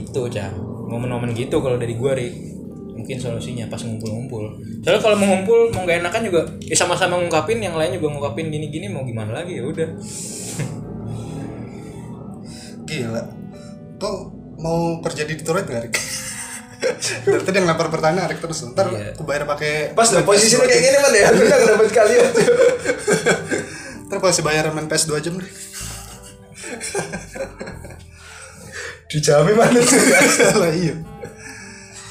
Itu 0.00 0.24
cang 0.32 0.56
momen-momen 0.88 1.36
gitu 1.36 1.60
kalau 1.60 1.76
dari 1.76 1.96
gua 1.96 2.16
ri 2.16 2.53
mungkin 2.94 3.18
solusinya 3.18 3.66
pas 3.66 3.78
ngumpul-ngumpul 3.78 4.54
soalnya 4.80 5.02
kalau 5.02 5.16
mau 5.18 5.26
ngumpul 5.28 5.68
mau 5.70 5.82
nggak 5.82 5.98
enakan 6.00 6.22
juga 6.24 6.40
ya 6.62 6.74
sama-sama 6.74 7.18
ngungkapin 7.18 7.58
yang 7.58 7.74
lain 7.74 7.98
juga 7.98 8.06
ngungkapin 8.08 8.48
gini-gini 8.48 8.86
mau 8.86 9.02
gimana 9.02 9.42
lagi 9.42 9.58
ya 9.58 9.66
udah 9.66 9.88
Gila. 12.84 13.22
Kok 13.96 14.16
mau 14.60 15.00
kerja 15.00 15.24
di 15.24 15.34
Detroit 15.34 15.64
nggak, 15.64 15.82
Rik? 15.88 15.94
Dari 17.24 17.42
tadi 17.42 17.56
yang 17.56 17.66
lempar 17.66 17.88
pertanyaan 17.88 18.28
Rik 18.28 18.38
terus. 18.38 18.60
Ntar 18.68 18.92
Iya. 18.92 19.16
aku 19.16 19.24
bayar 19.24 19.48
pakai 19.48 19.96
pas 19.96 20.04
dong 20.04 20.20
posisinya 20.22 20.68
kayak 20.68 20.82
gini 20.84 20.98
man 21.00 21.12
ya 21.12 21.24
aku 21.32 21.40
nggak 21.40 21.60
dapat 21.64 21.88
kalian 21.90 22.28
Ntar 24.06 24.18
pasti 24.20 24.40
bayar 24.44 24.68
main 24.70 24.84
PS 24.84 25.08
2 25.08 25.24
jam 25.24 25.34
deh. 25.34 25.48
dijamin 29.06 29.54
mana 29.54 29.78
tuh 29.86 30.58
lah 30.58 30.72
iya. 30.74 30.94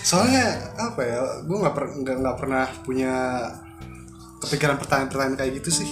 Soalnya 0.04 0.46
apa 0.76 1.02
ya? 1.02 1.20
Gue 1.42 1.58
nggak 1.58 1.74
per, 1.74 1.84
nggak 1.96 2.16
nggak 2.20 2.38
pernah 2.38 2.66
punya 2.84 3.14
kepikiran 4.40 4.76
pertanyaan-pertanyaan 4.76 5.36
kayak 5.36 5.54
gitu 5.60 5.72
sih. 5.74 5.92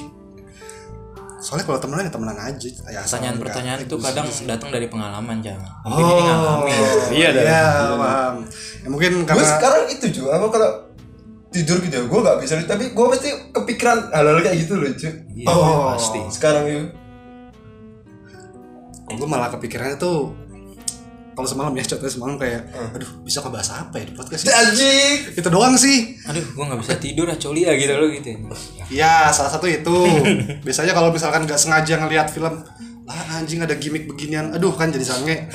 soalnya 1.42 1.66
kalau 1.66 1.82
temenan 1.82 2.06
ya 2.06 2.14
temenan 2.14 2.38
aja. 2.38 2.70
Ya 2.86 3.02
pertanyaan-pertanyaan 3.02 3.80
itu 3.82 3.96
kadang 3.98 4.30
datang 4.46 4.70
dari 4.70 4.86
pengalaman 4.86 5.42
jangan 5.42 5.74
oh 5.82 5.90
mungkin 5.90 6.06
ini 6.06 6.22
ngalamin. 6.22 6.82
Iya 7.10 7.30
iya 7.34 7.62
paham. 7.98 8.36
Ya, 8.78 8.88
mungkin 8.94 9.12
gue 9.18 9.26
karena 9.26 9.46
sekarang 9.50 9.84
itu 9.90 10.06
juga 10.14 10.38
aku 10.38 10.54
kalau 10.54 10.70
tidur 11.50 11.82
gitu 11.82 11.98
ya 11.98 12.04
gue 12.06 12.20
nggak 12.22 12.38
bisa 12.46 12.62
tapi 12.64 12.94
gue 12.94 13.06
pasti 13.10 13.30
kepikiran 13.50 14.14
hal-hal 14.14 14.38
kayak 14.40 14.58
gitu 14.62 14.74
loh 14.78 14.94
cuy 14.94 15.12
Iya, 15.34 15.46
Oh. 15.50 15.98
pasti 15.98 16.20
sekarang 16.30 16.64
itu 16.70 16.82
gue 19.12 19.28
malah 19.28 19.50
kepikirannya 19.50 19.98
tuh 19.98 20.32
kalau 21.42 21.50
semalam 21.50 21.74
ya 21.74 21.82
contohnya 21.90 22.14
semalam 22.14 22.36
kayak 22.38 22.62
aduh 22.94 23.10
bisa 23.26 23.42
ngebahas 23.42 23.70
apa 23.82 23.96
ya 23.98 24.06
di 24.06 24.14
podcast 24.14 24.42
ini? 24.46 24.54
anjing. 24.54 25.18
Itu 25.42 25.50
doang 25.50 25.74
sih. 25.74 25.98
Aduh 26.30 26.46
gua 26.54 26.70
nggak 26.70 26.82
bisa 26.86 26.94
tidur 27.02 27.26
ah 27.26 27.38
coli 27.42 27.66
ya 27.66 27.74
gitu 27.74 27.94
loh 27.98 28.10
gitu. 28.14 28.30
Ya 28.94 29.34
salah 29.34 29.50
satu 29.50 29.66
itu. 29.66 29.98
Biasanya 30.70 30.94
kalau 30.94 31.10
misalkan 31.10 31.50
nggak 31.50 31.58
sengaja 31.58 31.98
ngelihat 31.98 32.30
film 32.30 32.62
ah 33.10 33.42
anjing 33.42 33.58
ada 33.66 33.74
gimmick 33.74 34.06
beginian. 34.06 34.54
Aduh 34.54 34.70
kan 34.78 34.94
jadi 34.94 35.02
sange. 35.02 35.50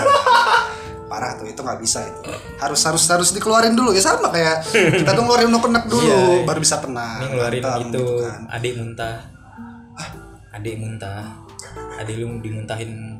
Parah 1.10 1.34
tuh 1.34 1.50
itu 1.50 1.58
nggak 1.58 1.82
bisa 1.82 2.06
itu. 2.06 2.30
Harus 2.62 2.78
harus 2.86 3.02
harus 3.10 3.28
dikeluarin 3.34 3.74
dulu. 3.74 3.90
Ya 3.90 3.98
sama 3.98 4.30
kayak 4.30 4.62
kita 4.70 5.10
tuh 5.10 5.26
ngeluarin 5.26 5.50
unek 5.50 5.90
dulu 5.90 6.46
baru 6.46 6.62
bisa 6.62 6.78
tenang 6.78 7.26
ini 7.26 7.34
ngeluarin 7.34 7.58
itu 7.66 7.82
gitu 7.82 8.04
kan. 8.22 8.40
adik 8.54 8.72
muntah. 8.78 9.16
Adik 10.54 10.78
muntah. 10.78 11.50
Adik 12.00 12.16
lu 12.16 12.40
dimuntahin 12.40 13.19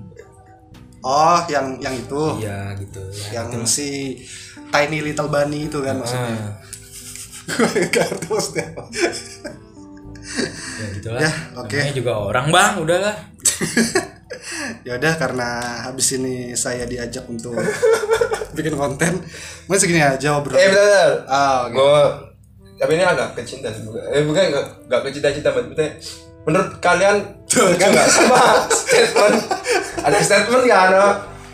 oh 1.05 1.41
yang 1.49 1.81
yang 1.81 1.95
itu. 1.97 2.23
Iya 2.45 2.77
gitu. 2.79 3.01
Ya, 3.33 3.45
yang 3.45 3.65
si 3.65 4.21
tiny 4.71 5.03
little 5.03 5.29
bunny 5.29 5.67
itu 5.67 5.79
kan 5.81 6.01
maksudnya. 6.01 6.37
Ah, 6.37 6.53
Gak 7.95 8.05
ngerti 8.07 8.27
maksudnya 8.31 8.67
ya 10.81 10.87
gitulah. 10.97 11.21
Ya, 11.21 11.33
oke. 11.59 11.77
Namanya 11.77 11.95
juga 11.95 12.13
orang 12.17 12.47
bang. 12.51 12.73
Udahlah. 12.81 13.17
Ya 14.87 14.95
udah 14.97 15.19
karena 15.19 15.49
habis 15.91 16.15
ini 16.15 16.55
saya 16.55 16.87
diajak 16.87 17.27
untuk 17.27 17.59
bikin 18.57 18.79
konten 18.79 19.27
mungkin 19.67 19.81
segini 19.83 20.01
aja 20.01 20.39
bro 20.39 20.55
eh 20.55 20.71
bentar, 20.71 20.81
bentar. 20.81 21.11
ah 21.27 21.59
oke. 21.67 21.75
gue 21.75 22.03
tapi 22.79 22.91
ini 22.95 23.05
agak 23.05 23.35
kecinta 23.37 23.69
sih 23.75 23.83
bukan. 23.85 24.01
Eh 24.15 24.23
bukan 24.23 24.43
nggak 24.55 24.67
nggak 24.87 25.01
kecinta-cinta 25.11 25.51
maksudnya 25.51 25.89
menurut 26.47 26.71
kalian 26.79 27.17
setuju 27.51 27.75
nggak 27.91 28.09
sama 28.09 28.43
statement. 28.71 29.37
Ada 30.07 30.19
statement 30.23 30.65
ya 30.71 30.77
ada 30.87 31.03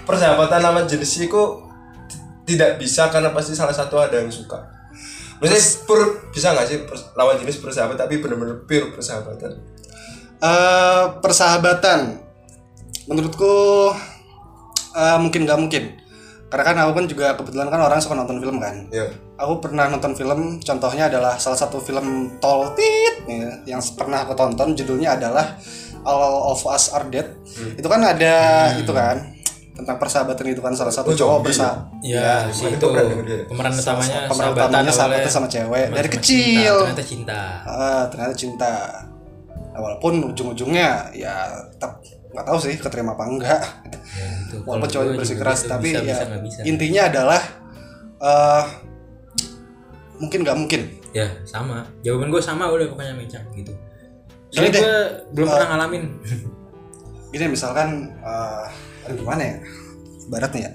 persahabatan 0.05 0.61
sama 0.61 0.81
jenis 0.85 1.13
itu 1.25 1.43
tidak 2.47 2.79
bisa 2.79 3.09
karena 3.09 3.33
pasti 3.33 3.57
salah 3.57 3.73
satu 3.73 3.97
ada 3.97 4.21
yang 4.21 4.29
suka. 4.29 4.61
Maksudnya 5.41 5.63
pur 5.89 6.01
bisa 6.31 6.53
nggak 6.53 6.67
sih 6.69 6.79
lawan 7.17 7.41
jenis 7.41 7.61
bersahabat 7.61 7.97
tapi 7.97 8.21
benar-benar 8.21 8.65
pure 8.69 8.93
persahabatan? 8.93 9.57
Eh, 10.37 11.05
persahabatan. 11.25 12.21
Menurutku 13.09 13.93
eh, 14.95 15.19
mungkin 15.19 15.49
nggak 15.49 15.61
mungkin. 15.61 15.85
Karena 16.47 16.63
kan 16.63 16.77
aku 16.87 16.93
kan 16.95 17.07
juga 17.11 17.27
kebetulan 17.35 17.69
kan 17.73 17.81
orang 17.83 17.99
suka 17.99 18.15
nonton 18.15 18.39
film 18.39 18.63
kan. 18.63 18.87
Ya 18.93 19.11
aku 19.37 19.61
pernah 19.61 19.87
nonton 19.93 20.17
film 20.17 20.59
contohnya 20.65 21.13
adalah 21.13 21.37
salah 21.37 21.57
satu 21.61 21.77
film 21.81 22.37
Tall 22.41 22.73
Tit 22.73 23.29
ya, 23.29 23.77
yang 23.77 23.81
pernah 23.95 24.25
aku 24.25 24.33
tonton 24.33 24.73
judulnya 24.73 25.17
adalah 25.21 25.61
All 26.07 26.55
of 26.55 26.63
Us 26.63 26.95
Are 26.95 27.07
Dead. 27.11 27.27
Itu 27.75 27.91
kan 27.91 28.01
ada 28.07 28.37
itu 28.79 28.93
kan 28.95 29.37
tentang 29.77 30.01
persahabatan 30.01 30.57
itu 30.57 30.63
kan 30.65 30.73
salah 30.73 30.89
satu 30.89 31.13
Oh, 31.13 31.17
cowok 31.17 31.53
bersa 31.53 31.85
ya 32.01 32.49
si 32.49 32.65
itu 32.65 32.81
itu 32.81 32.89
pemeran 33.45 33.77
utamanya 33.77 34.25
pemeran 34.25 34.57
sahabatan 34.57 34.73
utamanya 34.73 34.93
sahabatnya 34.93 35.31
sama 35.31 35.49
cewek 35.53 35.87
dari 35.93 36.09
sama 36.09 36.17
kecil. 36.17 36.75
cinta, 36.81 36.81
ternyata 36.81 37.05
cinta. 37.05 37.41
Ah, 37.69 38.03
ternyata 38.09 38.35
cinta. 38.35 38.75
Nah, 39.77 39.81
walaupun 39.85 40.33
ujung-ujungnya 40.33 41.13
ya 41.13 41.53
tetap 41.77 42.01
nggak 42.33 42.47
tahu 42.49 42.59
sih 42.65 42.75
keterima 42.81 43.13
apa 43.13 43.25
enggak. 43.29 43.61
Ya, 44.17 44.29
gitu. 44.49 44.57
walaupun 44.65 44.89
gua 44.89 45.21
bersikeras 45.21 45.61
gitu, 45.61 45.71
tapi 45.77 45.89
bisa, 45.93 46.01
ya 46.01 46.17
bisa, 46.25 46.37
bisa. 46.41 46.61
intinya 46.65 47.03
adalah 47.13 47.41
eh 48.25 48.65
mungkin 50.17 50.39
nggak 50.41 50.57
mungkin. 50.57 50.81
Ya 51.13 51.29
sama. 51.45 51.85
Jawaban 52.01 52.33
gue 52.33 52.41
sama 52.41 52.73
udah 52.73 52.89
pokoknya 52.89 53.13
mencang 53.13 53.45
gitu 53.53 53.77
Soalnya 54.51 54.73
deh. 54.73 54.81
gue 54.83 54.97
belum 55.35 55.49
pernah 55.51 55.69
ngalamin 55.75 56.05
gini 57.35 57.47
misalkan 57.51 57.89
eh 58.17 58.65
aduh 59.07 59.17
gimana 59.19 59.43
ya 59.43 59.55
baratnya 60.27 60.61
ya 60.67 60.73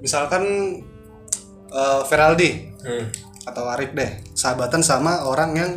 misalkan 0.00 0.44
eh 1.70 2.00
Feraldi 2.08 2.50
hmm. 2.82 3.04
atau 3.46 3.64
Arif 3.70 3.92
deh 3.92 4.10
sahabatan 4.34 4.80
sama 4.80 5.24
orang 5.24 5.50
yang 5.54 5.72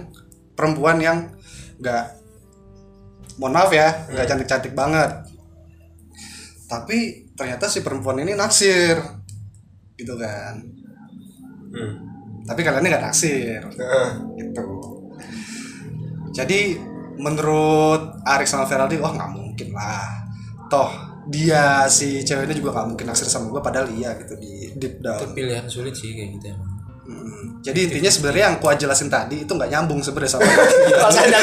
perempuan 0.55 0.97
yang 0.99 1.30
nggak 1.77 2.05
mohon 3.38 3.53
maaf 3.53 3.71
ya 3.73 4.07
nggak 4.09 4.25
cantik 4.25 4.47
cantik 4.47 4.73
banget 4.73 5.11
tapi 6.65 7.30
ternyata 7.34 7.69
si 7.69 7.81
perempuan 7.81 8.21
ini 8.21 8.34
naksir 8.34 8.97
gitu 9.97 10.15
kan 10.17 10.61
Hmm. 11.73 11.97
tapi 12.45 12.61
kalian 12.61 12.85
nggak 12.85 13.01
naksir 13.01 13.57
Heeh. 13.65 14.09
gitu 14.38 14.61
jadi 16.30 16.77
menurut 17.24 18.20
Arik 18.28 18.45
sama 18.45 18.68
Feraldi 18.68 19.00
wah 19.00 19.16
nggak 19.16 19.32
mungkin 19.32 19.72
lah. 19.72 20.28
Toh 20.68 21.14
dia 21.24 21.88
si 21.88 22.20
ceweknya 22.28 22.56
juga 22.56 22.76
nggak 22.76 22.88
mungkin 22.95 23.06
naksir 23.08 23.32
sama 23.32 23.48
gue 23.48 23.62
padahal 23.64 23.88
iya 23.95 24.12
gitu 24.20 24.36
di 24.36 24.76
deep 24.76 25.00
itu 25.00 25.04
down 25.08 25.32
pilihan 25.32 25.66
sulit 25.72 25.95
sih 25.95 26.12
kayak 26.12 26.36
gitu 26.40 26.48
emang 26.52 26.72
Mm. 27.04 27.60
jadi 27.60 27.80
intinya 27.84 28.08
sebenarnya 28.08 28.44
yang 28.48 28.58
kuat 28.64 28.80
jelasin 28.80 29.12
tadi 29.12 29.44
itu 29.44 29.52
nggak 29.52 29.68
nyambung 29.68 30.00
sebenarnya 30.00 30.40
sama 30.40 30.48
saya 31.12 31.36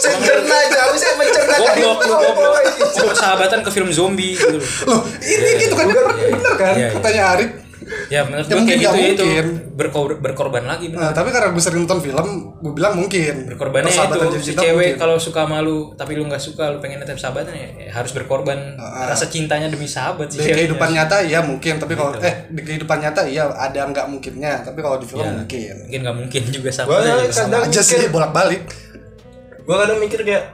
saya 0.00 0.16
cerna 0.24 0.56
aku 0.88 0.96
saya 0.96 1.14
mencerna 1.20 1.52
dari 1.52 1.84
goblok. 1.84 1.98
Goblok 2.00 2.54
ini. 2.64 2.80
Itu 2.80 3.04
persahabatan 3.04 3.60
ke 3.60 3.70
film 3.76 3.92
zombie 3.92 4.40
gitu 4.40 4.56
loh. 4.56 5.04
ini 5.20 5.50
gitu 5.60 5.74
kan? 5.76 5.84
bener, 5.92 6.04
bener 6.08 6.54
kan? 6.56 6.74
Iya, 6.80 6.80
iya. 6.80 6.88
katanya 6.96 7.22
Arik 7.36 7.50
ya 8.06 8.22
menurut 8.22 8.42
Ya, 8.42 8.48
gue 8.48 8.56
mungkin 8.56 8.76
kayak 8.76 8.94
gitu 9.12 9.24
ya 9.24 9.42
itu 9.42 9.50
berkor- 9.72 10.16
berkorban 10.16 10.62
lagi 10.62 10.88
bener. 10.88 11.00
nah, 11.00 11.10
tapi 11.10 11.28
karena 11.28 11.48
gue 11.48 11.58
sering 11.58 11.82
nonton 11.82 11.98
film 12.00 12.28
gue 12.56 12.72
bilang 12.72 12.94
mungkin. 12.94 13.34
Berkorbannya 13.46 13.88
Persahabatan 13.88 14.26
itu 14.28 14.38
si 14.40 14.52
cewek 14.52 14.70
mungkin. 14.72 14.94
kalau 14.96 15.16
suka 15.16 15.42
malu 15.44 15.90
tapi 15.92 16.12
lu 16.12 16.24
nggak 16.24 16.38
suka 16.38 16.68
lu 16.68 16.78
pengen 16.78 16.98
tetap 16.98 17.16
sahabatan 17.16 17.50
ya, 17.50 17.68
ya 17.80 17.90
harus 17.92 18.12
berkorban. 18.12 18.78
Rasa 18.78 19.26
cintanya 19.26 19.66
demi 19.66 19.86
sahabat 19.86 20.28
sih 20.28 20.38
di 20.38 20.48
kehidupan 20.48 20.88
nyata 20.92 21.20
iya 21.20 21.40
mungkin 21.40 21.76
tapi 21.76 21.92
kalau 21.92 22.12
Gitu. 22.12 22.22
eh 22.22 22.34
di 22.48 22.62
kehidupan 22.62 22.98
nyata 23.00 23.20
iya 23.24 23.50
ada 23.50 23.80
nggak 23.84 24.06
mungkinnya 24.06 24.62
tapi 24.62 24.78
kalau 24.78 24.96
di 24.96 25.04
film 25.04 25.20
Ya, 25.20 25.34
mungkin. 25.34 25.74
Mungkin 25.82 26.00
nggak 26.00 26.16
mungkin 26.16 26.42
juga 26.48 26.70
sama 26.70 26.88
Gua 26.88 26.98
sama 27.26 27.50
kadang 27.50 27.62
aja 27.64 27.80
mikir- 27.80 28.00
sih 28.00 28.08
bolak 28.08 28.30
balik 28.30 28.62
gue 29.58 29.74
kadang 29.76 29.98
mikir 29.98 30.20
kayak 30.22 30.44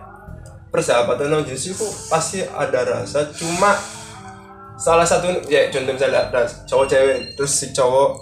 persahabatan 0.69 1.29
sama 1.29 1.45
jenis 1.45 1.65
itu 1.71 1.85
pasti 2.09 2.41
ada 2.43 2.81
rasa 2.83 3.29
cuma 3.31 3.77
salah 4.83 5.07
satu 5.07 5.31
ya 5.47 5.71
contoh 5.71 5.95
misalnya 5.95 6.27
ada 6.27 6.43
cowok 6.67 6.87
cewek 6.91 7.39
terus 7.39 7.53
si 7.55 7.71
cowok 7.71 8.19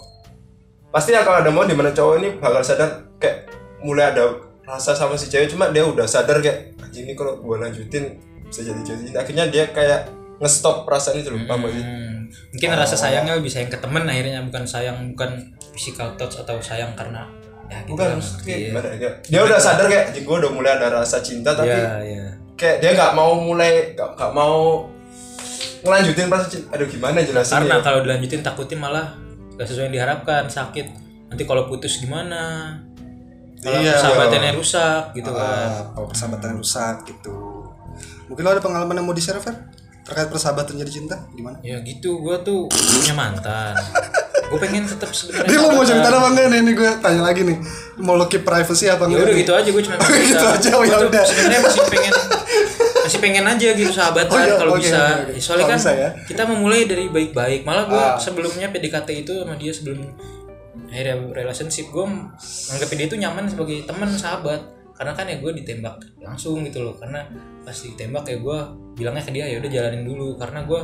pasti 0.93 1.17
akan 1.17 1.41
ada 1.41 1.49
mau 1.49 1.65
di 1.65 1.73
mana 1.73 1.89
cowok 1.89 2.15
ini 2.21 2.29
bakal 2.37 2.61
sadar 2.61 3.09
kayak 3.17 3.49
mulai 3.81 4.13
ada 4.13 4.37
rasa 4.69 4.93
sama 4.93 5.17
si 5.17 5.33
cewek 5.33 5.49
cuma 5.49 5.73
dia 5.73 5.89
udah 5.89 6.05
sadar 6.05 6.45
kayak 6.45 6.77
anjing 6.85 7.09
ini 7.09 7.17
kalau 7.17 7.41
gue 7.41 7.57
lanjutin 7.57 8.21
bisa 8.45 8.61
jadi 8.61 8.81
jadi 8.85 9.17
akhirnya 9.17 9.49
dia 9.49 9.65
kayak 9.73 10.13
ngestop 10.37 10.85
perasaan 10.85 11.21
itu 11.21 11.33
loh 11.33 11.41
sih? 11.41 11.49
Hmm, 11.49 12.29
mungkin 12.53 12.69
rasa 12.77 12.97
sayangnya 12.97 13.41
lebih 13.41 13.53
sayang 13.53 13.73
ke 13.73 13.81
temen 13.81 14.05
akhirnya 14.05 14.41
bukan 14.45 14.65
sayang 14.69 14.97
bukan 15.17 15.57
physical 15.73 16.13
touch 16.21 16.45
atau 16.45 16.61
sayang 16.61 16.93
karena 16.93 17.25
ya 17.73 17.79
gitu 17.89 17.97
bukan 17.97 18.21
maksudnya 18.21 18.57
ya. 18.57 18.67
gimana 18.69 18.89
ya? 19.01 19.11
Dia 19.33 19.41
udah 19.49 19.59
sadar 19.61 19.87
kayak 19.89 20.13
gue 20.13 20.37
udah 20.45 20.53
mulai 20.53 20.77
ada 20.77 20.93
rasa 20.93 21.25
cinta 21.25 21.57
tapi 21.57 21.73
ya 21.73 22.05
ya 22.05 22.25
kayak 22.61 22.77
dia 22.85 22.91
nggak 22.93 23.13
mau 23.17 23.33
mulai 23.41 23.97
nggak 23.97 24.33
mau 24.37 24.85
ngelanjutin 25.81 26.27
cinta 26.47 26.69
aduh 26.71 26.87
gimana 26.87 27.17
jelasin 27.21 27.53
karena 27.57 27.75
ya 27.75 27.83
kalau 27.83 27.99
dilanjutin 28.01 28.41
takutin 28.41 28.79
malah 28.79 29.17
gak 29.55 29.67
sesuai 29.67 29.87
yang 29.87 29.95
diharapkan 29.97 30.45
sakit 30.47 30.87
nanti 31.29 31.43
kalau 31.45 31.65
putus 31.67 31.99
gimana 31.99 32.75
kalau 33.61 33.77
Iya. 33.77 33.93
persahabatannya 33.95 34.53
rusak 34.57 35.03
gitu 35.13 35.31
kan 35.31 35.45
Ah, 35.69 35.81
kalau 35.93 36.07
persahabatan 36.09 36.57
rusak 36.57 36.97
gitu 37.05 37.37
mungkin 38.27 38.43
lo 38.43 38.51
ada 38.51 38.63
pengalaman 38.63 38.95
yang 38.95 39.05
mau 39.05 39.13
di 39.13 39.21
share 39.21 39.37
Fer? 39.37 39.53
terkait 40.01 40.27
persahabatan 40.27 40.75
jadi 40.77 40.91
cinta 40.91 41.17
gimana 41.31 41.61
ya 41.61 41.77
gitu 41.81 42.19
gue 42.19 42.37
tuh 42.41 42.67
punya 42.67 43.13
mantan 43.13 43.77
gue 44.51 44.59
pengen 44.59 44.83
tetap 44.83 45.13
sebenarnya 45.13 45.47
Dia 45.47 45.59
lo 45.61 45.69
mau 45.71 45.85
cerita 45.85 46.11
apa 46.11 46.27
enggak 46.27 46.47
nih? 46.51 46.59
Ini 46.59 46.73
gue 46.75 46.91
tanya 46.99 47.23
lagi 47.23 47.47
nih. 47.47 47.55
Mau 48.03 48.19
lo 48.19 48.27
keep 48.27 48.43
privacy 48.43 48.91
apa 48.91 49.07
ya 49.07 49.15
enggak? 49.15 49.23
udah 49.23 49.31
nih? 49.31 49.39
gitu 49.39 49.53
aja 49.55 49.69
gue 49.71 49.83
cuma 49.87 49.95
gitu 50.27 50.47
aja, 50.51 50.69
oh, 50.75 50.83
ya 50.83 50.97
udah. 51.01 51.23
sebenarnya 51.23 51.61
masih 51.63 51.83
pengen 51.87 52.15
masih 53.11 53.19
pengen 53.19 53.43
aja 53.43 53.69
gitu 53.75 53.91
sahabatan 53.91 54.31
Oh, 54.31 54.39
iya, 54.39 54.55
kalau 54.55 54.73
oke, 54.73 54.81
bisa. 54.81 55.01
oke. 55.27 55.35
Ya, 55.35 55.41
soalnya 55.43 55.67
kan 55.67 55.79
bisa 55.79 55.93
ya. 55.93 56.09
kita 56.23 56.43
memulai 56.47 56.87
dari 56.87 57.11
baik-baik. 57.11 57.67
Malah 57.67 57.85
gue 57.85 57.99
Ah. 57.99 58.15
sebelumnya 58.15 58.71
PDKT 58.71 59.27
itu 59.27 59.33
sama 59.35 59.59
dia 59.59 59.75
sebelum 59.75 59.99
akhirnya 60.87 61.17
relationship 61.35 61.91
gue 61.91 62.07
anggapin 62.71 62.97
dia 62.97 63.07
itu 63.07 63.19
nyaman 63.19 63.45
sebagai 63.45 63.83
teman 63.83 64.07
sahabat. 64.09 64.63
Karena 64.95 65.13
kan 65.13 65.27
ya 65.27 65.37
gue 65.37 65.51
ditembak 65.53 65.99
langsung 66.23 66.63
gitu 66.63 66.81
loh. 66.81 66.95
Karena 66.95 67.27
pas 67.61 67.75
ditembak 67.75 68.23
ya 68.25 68.39
gue 68.39 68.59
bilangnya 68.95 69.23
ke 69.25 69.33
dia 69.35 69.51
ya 69.51 69.59
udah 69.59 69.71
jalanin 69.71 70.07
dulu. 70.07 70.39
Karena 70.39 70.63
gue 70.63 70.81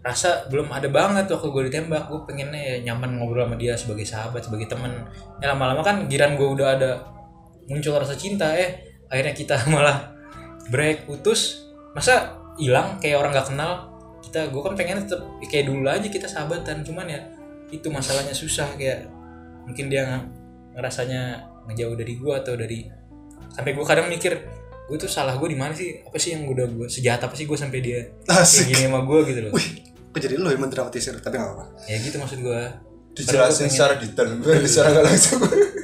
rasa 0.00 0.46
belum 0.46 0.70
ada 0.70 0.88
banget 0.88 1.28
waktu 1.28 1.48
gue 1.50 1.62
ditembak. 1.68 2.08
Gue 2.08 2.24
pengennya 2.24 2.56
ya 2.56 2.76
nyaman 2.88 3.20
ngobrol 3.20 3.44
sama 3.44 3.60
dia 3.60 3.76
sebagai 3.76 4.08
sahabat 4.08 4.40
sebagai 4.40 4.64
teman. 4.66 5.04
Ya 5.42 5.52
lama-lama 5.52 5.84
kan 5.84 6.08
giran 6.08 6.40
gue 6.40 6.48
udah 6.48 6.78
ada 6.78 6.90
muncul 7.66 7.98
rasa 7.98 8.14
cinta 8.14 8.54
eh 8.54 8.78
akhirnya 9.10 9.34
kita 9.34 9.58
malah 9.74 10.15
break 10.70 11.06
putus 11.06 11.70
masa 11.94 12.36
hilang 12.60 12.98
kayak 13.00 13.20
orang 13.20 13.32
nggak 13.32 13.48
kenal. 13.52 13.72
Kita 14.24 14.50
gue 14.50 14.60
kan 14.62 14.74
pengen 14.74 15.06
tetap 15.06 15.22
kayak 15.46 15.70
dulu 15.70 15.86
aja 15.86 16.08
kita 16.10 16.26
sahabatan 16.26 16.82
cuman 16.82 17.06
ya 17.06 17.20
itu 17.70 17.86
masalahnya 17.90 18.34
susah 18.34 18.74
kayak 18.74 19.10
mungkin 19.66 19.90
dia 19.90 20.22
ngerasanya 20.74 21.46
ngejauh 21.66 21.96
dari 21.98 22.14
gue 22.18 22.32
atau 22.34 22.54
dari 22.54 22.86
sampai 23.50 23.72
gue 23.74 23.84
kadang 23.86 24.06
mikir 24.06 24.38
gue 24.86 24.96
tuh 25.02 25.10
salah 25.10 25.34
gue 25.34 25.48
di 25.50 25.58
mana 25.58 25.74
sih? 25.74 26.02
Apa 26.06 26.18
sih 26.18 26.34
yang 26.38 26.46
udah 26.46 26.66
gue 26.70 26.86
sejahat 26.86 27.26
apa 27.26 27.34
sih 27.34 27.46
gue 27.46 27.58
sampai 27.58 27.78
dia 27.82 28.06
kayak 28.26 28.42
Asik. 28.42 28.70
gini 28.70 28.86
sama 28.86 29.02
gue 29.02 29.18
gitu 29.30 29.40
loh. 29.46 29.52
Wih, 29.54 29.66
kok 30.14 30.20
jadi 30.22 30.34
lo 30.38 30.48
yang 30.54 30.62
mendramatisir? 30.62 31.18
Tapi 31.18 31.34
nggak 31.38 31.50
apa-apa. 31.50 31.64
ya 31.90 31.96
gitu 31.98 32.16
maksud 32.22 32.38
gue 32.42 32.60
dijelasin 33.16 33.66
secara 33.72 33.98
detail 33.98 34.38
secara 34.70 34.88
nggak 34.94 35.04
langsung. 35.06 35.40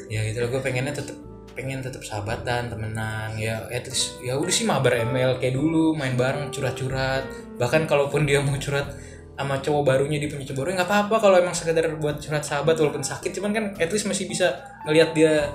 Ya 0.06 0.20
gitu 0.28 0.38
loh 0.44 0.48
gue 0.54 0.60
pengennya 0.62 0.94
tetep 0.94 1.31
pengen 1.52 1.84
tetap 1.84 2.02
sahabatan 2.02 2.72
temenan 2.72 3.36
ya 3.36 3.64
at 3.68 3.84
least 3.88 4.18
ya 4.24 4.36
udah 4.36 4.52
sih 4.52 4.64
mabar 4.64 4.96
ML 5.06 5.38
kayak 5.38 5.54
dulu 5.54 5.96
main 5.96 6.16
bareng 6.16 6.52
curhat-curhat. 6.52 7.28
Bahkan 7.56 7.86
kalaupun 7.86 8.24
dia 8.24 8.40
mau 8.40 8.56
curhat 8.56 8.92
sama 9.32 9.58
cowok 9.58 9.82
barunya 9.82 10.20
dia 10.20 10.28
punya 10.28 10.44
cowok 10.44 10.58
baru 10.60 10.68
nggak 10.76 10.88
apa-apa 10.88 11.16
kalau 11.18 11.36
emang 11.40 11.56
sekedar 11.56 11.88
buat 11.96 12.20
curhat 12.20 12.44
sahabat 12.44 12.74
walaupun 12.76 13.04
sakit. 13.04 13.30
Cuman 13.36 13.50
kan 13.52 13.64
at 13.76 13.90
least 13.92 14.08
masih 14.08 14.26
bisa 14.26 14.52
ngelihat 14.84 15.12
dia 15.16 15.52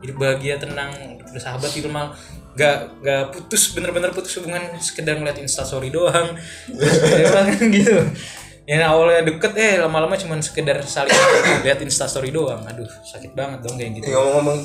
hidup 0.00 0.16
bahagia 0.16 0.56
tenang 0.56 1.20
bersahabat 1.28 1.70
gitu 1.76 1.92
mal 1.92 2.16
gak 2.56 2.98
gak 3.04 3.30
putus 3.30 3.70
bener-bener 3.76 4.10
putus 4.10 4.34
hubungan 4.42 4.74
sekedar 4.82 5.16
ngeliat 5.16 5.38
instastory 5.38 5.92
doang. 5.92 6.34
Terus 6.66 7.30
kan 7.30 7.68
gitu 7.70 8.00
yang 8.70 8.86
awalnya 8.86 9.26
deket 9.26 9.52
eh 9.56 9.74
lama-lama 9.76 10.14
cuman 10.14 10.38
sekedar 10.38 10.78
saling 10.80 11.10
lihat 11.66 11.82
instastory 11.82 12.30
doang 12.30 12.62
aduh 12.62 12.86
sakit 13.02 13.34
banget 13.34 13.58
dong 13.60 13.74
kayak 13.74 13.98
gitu 13.98 14.04
Eh, 14.04 14.12
ngomong-ngomong 14.12 14.58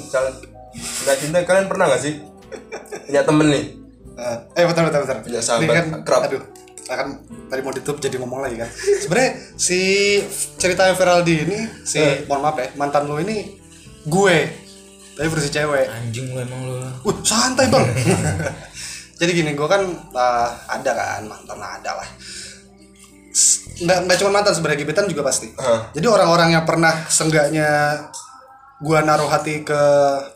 nggak 1.01 1.17
cinta 1.17 1.41
kalian 1.41 1.65
pernah 1.65 1.85
nggak 1.87 2.01
sih 2.01 2.13
punya 3.03 3.21
temen 3.21 3.49
nih 3.49 3.65
Eh, 4.15 4.37
eh 4.55 4.63
bentar 4.63 4.79
bentar 4.81 5.01
bentar. 5.01 5.17
Punya 5.19 5.43
sahabat 5.43 5.67
kan, 5.67 5.85
akrab. 5.99 6.21
aduh, 6.23 6.39
akan 6.85 7.07
tadi 7.45 7.59
mau 7.59 7.75
ditutup 7.75 7.99
jadi 7.99 8.15
ngomong 8.15 8.39
lagi 8.39 8.55
kan. 8.55 8.71
Sebenarnya 8.71 9.31
si 9.59 9.79
cerita 10.55 10.87
Feraldi 10.93 11.43
ini 11.43 11.59
si 11.83 11.99
Eh. 11.99 12.23
mohon 12.23 12.39
maaf 12.41 12.55
ya 12.55 12.71
mantan 12.75 13.11
lo 13.11 13.19
ini 13.19 13.59
gue 14.05 14.37
tapi 15.11 15.27
versi 15.27 15.49
cewek. 15.49 15.91
anjing 15.91 16.31
lu 16.31 16.39
emang 16.39 16.61
lu 16.63 16.79
Wih 17.03 17.17
santai 17.21 17.67
bang. 17.67 17.91
jadi 19.19 19.31
gini 19.33 19.51
gue 19.51 19.67
kan 19.67 19.83
ah, 20.13 20.47
ada 20.69 20.91
kan 20.91 21.23
mantan 21.25 21.59
ada 21.59 21.91
lah. 21.95 22.07
Nggak 23.83 23.97
nggak 24.07 24.17
cuma 24.23 24.31
mantan 24.31 24.53
sebenarnya 24.55 24.79
gebetan 24.81 25.05
juga 25.11 25.27
pasti. 25.27 25.51
Jadi 25.91 26.05
orang-orang 26.07 26.55
yang 26.55 26.63
pernah 26.63 26.93
senggaknya 27.11 27.99
gua 28.79 29.03
naruh 29.03 29.27
hati 29.27 29.63
ke 29.67 29.81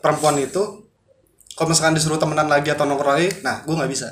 perempuan 0.04 0.36
itu 0.36 0.84
kalau 1.56 1.68
misalkan 1.72 1.96
disuruh 1.96 2.16
temenan 2.16 2.48
lagi 2.48 2.72
atau 2.72 2.88
nongkrong 2.88 3.16
lagi, 3.20 3.28
nah 3.44 3.60
gua 3.64 3.84
nggak 3.84 3.92
bisa. 3.92 4.08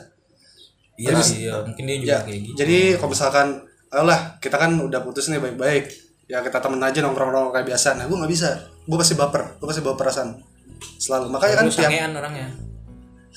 iya 0.99 1.15
sih 1.23 1.47
ya 1.47 1.63
mungkin 1.63 1.87
dia 1.87 1.97
juga 2.03 2.11
Ya, 2.11 2.19
kayak 2.27 2.41
gitu 2.43 2.57
jadi 2.59 2.79
kalau 2.99 3.15
misalkan, 3.15 3.47
ayolah 3.95 4.35
kita 4.43 4.59
kan 4.59 4.75
udah 4.83 4.99
putus 5.07 5.31
nih 5.31 5.39
baik-baik, 5.39 5.95
ya 6.27 6.43
kita 6.43 6.59
temen 6.59 6.83
aja 6.83 6.99
nongkrong-nongkrong 7.07 7.55
kayak 7.55 7.67
biasa. 7.71 7.95
Nah 7.95 8.05
gua 8.11 8.27
nggak 8.27 8.33
bisa, 8.35 8.67
gua 8.85 8.99
pasti 8.99 9.15
baper, 9.15 9.43
gua 9.63 9.67
pasti 9.71 9.81
bawa 9.87 9.95
perasaan 9.95 10.29
selalu. 10.99 11.31
Makanya 11.31 11.55
kan 11.55 11.67
tiap 11.71 11.93
orangnya 12.19 12.49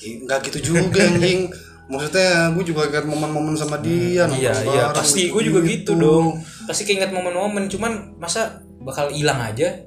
nggak 0.02 0.38
gitu 0.50 0.74
juga 0.74 1.06
anjing. 1.06 1.46
Maksudnya 1.82 2.54
gue 2.54 2.64
juga 2.64 2.86
ingat 2.88 3.04
momen-momen 3.04 3.54
sama 3.54 3.76
dia 3.76 4.24
iya 4.24 4.24
nongkrong 4.30 4.64
iya 4.64 4.84
bareng, 4.88 4.96
pasti 4.96 5.22
gue 5.28 5.42
juga 5.42 5.60
gitu 5.66 5.92
dong 5.98 6.38
pasti 6.64 6.82
keinget 6.86 7.10
momen-momen 7.10 7.66
cuman 7.68 8.16
masa 8.16 8.62
bakal 8.80 9.10
hilang 9.10 9.38
aja 9.38 9.82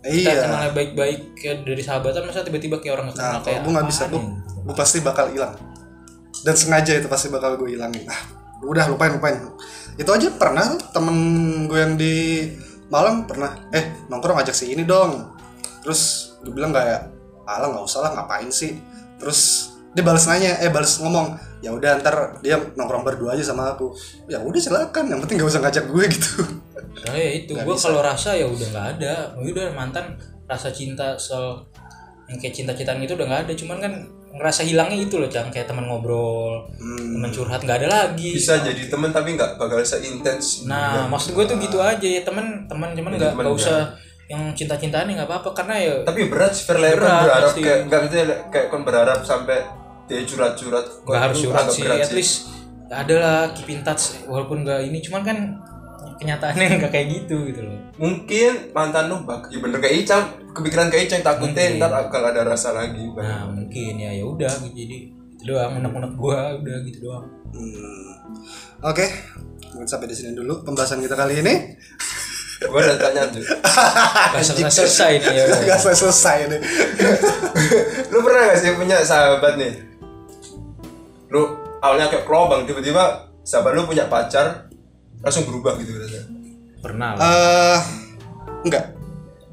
kita 0.00 0.30
Iya. 0.30 0.42
kenalnya 0.46 0.72
baik-baik 0.72 1.36
kayak 1.36 1.62
dari 1.62 1.82
sahabatan 1.84 2.24
masa 2.24 2.40
tiba-tiba 2.40 2.80
kayak 2.80 2.94
orang 2.96 3.04
nggak 3.12 3.18
kenal 3.20 3.32
Nah, 3.36 3.42
kayak 3.44 3.60
gue 3.60 3.72
nggak 3.76 3.88
bisa, 3.90 4.02
apaan 4.08 4.12
gue, 4.14 4.22
ya? 4.24 4.62
gue 4.64 4.74
pasti 4.74 4.98
bakal 5.00 5.26
hilang. 5.28 5.54
Dan 6.40 6.54
sengaja 6.56 6.92
itu 6.96 7.04
pasti 7.04 7.28
bakal 7.28 7.60
gue 7.60 7.68
hilangin. 7.76 8.08
Ah, 8.08 8.20
udah 8.64 8.88
lupain 8.88 9.12
lupain. 9.12 9.36
Itu 9.94 10.08
aja 10.08 10.32
pernah 10.32 10.72
temen 10.90 11.16
gue 11.68 11.78
yang 11.78 11.94
di 11.94 12.48
Malang 12.88 13.22
pernah, 13.22 13.54
eh 13.70 14.08
nongkrong 14.08 14.40
ajak 14.42 14.56
si 14.56 14.72
ini 14.72 14.82
dong. 14.82 15.30
Terus 15.84 16.32
gue 16.42 16.50
bilang 16.50 16.74
kayak, 16.74 17.06
alah 17.46 17.70
nggak 17.70 17.84
usah 17.86 18.00
lah 18.02 18.10
ngapain 18.18 18.50
sih. 18.50 18.80
Terus 19.20 19.69
dia 19.90 20.02
balas 20.02 20.24
nanya, 20.24 20.54
eh 20.58 20.70
balas 20.70 20.98
ngomong, 20.98 21.34
ya 21.58 21.74
udah 21.74 21.98
ntar 21.98 22.38
dia 22.38 22.54
nongkrong 22.74 23.02
berdua 23.02 23.34
aja 23.34 23.42
sama 23.44 23.74
aku. 23.74 23.90
Ya 24.26 24.38
udah 24.38 24.56
silakan, 24.56 25.10
yang 25.10 25.18
penting 25.18 25.36
gak 25.36 25.50
usah 25.50 25.60
ngajak 25.60 25.84
gue 25.86 26.04
gitu. 26.14 26.32
Nah 27.00 27.14
ya 27.14 27.30
itu 27.34 27.52
gue 27.52 27.76
kalau 27.76 27.98
rasa 27.98 28.32
ya 28.32 28.46
udah 28.46 28.66
nggak 28.70 28.86
ada, 28.98 29.14
Ya 29.34 29.50
udah 29.50 29.66
mantan 29.74 30.14
rasa 30.46 30.70
cinta 30.70 31.14
soal 31.16 31.66
yang 32.26 32.38
kayak 32.38 32.54
cinta-cintaan 32.54 33.02
gitu 33.02 33.18
udah 33.18 33.26
nggak 33.26 33.42
ada, 33.46 33.52
cuman 33.54 33.78
kan 33.78 33.92
ngerasa 34.30 34.62
hilangnya 34.62 34.94
itu 35.02 35.18
loh, 35.18 35.26
cang 35.26 35.50
kayak 35.50 35.66
teman 35.66 35.90
ngobrol, 35.90 36.70
Hmm. 36.78 37.18
teman 37.18 37.30
curhat 37.34 37.58
nggak 37.60 37.82
ada 37.82 37.88
lagi. 37.90 38.30
bisa 38.30 38.62
jadi 38.62 38.86
temen 38.86 39.10
tapi 39.10 39.34
nggak 39.34 39.58
bakal 39.58 39.82
seintens 39.82 40.70
Nah 40.70 41.10
maksud 41.10 41.34
gue 41.34 41.44
tuh 41.44 41.58
gitu 41.58 41.82
aja 41.82 41.98
ya 42.06 42.22
teman 42.22 42.70
teman 42.70 42.94
cuman 42.94 43.18
nggak 43.18 43.34
nggak 43.34 43.50
usah 43.50 43.90
yang 44.30 44.54
cinta-cintaan 44.54 45.10
nggak 45.10 45.26
apa-apa 45.26 45.50
karena 45.50 45.74
ya 45.74 45.94
tapi 46.06 46.30
berat 46.30 46.54
sih 46.54 46.62
berharap 46.70 47.42
pasti. 47.50 47.60
kayak 47.60 47.78
nggak 47.90 48.00
gitu 48.06 48.16
kayak 48.46 48.66
kon 48.70 48.86
berharap 48.86 49.26
sampai 49.26 49.58
dia 50.10 50.26
curhat-curhat 50.26 51.06
Kok 51.06 51.06
nggak 51.06 51.22
harus 51.22 51.36
curhat 51.38 51.66
sih, 51.70 51.82
berat 51.86 52.02
at 52.02 52.10
least 52.10 52.50
ada 52.90 53.14
lah 53.22 53.40
keep 53.54 53.70
in 53.70 53.86
touch 53.86 54.18
walaupun 54.26 54.66
nggak 54.66 54.82
ini, 54.82 54.98
cuman 54.98 55.22
kan 55.22 55.38
kenyataannya 56.18 56.66
nggak 56.82 56.90
kayak 56.90 57.06
gitu 57.22 57.46
gitu 57.46 57.62
loh. 57.62 57.78
mungkin 57.96 58.74
mantan 58.74 59.06
lu 59.06 59.22
bak 59.22 59.46
ya 59.48 59.62
bener 59.62 59.78
kayak 59.78 60.04
Icang 60.04 60.24
kepikiran 60.52 60.90
kayak 60.90 61.06
Icang 61.06 61.22
takutnya 61.22 61.78
ntar 61.78 61.88
bakal 61.88 62.20
ada 62.26 62.42
rasa 62.42 62.74
lagi 62.74 63.06
Bang. 63.14 63.24
Nah 63.24 63.42
mungkin 63.54 63.94
ya 63.96 64.10
ya 64.10 64.26
udah 64.26 64.50
gitu 64.66 64.74
jadi 64.74 64.98
itu 65.38 65.42
doang 65.48 65.78
unek-unek 65.80 66.12
gua 66.18 66.58
udah 66.58 66.76
gitu 66.84 66.98
doang. 67.08 67.24
Hmm. 67.56 68.12
Oke, 68.84 69.06
mungkin 69.72 69.88
sampai 69.88 70.12
di 70.12 70.16
sini 70.18 70.36
dulu 70.36 70.60
pembahasan 70.60 71.00
kita 71.00 71.16
kali 71.16 71.40
ini. 71.40 71.54
gua 72.68 72.84
udah 72.84 72.98
tanya 73.00 73.24
tuh 73.32 73.40
Gak 74.36 74.44
selesai 74.44 74.68
selesai 74.68 75.12
nih 75.16 75.32
ya. 75.32 75.42
udah. 75.48 75.60
Gak 75.64 75.78
selesai 75.80 76.00
selesai 76.04 76.38
nih. 76.52 76.60
lu 78.12 78.18
pernah 78.20 78.42
gak 78.52 78.58
sih 78.60 78.76
punya 78.76 79.00
sahabat 79.00 79.56
nih 79.56 79.72
lu 81.30 81.42
awalnya 81.80 82.10
kayak 82.10 82.26
kelobang 82.26 82.66
tiba-tiba 82.66 83.30
sahabat 83.46 83.72
lu 83.78 83.86
punya 83.88 84.06
pacar 84.10 84.68
langsung 85.20 85.46
berubah 85.48 85.78
gitu 85.80 85.96
rasanya 85.96 86.40
Pernah 86.80 87.12
lah. 87.12 87.20
Eh, 87.20 87.80
enggak. 88.64 88.96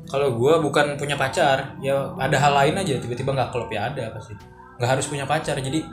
Kalau 0.08 0.40
gua 0.40 0.64
bukan 0.64 0.96
punya 0.96 1.20
pacar, 1.20 1.76
ya 1.84 2.16
ada 2.16 2.40
hal 2.40 2.56
lain 2.56 2.80
aja 2.80 2.96
tiba-tiba 3.04 3.36
nggak 3.36 3.52
klop 3.52 3.68
ya 3.68 3.92
ada 3.92 4.16
pasti. 4.16 4.32
Nggak 4.80 4.90
harus 4.96 5.06
punya 5.12 5.28
pacar. 5.28 5.60
Jadi 5.60 5.84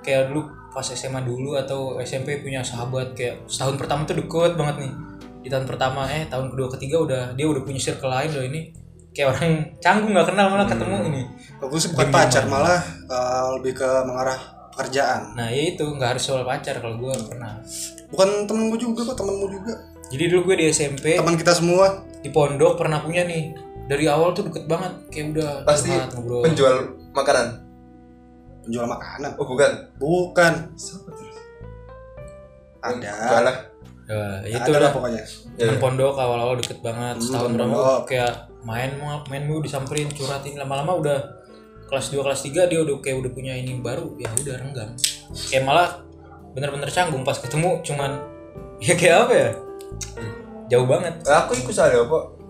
kayak 0.00 0.32
dulu 0.32 0.48
pas 0.72 0.88
SMA 0.88 1.20
dulu 1.20 1.60
atau 1.60 2.00
SMP 2.00 2.40
punya 2.40 2.64
sahabat 2.64 3.12
kayak 3.12 3.44
setahun 3.44 3.76
pertama 3.76 4.08
tuh 4.08 4.16
deket 4.16 4.56
banget 4.56 4.88
nih. 4.88 4.92
Di 5.44 5.48
tahun 5.52 5.68
pertama 5.68 6.08
eh 6.08 6.24
tahun 6.32 6.48
kedua 6.48 6.72
ketiga 6.72 6.96
udah 7.04 7.22
dia 7.36 7.44
udah 7.44 7.60
punya 7.60 7.76
circle 7.76 8.08
lain 8.08 8.32
loh 8.32 8.44
ini. 8.48 8.72
Kayak 9.12 9.36
orang 9.36 9.76
canggung 9.84 10.16
nggak 10.16 10.32
kenal 10.32 10.48
malah 10.48 10.64
ketemu 10.64 10.96
ini. 11.12 11.22
Aku 11.60 11.76
sih 11.76 11.92
bukan 11.92 12.08
pacar 12.08 12.48
malah 12.48 12.80
eh, 13.12 13.44
lebih 13.60 13.76
ke 13.76 13.88
mengarah 14.08 14.40
pekerjaan. 14.72 15.32
Nah 15.32 15.48
ya 15.48 15.62
itu 15.70 15.84
nggak 15.84 16.16
harus 16.16 16.24
soal 16.24 16.42
pacar 16.42 16.78
kalau 16.78 16.96
gua 16.96 17.12
pernah. 17.18 17.60
Bukan 18.08 18.44
temen 18.44 18.68
gue 18.68 18.80
juga 18.80 19.06
kok 19.06 19.16
temenmu 19.16 19.46
juga. 19.46 19.74
Jadi 20.08 20.24
dulu 20.26 20.40
gue 20.46 20.56
di 20.58 20.66
SMP 20.68 21.16
Teman 21.16 21.34
kita 21.34 21.52
semua. 21.52 22.04
di 22.18 22.28
pondok 22.28 22.76
pernah 22.76 23.00
punya 23.00 23.24
nih 23.24 23.50
dari 23.84 24.06
awal 24.06 24.30
tuh 24.30 24.46
deket 24.46 24.64
banget 24.64 24.92
kayak 25.08 25.32
udah 25.32 25.50
pasti 25.62 25.90
ngobrol. 25.90 26.38
penjual 26.40 26.76
makanan 27.10 27.58
Penjual 28.62 28.86
makanan. 28.86 29.34
oh 29.34 29.42
bukan 29.44 29.72
Bukan. 29.96 30.52
siapa 30.72 31.10
terus 31.10 31.34
Ada. 32.80 33.10
Salah. 33.10 33.56
Ya, 34.04 34.22
itu 34.44 34.60
Ada 34.60 34.76
lah 34.76 34.80
lah 34.82 34.92
pokoknya. 34.92 35.22
temen 35.56 35.76
pondok 35.78 36.14
awal-awal 36.14 36.54
deket 36.54 36.78
banget 36.78 37.16
setahun 37.18 37.48
temen 37.48 37.70
berapa 37.70 38.04
kayak 38.04 38.32
main 38.60 38.90
mau 38.98 39.18
main 39.26 39.42
mulu 39.42 39.62
disamperin 39.62 40.06
curhatin 40.08 40.54
lama-lama 40.54 40.92
udah 40.94 41.18
kelas 41.92 42.08
2 42.08 42.24
kelas 42.24 42.40
3 42.48 42.72
dia 42.72 42.80
udah 42.80 42.96
kayak 43.04 43.20
udah 43.20 43.30
punya 43.36 43.52
ini 43.52 43.76
baru 43.84 44.16
ya 44.16 44.32
udah 44.32 44.54
renggang. 44.56 44.96
Kayak 45.52 45.64
malah 45.68 45.88
bener-bener 46.56 46.88
canggung 46.88 47.20
pas 47.20 47.36
ketemu 47.36 47.84
cuman 47.84 48.16
ya 48.88 48.96
kayak 48.96 49.28
apa 49.28 49.34
ya? 49.36 49.50
Jauh 50.72 50.88
banget. 50.88 51.20
Nah, 51.28 51.44
aku 51.44 51.52
ikut 51.60 51.76
salah 51.76 52.00
apa 52.00 52.40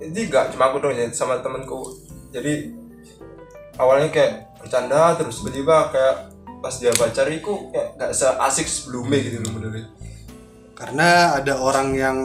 jadi 0.00 0.32
gak 0.32 0.56
cuma 0.56 0.72
aku 0.72 0.80
dong 0.80 0.96
ya 0.96 1.06
sama 1.12 1.44
temenku 1.44 1.92
jadi 2.32 2.72
awalnya 3.76 4.08
kayak 4.08 4.32
bercanda 4.56 5.12
terus 5.20 5.44
tiba-tiba 5.44 5.92
kayak 5.92 6.16
pas 6.60 6.72
dia 6.76 6.92
pacar 6.96 7.28
itu 7.28 7.68
kayak 7.72 8.00
gak 8.00 8.12
seasik 8.16 8.68
sebelumnya 8.68 9.18
gitu 9.24 9.38
loh 9.44 9.52
menurut. 9.56 9.88
Karena 10.76 11.36
ada 11.36 11.60
orang 11.60 11.92
yang 11.92 12.18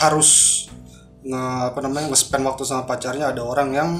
harus 0.00 0.64
nge 1.22 1.42
apa 1.72 1.78
namanya 1.84 2.08
nge-spend 2.12 2.44
waktu 2.48 2.64
sama 2.64 2.88
pacarnya, 2.88 3.32
ada 3.32 3.44
orang 3.44 3.68
yang 3.72 3.90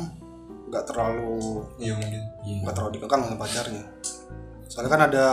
nggak 0.72 0.88
terlalu 0.88 1.60
iya 1.76 1.92
mungkin. 1.92 2.20
Nggak 2.64 2.74
terlalu 2.74 2.92
dikekang 2.96 3.20
sama 3.28 3.36
pacarnya. 3.36 3.84
Soalnya 4.72 4.90
kan 4.90 5.02
ada 5.12 5.26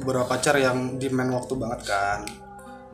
beberapa 0.00 0.24
pacar 0.24 0.56
yang 0.56 0.96
demand 0.96 1.36
waktu 1.36 1.54
banget 1.60 1.82
kan. 1.84 2.20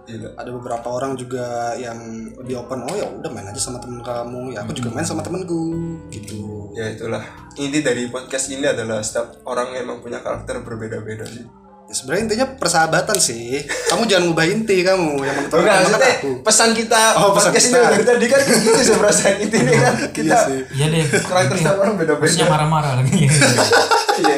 Iya. 0.08 0.32
ada 0.40 0.48
beberapa 0.56 0.88
orang 0.88 1.20
juga 1.20 1.76
yang 1.76 2.32
lebih 2.40 2.64
open 2.64 2.80
oh 2.88 2.96
ya 2.96 3.12
udah 3.12 3.28
main 3.28 3.44
aja 3.44 3.60
sama 3.60 3.76
temen 3.76 4.00
kamu. 4.00 4.56
Ya 4.56 4.64
aku 4.64 4.72
juga 4.74 4.90
main 4.90 5.04
sama 5.04 5.20
temenku 5.20 5.76
gitu. 6.08 6.72
Ya 6.72 6.88
itulah. 6.90 7.20
Inti 7.60 7.84
dari 7.84 8.08
podcast 8.08 8.48
ini 8.48 8.64
adalah 8.64 9.04
setiap 9.04 9.44
orang 9.44 9.76
emang 9.76 10.00
punya 10.00 10.24
karakter 10.24 10.64
berbeda-beda 10.64 11.28
sih 11.28 11.67
ya, 11.88 11.94
sebenarnya 11.94 12.22
intinya 12.24 12.46
persahabatan 12.54 13.16
sih. 13.16 13.64
Kamu 13.64 14.04
jangan 14.04 14.28
ngubah 14.28 14.44
inti 14.44 14.84
kamu 14.84 15.18
yang 15.18 15.34
menentukan 15.34 15.64
teman 15.64 15.80
maksudnya 15.80 16.12
aku. 16.14 16.30
pesan 16.44 16.70
kita 16.70 17.00
Oh, 17.16 17.32
pesan 17.32 17.50
podcast 17.50 17.66
kita. 17.66 17.78
ini 17.80 17.88
dari 17.88 18.04
tadi 18.04 18.26
kan 18.28 18.40
gitu 18.44 18.78
sih 18.78 18.94
perasaan 18.94 19.34
inti 19.40 19.56
ini 19.56 19.72
kan. 19.74 19.94
kita 20.12 20.28
iya 20.28 20.38
sih. 20.44 20.60
Iya 20.76 20.86
deh. 20.86 21.04
karakter 21.24 21.56
setiap 21.56 21.76
orang 21.80 21.94
Terusnya 21.96 22.14
beda-beda 22.20 22.44
marah-marah 22.46 22.92
lagi. 23.00 23.24
iya. 24.20 24.36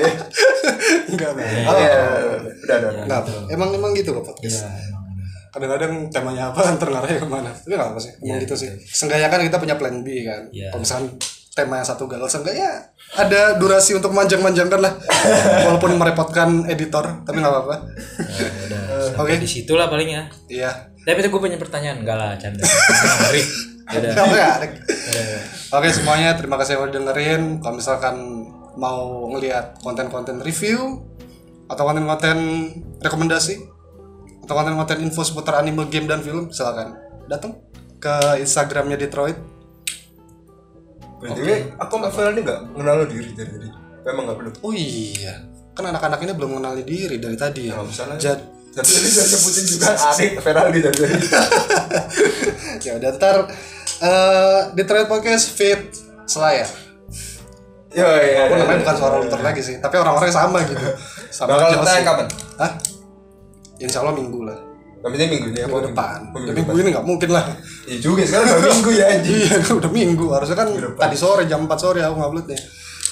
Enggak 1.10 1.30
Bang. 1.34 1.46
Oh, 1.66 1.74
iya, 1.74 1.92
udah 2.62 2.76
udah 2.78 2.90
enggak 3.04 3.20
emang 3.50 3.68
emang 3.74 3.90
gitu 3.92 4.14
kok 4.14 4.24
podcast. 4.24 4.62
Iya, 4.62 4.70
kadang-kadang 5.50 5.92
temanya 6.08 6.54
apa 6.54 6.60
ntar 6.78 6.88
ngarahnya 6.88 7.18
ke 7.18 7.26
mana. 7.26 7.50
Tapi 7.50 7.74
nggak 7.74 7.90
apa 7.90 7.98
sih 7.98 8.12
emang 8.22 8.38
gitu 8.38 8.54
sih. 8.54 8.70
seenggaknya 8.86 9.26
kan 9.26 9.42
kita 9.42 9.58
punya 9.58 9.74
plan 9.74 10.06
B 10.06 10.22
kan. 10.22 10.46
Iya. 10.54 10.70
kalau 10.70 10.86
misalkan 10.86 11.06
tema 11.50 11.82
yang 11.82 11.88
satu 11.88 12.06
gagal 12.06 12.30
seenggaknya 12.30 12.70
ada 13.18 13.58
durasi 13.58 13.98
untuk 13.98 14.14
manjang-manjangkan 14.14 14.78
lah 14.78 14.94
walaupun 15.66 15.98
merepotkan 15.98 16.70
editor 16.70 17.26
tapi 17.26 17.42
nggak 17.42 17.52
apa-apa 17.52 17.76
udah. 18.70 18.82
Oke. 19.18 19.42
Situ 19.42 19.74
lah 19.74 19.90
paling 19.90 20.14
ya. 20.14 20.22
iya 20.46 20.70
Tapi 21.00 21.24
itu 21.24 21.32
gue 21.32 21.40
punya 21.40 21.56
pertanyaan 21.56 22.04
enggak 22.04 22.16
lah, 22.16 22.36
canda. 22.36 22.60
Oke 25.74 25.88
semuanya 25.90 26.38
terima 26.38 26.54
kasih 26.60 26.78
yang 26.78 26.82
udah 26.86 26.94
dengerin. 26.94 27.42
Kalau 27.58 27.74
misalkan 27.74 28.16
mau 28.78 29.26
ngelihat 29.34 29.82
konten-konten 29.82 30.38
review 30.44 31.02
atau 31.66 31.82
konten-konten 31.86 32.38
rekomendasi 33.02 33.54
atau 34.46 34.54
konten-konten 34.54 35.02
info 35.02 35.26
seputar 35.26 35.62
anime 35.62 35.86
game 35.90 36.06
dan 36.06 36.22
film 36.22 36.50
silakan 36.50 36.98
datang 37.26 37.58
ke 37.98 38.38
Instagramnya 38.38 38.98
Detroit. 38.98 39.38
Berarti 41.20 41.76
aku 41.76 41.92
sama 42.00 42.08
Vel 42.08 42.28
ini 42.32 42.40
gak 42.48 42.60
mengenal 42.72 43.04
diri 43.04 43.30
dari 43.36 43.50
tadi 43.52 43.68
Memang 44.08 44.24
gak 44.32 44.38
belum 44.40 44.52
Oh 44.64 44.72
iya, 44.72 45.34
kan 45.76 45.84
anak-anak 45.92 46.20
ini 46.24 46.32
belum 46.32 46.50
mengenali 46.56 46.82
diri 46.82 47.16
dari 47.20 47.36
tadi 47.36 47.68
ya. 47.68 47.76
Nggak 47.76 47.92
usah 47.92 48.06
lah. 48.08 48.16
Jad, 48.16 48.40
Tapi 48.72 48.88
tadi 48.88 49.08
saya 49.12 49.28
sebutin 49.28 49.64
juga 49.68 49.86
Adik 50.14 50.30
Feraldi 50.40 50.78
dari 50.80 50.96
tadi 50.96 51.18
ya 52.88 52.96
udah 52.96 53.10
ntar 53.20 53.36
eh, 54.00 54.60
Detroit 54.72 55.06
Podcast 55.10 55.52
fit 55.52 55.92
Selayar. 56.24 56.70
Yo 57.90 58.06
iya 58.06 58.46
Aku 58.46 58.54
iya. 58.54 58.62
namanya 58.62 58.86
bukan 58.86 58.96
suara 58.96 59.14
luntur 59.18 59.42
lagi 59.42 59.60
sih, 59.66 59.82
tapi 59.82 59.98
orang-orangnya 59.98 60.30
sama 60.30 60.62
gitu. 60.62 60.78
Sama 61.34 61.58
Bakal 61.58 61.82
tayang 61.86 62.06
kapan? 62.06 62.26
Hah? 62.58 62.72
Insya 63.82 64.02
Allah 64.02 64.14
minggu 64.14 64.46
lah. 64.46 64.58
Yang 65.00 65.10
penting 65.10 65.28
minggu 65.30 65.46
ini 65.48 65.58
apa? 65.58 65.68
Minggu 65.70 65.86
depan. 65.86 66.18
Ya, 66.20 66.52
Minggu 66.52 66.60
minggu 66.62 66.78
ini 66.78 66.90
nggak 66.90 67.06
mungkin 67.06 67.28
lah. 67.30 67.44
Iya 67.84 67.98
juga 67.98 68.20
sekarang 68.22 68.46
udah 68.50 68.70
minggu 68.70 68.90
ya 68.92 69.04
anjing 69.10 69.36
Iya, 69.38 69.54
kan 69.58 69.72
udah 69.76 69.90
minggu. 69.90 70.26
Harusnya 70.28 70.56
kan 70.56 70.68
depan. 70.70 70.98
tadi 70.98 71.16
sore 71.16 71.42
jam 71.44 71.60
4 71.62 71.72
sore 71.74 72.00
aku 72.00 72.14
nguploadnya. 72.14 72.60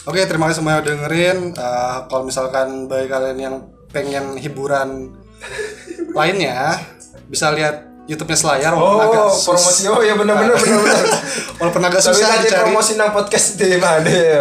Oke, 0.05 0.21
terima 0.23 0.45
kasih 0.47 0.57
semua 0.59 0.71
yang 0.71 0.81
udah 0.81 0.93
dengerin. 0.95 1.39
Eh, 1.53 1.97
kalau 2.05 2.23
misalkan 2.23 2.67
bagi 2.87 3.07
kalian 3.07 3.39
yang 3.39 3.55
pengen 3.89 4.37
hiburan 4.37 5.17
lainnya, 6.11 6.77
bisa 7.27 7.49
lihat 7.51 7.85
YouTube-nya 8.05 8.39
Selayar 8.39 8.73
agak 8.73 8.81
Oh, 8.81 9.29
sus- 9.31 9.45
promosi. 9.47 9.85
Oh 9.87 10.01
iya 10.01 10.13
benar-benar 10.13 10.57
benar-benar. 10.57 11.05
walaupun 11.61 11.83
agak 11.83 12.01
Tapi 12.01 12.09
susah 12.11 12.29
dicari. 12.39 12.61
promosi 12.63 12.93
nang 12.95 13.13
podcast 13.13 13.47
di 13.55 13.77
mana 13.77 14.09
ya? 14.09 14.41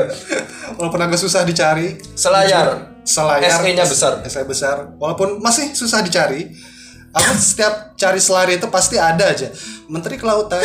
Walaupun 0.73 0.99
agak 1.01 1.15
susah 1.17 1.43
dicari. 1.43 1.99
Selayar. 2.13 2.95
Selayar. 3.03 3.59
SE-nya 3.59 3.83
besar. 3.83 4.23
SE 4.23 4.43
besar. 4.43 4.75
Walaupun 4.95 5.39
masih 5.39 5.71
susah 5.73 5.99
dicari. 5.99 6.47
Aku 7.17 7.33
setiap 7.35 7.73
cari 7.93 8.17
selayar 8.17 8.49
itu 8.53 8.67
pasti 8.67 8.95
ada 8.95 9.25
aja. 9.27 9.49
Menteri 9.85 10.15
Kelautan 10.15 10.61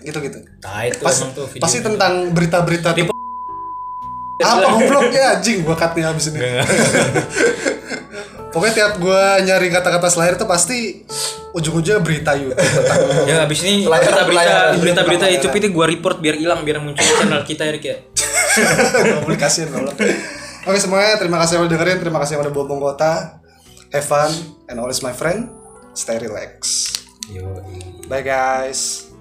gitu-gitu. 0.00 0.38
Nah, 0.62 0.82
itu 0.84 0.98
Pas- 0.98 1.20
tuh 1.28 1.46
video. 1.46 1.60
pasti 1.60 1.78
tentang 1.80 2.30
berita-berita 2.30 2.90
apa 4.42 4.66
gobloknya 4.74 5.38
anjing 5.38 5.62
gua 5.62 5.76
cutnya 5.76 6.02
habis 6.02 6.26
ini 6.28 6.42
pokoknya 8.50 8.74
tiap 8.74 8.92
gua 8.98 9.38
nyari 9.38 9.70
kata-kata 9.70 10.10
selayar 10.10 10.34
itu 10.34 10.44
pasti 10.44 10.78
ujung-ujungnya 11.52 12.00
berita 12.00 12.34
YouTube 12.34 12.58
tentang 12.58 12.98
Ya 13.30 13.46
abis 13.46 13.62
ini 13.62 13.86
pelayaran. 13.86 14.72
berita-berita 14.76 15.24
Iya, 15.24 15.34
YouTube 15.38 15.54
itu 15.56 15.66
gua 15.70 15.86
report 15.86 16.18
biar 16.18 16.34
hilang 16.36 16.60
biar 16.62 16.78
muncul 16.78 16.98
di 16.98 17.14
channel 17.14 17.42
kita 17.44 17.62
ya 17.64 17.72
ya. 17.84 17.96
publikasiin 19.20 19.68
oke 20.62 20.76
semuanya 20.76 21.16
terima 21.16 21.38
kasih 21.38 21.56
yang 21.56 21.64
udah 21.64 21.72
dengerin 21.72 21.98
terima 21.98 22.18
kasih 22.18 22.32
yang 22.34 22.42
udah 22.42 22.52
bohong 22.52 22.80
kota 22.82 23.41
have 23.92 24.04
fun 24.04 24.32
and 24.68 24.80
always 24.80 25.02
my 25.02 25.12
friend 25.12 25.50
stay 25.94 26.18
relax 26.18 27.04
Yo. 27.28 27.60
bye 28.08 28.22
guys 28.22 29.11